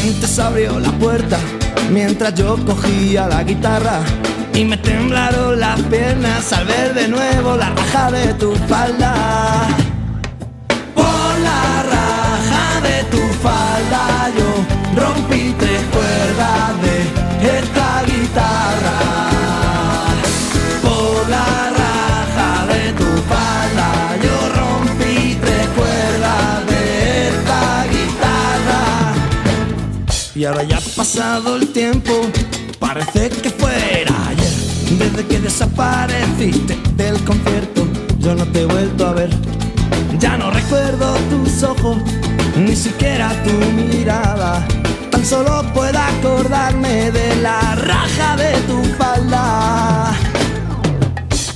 [0.00, 1.38] repente se abrió la puerta
[1.90, 4.00] mientras yo cogía la guitarra
[4.54, 9.14] y me temblaron las piernas al ver de nuevo la raja de tu falda.
[10.94, 19.19] Por la raja de tu falda yo rompí tres cuerdas de esta guitarra.
[30.40, 32.12] Y ahora ya ha pasado el tiempo,
[32.78, 34.52] parece que fuera ayer.
[34.98, 37.86] Desde que desapareciste del concierto,
[38.20, 39.28] yo no te he vuelto a ver.
[40.18, 41.98] Ya no recuerdo tus ojos,
[42.56, 43.52] ni siquiera tu
[43.82, 44.66] mirada.
[45.10, 50.14] Tan solo puedo acordarme de la raja de tu falda.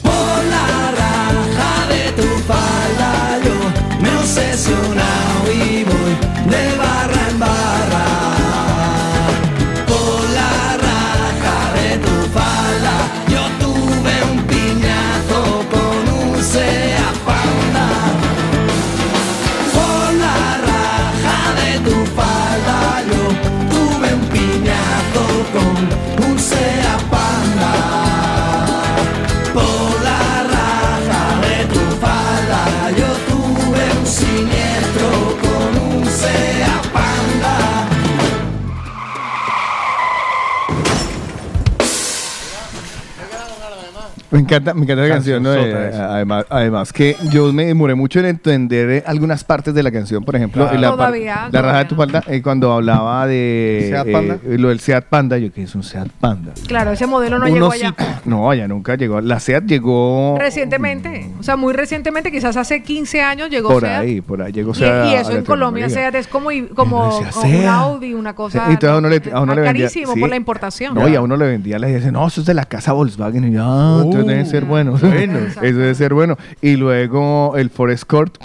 [0.02, 7.83] Por la raja de tu falda yo me obsesionado y voy de barra en barra.
[44.56, 48.90] Encanta, me encanta la canción, Eh, además, además que yo me demoré mucho en entender
[48.90, 50.74] eh, algunas partes de la canción, por ejemplo, Claro.
[50.76, 54.58] en la, par- Todavía, la raja de tu falda, eh, cuando hablaba de ¿Seat eh,
[54.58, 56.52] lo del Seat Panda, yo que es un Seat Panda.
[56.66, 57.94] Claro, ese modelo no llegó allá.
[58.24, 59.20] No, allá nunca llegó.
[59.20, 64.00] La Seat llegó Recientemente, o sea, muy recientemente, quizás hace 15 años llegó por Seat.
[64.00, 65.10] ahí, por ahí llegó Seat.
[65.10, 65.44] y eso en.
[65.44, 67.66] Colombia, Seat es como, como, decía, como un "Seat".
[67.66, 69.86] Audi, una cosa Y a uno le, a uno le vendía.
[69.86, 70.20] carísimo sí.
[70.20, 70.94] por la importación.
[70.94, 73.44] No, y a uno le vendía, le decía, no, eso es de la casa Volkswagen.
[73.48, 74.92] Y yo, ah, entonces debe ser bueno.
[75.00, 75.38] bueno.
[75.48, 76.36] eso debe ser bueno.
[76.62, 78.36] Y luego el Ford Escort,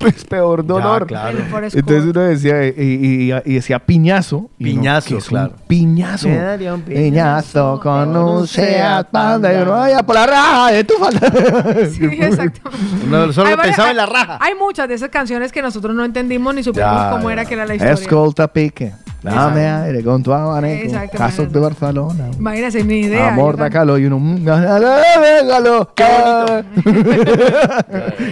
[0.00, 1.06] es peor dolor.
[1.06, 1.38] claro.
[1.38, 4.50] El Ford Entonces uno decía, y, y- y- y decía piñazo.
[4.58, 5.52] y uno, Piñazo, ¿qué es un claro.
[5.66, 6.28] piñazo.
[6.28, 9.52] Me daría un Piñazo con un Seat Panda.
[9.52, 11.20] Y uno, vaya por la raja de tu falda.
[11.90, 12.70] Sí, exacto.
[13.06, 14.38] Uno solo Hay pensaba en la hay- raja.
[14.40, 17.32] Hay muchas de esas canciones que nosotros no entendimos ni supimos Ya, cómo ya.
[17.34, 17.94] era que era la historia.
[17.94, 18.92] Escolta pique.
[19.22, 20.84] Dame aire con tu abanico.
[20.84, 22.28] Exacto, Casos de Barcelona.
[22.38, 23.32] Imagínense, ni idea.
[23.32, 24.18] Amor da calor y uno.
[24.18, 25.90] mm, Déjalo.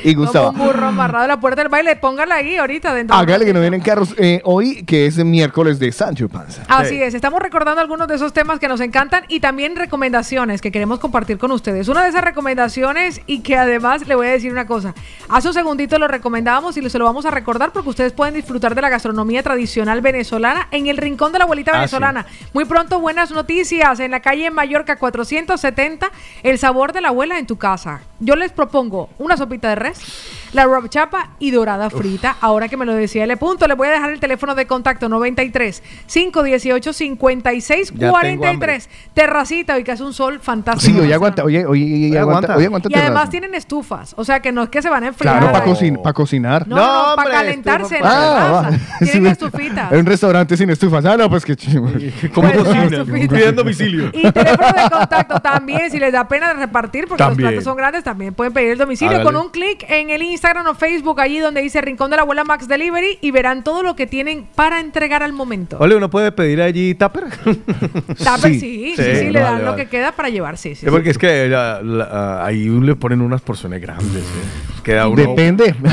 [0.04, 0.50] y Como Gustavo.
[0.50, 1.96] un burro amarrado a la puerta del baile.
[1.96, 3.16] Póngala ahí ahorita dentro.
[3.16, 6.62] Hágale que no vienen carros eh, hoy, que es miércoles de Sancho Panza.
[6.68, 10.70] Así es, estamos recordando algunos de esos temas que nos encantan y también recomendaciones que
[10.72, 11.88] queremos compartir con ustedes.
[11.88, 14.94] Una de esas recomendaciones y que además le voy a decir una cosa.
[15.28, 18.74] Hace un segundito lo recomendábamos y se lo vamos a recordar porque ustedes pueden disfrutar
[18.74, 22.26] de la gastronomía tradicional venezolana en el Rincón de la Abuelita Ah, Venezolana.
[22.54, 26.10] Muy pronto buenas noticias en la calle Mallorca 470,
[26.42, 28.00] el sabor de la abuela en tu casa.
[28.20, 30.00] Yo les propongo una sopita de res,
[30.52, 32.36] la rob chapa y dorada frita.
[32.40, 33.36] Ahora que me lo decía L.
[33.36, 38.88] Punto, les voy a dejar el teléfono de contacto 93 518 56 Ya tengo 43.
[39.14, 40.94] Terracita, hoy que hace un sol fantástico.
[40.98, 44.40] Sí, hoy aguanta, oye, oye, oye, aguanta, oye, aguanta Y además tienen estufas, o sea
[44.40, 45.38] que no es que se van a enfriar.
[45.38, 46.12] Claro, para ahí.
[46.14, 46.66] cocinar.
[46.66, 48.70] No, no, para calentarse en la Ah.
[49.00, 49.92] Tienen Sí, estufitas.
[49.92, 51.04] En un restaurante sin estufas.
[51.04, 51.56] Ah, no, pues que
[52.34, 52.84] ¿Cómo Pues, cocina?
[52.84, 53.34] estufita.
[53.34, 54.10] Pidiendo domicilio.
[54.12, 57.42] Y teléfono de contacto también, si les da pena de repartir, porque También.
[57.44, 59.24] los platos son grandes, también pueden pedir el domicilio Hágale.
[59.24, 62.44] con un clic en el Instagram o Facebook, allí donde dice Rincón de la Abuela
[62.44, 65.76] Max Delivery, y verán todo lo que tienen para entregar al momento.
[65.80, 67.24] Ole, uno puede pedir allí tupper.
[67.44, 69.84] Tupper, sí, sí, sí, Sí, le dan vale, lo vale.
[69.84, 70.84] que queda para llevar, sí, sí.
[70.84, 74.22] Sí, porque es que la- la- ahí le ponen unas porciones grandes.
[74.22, 74.77] ¿eh?
[74.82, 75.16] Queda uno...
[75.16, 75.74] Depende.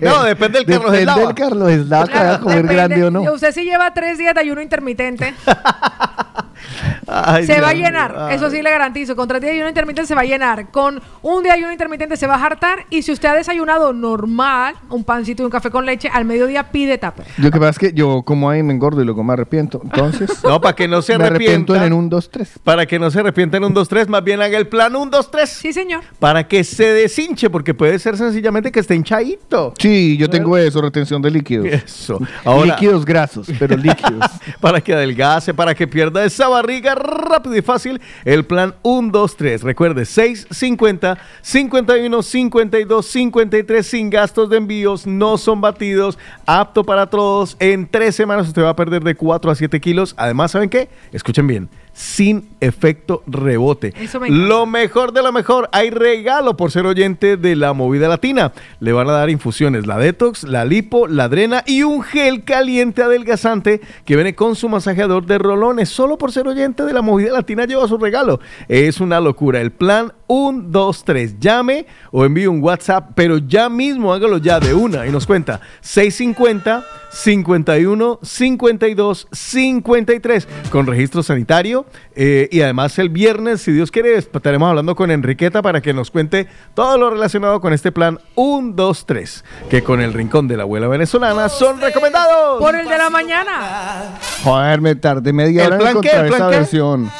[0.00, 2.74] No, depende del Carlos Depende del Carlos Eslava que vaya a comer Depende.
[2.74, 3.32] grande o no.
[3.32, 5.34] Usted si lleva tres días de ayuno intermitente,
[7.24, 8.28] Ay, se Dios va a llenar.
[8.32, 9.16] Eso sí le garantizo.
[9.16, 10.70] Con tres días de ayuno intermitente se va a llenar.
[10.70, 12.86] Con un día de ayuno intermitente se va a hartar.
[12.90, 16.70] Y si usted ha desayunado normal, un pancito y un café con leche, al mediodía
[16.70, 17.26] pide tupper.
[17.38, 19.80] Lo que pasa es que yo como ahí me engordo y luego me arrepiento.
[19.84, 21.86] Entonces, No, para que no se me arrepiento arrepienta.
[21.86, 22.50] en un 2, 3.
[22.62, 25.46] Para que no se arrepienta en un 2-3, más bien haga el plan 1-2-3.
[25.46, 26.02] Sí, señor.
[26.18, 29.74] Para que se deshinche, porque puede ser sencillamente que esté hinchadito.
[29.78, 31.66] Sí, yo tengo eso, retención de líquidos.
[31.66, 32.18] Eso.
[32.44, 34.24] Ahora, líquidos grasos, pero líquidos.
[34.60, 39.36] para que adelgace, para que pierda esa barriga rápido y fácil, el plan 1, 2,
[39.36, 39.62] 3.
[39.62, 47.06] Recuerde, 6, 50, 51, 52, 53 sin gastos de envíos, no son batidos, apto para
[47.08, 47.56] todos.
[47.60, 50.14] En tres semanas usted va a perder de 4 a 7 kilos.
[50.16, 50.88] Además, ¿saben qué?
[51.12, 51.68] Escuchen bien.
[51.96, 53.94] Sin efecto rebote.
[53.98, 54.28] Eso me.
[54.28, 58.52] Lo mejor de lo mejor, hay regalo por ser oyente de la movida latina.
[58.80, 63.02] Le van a dar infusiones, la detox, la lipo, la drena y un gel caliente
[63.02, 65.88] adelgazante que viene con su masajeador de rolones.
[65.88, 68.40] Solo por ser oyente de la movida latina lleva su regalo.
[68.68, 69.62] Es una locura.
[69.62, 71.38] El plan 1, 2, 3.
[71.40, 75.60] Llame o envíe un WhatsApp, pero ya mismo hágalo ya de una y nos cuenta
[75.80, 84.16] 650 51 52 53 con registro sanitario eh, y además el viernes si Dios quiere
[84.16, 88.72] estaremos hablando con Enriqueta para que nos cuente todo lo relacionado con este plan 1,
[88.74, 92.98] 2, 3 que con el rincón de la abuela venezolana son recomendados Por el de
[92.98, 94.18] la mañana.
[94.42, 96.08] Joder, me tardé media ¿El hora en plan qué?
[96.08, 96.56] encontrar ¿El plan esa qué?
[96.56, 97.10] versión.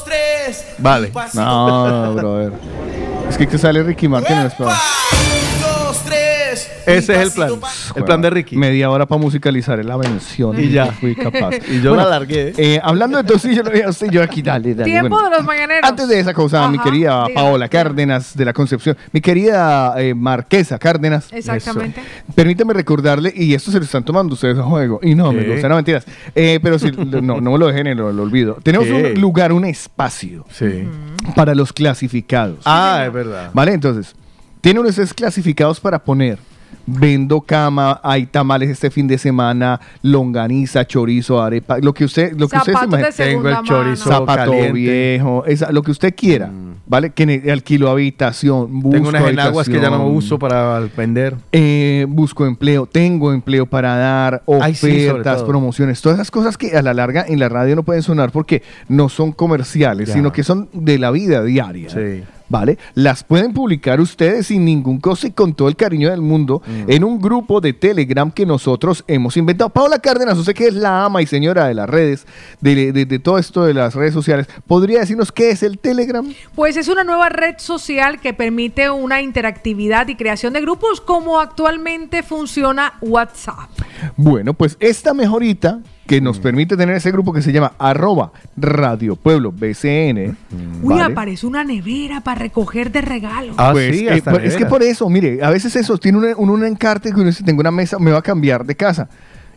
[0.00, 0.64] Dos, tres.
[0.78, 2.52] vale No, no, brother.
[3.28, 4.50] Es que, que sale Ricky Martin en
[6.52, 7.50] ese es el plan
[7.96, 10.58] el plan de Ricky Media hora para musicalizar la mención.
[10.60, 10.86] Y ya.
[10.92, 11.50] Fui capaz.
[11.70, 12.52] Y yo la alargué.
[12.56, 14.90] eh, hablando de entonces, yo lo voy a usted, yo aquí, dale, dale.
[14.90, 15.30] Tiempo bueno.
[15.30, 15.88] de los mañaneros.
[15.88, 17.40] Antes de esa cosa, mi querida diga.
[17.40, 21.28] Paola Cárdenas de la Concepción, mi querida eh, Marquesa Cárdenas.
[21.32, 22.00] Exactamente.
[22.00, 22.32] Eso.
[22.34, 25.68] Permítame recordarle, y esto se lo están tomando ustedes a juego, y no, me gusta,
[25.68, 26.04] no mentiras,
[26.34, 28.58] Eh, pero si no, no me lo dejen en lo, lo olvido.
[28.62, 29.12] Tenemos ¿Qué?
[29.14, 30.88] un lugar, un espacio sí
[31.34, 32.60] para los clasificados.
[32.64, 33.72] ah es verdad ¿Vale?
[33.74, 34.14] Entonces,
[34.60, 36.38] tiene unos clasificados para poner
[36.86, 42.48] Vendo cama, hay tamales este fin de semana, longaniza, chorizo, arepa, lo que usted, lo
[42.48, 44.72] que usted se segunda Tengo el chorizo zapato caliente.
[44.72, 46.50] viejo, esa- lo que usted quiera,
[46.86, 47.10] ¿vale?
[47.10, 51.36] Que alquilo habitación, busco Tengo unas enaguas que ya no uso para vender.
[51.52, 56.76] eh, busco empleo, tengo empleo para dar, Ay, sí, ofertas, promociones, todas esas cosas que
[56.76, 60.14] a la larga en la radio no pueden sonar porque no son comerciales, Ya.
[60.14, 61.88] sino que son de la vida diaria.
[62.50, 62.76] ¿Vale?
[62.94, 66.90] Las pueden publicar ustedes sin ningún costo y con todo el cariño del mundo Mm.
[66.90, 69.70] en un grupo de Telegram que nosotros hemos inventado.
[69.70, 72.26] Paola Cárdenas, usted que es la ama y señora de las redes,
[72.60, 76.26] de, de- de todo esto de las redes sociales, ¿podría decirnos qué es el Telegram?
[76.56, 81.38] Pues es una nueva red social que permite una interactividad y creación de grupos como
[81.38, 83.70] actualmente funciona WhatsApp.
[84.16, 85.78] Bueno, pues esta mejorita
[86.10, 86.24] que Mm.
[86.24, 90.34] nos permite tener ese grupo que se llama arroba Radio Pueblo BCN.
[90.82, 91.12] Uy, ¿vale?
[91.12, 93.54] aparece una nevera para recoger de regalo.
[93.56, 96.18] Ah, Pues, sí, eh, hasta pues, es que por eso, mire, a veces eso tiene
[96.18, 98.74] un, un, un encarte que uno dice, tengo una mesa, me va a cambiar de
[98.74, 99.08] casa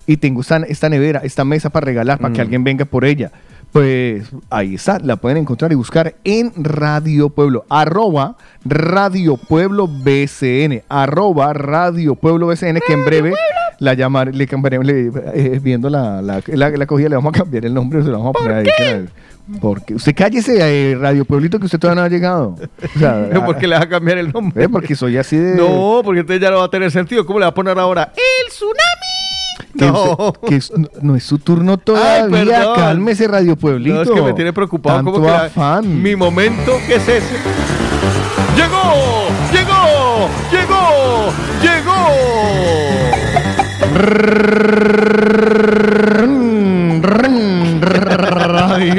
[0.05, 2.43] y tengo esta, esta nevera, esta mesa para regalar, para que Mm.
[2.43, 3.31] alguien venga por ella.
[3.73, 10.83] Pues ahí está, la pueden encontrar y buscar en Radio Pueblo, arroba Radio Pueblo BCN,
[10.89, 13.33] arroba Radio Pueblo BCN, que en breve
[13.79, 17.65] la llamaré, le cambiaremos, eh, viendo la, la, la, la cogida, le vamos a cambiar
[17.65, 18.65] el nombre, se lo vamos a poner ahí.
[18.77, 19.05] que-
[19.59, 20.55] Porque usted cállese,
[20.91, 22.55] eh, Radio Pueblito, que usted todavía no ha llegado.
[22.95, 24.63] O sea, ¿Por qué le vas a cambiar el nombre?
[24.65, 25.55] eh, porque soy así de.
[25.55, 27.25] No, porque entonces ya no va a tener sentido.
[27.25, 28.13] ¿Cómo le va a poner ahora?
[28.15, 29.22] ¡El tsunami!
[29.77, 30.33] Que, No.
[30.47, 30.71] que es-
[31.01, 32.27] no, es su turno todavía.
[32.45, 32.75] perdón.
[32.75, 33.95] Cálmese, Radio Pueblito.
[33.95, 34.97] No, es que me tiene preocupado.
[34.97, 36.01] Tanto ¿Cómo que afán.
[36.01, 37.35] Mi momento, ¿qué es ese?
[38.55, 39.27] ¡Llegó!
[39.51, 40.29] ¡Llegó!
[40.51, 41.33] ¡Llegó!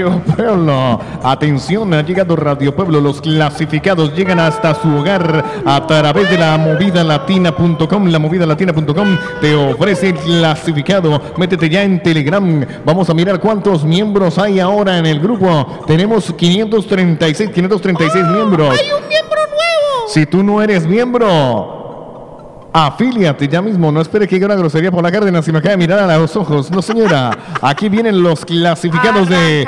[0.04, 1.00] Radio Pueblo.
[1.22, 3.00] Atención, ha llegado Radio Pueblo.
[3.00, 8.06] Los clasificados llegan hasta su hogar a través de la movidalatina.com.
[8.08, 11.20] La movidalatina.com te ofrece el clasificado.
[11.38, 12.66] Métete ya en Telegram.
[12.84, 15.84] Vamos a mirar cuántos miembros hay ahora en el grupo.
[15.86, 18.78] Tenemos 536, 536 miembros.
[18.78, 20.08] ¡Hay un miembro nuevo!
[20.08, 21.83] Si tú no eres miembro,
[22.74, 23.90] afíliate ya mismo.
[23.92, 26.18] No espere que diga una grosería por la Cárdenas y me acaba de mirar a
[26.18, 26.70] los ojos.
[26.70, 27.30] No, señora.
[27.62, 29.64] Aquí vienen los clasificados de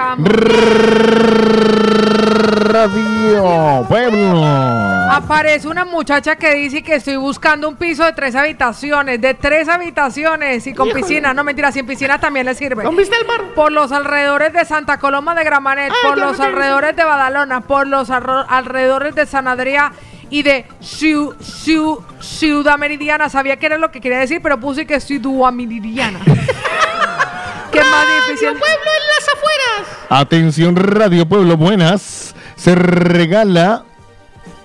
[2.72, 4.44] Radio Pueblo.
[4.44, 9.68] Aparece una muchacha que dice que estoy buscando un piso de tres habitaciones, de tres
[9.68, 11.32] habitaciones y con piscina.
[11.32, 12.82] No, mentira, sin piscina también le sirve.
[12.82, 13.54] ¿Dónde está el mar?
[13.54, 17.86] Por los alrededores de Santa Coloma de Gramanet, Ah, por los alrededores de Badalona, por
[17.86, 19.92] los alrededores de San Adrià
[20.30, 23.28] y de Ciu- Ciu- Ciudad Meridiana.
[23.28, 26.20] Sabía que era lo que quería decir, pero puse que es Ciudad Meridiana.
[27.72, 28.48] ¿Qué más difícil?
[28.50, 30.06] pueblo en las afueras!
[30.08, 32.34] Atención, Radio Pueblo, buenas.
[32.56, 33.84] Se regala.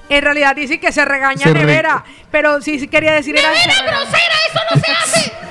[0.07, 3.49] En realidad dice que se regaña Se re- nevera, pero sí, sí quería decir era
[3.49, 3.91] ¡Nevera regaña.
[3.99, 4.35] grosera!
[4.49, 5.33] ¡Eso no se hace!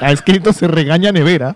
[0.00, 1.54] Ha escrito se regaña nevera.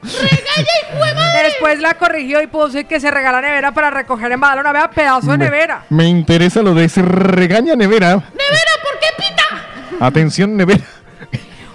[1.60, 4.72] Después la corrigió y puso que se regala nevera para recoger en Badalona.
[4.72, 5.82] Vea, pedazo de Me- nevera.
[5.90, 8.14] Me interesa lo de se regaña nevera.
[8.14, 10.04] ¡Nevera, ¿por qué pita?
[10.06, 10.80] Atención, nevera.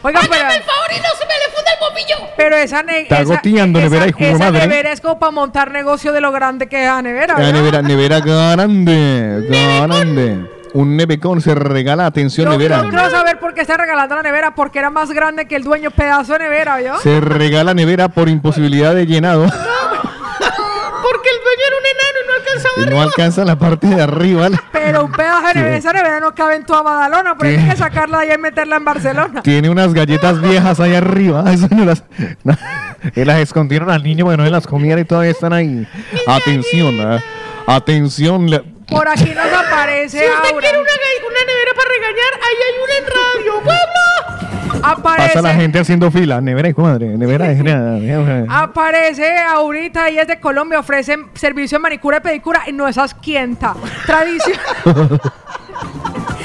[0.01, 2.33] Oiga, pero, el favor y no se me le funda el bombillo.
[2.37, 4.59] pero esa, ne- Está esa, goteando, esa- nevera, de esa madre.
[4.67, 7.37] nevera es como para montar negocio de lo grande que es la nevera.
[7.39, 10.45] La nevera, nevera grande, grande.
[10.75, 12.83] Un nevecón se regala, atención, Yo, nevera.
[12.83, 15.63] yo quiero saber por qué está regalando la nevera, porque era más grande que el
[15.63, 16.97] dueño, pedazo de nevera, ¿yo?
[16.99, 19.45] Se regala nevera por imposibilidad de llenado
[21.05, 24.01] Porque el dueño era un enano y no alcanzaba y no alcanza la parte de
[24.01, 24.49] arriba.
[24.73, 27.61] Pero un pedazo de nevera, esa nevera no cabe en toda Badalona, pero ¿Qué?
[27.63, 29.41] hay que sacarla de ahí y meterla en Barcelona.
[29.43, 31.45] Tiene unas galletas viejas ahí arriba.
[31.53, 32.03] Eso no las,
[32.43, 32.53] no,
[33.15, 35.87] las escondieron al niño para que no se las comiera y todavía están ahí.
[36.27, 37.19] Atención, ah,
[37.65, 38.74] atención.
[38.87, 40.61] Por aquí nos aparece Si usted Aura.
[40.61, 44.05] quiere una, nevera para regañar, ahí hay una en Radio Pueblo.
[44.83, 46.41] Aparece, Pasa la gente haciendo fila.
[46.41, 47.17] Nevera, hijo de madre.
[47.17, 52.73] Nevera de aparece ahorita, ella es de Colombia, ofrece servicio de manicura y pedicura y
[52.73, 53.73] no esas quienta.
[54.05, 54.59] Tradición.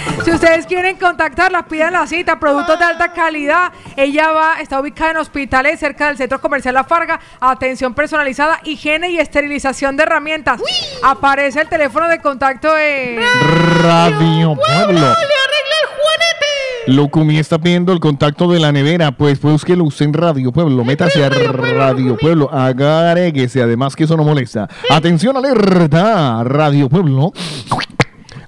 [0.24, 3.72] Si ustedes quieren contactarla, pidan la cita, productos de alta calidad.
[3.96, 7.20] Ella va, está ubicada en hospitales cerca del centro comercial La Farga.
[7.40, 10.60] Atención personalizada, higiene y esterilización de herramientas.
[11.02, 13.18] Aparece el teléfono de contacto de
[13.82, 14.92] Radio Pueblo.
[14.92, 16.40] ¡Le arregla el juanete!
[16.86, 21.24] Locumi está pidiendo el contacto de la nevera, pues búsquelo usted en Radio Pueblo, métase
[21.24, 24.68] a Radio Pueblo, agréguese, además que eso no molesta.
[24.88, 27.32] Atención, alerta, Radio Pueblo.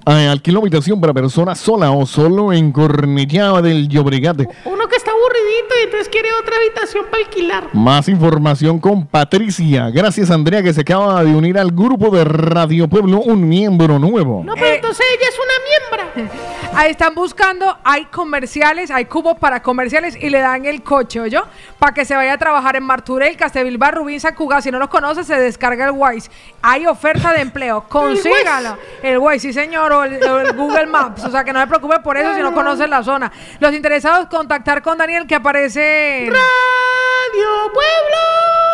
[0.05, 4.49] Eh, alquilo habitación para persona sola o solo en Cornellá del Llobregate.
[4.65, 7.69] Uno que está aburridito y entonces quiere otra habitación para alquilar.
[7.73, 9.89] Más información con Patricia.
[9.89, 14.43] Gracias, Andrea, que se acaba de unir al grupo de Radio Pueblo, un miembro nuevo.
[14.43, 16.39] No, pero entonces ella es una miembra.
[16.75, 21.43] Ahí están buscando, hay comerciales, hay cubos para comerciales y le dan el coche, yo
[21.77, 24.59] Para que se vaya a trabajar en Marturell, Castevilba, Rubín, Sacuga.
[24.59, 26.31] Si no los conoce, se descarga el Wise.
[26.63, 28.77] Hay oferta de empleo, consígalo.
[29.03, 31.23] El Wise, sí señor, o el, o el Google Maps.
[31.25, 33.31] O sea, que no se preocupe por eso si no conoce la zona.
[33.59, 36.22] Los interesados, contactar con Daniel que aparece...
[36.29, 38.21] Radio Pueblo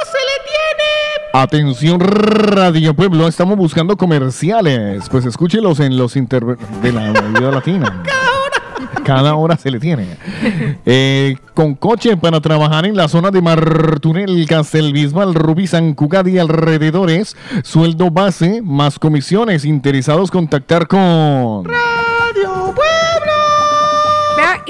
[0.05, 1.43] se le tiene.
[1.43, 5.09] Atención Radio Pueblo, estamos buscando comerciales.
[5.09, 8.03] Pues escúchelos en los inter de la vida latina.
[9.03, 10.17] Cada hora se le tiene.
[10.85, 16.37] Eh, con coche para trabajar en la zona de Marturell, Castelbisbal, Rubí, San Cugat y
[16.37, 17.35] alrededores.
[17.63, 19.65] Sueldo base más comisiones.
[19.65, 21.65] Interesados contactar con...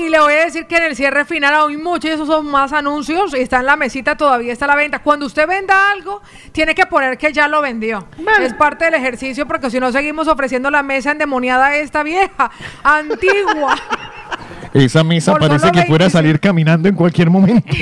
[0.10, 2.74] y le voy a decir que en el cierre final hay muchos, esos son más
[2.74, 5.00] anuncios, y está en la mesita, todavía está a la venta.
[5.00, 6.22] Cuando usted venda algo,
[6.52, 8.08] tiene que poner que ya lo vendió.
[8.42, 12.50] Es parte del ejercicio, porque si no seguimos ofreciendo la mesa endemoniada esta vieja,
[12.84, 13.76] antigua.
[14.74, 16.12] Esa mesa Por parece que fuera a 25.
[16.12, 17.68] salir caminando en cualquier momento.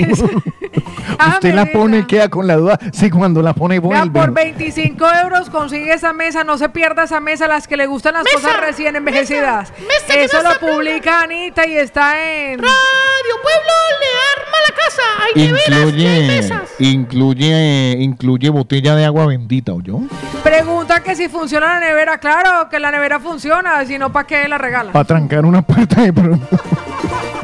[1.19, 2.77] Ah, Usted la pone y queda con la duda.
[2.93, 4.07] Sí, cuando la pone vuelve.
[4.19, 8.13] por 25 euros consigue esa mesa, no se pierda esa mesa, las que le gustan
[8.13, 9.71] las cosas recién envejecidas.
[9.79, 12.59] mesa que Eso no lo publica Anita y está en...
[12.59, 15.01] Radio Pueblo le arma la casa.
[15.25, 16.61] Hay neveras Incluye, mesas.
[16.77, 20.01] incluye, incluye botella de agua bendita, ¿o yo?
[20.43, 24.47] Pregunta que si funciona la nevera, claro que la nevera funciona, si no, ¿para qué
[24.47, 24.91] la regala?
[24.91, 26.57] Para trancar una puerta de pronto.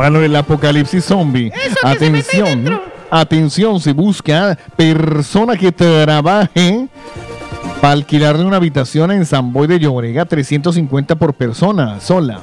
[0.09, 1.51] Lo del apocalipsis zombie.
[1.83, 6.87] Atención, atención, se busca persona que trabaje
[7.79, 12.39] para alquilarle una habitación en San Boy de Llobrega, 350 por persona, sola.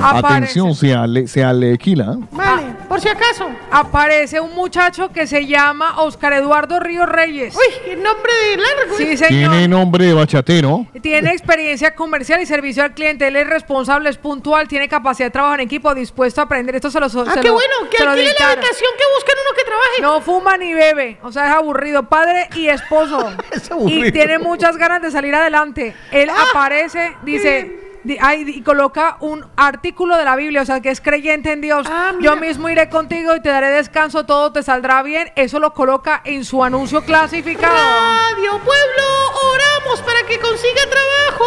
[0.00, 2.18] Atención, se, ale, se alquila.
[2.32, 3.48] Vale, por si acaso.
[3.70, 7.54] Aparece un muchacho que se llama Oscar Eduardo Ríos Reyes.
[7.56, 8.96] Uy, qué nombre de largo.
[8.98, 9.28] Sí, señor.
[9.50, 10.84] Tiene nombre de bachatero.
[11.00, 13.28] Tiene experiencia comercial y servicio al cliente.
[13.28, 16.74] Él es responsable, es puntual, tiene capacidad de trabajo en equipo, dispuesto a aprender.
[16.74, 20.02] Esto se lo Ah, qué bueno, que alquile la habitación que buscan uno que trabaje.
[20.02, 22.02] No fuma ni bebe, o sea, es aburrido.
[22.10, 23.32] Padre y esposo.
[23.70, 24.06] aburrido.
[24.06, 25.96] y tiene muchas ganas de salir adelante.
[26.10, 27.81] Él Ah, aparece, dice.
[28.04, 31.86] Y coloca un artículo de la Biblia, o sea, que es creyente en Dios.
[31.90, 35.30] Ah, Yo mismo iré contigo y te daré descanso, todo te saldrá bien.
[35.36, 37.74] Eso lo coloca en su anuncio clasificado.
[37.74, 39.04] Radio Pueblo,
[39.54, 41.44] oramos para que consiga trabajo.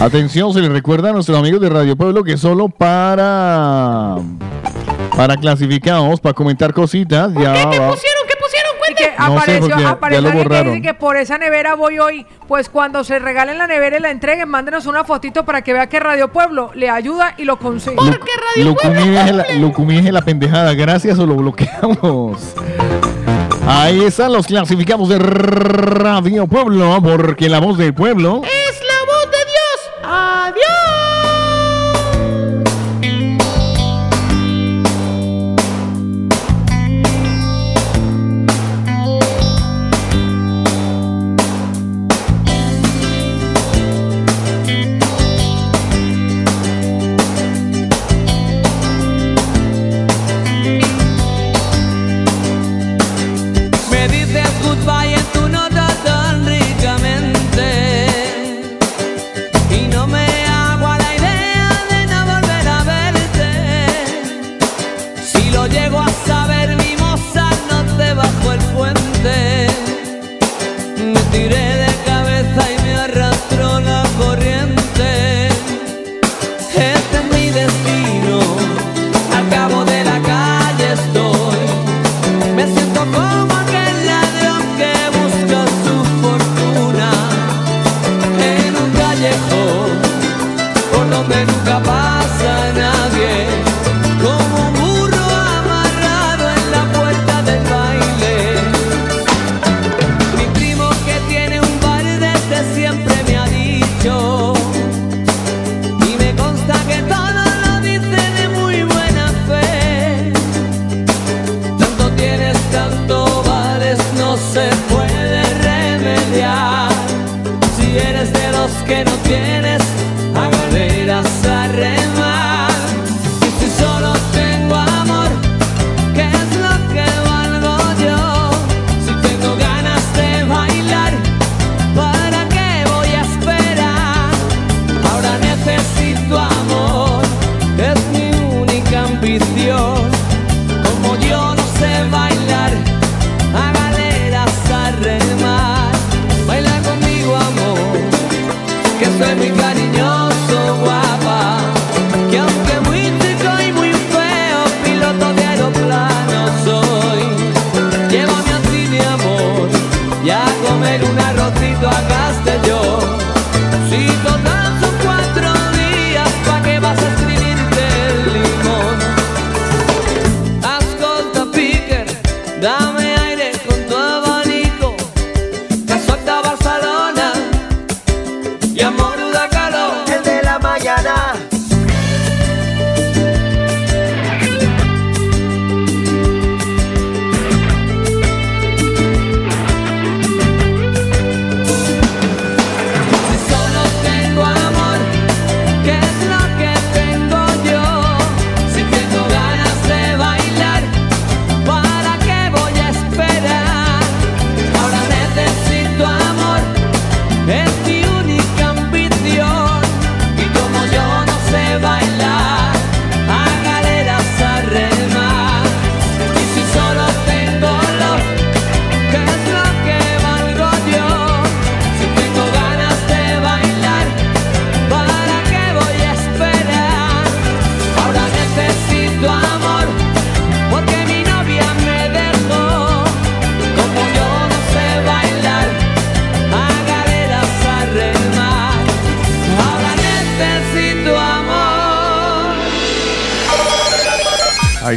[0.00, 4.16] Atención, se le recuerda a nuestros amigos de Radio Pueblo que solo para
[5.16, 8.24] para clasificados, para comentar cositas, ya ¿Qué va- pusieron?
[8.24, 8.33] Y
[9.10, 9.18] que.
[9.18, 12.26] No apareció, apareció alguien que dice que por esa nevera voy hoy.
[12.48, 15.88] Pues cuando se regalen la nevera y la entreguen, mándenos una fotito para que vea
[15.88, 17.96] que Radio Pueblo le ayuda y lo consigue.
[18.56, 22.54] Lucumí deje la, Lucumí deje la pendejada, gracias o lo bloqueamos.
[23.66, 28.83] Ahí están los clasificados de Radio Pueblo, porque la voz del pueblo Es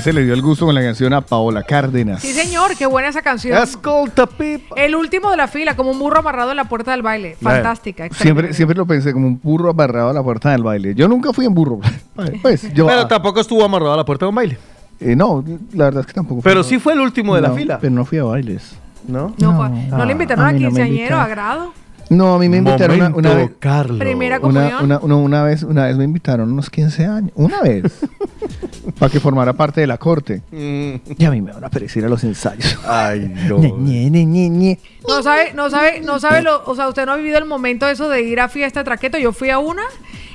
[0.07, 2.21] se le dio el gusto con la canción a Paola Cárdenas.
[2.21, 3.61] Sí, señor, qué buena esa canción.
[3.61, 4.73] Escolta, pipa.
[4.77, 7.35] El último de la fila, como un burro amarrado en la puerta del baile.
[7.41, 8.07] Fantástica.
[8.13, 10.95] Siempre, siempre lo pensé como un burro amarrado a la puerta del baile.
[10.95, 11.81] Yo nunca fui en burro.
[12.41, 12.87] Pues yo.
[12.87, 14.57] Pero tampoco estuvo amarrado a la puerta de un baile.
[15.01, 16.41] Eh, no, la verdad es que tampoco.
[16.41, 17.77] Pero sí fue el último de la No, fila.
[17.81, 18.77] Pero no fui a bailes.
[19.09, 19.33] ¿No?
[19.37, 21.73] No, fue- ¿no le invitaron a a, no quinceañero, a grado.
[22.09, 23.51] No, a mí me invitaron una, una vez.
[23.59, 23.99] Carlos.
[23.99, 24.83] Primera Una, comunión.
[24.83, 27.31] una, una, una vez, una vez me invitaron unos 15 años.
[27.35, 27.83] Una vez.
[28.99, 30.41] para que formara parte de la corte.
[30.51, 32.77] Y a mí me van a perecer a los ensayos.
[32.87, 33.57] Ay, no.
[33.59, 34.79] Ñe, ñe, ñe, ñe.
[35.07, 37.87] No sabe, no sabe, no sabe lo, o sea, usted no ha vivido el momento
[37.87, 39.17] eso de ir a fiesta de traqueto.
[39.17, 39.83] Yo fui a una.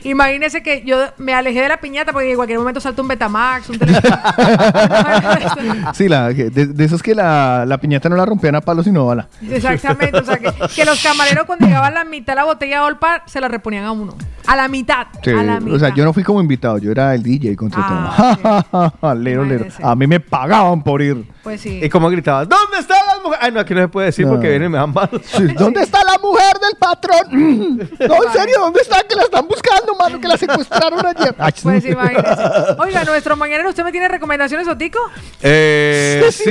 [0.05, 3.69] Imagínese que yo me alejé de la piñata porque en cualquier momento salta un Betamax,
[3.71, 4.17] un teléfono.
[5.95, 9.03] Sí, la, de, de esos que la, la piñata no la rompían a palos sino
[9.03, 9.29] a bala.
[9.49, 12.83] Exactamente, o sea, que, que los camareros cuando llegaban la mitad de la botella de
[12.85, 14.15] Olpa se la reponían a uno.
[14.47, 15.07] A la mitad.
[15.23, 15.77] Sí, a la mitad.
[15.77, 18.11] o sea, yo no fui como invitado, yo era el DJ contratado.
[19.03, 19.67] Ah, lero, lero.
[19.83, 21.27] A mí me pagaban por ir.
[21.43, 21.81] Pues sí.
[21.83, 23.02] Y como gritaba, ¿dónde están
[23.41, 24.33] Ay, no, aquí no se puede decir No.
[24.33, 25.23] porque vienen y me dan malos.
[25.59, 27.91] ¿Dónde está la mujer del patrón?
[28.09, 29.03] No, en serio, ¿dónde está?
[29.05, 31.35] Que la están buscando, mano, que la secuestraron ayer.
[31.39, 32.43] Ay, Pues imagínese.
[32.79, 34.99] Oiga, nuestro mañanero, ¿usted me tiene recomendaciones, Otico?
[35.43, 36.51] Eh, sí.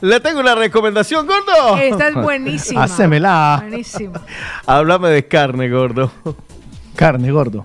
[0.00, 1.76] Le tengo una recomendación, gordo.
[1.78, 2.84] Esta es buenísima.
[2.84, 3.58] Hacémela.
[3.68, 4.20] Buenísima.
[4.66, 6.10] Háblame de carne, gordo.
[6.96, 7.64] Carne, gordo.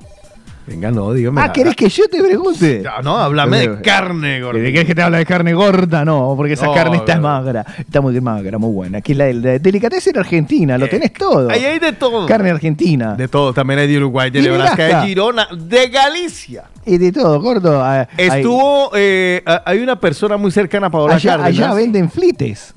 [0.70, 1.42] Venga, no, dígame.
[1.42, 2.84] Ah, ¿querés que yo te pregunte?
[2.84, 4.60] No, no, háblame de carne, gordo.
[4.60, 6.06] ¿Querés que te hable de carne gorda?
[6.06, 7.28] No, porque esa No, carne está gordo.
[7.28, 7.66] magra.
[7.80, 9.00] Está muy magra, muy buena.
[9.00, 11.50] Aquí la, la delicatessen argentina, lo tenés todo.
[11.50, 12.28] Ahí hay de todo.
[12.28, 13.16] Carne argentina.
[13.16, 16.66] De todo, también hay de Uruguay, de Nebraska, de Girona, de Galicia.
[16.86, 17.84] Y de todo, gordo.
[17.84, 21.60] Ah, hay- Estuvo, eh, hay una persona muy cercana a Paola allá, Cárdenas.
[21.60, 22.74] allá venden flites.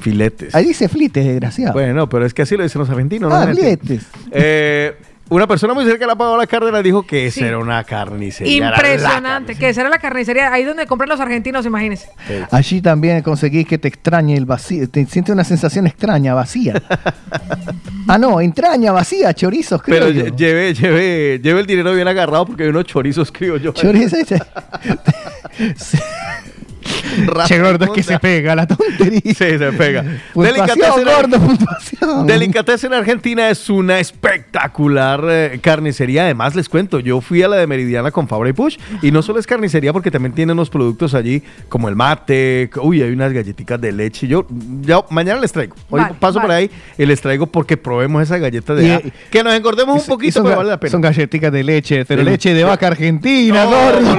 [0.00, 0.54] Filetes.
[0.54, 1.72] Ahí dice flites, desgraciado.
[1.74, 3.54] Bueno, pero es que así lo dicen los argentinos, ah, ¿no?
[3.54, 4.06] flites.
[4.30, 4.96] Eh,
[5.30, 7.44] una persona muy cercana a Paola Cárdenas dijo que esa Sí.
[7.44, 8.56] era una carnicería.
[8.58, 9.54] era la Impresionante.
[9.54, 10.52] Que esa era la carnicería.
[10.52, 12.10] Ahí donde compran los argentinos, imagínese.
[12.50, 14.88] Allí también conseguís que te extrañe el vacío.
[14.90, 16.74] Te sientes una sensación extraña, vacía.
[18.08, 22.44] ah, no, entraña vacía, chorizos, creo Pero lle- lleve, lleve, lleve el dinero bien agarrado
[22.46, 23.72] porque hay unos chorizos, creo yo.
[23.72, 24.16] Chorizo.
[27.46, 29.20] che, gordo, es que se pega la tontería.
[29.24, 30.04] Sí, se pega.
[30.34, 32.26] Delicatessen- gordo, puntuación.
[32.26, 36.24] Delicatessen Argentina es una espectacular eh, carnicería.
[36.24, 39.22] Además, les cuento, yo fui a la de Meridiana con Fabra y Push y no
[39.22, 43.32] solo es carnicería porque también tienen unos productos allí como el mate, uy, hay unas
[43.32, 44.26] galletitas de leche.
[44.26, 44.46] Yo
[44.82, 45.74] ya mañana les traigo.
[45.90, 49.00] Hoy Vale, paso por ahí y les traigo porque probemos esas galletas de Y- ah,
[49.30, 50.90] que nos engordemos un poquito, son, pero vale la pena.
[50.90, 52.28] son galletitas de leche, pero Sí.
[52.30, 54.16] leche de vaca argentina, No, gordo.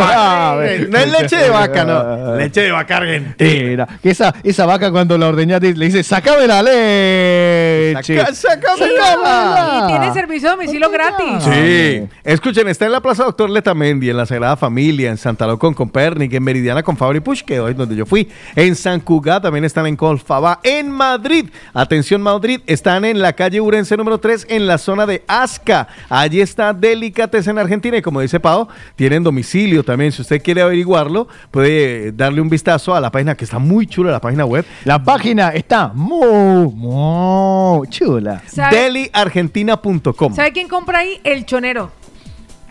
[0.00, 0.86] Ah, vaca.
[0.88, 2.36] No es leche de vaca, no.
[2.36, 3.86] Leche de vaca argentina.
[4.02, 8.18] Que esa, esa vaca cuando la ordeñaste le dice, sacame la leche.
[8.18, 11.42] Saca- sácame Y la- tiene servicio de domicilio gratis.
[11.44, 15.58] Sí, escuchen, está en la Plaza Doctor Letamendi, en la Sagrada Familia, en Santa Lo
[15.58, 18.28] con Copernic, en Meridiana con Fabri Push, que hoy es donde yo fui.
[18.56, 21.48] En San Cugat también están en Colfaba, en Madrid.
[21.74, 25.88] Atención Madrid, están en la calle Urense número 3, en la zona de Asca.
[26.08, 30.12] Allí está Delicatessen Argentina y como dice Pau, tienen domicilio también.
[30.12, 34.10] Si usted quiere averiguarlo, puede darle un vistazo a la página que está muy chula,
[34.10, 34.64] la página web.
[34.84, 38.42] La página está muy, muy chula.
[38.46, 40.34] ¿Sabe, Deliargentina.com.
[40.34, 41.20] ¿Sabe quién compra ahí?
[41.24, 42.01] El chonero.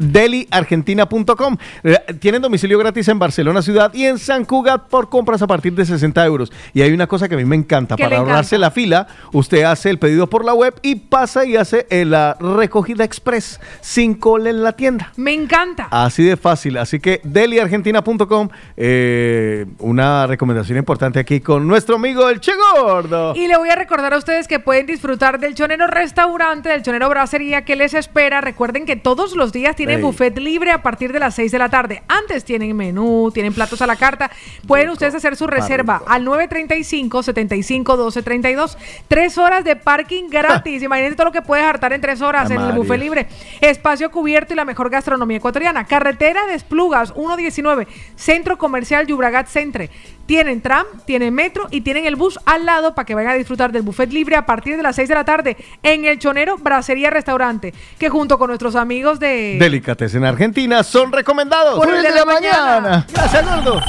[0.01, 1.57] deliargentina.com.
[1.83, 5.73] Eh, Tienen domicilio gratis en Barcelona ciudad y en San Cugat por compras a partir
[5.73, 6.51] de 60 euros.
[6.73, 7.95] Y hay una cosa que a mí me encanta.
[7.95, 8.67] ¿Qué Para ahorrarse encanta?
[8.67, 12.35] la fila, usted hace el pedido por la web y pasa y hace eh, la
[12.39, 15.11] recogida express sin cola en la tienda.
[15.17, 15.87] Me encanta.
[15.91, 16.77] Así de fácil.
[16.77, 23.33] Así que deliargentina.com, eh, una recomendación importante aquí con nuestro amigo el Che Gordo.
[23.35, 27.09] Y le voy a recordar a ustedes que pueden disfrutar del Chonero Restaurante, del Chonero
[27.09, 28.41] Bracería que les espera.
[28.41, 30.01] Recuerden que todos los días tienen Ey.
[30.01, 32.03] buffet libre a partir de las 6 de la tarde.
[32.07, 34.31] Antes tienen menú, tienen platos a la carta.
[34.67, 38.77] Pueden ustedes hacer su reserva al 935 75 12 32.
[39.07, 40.83] Tres horas de parking gratis.
[40.83, 43.27] Imagínense todo lo que puedes hartar en tres horas en el buffet libre.
[43.61, 45.85] Espacio cubierto y la mejor gastronomía ecuatoriana.
[45.85, 49.89] Carretera de Esplugas 119, Centro Comercial Yubragat Centre.
[50.25, 53.71] Tienen tram, tienen metro y tienen el bus al lado para que vayan a disfrutar
[53.73, 57.09] del buffet libre a partir de las 6 de la tarde en el Chonero Bracería
[57.09, 59.57] Restaurante, que junto con nuestros amigos de...
[59.81, 61.79] Delicatessen Argentina son recomendados.
[61.79, 63.07] Por el de la mañana.
[63.11, 63.81] Gracias, Gordo.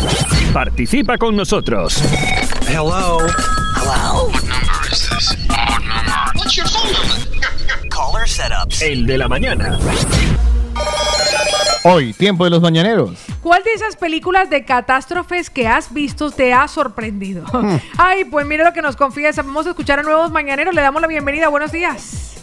[0.50, 2.02] Participa con nosotros.
[2.66, 3.18] Hello.
[3.76, 4.30] Hello.
[4.32, 5.36] What number is this?
[5.50, 6.32] What number?
[6.34, 7.90] What's your phone number?
[7.90, 8.80] Caller setups.
[8.80, 9.78] El de la mañana.
[11.84, 13.18] Hoy, tiempo de los mañaneros.
[13.42, 17.44] ¿Cuál de esas películas de catástrofes que has visto te ha sorprendido?
[17.98, 19.42] Ay, pues mire lo que nos confiesa.
[19.42, 20.74] Vamos a escuchar a nuevos mañaneros.
[20.74, 21.48] Le damos la bienvenida.
[21.48, 22.41] Buenos días.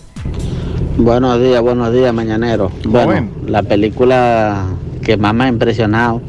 [1.00, 2.72] Buenos días, buenos días, mañanero.
[2.86, 3.32] Bueno, Joven.
[3.48, 4.66] la película
[5.02, 6.22] que más me ha impresionado,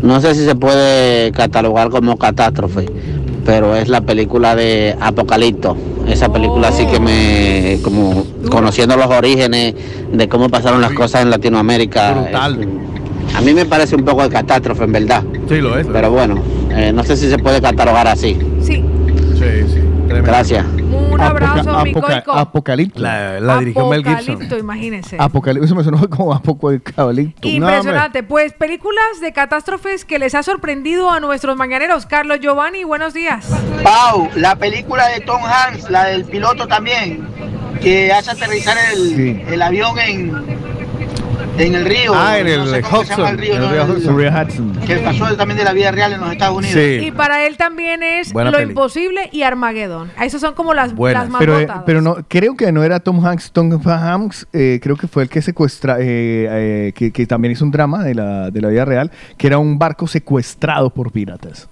[0.00, 2.86] no sé si se puede catalogar como catástrofe,
[3.44, 5.76] pero es la película de Apocalipto.
[6.08, 9.74] Esa película sí que me, como conociendo los orígenes
[10.10, 12.12] de cómo pasaron las cosas en Latinoamérica.
[12.12, 12.60] Brutal.
[12.62, 12.68] es-
[13.36, 15.22] a mí me parece un poco de catástrofe, en verdad.
[15.48, 15.86] Sí, lo es.
[15.92, 16.36] Pero bueno,
[16.70, 18.38] eh, no sé si se puede catalogar así.
[18.62, 18.82] Sí.
[19.34, 19.80] Sí, sí.
[20.08, 20.64] Gracias.
[21.14, 22.32] Un abrazo, mi Apoca- coico.
[22.32, 23.00] Apocalipto.
[23.00, 24.18] La, la dirigió Mel Gibson.
[24.34, 25.16] Apocalipto, imagínense.
[25.18, 25.64] Apocalipto.
[25.66, 27.48] Eso me sonó como apocalipto.
[27.48, 28.22] Impresionante.
[28.22, 32.06] Pues películas de catástrofes que les ha sorprendido a nuestros mañaneros.
[32.06, 33.46] Carlos Giovanni, buenos días.
[33.82, 37.26] Pau, la película de Tom Hanks, la del piloto también,
[37.80, 39.42] que hace aterrizar el, Sí.
[39.48, 40.32] el avión en,
[41.56, 42.12] en el río.
[42.14, 43.28] Ah, en no sé el cómo se llama Hudson.
[43.34, 43.72] el río, en el ¿no?
[43.72, 44.18] río El- Hudson.
[44.18, 44.72] Río Hudson.
[44.86, 46.76] que pasó también de la vida real en los Estados Unidos.
[47.02, 48.70] Y para él también es Buena Lo peli.
[48.70, 50.10] Imposible y Armagedón.
[50.20, 51.82] Esas son como las, las más pero, eh, votadas.
[51.86, 53.52] pero no, creo que no era Tom Hanks.
[53.52, 56.04] Tom Hanks eh, creo que fue el que secuestra, eh,
[56.50, 59.58] eh, que, que también hizo un drama de la, de la vida real, que era
[59.58, 61.68] un barco secuestrado por piratas.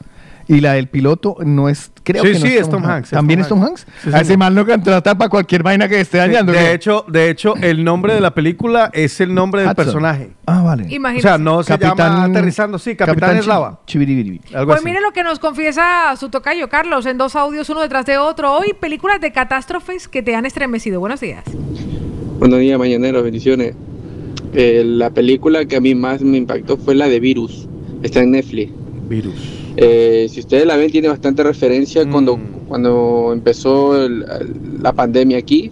[0.49, 3.41] Y la del piloto no es, creo Sí, que no sí, es Tom Hanks, ¿También
[3.41, 3.87] Tom es Tom Hanks.
[3.87, 4.03] Hanks?
[4.05, 6.53] Sí, a ese mal no contrata para cualquier vaina que esté dañando.
[6.53, 9.85] de hecho, de hecho, el nombre de la película es el nombre del Hudson.
[9.85, 10.31] personaje.
[10.47, 10.87] Ah, vale.
[10.91, 11.27] Imagínese.
[11.27, 13.81] O sea, no se llama aterrizando, sí, Capitán, Eslava.
[13.87, 13.97] Pues
[14.77, 14.85] así.
[14.85, 18.53] mire lo que nos confiesa su tocayo Carlos en dos audios, uno detrás de otro.
[18.53, 21.01] Hoy, películas de catástrofes que te han estremecido.
[21.01, 21.45] Buenos días.
[22.39, 23.75] Buenos días, mañaneros, bendiciones.
[24.55, 27.69] Eh, la película que a mí más me impactó fue la de Virus.
[28.03, 28.73] Está en Netflix.
[29.09, 29.62] Virus.
[29.77, 32.41] Eh, si ustedes la ven, tiene bastante referencia cuando, Mm.
[32.69, 35.71] cuando empezó el- el- la pandemia aquí.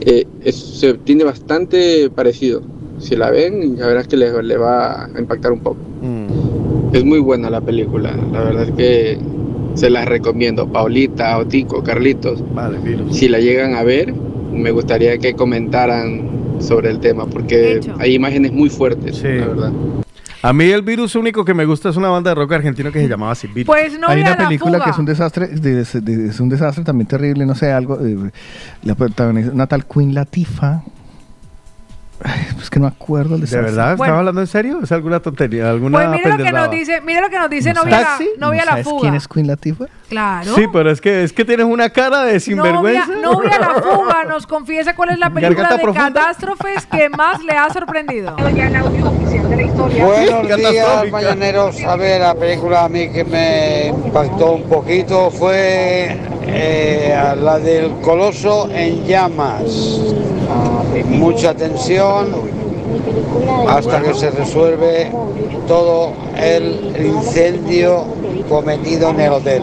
[0.00, 2.62] Eh, es- se, tiene bastante parecido.
[2.98, 5.78] Si la ven, la verdad es que les, les va a impactar un poco.
[6.02, 6.94] Mm.
[6.94, 8.14] Es muy buena la película.
[8.32, 9.18] La verdad es que
[9.74, 10.66] se las recomiendo.
[10.68, 12.42] Paulita, Otico, Carlitos.
[12.54, 13.16] Vale, Virus.
[13.16, 14.12] Si la llegan a ver,
[14.52, 16.28] me gustaría que comentaran
[16.60, 19.72] sobre el tema, porque hay imágenes muy fuertes, la verdad.
[20.42, 23.00] A mí el virus único que me gusta es una banda de rock argentino que
[23.00, 23.66] se llamaba Sin Virus.
[23.66, 24.84] Pues no Hay una la película fuga.
[24.84, 27.98] que es un desastre, de- de- de- es un desastre también terrible, no sé, algo.
[28.04, 28.30] eh,
[28.84, 30.82] la protagonista, una tal Queen Latifah.
[32.24, 33.70] Ay, es que no me acuerdo el ¿De desastre.
[33.70, 33.96] verdad?
[33.96, 34.04] Bueno.
[34.04, 34.80] ¿Estaba hablando en serio?
[34.82, 35.70] ¿Es alguna tontería?
[35.70, 38.28] ¿Alguna Pues mire lo que nos dice, mire lo que nos dice ¿No novia, sabes?
[38.38, 39.00] novia ¿No la fuga.
[39.02, 39.86] quién es Queen Latifah?
[40.08, 40.54] Claro.
[40.54, 43.06] Sí, pero es que, es que tienes una cara de Novia, sinvergüenza.
[43.22, 46.12] novia la fuga nos confiesa cuál es la película de profunda.
[46.12, 48.34] catástrofes que más le ha sorprendido.
[48.36, 51.82] Buenos días, mañaneros.
[51.84, 56.16] A ver, la película a mí que me impactó un poquito fue
[56.46, 59.62] eh, la del Coloso en llamas.
[61.04, 62.28] Mucha tensión
[63.68, 65.10] hasta que se resuelve
[65.66, 68.04] todo el incendio
[68.48, 69.62] cometido en el hotel,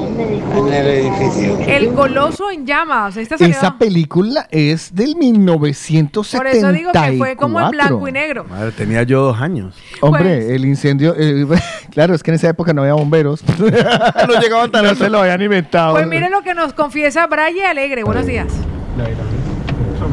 [0.55, 1.57] en el edificio.
[1.65, 3.17] El coloso en llamas.
[3.17, 6.51] Esta Esa película es del Por 1974.
[6.59, 8.45] eso digo que fue como en blanco y negro.
[8.47, 9.75] Madre, tenía yo dos años.
[10.01, 11.45] Hombre, Pues- el incendio, eh,
[11.89, 13.43] claro, es que en esa época no había bomberos.
[13.59, 15.93] no llegaban tan No se lo habían inventado.
[15.95, 18.03] Pues mire lo que nos confiesa Braille Alegre.
[18.03, 18.47] Buenos días.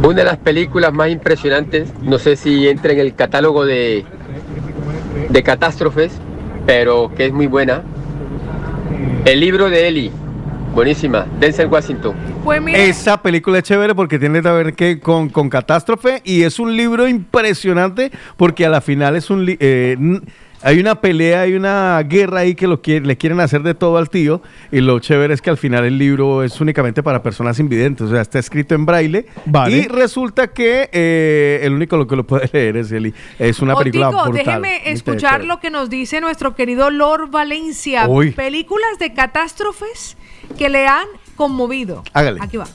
[0.01, 4.05] Una de las películas más impresionantes, no sé si entra en el catálogo de,
[5.29, 6.13] de catástrofes,
[6.67, 7.83] pero que es muy buena.
[9.25, 10.11] El libro de Eli,
[10.75, 12.15] buenísima, Denzel Washington.
[12.43, 16.59] Pues Esa película es chévere porque tiene que ver que con, con catástrofe y es
[16.59, 19.97] un libro impresionante porque a la final es un li- eh,
[20.63, 23.97] hay una pelea, hay una guerra ahí que lo quiere- le quieren hacer de todo
[23.99, 27.59] al tío y lo chévere es que al final el libro es únicamente para personas
[27.59, 29.77] invidentes, o sea, está escrito en braille Vale.
[29.77, 33.13] y resulta que eh, el único lo que lo puede leer es Eli.
[33.39, 34.45] Es una película Otico, brutal.
[34.63, 38.09] déjeme escuchar lo que nos dice nuestro querido Lord Valencia.
[38.09, 38.31] Uy.
[38.33, 40.17] Películas de catástrofes
[40.59, 42.03] que le han conmovido.
[42.13, 42.39] Hágale.
[42.43, 42.67] Aquí va.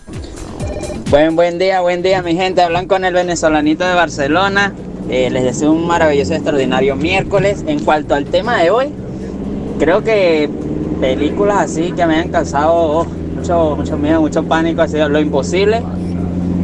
[1.10, 2.62] Buen, buen día, buen día, mi gente.
[2.62, 4.74] Hablan con el venezolanito de Barcelona.
[5.10, 7.64] Eh, les deseo un maravilloso y extraordinario miércoles.
[7.68, 8.88] En cuanto al tema de hoy,
[9.80, 10.50] creo que
[11.00, 15.20] películas así que me han causado oh, mucho, mucho miedo, mucho pánico, ha sido Lo
[15.20, 15.82] Imposible,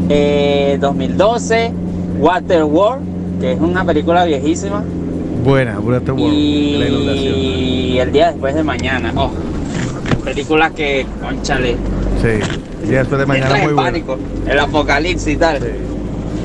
[0.09, 1.71] eh, 2012,
[2.19, 4.83] Waterworld, que es una película viejísima,
[5.43, 7.35] Buena, Waterworld, la inundación.
[7.37, 9.11] y El Día Después de Mañana.
[9.15, 9.29] Oh,
[10.23, 11.75] película que, conchale,
[12.21, 12.39] Sí,
[12.85, 15.59] y después de mañana muy pánico, el apocalipsis y tal.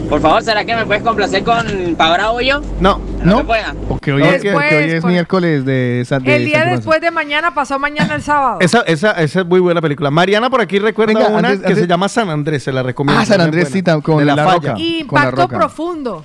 [0.08, 2.62] Por favor, ¿será que me puedes complacer con Paola Hoyo?
[2.80, 3.44] No, no.
[3.44, 3.74] pueda?
[3.88, 7.00] Porque hoy, No, es, porque hoy es por- miércoles de, Sa- de El día después
[7.02, 8.56] de mañana, pasó mañana el sábado.
[8.60, 10.10] Esa, esa, esa es muy buena película.
[10.10, 12.82] Mariana por aquí recuerda Venga, una antes- que antes- se llama San Andrés, se la
[12.82, 13.20] recomiendo.
[13.20, 14.54] Ah, San Andrés, sí, con De la falla.
[14.54, 14.74] roca.
[14.78, 15.58] Y con la Impacto roca.
[15.58, 16.24] profundo.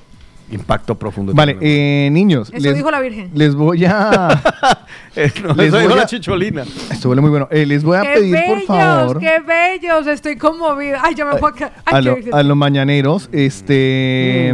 [0.56, 1.34] Impacto profundo.
[1.34, 2.52] Vale, eh, niños.
[2.54, 3.30] Eso dijo la Virgen.
[3.34, 4.42] Les voy a.
[5.16, 6.64] no, les eso voy dijo a- la chicholina.
[6.92, 7.48] Esto huele muy bueno.
[7.52, 8.48] Eh, les voy a ¡Qué pedir, bellos!
[8.66, 9.20] por favor.
[9.20, 10.08] ¡Qué bellos!
[10.08, 11.00] Estoy conmovida.
[11.04, 14.54] Ay, ya me voy a Ay, a, lo- a los mañaneros este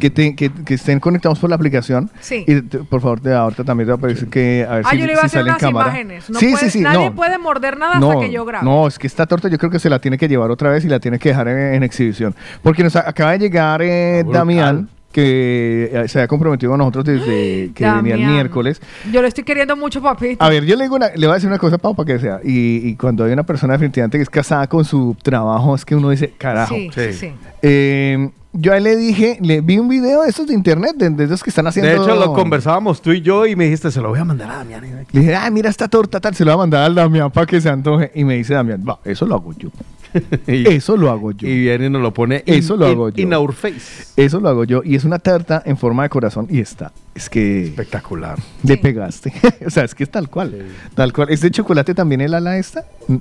[0.00, 2.44] que, te- que, que estén conectados por la aplicación Sí.
[2.46, 4.90] y te- por favor te, ahorita también te voy a pedir que a ver Ah,
[4.90, 6.30] si, yo le iba a hacer sale en unas cámara imágenes.
[6.30, 8.64] No sí puede- sí sí nadie no puede morder nada no, hasta que yo grabe.
[8.64, 10.84] no, es que esta torta yo creo que se la tiene que llevar otra vez
[10.84, 12.34] y la tiene que dejar en, en exhibición.
[12.62, 14.88] Porque nos acaba de llegar eh, Damián,
[15.22, 18.80] que eh, se había comprometido con nosotros desde que venía el miércoles.
[19.12, 20.42] Yo le estoy queriendo mucho, papito.
[20.44, 22.18] A ver, yo le, digo una- le voy a decir una cosa, Pau, para que
[22.20, 22.40] sea.
[22.44, 25.94] Y, y cuando hay una persona definitivamente que es casada con su trabajo, es que
[25.96, 26.74] uno dice, carajo.
[26.74, 27.32] Sí, sí, sí.
[27.62, 31.10] Eh, yo a él le dije, le vi un video de estos de internet, de,
[31.10, 31.90] de esos que están haciendo.
[31.90, 34.50] De hecho, lo conversábamos tú y yo y me dijiste, se lo voy a mandar
[34.50, 34.82] a Damián.
[35.12, 37.46] Le dije, ay, mira esta torta tal, se lo voy a mandar al Damián para
[37.46, 38.10] que se antoje.
[38.14, 39.68] Y me dice Damián, va, eso lo hago yo.
[40.46, 41.48] eso lo hago yo.
[41.48, 43.22] Y viene y nos lo pone in- Eso lo in- hago yo.
[43.22, 44.06] in our face.
[44.16, 44.82] Eso lo hago yo.
[44.84, 46.46] Y es una tarta en forma de corazón.
[46.50, 46.92] Y está.
[47.18, 47.64] Es que.
[47.64, 48.38] Espectacular.
[48.62, 49.32] Le pegaste.
[49.66, 50.54] o sea, es que es tal cual.
[50.94, 51.30] Tal cual.
[51.30, 52.84] ¿Es de chocolate también el ala esta?
[53.08, 53.16] Mm,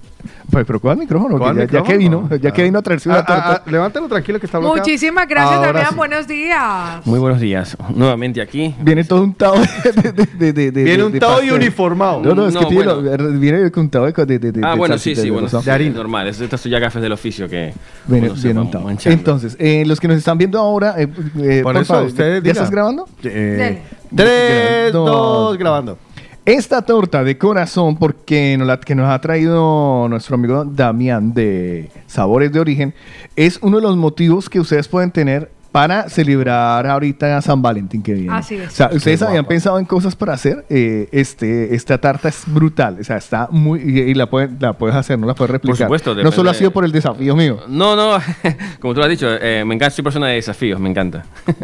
[0.52, 1.40] Pues, pero ¿cuál micrófono?
[1.40, 3.52] ¿Cuál ya, ya que vino, ya que vino a traerse una Ah, torta.
[3.54, 4.84] ah, ah, levántalo tranquilo que está bloqueado.
[4.86, 5.88] Muchísimas gracias, Ahora Damián.
[5.90, 5.96] sí.
[5.96, 7.06] Buenos días.
[7.08, 7.76] Muy buenos días.
[7.96, 8.76] Nuevamente aquí.
[8.82, 12.22] Viene todo untado de, de, de, de- de- Viene de untado y uniformado.
[12.22, 13.02] No, no, es No, que tiene bueno.
[13.18, 15.90] lo- viene untado de, de, de, de- Ah, de bueno, sí, sí, de bueno, sí,
[15.90, 16.28] normal.
[16.28, 17.74] Es- Estas son ya gafes del oficio que
[18.06, 18.88] Viene va untado.
[19.06, 21.08] Entonces, eh, los que nos están viendo ahora, eh,
[21.40, 23.08] eh, Por por eso, favor, ustedes ¿ya estás grabando?
[23.24, 23.82] Eh,
[24.16, 25.98] tres, dos, grabando.
[26.46, 31.92] Esta torta de corazón, porque nos la, que nos ha traído nuestro amigo Damián de
[32.08, 32.94] Sabores de Origen,
[33.36, 38.14] es uno de los motivos que ustedes pueden tener para celebrar ahorita San Valentín que
[38.14, 38.34] viene.
[38.34, 38.70] Así es.
[38.70, 39.50] O sea, Qué ustedes habían guapa.
[39.50, 40.66] pensado en cosas para hacer.
[40.70, 42.98] eh, este, esta tarta es brutal.
[43.00, 43.82] O sea, está muy.
[43.82, 45.86] Y, y la, pueden- la puedes hacer, no la puedes replicar.
[45.88, 47.60] supuesto, No solo ha sido por el desafío mío.
[47.68, 48.18] No, no,
[48.80, 51.26] como tú lo has dicho, eh, me encanta, soy persona de desafíos, me encanta.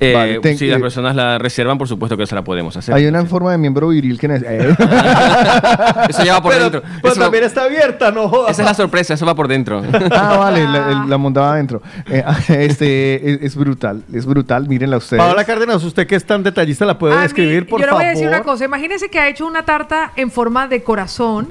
[0.00, 2.76] Eh, Vale, ten- si las eh, personas la reservan, por supuesto que se la podemos
[2.76, 2.94] hacer.
[2.94, 4.26] Hay una en forma de miembro viril que.
[4.26, 4.74] eh.
[6.08, 6.82] Eso ya va por Pero- dentro.
[7.02, 8.50] pero Eso- también está abierta, no jodas.
[8.52, 9.82] Esa es la sorpresa, eso va por dentro.
[10.12, 11.82] ah, vale, la, la montaba adentro.
[12.10, 14.68] Eh, este es, es brutal, es brutal.
[14.68, 15.22] Mírenla ustedes.
[15.22, 17.90] Paola Cárdenas, usted que es tan detallista, ¿la puede A mí, describir, por yo le
[17.90, 18.02] favor?
[18.02, 18.64] voy a decir una cosa.
[18.64, 21.48] Imagínense que ha hecho una tarta en forma de corazón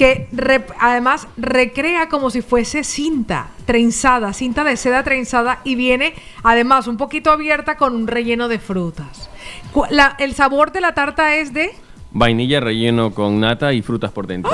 [0.00, 0.26] que
[0.78, 6.96] además recrea como si fuese cinta trenzada, cinta de seda trenzada y viene además un
[6.96, 9.28] poquito abierta con un relleno de frutas.
[10.18, 11.74] El sabor de la tarta es de...
[12.12, 14.50] Vainilla relleno con nata y frutas por dentro.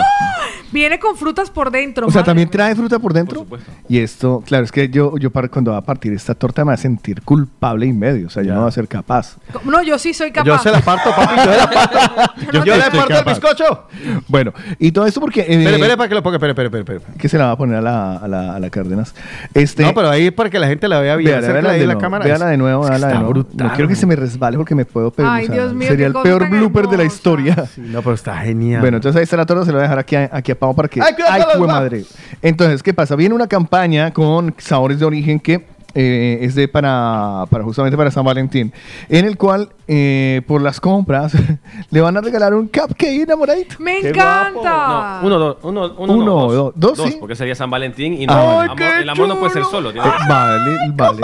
[0.73, 2.07] Viene con frutas por dentro.
[2.09, 3.47] O sea, madre también trae fruta por dentro.
[3.89, 6.69] y esto, claro, es que yo, yo para, cuando va a partir esta torta me
[6.71, 8.27] va a sentir culpable y medio.
[8.27, 9.37] O sea, yo no voy a ser capaz.
[9.65, 10.47] No, yo sí soy capaz.
[10.47, 11.99] Yo se la parto, papi, yo se la parto.
[12.53, 13.31] Yo, le estoy parto el capaz.
[13.41, 13.85] bizcocho.
[14.29, 15.41] Bueno, y todo esto porque.
[15.41, 16.37] eh, Espere, espere, para que lo ponga.
[16.37, 16.97] Espere, espere, espere.
[16.99, 17.19] espere.
[17.19, 19.15] que se la va a poner a la, a la, a la Cárdenas.
[19.55, 21.31] Este, No, pero ahí para que la gente la vea bien.
[21.41, 22.25] Véala, véala de la nuevo, cámara.
[22.25, 23.31] véala de nuevo, Es que véala de nuevo.
[23.31, 23.67] brutal.
[23.69, 25.33] No quiero que se me resbale porque me puedo pegar.
[25.33, 27.46] Ay, Dios mío, Sería el peor blooper de la historia.
[27.77, 28.81] No, pero está genial.
[28.81, 30.59] Bueno, entonces ahí está la torta, se la voy a dejar aquí a, aquí a
[30.59, 31.01] Pau para que...
[31.01, 32.05] ¡Ay, cuidado madre!
[32.43, 33.17] Entonces, ¿qué pasa?
[33.17, 38.11] Viene una campaña con sabores de origen que eh, es de para, para justamente para
[38.11, 38.73] San Valentín,
[39.09, 41.33] en el cual eh, por las compras
[41.91, 43.77] le van a regalar un cupcake enamoradito.
[43.79, 45.21] Me Qué encanta.
[45.23, 47.17] Uno, dos, uno, uno, Uno, no, dos, dos, sí.
[47.21, 49.93] porque sería San Valentín y no, Ay, amor- qué el amor no puede ser solo.
[49.93, 51.21] tiene Eh, que vale, vale.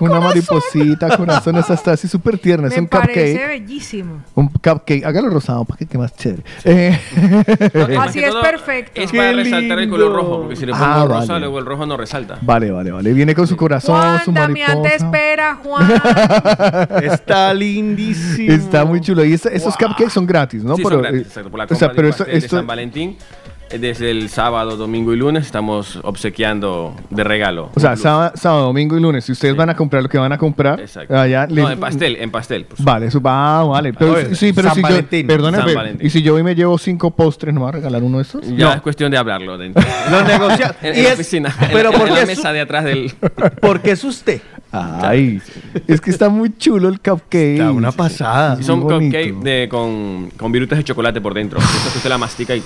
[0.00, 2.66] Una mariposita, corazón, esa está así súper tierna.
[2.68, 3.48] Es Me un parece cupcake.
[3.48, 4.22] bellísimo.
[4.34, 5.04] Un cupcake.
[5.04, 6.42] Hágalo rosado para que quede más chévere.
[6.64, 6.98] Eh,
[7.96, 9.00] Más Así que es perfecto.
[9.00, 10.22] Es Qué para resaltar el color lindo.
[10.22, 11.40] rojo, porque si le pongo Ah, rosa, vale.
[11.40, 12.38] luego el rojo no resalta.
[12.42, 13.12] vale, vale, vale.
[13.12, 15.04] Viene con su corazón, Juan, su Damián te mariposa.
[15.06, 15.92] espera, Juan.
[17.02, 18.52] Está lindísimo.
[18.52, 19.24] Está muy chulo.
[19.24, 20.76] Y esta- estos cupcakes son gratis, ¿no?
[20.76, 22.46] Sí, Pero, son gratis, eh, exacto, por la o sea, pero un esto, pastel de
[22.46, 23.16] esto San Valentín, eh,
[23.78, 27.70] desde el sábado, domingo y lunes estamos obsequiando de regalo.
[27.74, 29.24] o sea, sábado, sábado, domingo y lunes.
[29.24, 31.16] Si ustedes van a comprar lo que van a comprar, Exacto.
[31.18, 32.64] allá No, en pastel, en pastel.
[32.64, 32.82] pues.
[32.82, 33.92] Vale, eso va, vale.
[33.92, 35.22] Pero, Oye, sí, pero San si Valentín.
[35.22, 36.06] yo, perdóneme, San Valentín.
[36.06, 38.22] y si yo hoy me llevo cinco postres, ¿no me va a regalar uno de
[38.22, 38.46] estos?
[38.56, 39.82] Ya es cuestión de hablarlo dentro.
[40.10, 41.54] Lo negocia- en, la oficina.
[41.72, 43.12] pero en, la- ¿por en qué la es- mesa de atrás del.
[43.60, 44.40] Porque es usted.
[44.74, 45.40] Ay,
[45.86, 47.58] es que está muy chulo el cupcake.
[47.58, 48.56] Está una pasada.
[48.58, 51.58] Y son cupcakes de, con, con virutas de chocolate por dentro.
[51.58, 52.62] Esto que usted la mastica y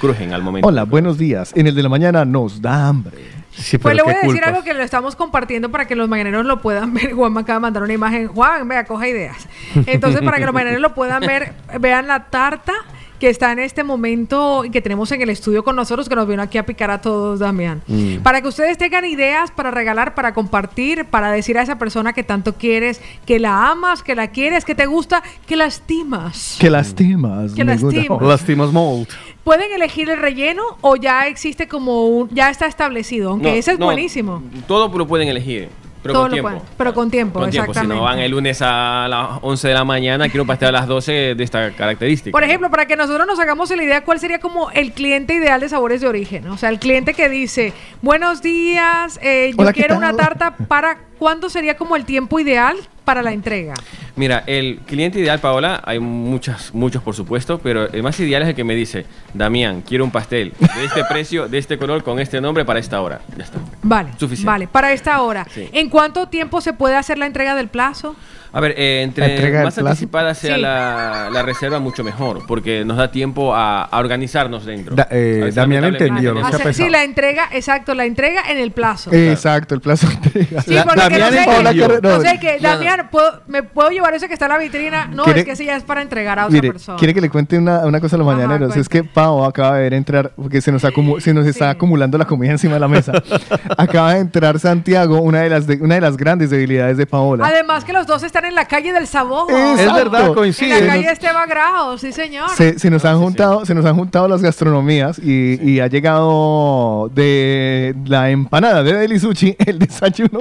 [0.00, 0.66] crujen al momento.
[0.68, 1.52] Hola, buenos días.
[1.56, 3.16] En el de la mañana nos da hambre.
[3.52, 4.48] Sí, Pues le voy a decir culpa.
[4.48, 7.12] algo que lo estamos compartiendo para que los mañaneros lo puedan ver.
[7.12, 8.28] Juan me acaba de mandar una imagen.
[8.28, 9.48] Juan, vea, coja ideas.
[9.86, 12.74] Entonces, para que los mañaneros lo puedan ver, vean la tarta
[13.18, 16.28] que está en este momento y que tenemos en el estudio con nosotros, que nos
[16.28, 17.82] vino aquí a picar a todos, Damián.
[17.86, 18.18] Mm.
[18.18, 22.22] Para que ustedes tengan ideas para regalar, para compartir, para decir a esa persona que
[22.22, 26.56] tanto quieres, que la amas, que la quieres, que te gusta, que la estimas.
[26.60, 27.52] Que lastimas.
[27.52, 28.22] Que lastimas.
[28.22, 29.08] Lastimos mold.
[29.44, 33.30] ¿Pueden elegir el relleno o ya existe como un, ya está establecido?
[33.30, 34.42] Aunque No, ese es no, buenísimo.
[34.66, 35.68] Todo lo pueden elegir.
[36.06, 36.50] Pero Todo con lo tiempo.
[36.50, 36.74] pueden.
[36.76, 39.84] Pero con tiempo, Con tiempo, si no van el lunes a las 11 de la
[39.84, 42.32] mañana, quiero pastel a las 12 de esta característica.
[42.32, 45.60] Por ejemplo, para que nosotros nos hagamos la idea, ¿cuál sería como el cliente ideal
[45.60, 46.46] de sabores de origen?
[46.48, 50.56] O sea, el cliente que dice, buenos días, eh, yo Hola, ¿qué quiero una tarta
[50.56, 50.98] para...
[51.18, 52.76] ¿Cuándo sería como el tiempo ideal
[53.06, 53.72] para la entrega?
[54.16, 58.48] Mira, el cliente ideal, Paola, hay muchas, muchos por supuesto, pero el más ideal es
[58.48, 62.18] el que me dice, Damián, quiero un pastel de este precio, de este color, con
[62.18, 63.20] este nombre para esta hora.
[63.36, 63.58] Ya está.
[63.82, 64.46] Vale, Suficiente.
[64.46, 65.46] vale, para esta hora.
[65.50, 65.68] Sí.
[65.72, 68.16] ¿En cuánto tiempo se puede hacer la entrega del plazo?
[68.56, 69.86] A ver, eh, entre más plazo.
[69.90, 70.60] anticipada sea Sí.
[70.62, 74.94] la, la reserva, mucho mejor, porque nos da tiempo a, a organizarnos dentro.
[74.96, 76.34] Da- eh, Damián entendió,
[76.72, 79.12] sí, la entrega, exacto, la entrega en el plazo.
[79.12, 80.62] Exacto, el plazo de entrega.
[80.62, 82.68] Sí, porque que no sé, que, no no, sé que, no, no.
[82.76, 85.06] Damián, ¿puedo- ¿me puedo llevar ese que está en la vitrina?
[85.06, 86.96] No, ¿Quiere- es que ese ya es para entregar a otra Mire, persona.
[86.98, 88.74] quiere que le cuente una, una cosa a los mañaneros.
[88.74, 92.16] Es que Pau acaba de ver entrar, porque se nos, acumu- se nos está acumulando
[92.16, 93.12] la comida encima de la mesa.
[93.76, 97.46] acaba de entrar Santiago, una de las de- una de las grandes debilidades de Paola.
[97.46, 99.04] Además que los dos están en la calle del.
[99.04, 99.48] Exacto.
[99.78, 100.80] Es verdad, En coincide.
[100.80, 102.48] la calle Esteban Grau, sí señor.
[102.50, 107.10] Se, se nos han juntado, se nos han juntado las gastronomías y, y ha llegado
[107.14, 110.40] de la empanada de Delisuchi el desayuno.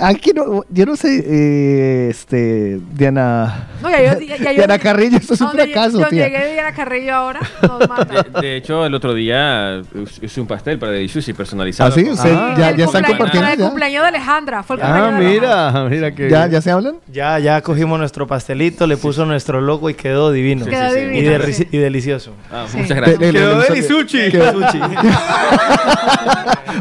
[0.00, 4.78] Aquí no, yo no sé, eh, este, Diana, No, ya yo- ya- ya yo- Diana
[4.78, 6.24] Carrillo, esto es un ¿Dónde lle- fracaso, yo tía.
[6.28, 7.40] llegué de Diana Carrillo ahora.
[7.62, 8.22] nos mata.
[8.22, 9.82] De, de hecho, el otro día
[10.22, 11.90] hice un pastel para Delisushi personalizado.
[11.90, 12.04] ¿Ah, sí?
[12.04, 13.64] con- ¿Usted ya- El ya están compartiendo El ya?
[13.66, 14.62] cumpleaños de Alejandra.
[14.62, 15.82] Fue el Ah, cumpleaños de Alejandra.
[15.82, 16.30] mira, mira que.
[16.30, 16.70] ¿Ya, ¿Ya se
[17.12, 20.64] Ya, ya cogimos nuestro pastelito, le puso nuestro logo y quedó divino.
[20.64, 21.00] Sí, Quedó sí, sí.
[21.00, 21.68] Y, divino, de- sí.
[21.70, 22.32] y delicioso.
[22.50, 22.78] Ah, Sí.
[22.78, 23.18] Muchas gracias.
[23.18, 24.30] Quedó delisuchi.
[24.30, 24.80] quedó- Delisuchi.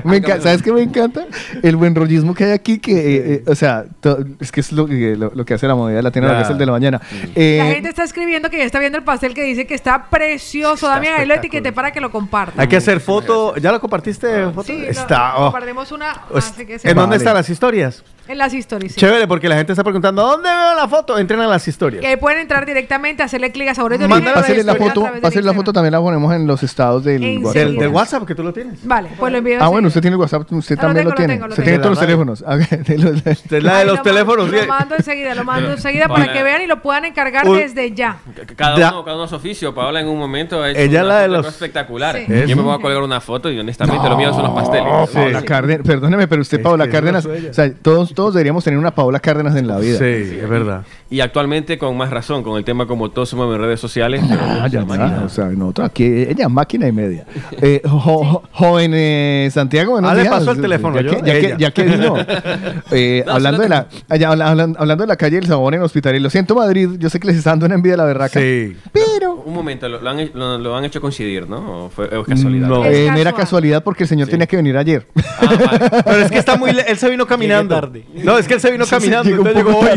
[0.03, 1.25] Me encanta, ¿Sabes qué me encanta?
[1.61, 4.71] El buen rollismo que hay aquí, que, eh, eh, o sea, to- es que es
[4.71, 6.71] lo, que- lo, lo que hace la modalidad latina, lo que es el de la
[6.71, 7.01] mañana.
[7.35, 10.05] Eh, La gente está escribiendo que ya está viendo el pastel que dice que está
[10.09, 10.87] precioso.
[10.87, 12.59] Damián, ahí lo etiqueté para que lo compartan.
[12.59, 13.55] Hay que hacer foto.
[13.57, 14.45] ¿Ya lo compartiste?
[14.47, 14.63] foto?
[14.63, 15.33] Sí, lo- está.
[15.37, 15.43] oh.
[15.51, 16.11] compartimos una.
[16.33, 18.03] así que se- ¿En dónde están las historias?
[18.29, 18.93] En las historias.
[18.93, 18.99] sí.
[18.99, 21.17] Chévere, porque la gente está preguntando, ¿dónde veo la foto?
[21.17, 22.05] Entren a las historias.
[22.05, 24.41] Ahí pueden entrar directamente, hacerle clic a sabores de Mándale origen.
[24.43, 25.55] Pásale la historia a foto, través del pásale la Instagram.
[25.65, 27.55] foto también la ponemos en los estados del En WhatsApp.
[27.63, 28.85] Del- del WhatsApp, que tú lo tienes.
[28.85, 29.57] Vale, pues lo envío.
[29.59, 31.33] Ah, bueno, usted tiene el WhatsApp, usted Ah, lo también tengo, lo lo tiene.
[31.33, 31.65] tengo, lo usted tengo.
[31.65, 32.43] tiene todos los teléfonos.
[32.49, 34.45] Ah, de los- Es la de Ahí los lo teléfonos.
[34.47, 36.25] Mando, lo mando enseguida, lo mando enseguida Vale.
[36.25, 38.17] para que vean y lo puedan encargar desde ya.
[38.55, 38.89] Cada Ya.
[38.91, 39.73] uno, cada uno a su oficio.
[39.73, 42.15] Paola en un momento ha hecho Ella una la de foto los- espectacular.
[42.17, 42.25] Sí.
[42.47, 45.09] Yo me voy a colgar una foto y honestamente lo mío son los pasteles.
[45.11, 47.49] Paola Cárdenas, perdóneme, pero usted, Es Paola que eso Cárdenas, no soy yo.
[47.49, 49.97] o sea, todos, todos deberíamos tener una Paola Cárdenas en la vida.
[49.97, 50.83] Sí, es verdad.
[51.09, 54.21] Y actualmente con más razón, con el tema como todos somos en redes sociales.
[54.29, 57.25] Ah, ya está, o sea, nosotros aquí, ella es máquina y media.
[57.61, 61.17] Eh, jo- jo- joven eh, Santiago, buenos Ah, le pasó el teléfono, Ya, yo, que,
[61.17, 61.57] ya, que, ella.
[61.57, 62.15] ya que vino.
[62.91, 65.81] Eh, No, hablando, de la, ya, habla- hablan- hablando de la calle del Sabor en
[65.81, 68.05] Hospital, y lo siento Madrid, yo sé que les está dando una envidia a la
[68.05, 68.37] berraca.
[68.39, 68.75] Sí.
[68.91, 71.85] Pero Un momento, lo, lo han, lo- lo han hecho coincidir, ¿no?
[71.85, 72.67] ¿O fue o casualidad?
[72.67, 72.83] No.
[72.85, 73.33] eh, Es casual.
[73.35, 74.31] casualidad porque el señor Sí.
[74.31, 75.07] tenía que venir ayer.
[75.15, 75.89] Ah, vale.
[76.03, 76.71] Pero es que está muy.
[76.73, 77.73] le- Él se vino caminando.
[77.75, 78.03] tarde.
[78.13, 79.29] No, es que él se vino caminando.
[79.29, 79.89] llegó entonces llegó hoy.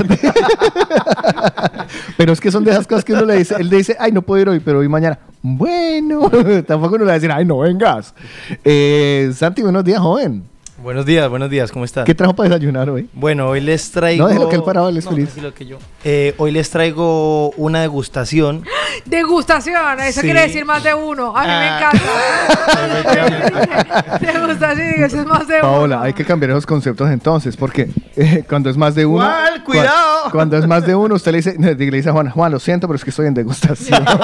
[2.17, 4.13] Pero es que son de esas cosas que uno le dice, él le dice, ay,
[4.13, 5.19] no puedo ir hoy, pero hoy mañana.
[5.43, 6.31] Bueno,
[6.67, 8.15] tampoco uno le va a decir, ay, no vengas.
[8.65, 10.45] Eh, Santi, buenos días, joven.
[10.83, 12.05] Buenos días, buenos días, ¿cómo están?
[12.05, 13.09] ¿Qué trajo para desayunar hoy?
[13.13, 14.25] Bueno, hoy les traigo...
[14.25, 15.27] No, déjelo que él parado, él es No, feliz.
[15.29, 15.79] tranquilo que yo.
[16.03, 18.65] Eh, hoy les traigo una degustación.
[19.07, 20.27] Degustación, eso Sí.
[20.27, 21.37] quiere decir más de uno.
[21.37, 21.61] A mí Ah.
[21.61, 21.69] me
[22.99, 24.19] encanta.
[24.33, 26.05] Degustación, digo, eso es más de Paola, uno.
[26.05, 29.25] hay que cambiar esos conceptos entonces, porque eh, cuando es más de uno...
[29.25, 29.63] ¿Cuál?
[29.65, 30.31] Cuidado.
[30.33, 32.87] Cuando es más de uno, usted le dice, le dice a Juan, Juan, lo siento,
[32.89, 34.05] pero es que estoy en degustación.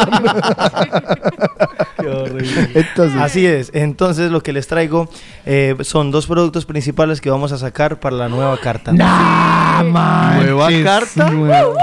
[2.75, 3.71] Entonces, Así es.
[3.75, 5.09] Entonces, lo que les traigo
[5.47, 8.93] eh, son dos productos principales que vamos a sacar para la nueva carta.
[8.93, 11.31] Nueva carta.
[11.31, 11.75] nueva.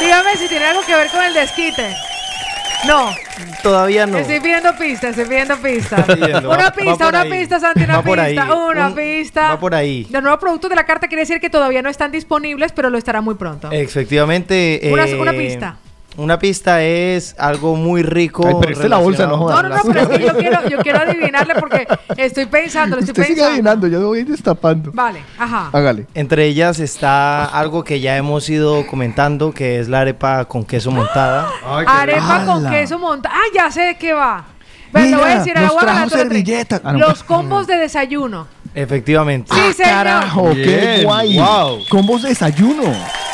[0.00, 1.94] Dígame si tiene algo que ver con el desquite.
[2.86, 3.10] No,
[3.62, 4.18] Todavía no.
[4.18, 6.08] estoy pidiendo pistas, estoy pidiendo pistas.
[6.44, 7.30] Una pista, una ahí.
[7.30, 9.48] pista, Santi, una Va pista, una Un- pista.
[9.48, 10.06] va por ahí.
[10.10, 12.96] Los nuevos productos de la carta quiere decir que todavía no están disponibles, pero lo
[12.98, 13.70] estarán muy pronto.
[13.72, 14.80] Efectivamente.
[14.92, 15.76] Una- eh, una pista.
[16.16, 18.46] Una pista es algo muy rico.
[18.46, 20.36] Ay, pero esta es la bolsa, no relacionado- No, no, no, pero es que yo
[20.36, 21.86] quiero, yo quiero adivinarle porque
[22.16, 23.70] estoy pensando, lo estoy usted sigue pensando.
[23.70, 24.90] adivinando, yo voy destapando.
[24.94, 25.68] Vale, ajá.
[25.72, 26.06] Hágale.
[26.14, 30.90] Entre ellas está algo que ya hemos ido comentando, que es la arepa con queso
[30.90, 31.48] montada.
[31.86, 32.70] Arepa con ¡Hala!
[32.70, 33.30] queso monta.
[33.32, 34.44] Ah, ya sé de qué va.
[34.92, 36.22] Pero le voy a Mira, decir, nos agua trajo ganadora tres.
[36.22, 36.80] servilletas.
[36.82, 36.98] Ah, no.
[37.00, 38.46] Los combos de desayuno.
[38.74, 39.52] Efectivamente.
[39.54, 39.92] Sí, señor.
[39.92, 41.38] Carajo, qué Bien, guay.
[41.38, 41.78] wow.
[41.90, 42.84] Combos de desayuno.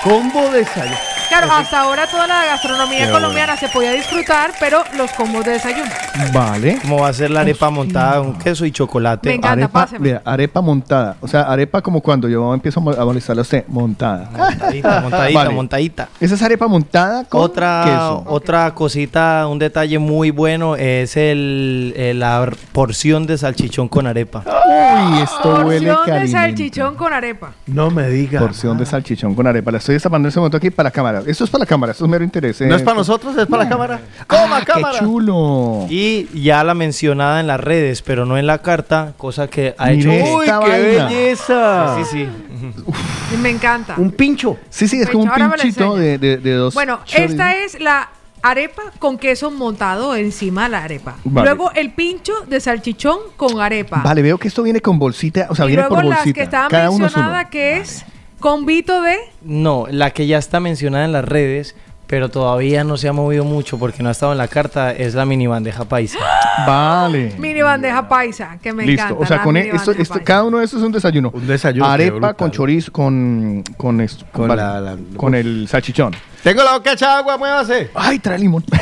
[0.03, 0.97] Combo de desayuno.
[1.39, 5.53] Claro, hasta ahora toda la gastronomía Qué colombiana se podía disfrutar, pero los combos de
[5.53, 5.91] desayuno.
[6.33, 6.79] Vale.
[6.83, 9.29] ¿Cómo va a ser la arepa montada con queso y chocolate?
[9.31, 11.17] Me encanta, arepa, mira, arepa montada.
[11.23, 13.65] O sea, arepa como cuando yo empiezo a mo- a molestarle a usted.
[13.67, 14.29] Montada.
[14.31, 15.55] Montadita, montadita, Vale.
[15.55, 16.09] montadita.
[16.21, 18.25] Esa es arepa montada con Otra, queso.
[18.27, 24.45] otra cosita, un detalle muy bueno es el, el- la porción de salchichón con arepa.
[24.47, 27.53] Uy, esto huele Porción de salchichón con arepa.
[27.67, 28.39] No me diga.
[28.41, 29.71] Porción de salchichón con arepa.
[29.73, 31.22] La estoy destapando en ese momento aquí para la cámara.
[31.27, 32.61] Esto es para la cámara, esto es mero interés.
[32.61, 32.77] No eh.
[32.77, 34.01] es para nosotros, es para la cámara.
[34.27, 34.99] ¡Coma, cámara!
[34.99, 35.87] ¡Qué chulo!
[35.89, 39.93] Y ya la mencionada en las redes, pero no en la carta, cosa que ha
[39.93, 40.11] hecho.
[40.11, 41.07] Esta vaina.
[41.07, 41.97] belleza!
[42.05, 43.37] Sí, sí.
[43.41, 43.95] Me encanta.
[43.97, 44.59] Un pincho.
[44.71, 46.75] Sí, sí, es como un pinchito de, de, de dos.
[46.75, 48.09] Bueno, esta es la
[48.43, 51.17] arepa con queso montado encima de la arepa.
[51.25, 51.49] Vale.
[51.49, 54.03] Luego el pincho de salchichón con arepa.
[54.03, 56.35] Vale, veo que esto viene con bolsita, o sea, y viene luego por las bolsita.
[56.35, 57.07] que estaban Cada uno
[57.53, 58.05] es.
[58.43, 61.75] Convito de No, la que ya está mencionada en las redes,
[62.07, 65.15] pero todavía no se ha movido mucho porque no ha estado en la carta, es
[65.15, 66.19] la mini bandeja paisa.
[66.67, 67.33] Vale.
[67.39, 69.23] mini bandeja paisa, que me Listo, encanta.
[69.23, 71.31] o sea, con mini esto, cada uno de estos es un desayuno.
[71.33, 71.87] Un desayuno.
[71.87, 76.13] Arepa con chorizo, con con esto, Con vale, la- la- con el salchichón.
[76.43, 77.91] Tengo la boca hecha agua, muévase.
[77.95, 78.65] Ay, trae limón.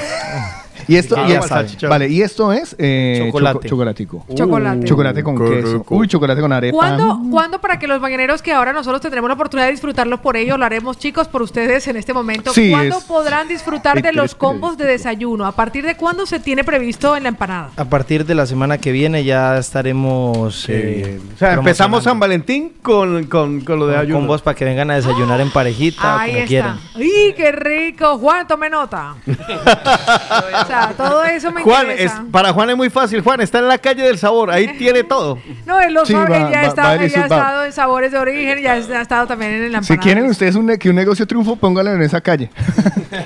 [0.92, 1.68] y esto, Ya y es- sabe.
[1.88, 3.58] vale, y esto es eh, Chocolate.
[3.60, 4.24] choco- chocolatico.
[4.34, 4.84] Chocolate.
[4.84, 5.84] Chocolate con queso.
[5.90, 6.76] Uy, chocolate con arepa.
[6.76, 10.36] ¿Cuándo, ¿Cuándo para que los mañaneros que ahora nosotros tendremos la oportunidad de disfrutarlo por
[10.36, 12.52] ello, lo haremos chicos por ustedes en este momento?
[12.52, 15.46] Sí, ¿Cuándo es- podrán disfrutar de los combos de desayuno?
[15.46, 17.70] ¿A partir de cuándo se tiene previsto en la empanada?
[17.76, 20.66] A partir de la semana que viene ya estaremos.
[20.68, 24.18] eh, O sea, empezamos San Valentín con, con, con lo de con ayuno.
[24.20, 26.48] combos para que vengan a desayunar en parejita, Ahí como está.
[26.48, 26.80] quieran.
[26.96, 28.18] ¡Ay, qué rico!
[28.18, 29.14] Juan, tome nota.
[29.26, 32.24] o sea, todo eso me Juan, es, interesa.
[32.30, 33.20] para Juan es muy fácil.
[33.20, 34.50] Juan está en la calle del sabor.
[34.50, 35.38] Ahí tiene todo.
[35.66, 37.22] No, él, lo Sí, sabe, va- él ya, va- está- va a él ya ha
[37.22, 40.66] estado en sabores de origen, ya ha estado también en la Si quieren ustedes un,
[40.78, 42.50] que un negocio triunfo, póngalo en esa calle.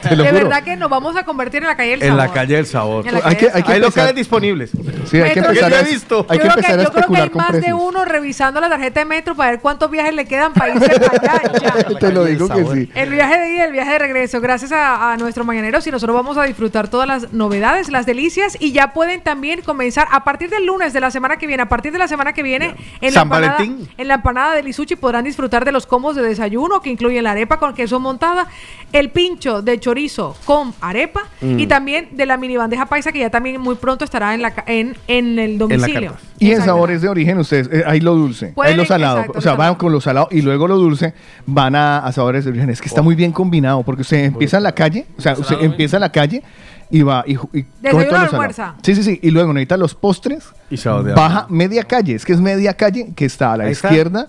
[0.08, 0.44] Te lo de juro.
[0.44, 2.26] verdad que nos vamos a convertir en la calle del En sabor.
[2.26, 3.06] la calle del sabor.
[3.06, 4.70] En Hay que, hay que Hay empezar, locales disponibles.
[5.10, 6.26] sí, hay que empezar yo a, he visto.
[6.28, 8.60] hay que creo que, empezar a yo creo que especular hay más de uno revisando
[8.60, 11.72] la tarjeta de metro para ver cuántos viajes le quedan para irse para allá.
[12.00, 12.90] Te lo digo que sí.
[12.94, 14.40] El viaje de ida y el viaje de regreso.
[14.40, 18.56] Gracias a, a nuestros mañaneros y nosotros vamos a disfrutar todas las novedades, las delicias
[18.60, 21.62] y ya pueden también comenzar a partir del lunes de la semana que viene.
[21.62, 23.88] A partir de la semana que viene en, la empanada, Valentín.
[23.98, 27.32] en la empanada de Lisuchi podrán disfrutar de los combos de desayuno que incluyen la
[27.32, 28.46] arepa con queso montada,
[28.92, 31.58] el pincho de chorizo con arepa Mm.
[31.58, 34.52] y también de la mini bandeja paisa que ya también muy pronto estará en, la,
[34.54, 36.14] ca- en, en el domicilio.
[36.38, 39.18] Y en sabores de origen, ustedes, eh, hay lo dulce, hay lo salado.
[39.18, 41.12] exacto, o sea, van con lo salado y luego lo dulce
[41.46, 42.70] van a, a sabores de origen.
[42.70, 45.56] Es que está muy bien combinado porque usted empieza en la calle, o sea, usted
[45.60, 46.42] empieza en la calle
[46.90, 48.74] y va y, y coge todo almuerza.
[48.82, 49.18] Sí, sí, sí.
[49.22, 50.44] Y luego necesita los postres.
[50.70, 50.76] Y
[51.14, 54.26] Baja media calle, es que es media calle que está a la Ahí izquierda,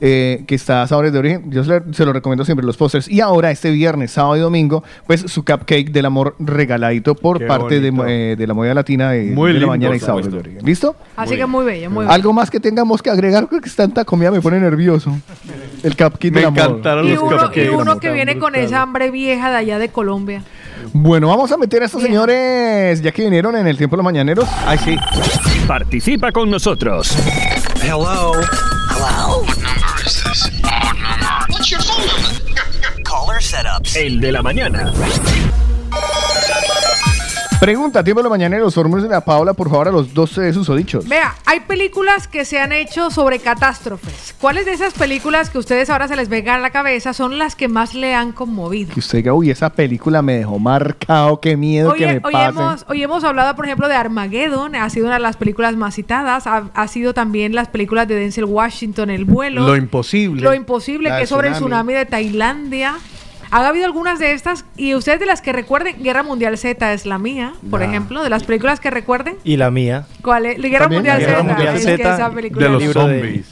[0.00, 1.50] eh, que está sabores de origen.
[1.50, 3.08] Yo se, lo- se lo recomiendo siempre, los postres.
[3.08, 7.46] Y ahora, este viernes, sábado y domingo, pues su cupcake del amor regaladito por Qué
[7.46, 10.30] parte de, eh, de la movida latina de, Muy de la lindo, mañana y sabores
[10.30, 10.64] de origen.
[10.64, 10.96] ¿Listo?
[11.16, 12.12] Así que muy bello, muy bello.
[12.14, 15.14] Algo más que tengamos que agregar, creo que es tanta comida me pone nervioso.
[15.82, 16.58] El cupcake Me del amor.
[16.62, 17.70] encantaron Y los uno, y cupcakes.
[17.70, 20.42] uno que viene con esa hambre vieja de allá de Colombia.
[20.92, 24.04] Bueno, vamos a meter a estos señores, ya que vinieron en el tiempo de los
[24.04, 24.48] mañaneros.
[24.66, 24.96] Ay, sí.
[25.66, 27.14] Participa con nosotros.
[27.82, 28.32] Hello.
[28.90, 29.42] Hello.
[29.42, 30.50] What number is this?
[30.62, 31.46] What number?
[31.48, 33.02] What's your phone number?
[33.04, 33.96] Caller setups.
[33.96, 34.92] El de la mañana.
[37.62, 41.08] Pregunta, tiempo de los mañaneros, fórmulas a Paola, por favor, a los 12 susodichos.
[41.08, 44.34] Vea, hay películas que se han hecho sobre catástrofes.
[44.40, 47.54] ¿Cuáles de esas películas que ustedes ahora se les venga a la cabeza son las
[47.54, 48.92] que más le han conmovido?
[48.92, 52.34] Que usted diga, uy, esa película me dejó marcado, qué miedo Hoy, que me hoy
[52.34, 55.94] hemos, hoy hemos hablado, por ejemplo, de Armageddon, ha sido una de las películas más
[55.94, 60.42] citadas, ha, ha sido también las películas de Denzel Washington, El vuelo, Lo imposible.
[60.42, 62.96] Lo imposible, La que de es sobre el tsunami de Tailandia.
[63.54, 67.04] Ha habido algunas de estas y ustedes de las que recuerden, Guerra Mundial Z es
[67.04, 67.84] la mía, por Ah.
[67.84, 69.36] ejemplo, de las películas que recuerden.
[69.44, 70.06] Y la mía.
[70.22, 70.56] ¿Cuál es?
[70.60, 71.48] Guerra También Mundial la Guerra Z.
[71.54, 73.46] Mundial es que Z esa película De los libro de- zombies.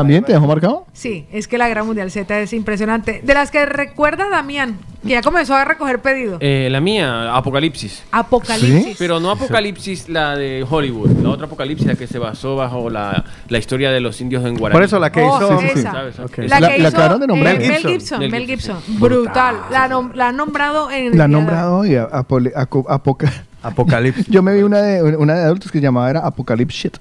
[0.00, 0.86] ¿También te dejó marcado?
[0.92, 3.20] Sí, es que la Guerra Mundial Z es impresionante.
[3.22, 6.38] De las que recuerda Damián, que ya comenzó a recoger pedido.
[6.40, 8.02] Eh, la mía, Apocalipsis.
[8.10, 8.96] Apocalipsis.
[8.98, 13.24] Pero no Apocalipsis la de Hollywood, la otra Apocalipsis la que se basó bajo la,
[13.48, 14.76] la historia de los indios en Guaraní.
[14.76, 15.60] Por eso la que Oh, hizo.
[15.60, 15.82] sí, sí.
[15.82, 16.16] ¿Sabes?
[16.48, 17.54] La, La- que hizo acabaron de nombrar.
[17.54, 17.92] eh, Mel Mel Gibson.
[17.92, 18.30] Gibson.
[18.30, 18.76] Mel Gibson.
[18.82, 19.00] Gibson.
[19.00, 19.56] Brutal.
[19.70, 24.26] La, nom- la han nombrado en La han nombrado y a- apole- aco- apoca- Apocalipsis.
[24.30, 26.96] Yo me vi una de, una de adultos que llamaba era Apocalypse Shit.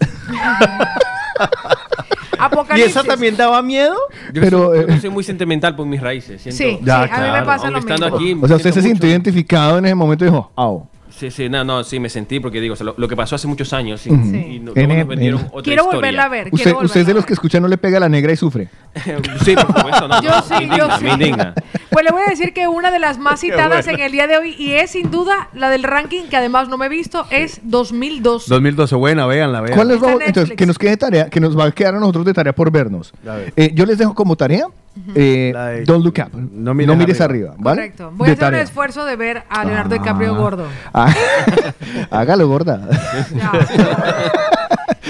[2.33, 2.91] ¿Y Apocalipsis.
[2.95, 3.95] esa también daba miedo?
[4.33, 6.41] Yo, Pero, soy, yo eh, soy muy sentimental por mis raíces.
[6.41, 7.45] siento- Sí, Ya, sí, a mí me claro.
[7.45, 8.39] pasa lo Aunque estando mismo.
[8.39, 10.87] aquí, O sea, usted se siento sintió mucho- identificado en ese momento y dijo, au.
[11.17, 13.35] Sí, sí, no, no, sí, me sentí porque digo, o sea, lo, lo que pasó
[13.35, 14.23] hace muchos años y, Ujú.
[14.35, 14.79] y no- Sí.
[14.81, 15.95] luego nos En- vendieron en- otra Quiero historia.
[15.97, 16.49] volverla a ver.
[16.51, 18.67] Usted, usted es de los que escucha no le pega a la negra y sufre.
[19.43, 20.21] sí, por supuesto, no.
[20.21, 21.03] Yo no, sí, me indigna, yo sí.
[21.03, 21.53] me indigna.
[21.89, 23.99] Pues le voy a decir que una de las más citadas buena.
[23.99, 26.77] en el día de hoy, y es sin duda la del ranking, que además no
[26.77, 28.47] me he visto, es 2002.
[28.47, 29.75] 2012, buena, véanla, véanla.
[29.83, 32.23] ¿Cuál vamos- en entonces, que nos quede tarea, que nos va a quedar a nosotros
[32.25, 33.11] de tarea por vernos.
[33.55, 34.67] Eh, yo les dejo como tarea,
[35.15, 36.37] eh, Don't Look Up.
[36.51, 37.53] No mires, arriba.
[37.57, 37.77] ¿vale?
[37.81, 38.11] Correcto.
[38.15, 40.37] Voy a hacer un esfuerzo de ver a Leonardo DiCaprio Ah.
[40.37, 40.67] gordo.
[40.93, 41.13] Ah,
[42.11, 42.87] hágalo, gorda.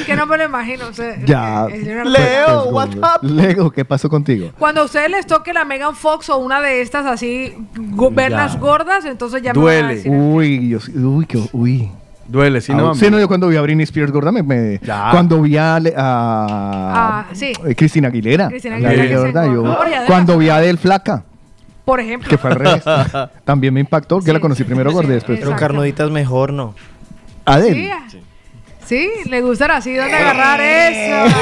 [0.05, 0.87] Que no me lo imagino.
[0.87, 1.65] o sea, ya.
[1.67, 3.23] es Leonardo Leo, what's up?
[3.23, 4.51] Leo, ¿qué pasó contigo?
[4.57, 8.59] Cuando a ustedes les toque la Megan Fox o una de estas así, go- verlas
[8.59, 9.95] gordas, entonces ya me van a Duele.
[9.95, 10.11] decir.
[10.11, 11.91] Uy, yo, uy, qué, uy.
[12.27, 12.95] Duele, sí, Ah, no.
[12.95, 14.79] sí, no, yo cuando vi a Britney Spears gorda, me, me-
[15.11, 17.53] cuando vi a, Le- a- Ah, sí.
[17.65, 21.23] eh, Cristina Aguilera, Cristina Aguilera gorda, yo- cuando vi a Adele flaca,
[21.85, 22.29] Por ejemplo.
[22.29, 22.83] que fue al revés,
[23.45, 26.75] también me impactó, que la conocí primero gorda y después Pero carnudita es mejor, ¿no?
[27.45, 27.91] Adele.
[28.09, 28.16] Sí,
[28.87, 31.35] sí, le gustará así donde agarrar eso.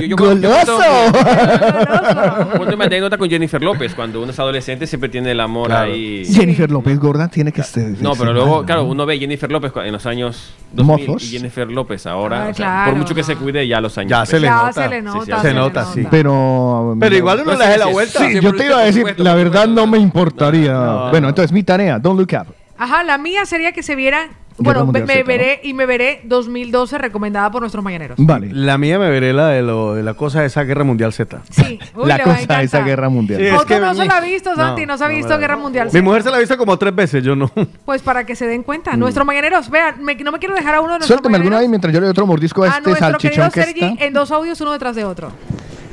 [0.00, 0.78] Yo- yo- ¡Goloso!
[2.56, 5.92] Cuando me nota con Jennifer López, cuando uno es adolescente siempre tiene el amor Claro.
[5.92, 6.24] ahí.
[6.24, 8.00] Jennifer López gorda tiene que ser.
[8.00, 8.88] No, pero luego, claro, ¿no?
[8.88, 11.24] uno ve Jennifer López en los años 2000 Mozos.
[11.24, 13.96] y Jennifer López ahora, Ah, o sea, claro, por mucho que se cuide, ya los
[13.98, 14.10] años.
[14.10, 14.72] Ya se le Ya nota.
[14.72, 16.06] se le nota, sí, se le nota, sí.
[16.10, 18.18] Pero, Pero igual uno Pues le sí, hace la sí, vuelta.
[18.18, 20.72] Sí, yo te iba a decir, la verdad no me importaría.
[20.72, 21.10] No.
[21.10, 22.54] Bueno, entonces mi tarea, Don't Look Up.
[22.82, 24.28] Ajá, la mía sería que se viera.
[24.58, 28.16] Bueno, me, veré y me veré 2012 recomendada por nuestros mañaneros.
[28.20, 28.50] Vale.
[28.52, 31.40] La mía me veré la de, lo, de la cosa de esa guerra mundial Z.
[31.50, 32.84] Sí, uy, la le va a cosa de esa encantar.
[32.84, 33.40] guerra mundial.
[33.40, 35.14] Sí, es Otto que no se mi- la ha visto, Santi, no, se ha no
[35.14, 35.88] visto Guerra Mundial.
[35.92, 37.50] Mi mujer se la ha visto como tres veces, yo no.
[37.86, 38.94] Pues para que se den cuenta.
[38.94, 41.66] Nuestros mañaneros, vean, me- no me quiero dejar a uno de nuestros Suéltame alguna ahí
[41.66, 41.70] mañaneros.
[41.70, 44.04] mientras yo le doy otro mordisco a A este nuestro salchichón querido que Sergi está.
[44.04, 45.32] en dos audios, uno detrás de otro.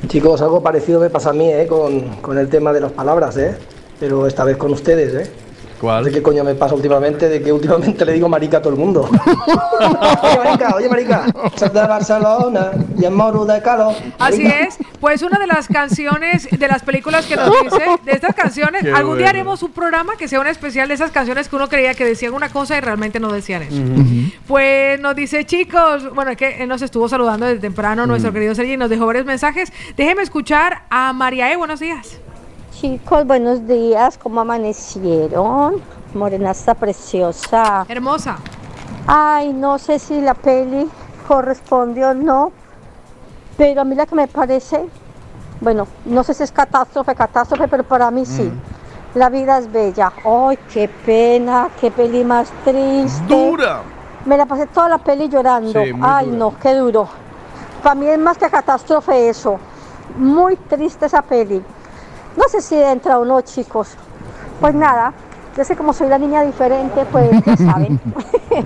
[0.06, 1.66] Chicos, algo parecido me pasa a mí, ¿eh?
[1.66, 3.56] Con, con el tema de las palabras, ¿eh?
[3.98, 5.32] Pero esta vez con ustedes, ¿eh?
[5.80, 6.04] ¿Cuál?
[6.04, 7.26] ¿De qué coño me pasa últimamente?
[7.26, 9.08] De que últimamente le digo marica a todo el mundo.
[10.22, 11.26] oye, marica, oye, marica.
[11.56, 13.94] Soy de Barcelona y en moro de calor.
[14.18, 14.76] Así es.
[15.00, 18.92] Pues una de las canciones de las películas que nos dice, de estas canciones, Qué
[18.92, 21.94] algún día haremos un programa que sea un especial de esas canciones que uno creía
[21.94, 23.80] que decían una cosa y realmente no decían eso.
[24.46, 28.54] Pues nos dice, chicos, bueno, es que él nos estuvo saludando desde temprano, nuestro querido
[28.54, 29.72] Sergi, nos dejó varios mensajes.
[29.96, 31.56] Déjeme escuchar a María E.
[31.56, 32.20] Buenos días.
[32.80, 35.82] Chicos, buenos días, ¿cómo amanecieron?
[36.14, 37.84] Morenaza preciosa.
[37.86, 38.38] Hermosa.
[39.06, 40.88] Ay, no sé si la peli
[41.28, 42.52] corresponde o no,
[43.58, 44.88] pero a mí la que me parece,
[45.60, 48.50] bueno, no sé si es catástrofe, catástrofe, pero para mí sí.
[49.14, 50.10] La vida es bella.
[50.24, 53.26] Ay, qué pena, qué peli más triste.
[53.28, 53.82] ¡Dura!
[54.24, 55.70] Me la pasé toda la peli llorando.
[55.70, 56.38] Sí, Ay, dura.
[56.38, 57.06] no, qué duro.
[57.82, 59.58] Para mí es más que catástrofe eso.
[60.16, 61.62] Muy triste esa peli.
[62.36, 63.96] No sé si entra o no, chicos.
[64.60, 65.12] Pues nada,
[65.56, 68.00] yo sé como soy la niña diferente, pues ya saben.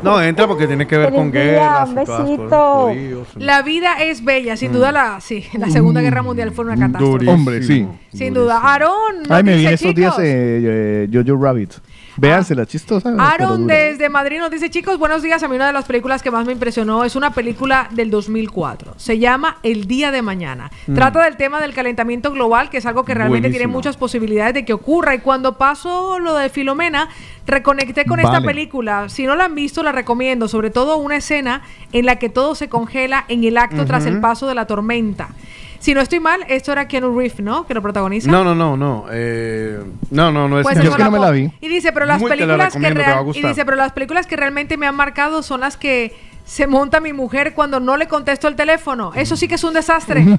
[0.03, 1.89] No, entra porque tiene que ver Feliz con día, guerras.
[1.89, 2.83] un besito.
[2.89, 3.29] judíos.
[3.37, 7.29] La vida es bella, sin duda la, sí, la Segunda Guerra Mundial fue una catástrofe.
[7.29, 7.87] Hombre, sí.
[8.13, 8.61] Sin duda.
[8.63, 11.73] Aarón, Ay, me vi estos días eh, eh, Jojo Rabbit.
[12.17, 13.15] Véanse la chistosa.
[13.19, 15.43] Aaron desde Madrid nos dice, chicos, buenos días.
[15.43, 18.95] A mí una de las películas que más me impresionó es una película del 2004.
[18.97, 20.71] Se llama El Día de Mañana.
[20.87, 20.95] Mm.
[20.95, 24.65] Trata del tema del calentamiento global, que es algo que realmente tiene muchas posibilidades de
[24.65, 25.15] que ocurra.
[25.15, 27.09] Y cuando pasó lo de Filomena,
[27.47, 29.09] reconecté con esta película.
[29.09, 30.47] Si no la han visto, la recomiendo.
[30.49, 31.63] Sobre todo una escena
[31.93, 35.31] en la que todo se congela en el acto tras el paso de la tormenta.
[35.79, 37.67] Si no estoy mal, esto era Keanu Reeves, ¿no?
[37.67, 38.31] Que lo protagoniza.
[38.31, 39.07] No, no, no, no.
[39.11, 39.81] eh,
[40.11, 41.51] no, no, no es Pues Yo que no me la vi.
[41.61, 43.43] Y dice, pero las Muy te la películas que recomiendo, te va a real- y
[43.49, 46.15] dice, pero las películas que realmente me han marcado son las que
[46.45, 49.13] se monta mi mujer cuando no le contesto el teléfono.
[49.15, 50.21] Eso sí que es un desastre.
[50.21, 50.37] y ni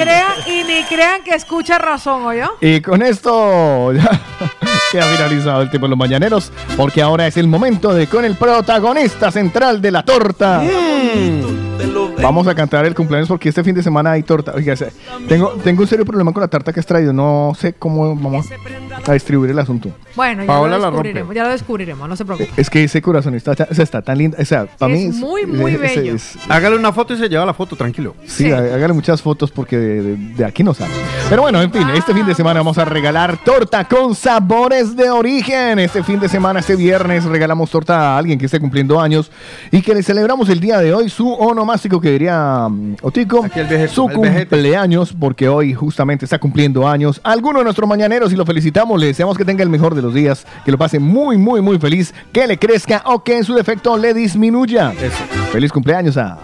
[0.00, 2.52] crean, y ni crean que escucha razón, ¿o yo?
[2.60, 4.10] Y con esto ya
[4.90, 8.36] queda finalizado el tiempo de los mañaneros, porque ahora es el momento de con el
[8.36, 10.62] protagonista central de la torta.
[12.20, 14.52] Vamos a cantar el cumpleaños porque este fin de semana hay torta.
[14.54, 14.92] Oiga, se-
[15.28, 17.12] tengo, tengo un serio problema con la tarta que has traído.
[17.12, 18.46] No sé cómo vamos
[19.06, 19.90] a distribuir el asunto.
[20.14, 22.50] Bueno, ya Paola lo descubriremos, ya lo descubriremos, no se preocupe.
[22.56, 24.36] Es que ese corazón está, o sea, está tan lindo.
[24.40, 26.16] O sea, para Es mí muy, muy bello.
[26.48, 28.14] Hágale una foto y se lleva la foto, tranquilo.
[28.26, 30.92] Sí, há- hágale muchas fotos porque de, de- de aquí no sale.
[31.28, 35.10] Pero bueno, en fin, este fin de semana vamos a regalar torta con sabores de
[35.10, 35.78] origen.
[35.78, 39.30] Este fin de semana, este viernes, regalamos torta a alguien que esté cumpliendo años
[39.70, 43.46] y que le celebramos el día de hoy su onomástico que diría mm, Otico,
[43.88, 44.46] su el vejete.
[44.46, 47.20] cumpleaños, porque hoy justamente está cumpliendo años.
[47.24, 50.12] Alguno de nuestros mañaneros y lo felicitamos, le deseamos que tenga el mejor de los
[50.12, 53.54] días, que lo pase muy, muy, muy feliz, que le crezca o que en su
[53.54, 54.92] defecto le disminuya.
[55.52, 56.38] Feliz cumpleaños a...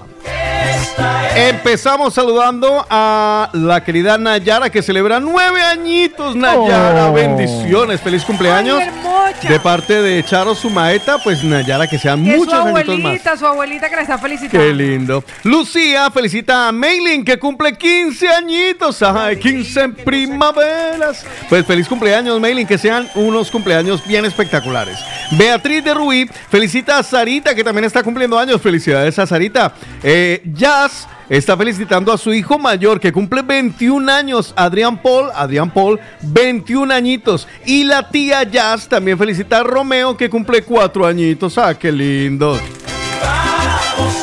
[1.36, 6.34] Empezamos saludando a la querida Nayara que celebra nueve añitos.
[6.34, 7.12] Nayara, Oh.
[7.12, 8.80] bendiciones, feliz cumpleaños.
[8.80, 12.98] Ay, de parte de Charo Sumaeta, pues Nayara, que sean Que muchos su añitos más.
[13.04, 14.58] abuelita, su abuelita que la está felicitando.
[14.58, 15.24] Qué lindo.
[15.44, 19.00] Lucía felicita a Maylin que cumple 15 añitos.
[19.02, 21.24] Ay, 15 primaveras.
[21.48, 24.98] Pues feliz cumpleaños, Maylin, que sean unos cumpleaños bien espectaculares.
[25.32, 28.60] Beatriz de Rubí felicita a Sarita que también está cumpliendo años.
[28.60, 29.72] Felicidades a Sarita.
[30.02, 35.30] Eh, Jazz está felicitando a su hijo mayor que cumple 21 años, Adrián Paul.
[35.34, 37.46] Adrián Paul, 21 añitos.
[37.66, 41.58] Y la tía Jazz también felicita a Romeo que cumple 4 añitos.
[41.58, 42.58] Ah, qué lindo.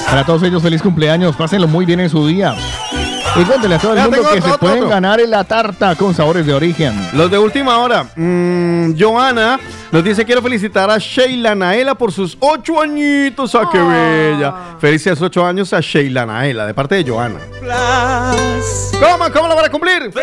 [0.05, 1.35] Para todos ellos, feliz cumpleaños.
[1.35, 2.55] Pásenlo muy bien en su día.
[3.37, 4.89] Y cuéntenle a todo el mundo que otro, se otro, pueden otro.
[4.89, 6.93] ganar en la tarta con sabores de origen.
[7.13, 8.05] Los de última hora.
[8.15, 9.59] Mm, Joana
[9.91, 13.53] nos dice: Quiero felicitar a Sheila Naela por sus ocho añitos.
[13.55, 14.53] ¡Ah, qué bella!
[14.79, 17.39] Felices ocho años a Sheila Naela, de parte de Joana.
[18.99, 19.29] ¿Cómo?
[19.33, 20.11] ¿Cómo lo van a cumplir?
[20.13, 20.21] De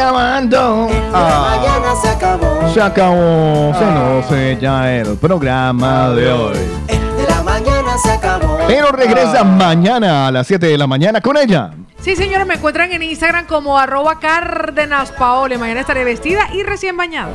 [0.00, 0.88] acabando.
[0.88, 1.18] Acabando.
[1.18, 2.72] La mañana se acabó.
[2.72, 6.58] Se acabó, se nos ya el programa de hoy.
[6.86, 8.58] De la mañana se acabó.
[8.66, 11.72] Pero regresa mañana a las 7 de la mañana con ella.
[12.00, 15.58] Sí, señores, me encuentran en Instagram como arroba Cárdenas Paole.
[15.58, 17.30] Mañana estaré vestida y recién bañada.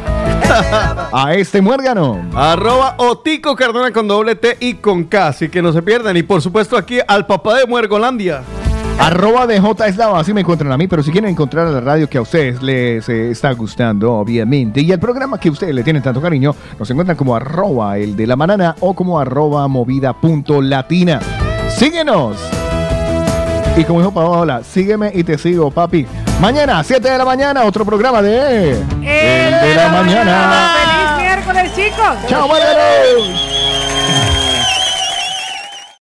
[1.14, 2.26] A este muérgano.
[2.34, 6.18] Arroba Otico Cardona con doble T y con K, así que no se pierdan.
[6.18, 8.42] Y por supuesto aquí al papá de Muergolandia.
[9.00, 11.82] Arroba de J Eslava, así me encuentran a mí, pero si quieren encontrar a la
[11.82, 15.84] radio que a ustedes les eh, está gustando, obviamente, y el programa que ustedes le
[15.84, 20.14] tienen tanto cariño, nos encuentran como arroba el de la banana o como arroba movida
[20.14, 21.20] punto latina.
[21.70, 22.38] Síguenos.
[23.78, 26.08] Y como dijo Paola, sígueme y te sigo, papi.
[26.40, 28.72] Mañana, 7 de la mañana, otro programa de...
[28.72, 30.72] El de la mañana.
[30.74, 32.18] ¡Feliz miércoles, chicos!
[32.28, 32.48] ¡Chao!